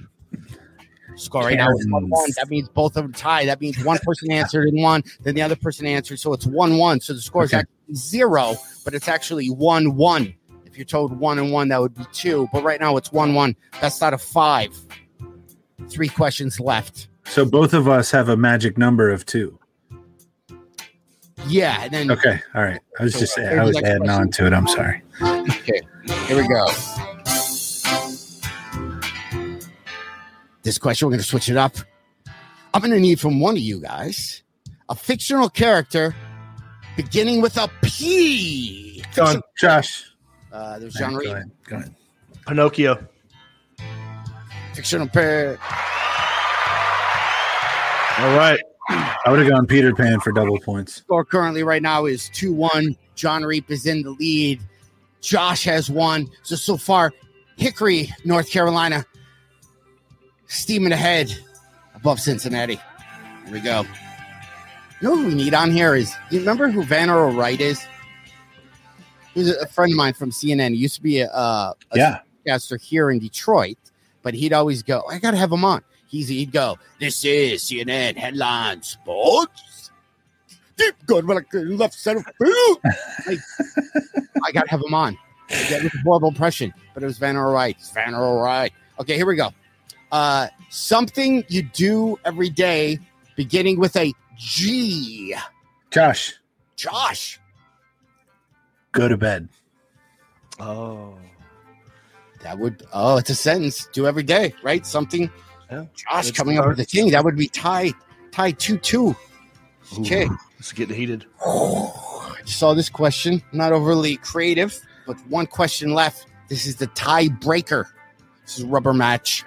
Score 1.20 1.41
right 1.43 1.57
now 1.57 1.70
is 1.72 1.86
one 1.89 2.09
one. 2.09 2.30
That 2.38 2.49
means 2.49 2.70
both 2.70 2.95
of 2.95 3.03
them 3.03 3.11
tie. 3.13 3.45
That 3.45 3.59
means 3.59 3.84
one 3.84 3.97
person 4.03 4.32
answered 4.32 4.70
in 4.70 4.82
one, 4.82 5.03
then 5.22 5.36
the 5.36 5.41
other 5.41 5.55
person 5.57 5.86
answered. 5.86 6.20
So 6.20 6.32
it's 6.34 6.45
one 6.45 6.78
one. 6.78 7.01
So 7.01 7.13
the 7.13 7.22
score 7.22 7.43
is 7.43 7.53
Okay. 7.53 7.59
actually 7.59 7.95
zero, 7.95 8.55
but 8.86 8.93
it's 8.93 9.07
actually 9.09 9.47
one 9.47 9.95
one. 9.95 10.34
If 10.65 10.78
you're 10.78 10.86
told 10.86 11.11
one 11.20 11.38
and 11.38 11.51
one, 11.51 11.67
that 11.70 11.82
would 11.82 11.93
be 11.95 12.05
two. 12.13 12.47
But 12.53 12.63
right 12.63 12.80
now 12.80 12.95
it's 12.95 13.11
one 13.11 13.34
one. 13.34 13.55
Best 13.82 14.01
out 14.01 14.13
of 14.13 14.22
five. 14.22 14.74
Three 15.89 16.07
questions 16.09 16.59
left. 16.59 17.09
So 17.26 17.43
both 17.45 17.74
of 17.74 17.88
us 17.88 18.11
have 18.11 18.30
a 18.30 18.38
magic 18.38 18.78
number 18.78 19.09
of 19.09 19.26
two. 19.26 19.59
Yeah, 21.47 21.84
and 21.84 21.91
then 21.93 22.11
Okay. 22.11 22.39
All 22.55 22.63
right. 22.63 22.80
I 22.99 23.03
was 23.03 23.13
just 23.13 23.36
Here's 23.36 23.59
I 23.59 23.63
was 23.63 23.78
adding 23.78 24.03
question. 24.03 24.22
on 24.22 24.30
to 24.32 24.45
it. 24.47 24.53
I'm 24.53 24.67
sorry. 24.67 25.01
Okay, 25.22 25.82
here 26.28 26.38
we 26.38 26.47
go. 26.47 26.65
This 30.70 30.78
question, 30.78 31.07
we're 31.07 31.13
going 31.13 31.22
to 31.22 31.26
switch 31.26 31.49
it 31.49 31.57
up. 31.57 31.78
I'm 32.76 32.82
going 32.82 32.93
to 32.93 32.99
need 32.99 33.20
from 33.20 33.39
one 33.39 33.55
of 33.55 33.59
you 33.59 33.82
guys 33.82 34.43
a 34.88 34.93
fictional 34.93 35.49
character 35.49 36.15
beginning 36.95 37.41
with 37.41 37.57
a 37.57 37.67
P. 37.82 39.03
John, 39.11 39.41
Josh. 39.57 40.05
Uh, 40.51 40.78
there's 40.78 40.93
John 40.93 41.13
Go 41.13 41.22
ahead. 41.22 41.51
Go 41.67 41.78
ahead. 41.78 41.95
Pinocchio. 42.45 43.03
Fictional 44.76 45.07
pair. 45.07 45.57
All 48.20 48.38
right. 48.38 48.59
I 48.89 49.24
would 49.30 49.39
have 49.39 49.49
gone 49.49 49.65
Peter 49.65 49.95
Pan 49.95 50.20
for 50.20 50.32
double 50.32 50.59
points. 50.59 50.97
Score 50.97 51.26
currently 51.26 51.63
right 51.63 51.82
now 51.82 52.05
is 52.05 52.30
2 52.36 52.53
1. 52.53 52.95
Jon 53.15 53.43
Reep 53.43 53.72
is 53.72 53.88
in 53.88 54.03
the 54.03 54.11
lead. 54.11 54.61
Josh 55.20 55.63
has 55.63 55.89
one. 55.89 56.30
So, 56.43 56.55
so 56.55 56.78
far, 56.78 57.11
Hickory, 57.57 58.13
North 58.24 58.51
Carolina, 58.51 59.03
steaming 60.50 60.91
ahead 60.91 61.34
above 61.95 62.20
Cincinnati. 62.20 62.76
Here 63.45 63.54
we 63.54 63.60
go. 63.62 63.84
You 65.02 65.08
know 65.08 65.16
who 65.16 65.28
we 65.28 65.36
need 65.36 65.54
on 65.54 65.72
here 65.72 65.95
is 65.95 66.14
you 66.30 66.39
remember 66.39 66.70
who 66.70 66.84
Van 66.84 67.10
Earl 67.10 67.32
Wright 67.34 67.60
is? 67.62 67.82
He's 69.34 69.50
a 69.50 69.68
friend 69.68 69.93
of 69.93 69.97
mine 69.97 70.14
from 70.14 70.32
CNN. 70.32 70.72
He 70.72 70.78
used 70.78 70.95
to 70.95 71.02
be 71.02 71.20
a, 71.22 71.30
uh, 71.32 71.74
a 71.91 71.97
Yeah. 71.97 72.20
caster 72.45 72.76
here 72.78 73.10
in 73.10 73.20
Detroit, 73.20 73.78
but 74.24 74.34
he'd 74.34 74.52
always 74.52 74.84
go, 74.84 75.04
I 75.10 75.20
got 75.20 75.32
to 75.32 75.38
have 75.38 75.52
him 75.52 75.64
on. 75.64 75.84
He's, 76.08 76.28
he'd 76.28 76.52
go, 76.52 76.78
This 77.00 77.24
is 77.24 77.64
CNN 77.64 78.18
headline 78.18 78.82
sports. 78.82 79.91
Deep 80.76 80.95
good, 81.06 81.28
but 81.28 81.43
left 81.54 81.93
center 81.93 82.24
field. 82.38 82.80
like, 83.28 83.39
I 84.43 84.52
got 84.52 84.64
to 84.66 84.72
have 84.72 84.82
him 84.86 84.93
on. 84.93 85.18
That 85.70 85.84
was 85.84 85.93
a 85.93 85.97
horrible 86.04 86.30
impression, 86.30 86.74
but 86.93 87.04
it 87.04 87.06
was 87.06 87.18
Van 87.18 87.38
Wright. 87.38 87.76
It's 87.80 87.91
Van 87.91 88.14
Wright. 88.16 88.72
Okay, 89.00 89.16
here 89.16 89.26
we 89.26 89.36
go. 89.36 89.52
Uh, 90.12 90.47
something 90.70 91.43
you 91.49 91.62
do 91.64 92.18
every 92.26 92.49
day, 92.49 92.99
beginning 93.36 93.80
with 93.80 93.95
a 93.95 94.14
G. 94.38 95.36
Josh, 95.91 96.34
Josh. 96.76 97.39
go 98.91 99.07
to 99.07 99.18
bed. 99.18 99.49
Oh, 100.60 101.18
That 102.41 102.57
would 102.60 102.84
oh, 102.93 103.18
it's 103.18 103.30
a 103.30 103.36
sentence. 103.36 103.88
Do 103.93 104.07
every 104.07 104.24
day, 104.24 104.53
right? 104.64 104.86
Something. 104.86 105.30
Yeah. 105.72 105.86
Josh 105.95 106.30
It's 106.30 106.38
coming 106.38 106.57
up 106.57 106.68
with 106.68 106.80
a 106.80 106.86
thing 106.86 107.12
that 107.12 107.24
would 107.24 107.38
be 107.38 107.47
tie 107.47 107.91
tie 108.32 108.51
two 108.51 108.78
two. 108.78 109.16
Okay. 109.99 110.26
Ooh, 110.26 110.38
it's 110.57 110.72
getting 110.72 110.95
heated. 110.95 111.26
I 111.45 112.41
saw 112.45 112.74
this 112.74 112.89
question, 112.89 113.41
not 113.51 113.72
overly 113.72 114.18
creative, 114.18 114.80
but 115.05 115.18
one 115.28 115.47
question 115.47 115.93
left. 115.93 116.28
This 116.47 116.66
is 116.66 116.76
the 116.78 116.88
tiebreaker. 116.88 117.86
This 118.45 118.57
is 118.60 118.64
a 118.64 118.68
rubber 118.68 118.93
match. 118.93 119.43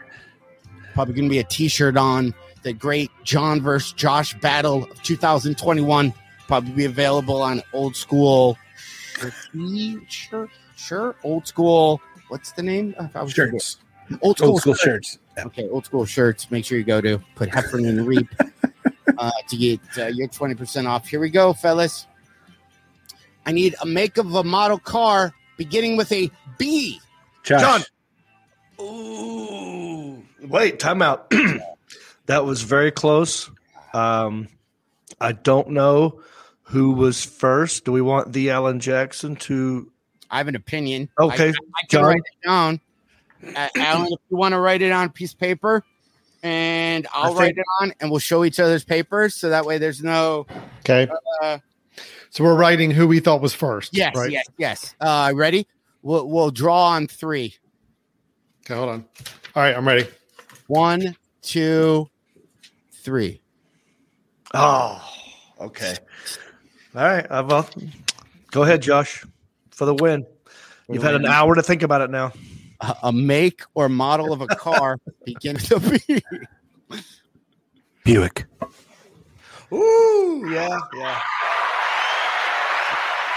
Probably 0.95 1.15
going 1.15 1.25
to 1.25 1.31
be 1.31 1.39
a 1.39 1.45
T-shirt 1.45 1.97
on 1.97 2.35
the 2.63 2.73
great 2.73 3.11
John 3.25 3.61
versus 3.61 3.93
Josh 3.93 4.39
battle 4.41 4.85
of 4.85 5.03
2021. 5.03 6.13
Probably 6.47 6.73
be 6.73 6.85
available 6.85 7.41
on 7.43 7.63
old 7.73 7.97
school 7.97 8.57
T-shirt. 9.53 10.51
Sure, 10.77 11.15
old 11.23 11.47
school. 11.47 12.01
What's 12.29 12.53
the 12.53 12.63
name? 12.63 12.95
I 12.99 13.09
always 13.19 13.35
forget. 13.35 13.53
Shirts. 13.53 13.79
Old 14.21 14.37
school, 14.37 14.51
Old 14.51 14.61
school 14.61 14.75
shirts. 14.75 15.19
shirts. 15.37 15.47
Okay, 15.47 15.69
old 15.69 15.87
school 15.87 16.05
shirts. 16.05 16.51
Make 16.51 16.65
sure 16.65 16.77
you 16.77 16.85
go 16.85 17.01
to 17.01 17.19
put 17.35 17.49
Heffron 17.49 17.89
and 17.89 18.07
Reep 18.07 18.29
uh, 19.19 19.31
to 19.49 19.57
get 19.57 19.81
uh, 19.97 20.07
your 20.07 20.29
20% 20.29 20.87
off. 20.87 21.07
Here 21.09 21.21
we 21.21 21.31
go, 21.31 21.53
fellas. 21.53 22.07
I 23.47 23.53
need 23.53 23.75
a 23.81 23.87
make 23.87 24.19
of 24.19 24.35
a 24.35 24.45
model 24.45 24.79
car 24.79 25.33
beginning 25.57 25.97
with 25.97 26.13
a 26.13 26.31
B. 26.59 27.01
Josh. 27.43 27.61
John. 27.61 27.81
Ooh, 28.81 29.92
wait, 30.45 30.79
time 30.79 31.03
out. 31.03 31.31
that 32.27 32.45
was 32.45 32.63
very 32.63 32.91
close. 32.91 33.51
Um, 33.95 34.49
I 35.21 35.33
don't 35.33 35.71
know 35.71 36.21
who 36.63 36.93
was 36.93 37.25
first. 37.25 37.85
Do 37.85 37.93
we 37.93 38.01
want 38.01 38.33
the 38.33 38.51
Alan 38.51 38.81
Jackson 38.81 39.37
to? 39.37 39.91
I 40.31 40.39
have 40.39 40.49
an 40.49 40.57
opinion. 40.57 41.09
Okay, 41.21 41.49
I, 41.49 41.51
I 41.51 41.53
can 41.53 41.55
John. 41.91 42.05
write 42.05 42.17
it 42.17 42.47
down. 42.47 42.81
Uh, 43.55 43.69
Alan, 43.77 44.07
if 44.07 44.19
you 44.31 44.37
want 44.37 44.53
to 44.53 44.59
write 44.61 44.81
it 44.83 44.93
on 44.93 45.07
a 45.07 45.11
piece 45.11 45.33
of 45.35 45.39
paper, 45.39 45.85
and 46.43 47.07
I'll 47.13 47.33
I 47.35 47.37
write 47.37 47.47
think- 47.55 47.59
it 47.59 47.65
on, 47.81 47.93
and 48.01 48.11
we'll 48.11 48.21
show 48.21 48.45
each 48.45 48.59
other's 48.61 48.85
papers, 48.85 49.35
so 49.35 49.51
that 49.51 49.67
way 49.67 49.79
there's 49.79 50.03
no. 50.03 50.47
Okay. 50.81 51.09
Uh, 51.43 51.59
So 52.31 52.45
we're 52.45 52.57
writing 52.57 52.91
who 52.91 53.07
we 53.07 53.21
thought 53.21 53.43
was 53.43 53.53
first. 53.53 53.95
yes, 53.95 54.17
Right. 54.17 54.31
yes, 54.31 54.47
yes. 54.57 54.95
Uh, 54.99 55.33
ready? 55.35 55.67
We'll 56.01 56.27
we'll 56.29 56.51
draw 56.51 56.87
on 56.89 57.07
three. 57.07 57.55
Okay. 58.65 58.75
Hold 58.75 58.89
on. 58.89 59.05
All 59.55 59.63
right. 59.63 59.77
I'm 59.77 59.87
ready. 59.87 60.07
One, 60.73 61.15
two, 61.43 62.09
three. 62.93 63.43
Oh, 64.55 65.07
okay. 65.61 65.97
All 66.97 67.03
right. 67.03 67.27
Uh, 67.29 67.45
well, 67.47 67.69
go 68.51 68.63
ahead, 68.63 68.81
Josh, 68.81 69.23
for 69.71 69.85
the 69.85 69.95
win. 69.95 70.25
You've 70.89 71.03
had 71.03 71.15
an 71.15 71.27
hour 71.27 71.55
to 71.57 71.63
think 71.63 71.83
about 71.83 72.01
it 72.01 72.09
now. 72.09 72.33
a, 72.81 72.97
a 73.03 73.13
make 73.13 73.61
or 73.75 73.91
model 73.91 74.33
of 74.33 74.41
a 74.41 74.47
car 74.47 74.97
begins 75.27 75.69
to 75.69 75.79
be. 75.79 76.25
Buick. 78.03 78.47
Ooh, 79.75 80.51
yeah, 80.51 80.79
yeah. 80.97 81.21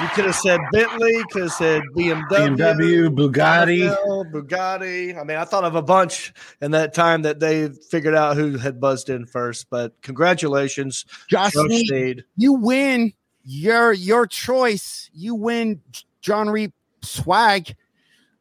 You 0.02 0.08
could 0.10 0.26
have 0.26 0.36
said 0.36 0.60
Bentley, 0.74 1.24
could 1.32 1.44
have 1.44 1.52
said 1.54 1.82
BMW, 1.96 2.28
BMW, 2.28 3.16
Bugatti. 3.16 3.88
Bonneville, 3.88 4.26
Bugatti. 4.26 5.18
I 5.18 5.24
mean, 5.24 5.38
I 5.38 5.46
thought 5.46 5.64
of 5.64 5.76
a 5.76 5.82
bunch 5.82 6.34
in 6.60 6.72
that 6.72 6.94
time 6.94 7.22
that 7.22 7.40
they 7.40 7.70
figured 7.70 8.14
out 8.14 8.36
who 8.36 8.58
had 8.58 8.82
buzzed 8.82 9.10
in 9.10 9.26
first. 9.26 9.68
But 9.70 9.94
congratulations, 10.02 11.06
Josh, 11.30 11.54
Josh 11.54 11.66
Sneed, 11.68 11.88
Sneed. 11.88 12.24
you 12.36 12.54
win 12.54 13.14
your 13.46 13.94
your 13.94 14.28
choice. 14.28 15.10
You 15.14 15.34
win 15.34 15.82
Jon 16.20 16.50
Reep 16.50 16.74
swag. 17.02 17.74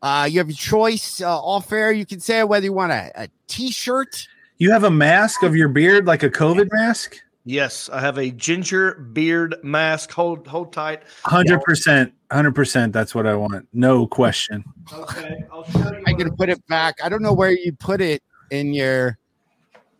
Uh, 0.03 0.27
you 0.29 0.39
have 0.39 0.49
your 0.49 0.57
choice. 0.57 1.21
Uh, 1.21 1.39
all 1.39 1.61
fair. 1.61 1.93
You 1.93 2.05
can 2.05 2.19
say 2.19 2.43
whether 2.43 2.65
you 2.65 2.73
want 2.73 2.91
a, 2.91 3.13
a 3.15 3.29
t-shirt. 3.47 4.27
You 4.59 4.73
have 4.73 4.83
a 4.83 4.91
mask 4.91 5.45
of 5.45 5.55
your 5.55 5.69
beard 5.69 6.07
like 6.07 6.25
a 6.25 6.31
COVID 6.31 6.69
mask? 6.73 7.21
Yes, 7.47 7.91
I 7.93 8.01
have 8.01 8.17
a 8.17 8.31
ginger 8.31 8.95
beard 8.95 9.57
mask. 9.63 10.11
Hold, 10.13 10.47
hold 10.47 10.73
tight. 10.73 11.03
100%. 11.25 12.13
100%. 12.31 12.93
That's 12.93 13.15
what 13.15 13.27
I 13.27 13.35
want. 13.35 13.69
No 13.73 14.07
question. 14.07 14.65
Okay, 14.93 15.45
I'll 15.53 15.65
show 15.65 15.93
you. 15.93 16.03
I 16.07 16.15
can 16.15 16.35
put 16.37 16.49
it 16.49 16.67
back. 16.69 16.97
I 17.05 17.11
don't 17.11 17.23
know 17.23 17.35
where 17.35 17.51
you 17.51 17.73
put 17.73 18.01
it 18.01 18.23
in 18.51 18.73
your. 18.73 19.19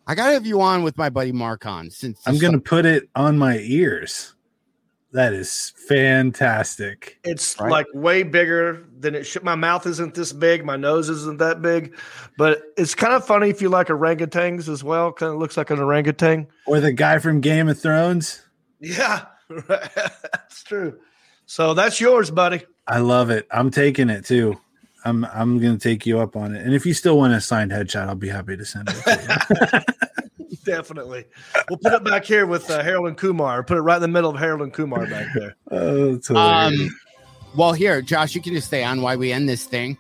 I 0.07 0.15
gotta 0.15 0.33
have 0.33 0.47
you 0.47 0.61
on 0.61 0.83
with 0.83 0.97
my 0.97 1.11
buddy 1.11 1.33
Mark 1.33 1.67
on 1.67 1.91
since 1.91 2.21
I'm 2.27 2.39
going 2.39 2.53
to 2.53 2.61
put 2.61 2.85
it 2.87 3.09
on 3.15 3.39
my 3.39 3.59
ears. 3.59 4.34
That 5.15 5.33
is 5.33 5.73
fantastic. 5.89 7.19
It's 7.25 7.59
Right. 7.61 7.71
like 7.71 7.87
way 7.95 8.25
bigger 8.25 8.85
than 8.99 9.15
it 9.15 9.25
should. 9.25 9.45
My 9.45 9.55
mouth 9.55 9.87
isn't 9.87 10.15
this 10.15 10.33
big. 10.33 10.65
My 10.65 10.77
nose 10.77 11.09
isn't 11.09 11.39
that 11.39 11.63
big, 11.63 11.97
but 12.37 12.63
it's 12.77 12.97
kind 12.97 13.13
of 13.15 13.25
funny 13.25 13.49
if 13.49 13.63
you 13.63 13.69
like 13.69 13.87
orangutans 13.87 14.69
as 14.69 14.83
well. 14.83 15.13
Kind 15.13 15.33
of 15.33 15.39
looks 15.39 15.57
like 15.57 15.71
an 15.71 15.79
orangutan. 15.79 16.49
Or 16.67 16.81
the 16.81 16.93
guy 16.93 17.21
from 17.21 17.41
Game 17.41 17.69
of 17.69 17.81
Thrones. 17.81 18.43
Yeah, 18.81 19.27
that's 19.69 20.65
true. 20.65 20.99
So 21.47 21.75
that's 21.75 22.01
yours, 22.01 22.31
buddy. 22.33 22.63
I 22.87 22.99
love 22.99 23.31
it. 23.31 23.47
I'm 23.53 23.71
taking 23.71 24.11
it 24.11 24.25
too. 24.25 24.59
I'm 25.05 25.25
I'm 25.27 25.61
going 25.61 25.79
to 25.79 25.89
take 25.89 26.07
you 26.07 26.19
up 26.19 26.35
on 26.35 26.57
it. 26.57 26.65
And 26.67 26.75
if 26.75 26.85
you 26.87 26.93
still 26.93 27.19
want 27.19 27.35
a 27.35 27.41
signed 27.41 27.71
headshot, 27.71 28.09
I'll 28.09 28.15
be 28.17 28.31
happy 28.31 28.57
to 28.57 28.65
send 28.65 28.89
it 28.91 28.95
to 29.05 29.85
you. 29.87 29.95
Definitely. 30.65 31.25
We'll 31.69 31.79
put 31.79 31.93
it 31.93 32.05
back 32.05 32.25
here 32.25 32.47
with 32.47 32.71
uh, 32.71 32.83
Harold 32.83 33.09
and 33.09 33.17
Kumar. 33.17 33.63
Put 33.63 33.77
it 33.79 33.83
right 33.83 33.97
in 33.97 34.03
the 34.03 34.09
middle 34.09 34.31
of 34.31 34.37
Harold 34.39 34.63
and 34.63 34.73
Kumar 34.73 35.07
back 35.07 35.27
there. 35.35 35.57
oh. 35.71 36.21
Um, 36.35 36.97
well, 37.57 37.73
here, 37.73 38.03
Josh, 38.03 38.35
you 38.35 38.41
can 38.41 38.55
just 38.55 38.69
stay 38.69 38.83
on 38.83 39.03
while 39.03 39.17
we 39.17 39.33
end 39.33 39.49
this 39.49 39.65
thing. 39.65 39.97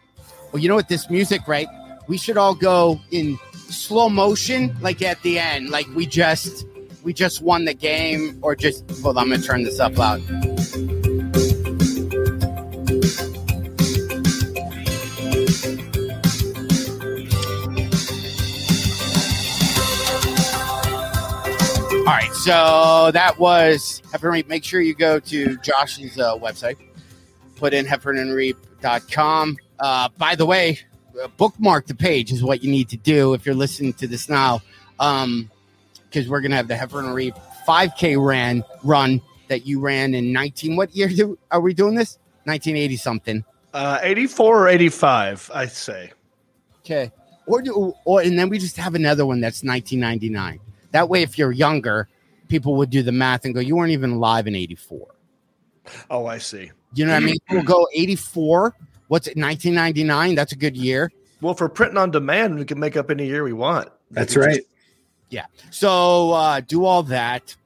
Well, 0.52 0.62
you 0.62 0.68
know 0.68 0.74
what? 0.74 0.88
This 0.88 1.10
music, 1.10 1.46
right? 1.46 1.68
We 2.06 2.18
should 2.18 2.36
all 2.36 2.54
go 2.54 3.00
in 3.10 3.38
slow 3.54 4.08
motion, 4.08 4.76
like 4.80 5.02
at 5.02 5.20
the 5.22 5.38
end, 5.38 5.70
like 5.70 5.86
we 5.94 6.06
just 6.06 6.66
we 7.02 7.12
just 7.12 7.42
won 7.42 7.64
the 7.64 7.74
game, 7.74 8.38
or 8.42 8.54
just 8.54 8.90
hold 9.02 9.16
on. 9.16 9.24
I'm 9.24 9.30
gonna 9.30 9.42
turn 9.42 9.62
this 9.64 9.80
up 9.80 9.96
loud. 9.96 10.22
All 22.06 22.10
right, 22.10 22.34
so 22.34 23.10
that 23.14 23.38
was 23.38 24.02
and 24.12 24.22
Reep. 24.22 24.46
Make 24.46 24.62
sure 24.62 24.82
you 24.82 24.94
go 24.94 25.18
to 25.20 25.56
Josh's 25.62 26.18
uh, 26.18 26.36
website, 26.36 26.76
put 27.56 27.72
in 27.72 27.86
heffronandreep.com. 27.86 29.56
Uh, 29.78 30.08
by 30.18 30.34
the 30.34 30.44
way, 30.44 30.78
uh, 31.22 31.28
bookmark 31.38 31.86
the 31.86 31.94
page 31.94 32.30
is 32.30 32.44
what 32.44 32.62
you 32.62 32.70
need 32.70 32.90
to 32.90 32.98
do 32.98 33.32
if 33.32 33.46
you're 33.46 33.54
listening 33.54 33.94
to 33.94 34.06
this 34.06 34.28
now, 34.28 34.60
because 34.98 36.28
we're 36.28 36.42
gonna 36.42 36.56
have 36.56 36.68
the 36.68 36.74
Heffron 36.74 37.06
and 37.06 37.14
Reep 37.14 37.36
5K 37.66 38.22
ran 38.22 38.62
run 38.82 39.22
that 39.48 39.64
you 39.66 39.80
ran 39.80 40.14
in 40.14 40.30
19. 40.30 40.76
What 40.76 40.94
year 40.94 41.08
do, 41.08 41.38
are 41.50 41.60
we 41.62 41.72
doing 41.72 41.94
this? 41.94 42.18
1980 42.44 42.96
something. 42.98 43.44
Uh, 43.72 43.98
84 44.02 44.64
or 44.64 44.68
85, 44.68 45.50
I 45.54 45.64
say. 45.64 46.12
Okay. 46.80 47.10
Or 47.46 47.62
do 47.62 47.94
or 48.04 48.20
and 48.20 48.38
then 48.38 48.50
we 48.50 48.58
just 48.58 48.76
have 48.76 48.94
another 48.94 49.24
one 49.24 49.40
that's 49.40 49.64
1999. 49.64 50.60
That 50.94 51.10
way, 51.10 51.22
if 51.22 51.36
you're 51.36 51.52
younger, 51.52 52.08
people 52.48 52.76
would 52.76 52.88
do 52.88 53.02
the 53.02 53.12
math 53.12 53.44
and 53.44 53.54
go, 53.54 53.60
"You 53.60 53.76
weren't 53.76 53.92
even 53.92 54.12
alive 54.12 54.46
in 54.46 54.54
'84." 54.54 55.06
Oh, 56.10 56.26
I 56.26 56.38
see. 56.38 56.70
You 56.94 57.04
know 57.04 57.12
what 57.12 57.22
I 57.22 57.26
mean? 57.26 57.36
We'll 57.50 57.62
go 57.62 57.86
84. 57.92 58.74
What's 59.08 59.26
it? 59.26 59.36
1999. 59.36 60.34
That's 60.34 60.52
a 60.52 60.56
good 60.56 60.76
year. 60.76 61.12
Well, 61.42 61.52
for 61.52 61.68
printing 61.68 61.98
on 61.98 62.10
demand, 62.10 62.56
we 62.56 62.64
can 62.64 62.78
make 62.78 62.96
up 62.96 63.10
any 63.10 63.26
year 63.26 63.44
we 63.44 63.52
want. 63.52 63.90
That's 64.10 64.34
We 64.34 64.42
can 64.42 64.50
right. 64.50 64.62
So 65.70 66.32
uh, 66.32 66.60
do 66.60 66.84
all 66.84 67.02
that. 67.04 67.56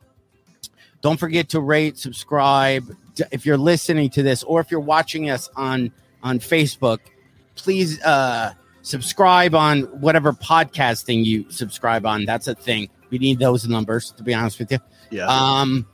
Don't 1.00 1.18
forget 1.18 1.48
to 1.50 1.60
rate, 1.60 1.98
subscribe. 1.98 2.84
If 3.30 3.46
you're 3.46 3.58
listening 3.58 4.10
to 4.10 4.22
this, 4.22 4.42
or 4.42 4.60
if 4.60 4.70
you're 4.70 4.80
watching 4.80 5.30
us 5.30 5.48
on 5.56 5.92
on 6.22 6.38
Facebook, 6.38 6.98
please 7.54 8.02
uh, 8.02 8.54
subscribe 8.82 9.54
on 9.54 9.82
whatever 10.00 10.32
podcasting 10.32 11.24
you 11.24 11.50
subscribe 11.50 12.06
on. 12.06 12.24
That's 12.24 12.48
a 12.48 12.54
thing. 12.54 12.88
We 13.10 13.18
need 13.18 13.38
those 13.38 13.66
numbers 13.66 14.12
to 14.12 14.22
be 14.22 14.34
honest 14.34 14.58
with 14.58 14.72
you. 14.72 14.78
Yeah. 15.10 15.26
Um. 15.26 15.86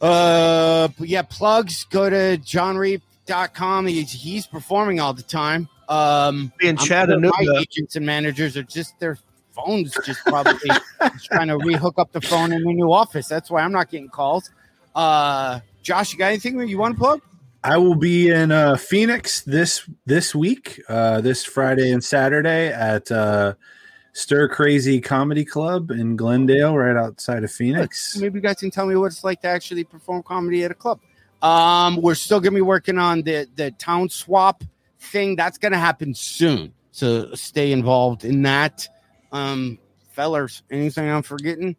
Uh. 0.00 0.88
Yeah, 0.98 1.22
plugs. 1.22 1.84
Go 1.84 2.10
to 2.10 2.38
jonreep.com. 2.38 3.86
He's 3.86 4.10
he's 4.10 4.46
performing 4.46 5.00
all 5.00 5.14
the 5.14 5.22
time. 5.22 5.68
Um, 5.88 6.52
Me 6.60 6.68
I'm 6.68 6.70
and 6.70 6.80
sure 6.80 6.88
Chattanooga. 6.88 7.44
My 7.44 7.60
agents 7.60 7.96
and 7.96 8.06
managers 8.06 8.56
are 8.56 8.62
just 8.62 8.98
their 8.98 9.18
phones 9.54 9.96
just 10.04 10.20
probably 10.24 10.70
just 11.02 11.26
trying 11.26 11.48
to 11.48 11.58
rehook 11.58 11.94
up 11.98 12.12
the 12.12 12.20
phone 12.20 12.52
in 12.52 12.62
the 12.62 12.72
new 12.72 12.92
office. 12.92 13.28
That's 13.28 13.50
why 13.50 13.62
I'm 13.62 13.72
not 13.72 13.90
getting 13.90 14.08
calls. 14.08 14.50
Uh, 14.94 15.60
Josh, 15.82 16.12
you 16.12 16.18
got 16.18 16.28
anything 16.28 16.58
you 16.68 16.78
want 16.78 16.94
to 16.94 16.98
plug? 16.98 17.20
I 17.64 17.76
will 17.76 17.94
be 17.94 18.28
in 18.28 18.50
uh, 18.50 18.76
Phoenix 18.76 19.42
this 19.42 19.88
this 20.04 20.34
week, 20.34 20.80
uh, 20.88 21.20
this 21.20 21.44
Friday 21.44 21.92
and 21.92 22.02
Saturday 22.02 22.72
at 22.72 23.10
uh, 23.10 23.54
Stir 24.12 24.48
Crazy 24.48 25.00
Comedy 25.00 25.44
Club 25.44 25.90
in 25.90 26.16
Glendale, 26.16 26.76
right 26.76 26.96
outside 26.96 27.44
of 27.44 27.50
Phoenix. 27.50 28.16
Maybe 28.16 28.38
you 28.38 28.42
guys 28.42 28.56
can 28.56 28.70
tell 28.70 28.86
me 28.86 28.94
what 28.96 29.06
it's 29.06 29.24
like 29.24 29.40
to 29.42 29.48
actually 29.48 29.84
perform 29.84 30.22
comedy 30.22 30.64
at 30.64 30.70
a 30.70 30.74
club. 30.74 31.00
Um, 31.40 32.00
we're 32.00 32.14
still 32.14 32.38
gonna 32.38 32.54
be 32.54 32.60
working 32.60 32.98
on 32.98 33.22
the 33.22 33.48
the 33.56 33.70
town 33.72 34.08
swap 34.08 34.62
thing. 35.00 35.34
That's 35.34 35.58
gonna 35.58 35.78
happen 35.78 36.14
soon. 36.14 36.72
So 36.92 37.34
stay 37.34 37.72
involved 37.72 38.24
in 38.24 38.42
that. 38.42 38.86
Um, 39.32 39.78
fellers, 40.10 40.62
anything 40.70 41.08
I'm 41.08 41.22
forgetting? 41.22 41.74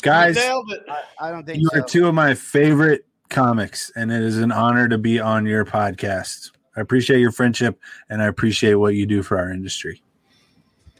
Guys, 0.00 0.34
Nailed 0.34 0.72
it. 0.72 0.82
I 1.20 1.30
don't 1.30 1.46
think 1.46 1.62
you 1.62 1.68
so. 1.72 1.78
are 1.78 1.82
two 1.82 2.08
of 2.08 2.14
my 2.14 2.34
favorite 2.34 3.04
comics, 3.28 3.92
and 3.94 4.10
it 4.10 4.22
is 4.22 4.38
an 4.38 4.50
honor 4.50 4.88
to 4.88 4.98
be 4.98 5.20
on 5.20 5.46
your 5.46 5.64
podcast. 5.64 6.50
I 6.76 6.80
appreciate 6.80 7.20
your 7.20 7.30
friendship, 7.30 7.78
and 8.08 8.22
I 8.22 8.26
appreciate 8.26 8.74
what 8.74 8.94
you 8.94 9.06
do 9.06 9.22
for 9.22 9.38
our 9.38 9.50
industry. 9.50 10.02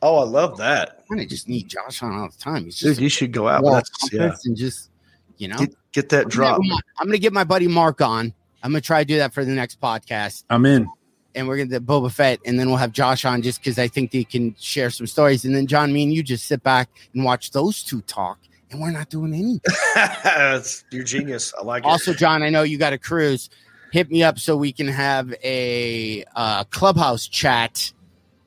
Oh, 0.02 0.16
I 0.18 0.24
love 0.24 0.56
that. 0.58 1.04
I 1.12 1.24
just 1.24 1.48
need 1.48 1.68
Josh 1.68 2.02
on 2.02 2.12
all 2.12 2.28
the 2.28 2.36
time. 2.36 2.64
He's 2.64 2.80
Dude, 2.80 2.98
you 2.98 3.08
should 3.08 3.32
go 3.32 3.48
out. 3.48 3.60
full 3.60 3.76
of 3.76 3.84
That's, 3.84 4.12
yeah. 4.12 4.34
and 4.44 4.56
just 4.56 4.90
you 5.38 5.48
know 5.48 5.56
Get, 5.56 5.74
get 5.92 6.08
that 6.10 6.28
drop. 6.28 6.60
I'm 6.98 7.06
gonna 7.06 7.18
get 7.18 7.32
my 7.32 7.44
buddy 7.44 7.68
Mark 7.68 8.00
on. 8.00 8.34
I'm 8.62 8.72
gonna 8.72 8.80
try 8.80 9.02
to 9.02 9.06
do 9.06 9.18
that 9.18 9.32
for 9.32 9.44
the 9.44 9.52
next 9.52 9.80
podcast. 9.80 10.44
I'm 10.50 10.66
in. 10.66 10.88
and 11.34 11.46
we're 11.48 11.56
gonna 11.56 11.70
do 11.70 11.80
Boba 11.80 12.10
Fett, 12.10 12.40
and 12.44 12.58
then 12.58 12.68
we'll 12.68 12.78
have 12.78 12.92
Josh 12.92 13.24
on 13.24 13.42
just 13.42 13.60
because 13.60 13.78
I 13.78 13.86
think 13.88 14.10
they 14.10 14.24
can 14.24 14.54
share 14.58 14.90
some 14.90 15.06
stories. 15.06 15.44
And 15.44 15.54
then 15.54 15.66
John, 15.66 15.92
me 15.92 16.02
and 16.02 16.12
you 16.12 16.22
just 16.22 16.46
sit 16.46 16.62
back 16.62 16.88
and 17.14 17.24
watch 17.24 17.52
those 17.52 17.82
two 17.82 18.00
talk, 18.02 18.38
and 18.70 18.80
we're 18.80 18.90
not 18.90 19.08
doing 19.08 19.32
anything. 19.34 19.60
You're 20.90 21.04
genius. 21.04 21.52
I 21.58 21.62
like 21.62 21.84
it. 21.84 21.88
also, 21.88 22.12
John, 22.12 22.42
I 22.42 22.48
know 22.50 22.62
you 22.62 22.78
got 22.78 22.92
a 22.92 22.98
cruise. 22.98 23.50
Hit 23.92 24.10
me 24.10 24.22
up 24.22 24.38
so 24.38 24.56
we 24.56 24.72
can 24.72 24.88
have 24.88 25.34
a 25.44 26.24
uh, 26.34 26.64
clubhouse 26.64 27.26
chat, 27.28 27.92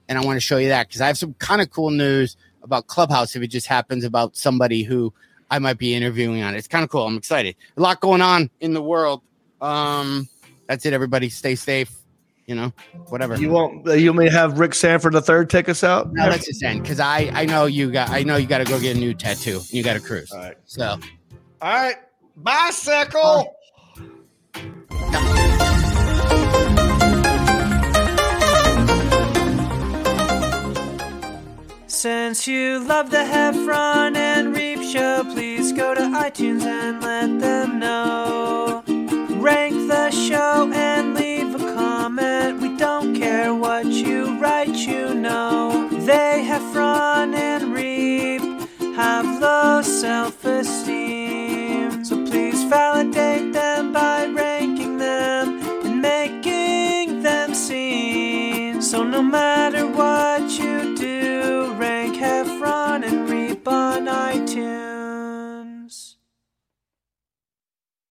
and 0.07 0.17
I 0.17 0.23
want 0.23 0.37
to 0.37 0.41
show 0.41 0.57
you 0.57 0.69
that 0.69 0.87
because 0.87 1.01
I 1.01 1.07
have 1.07 1.17
some 1.17 1.33
kind 1.35 1.61
of 1.61 1.69
cool 1.69 1.91
news 1.91 2.37
about 2.63 2.87
Clubhouse 2.87 3.35
if 3.35 3.43
it 3.43 3.47
just 3.47 3.67
happens 3.67 4.03
about 4.03 4.35
somebody 4.35 4.83
who 4.83 5.13
I 5.49 5.59
might 5.59 5.77
be 5.77 5.93
interviewing 5.93 6.41
on. 6.41 6.55
It's 6.55 6.67
kind 6.67 6.83
of 6.83 6.89
cool. 6.89 7.05
I'm 7.05 7.17
excited. 7.17 7.55
A 7.77 7.81
lot 7.81 8.01
going 8.01 8.21
on 8.21 8.49
in 8.59 8.73
the 8.73 8.81
world. 8.81 9.21
Um, 9.61 10.27
that's 10.67 10.85
it, 10.85 10.93
everybody. 10.93 11.29
Stay 11.29 11.55
safe. 11.55 11.91
You 12.47 12.53
know, 12.53 12.73
whatever. 13.07 13.37
You 13.37 13.49
won't. 13.49 13.87
You 13.87 14.13
may 14.13 14.29
have 14.29 14.59
Rick 14.59 14.75
Sanford 14.75 15.13
the 15.13 15.21
third 15.21 15.49
take 15.49 15.67
us 15.67 15.83
out. 15.83 16.13
No, 16.13 16.27
let's 16.27 16.45
just 16.45 16.61
end 16.61 16.83
because 16.83 16.99
I 16.99 17.31
I 17.33 17.45
know 17.45 17.65
you 17.65 17.91
got 17.91 18.09
I 18.09 18.21
know 18.21 18.35
you 18.35 18.45
got 18.45 18.59
to 18.59 18.65
go 18.65 18.79
get 18.79 18.95
a 18.95 18.99
new 18.99 19.15
tattoo. 19.15 19.61
You 19.69 19.81
got 19.81 19.95
to 19.95 19.99
cruise. 19.99 20.31
All 20.31 20.37
right. 20.39 20.57
So 20.65 20.99
All 21.61 21.73
right. 21.73 21.95
Bicycle. 22.35 23.55
Since 32.05 32.45
you 32.45 32.81
love 32.81 33.09
the 33.09 33.25
Heffron 33.33 34.15
and 34.15 34.55
Reep 34.55 34.79
show, 34.83 35.23
please 35.23 35.71
go 35.71 35.95
to 35.95 36.01
iTunes 36.01 36.61
and 36.61 37.01
let 37.01 37.39
them 37.39 37.79
know. 37.79 38.83
Rank 39.41 39.87
the 39.87 40.11
show 40.11 40.71
and 40.71 41.15
leave 41.15 41.55
a 41.55 41.73
comment. 41.73 42.61
We 42.61 42.77
don't 42.77 43.15
care 43.15 43.55
what 43.55 43.87
you 43.87 44.39
write, 44.39 44.75
you 44.75 45.15
know. 45.15 45.89
They 45.89 46.45
Heffron 46.47 47.33
and 47.33 47.73
Reep 47.73 48.43
have 48.95 49.41
low 49.41 49.81
self 49.81 50.45
esteem. 50.45 52.05
So 52.05 52.23
please 52.27 52.63
validate 52.65 53.51
them 53.51 53.91
by 53.91 54.27
ranking 54.27 54.99
them 54.99 55.59
and 55.83 56.03
making 56.03 57.23
them 57.23 57.55
seen. 57.55 58.79
So 58.83 59.03
no 59.03 59.23
matter 59.23 59.87
what 59.87 60.51
Heffron 62.25 63.03
and 63.03 63.29
Rebon, 63.29 64.07
I 64.09 64.43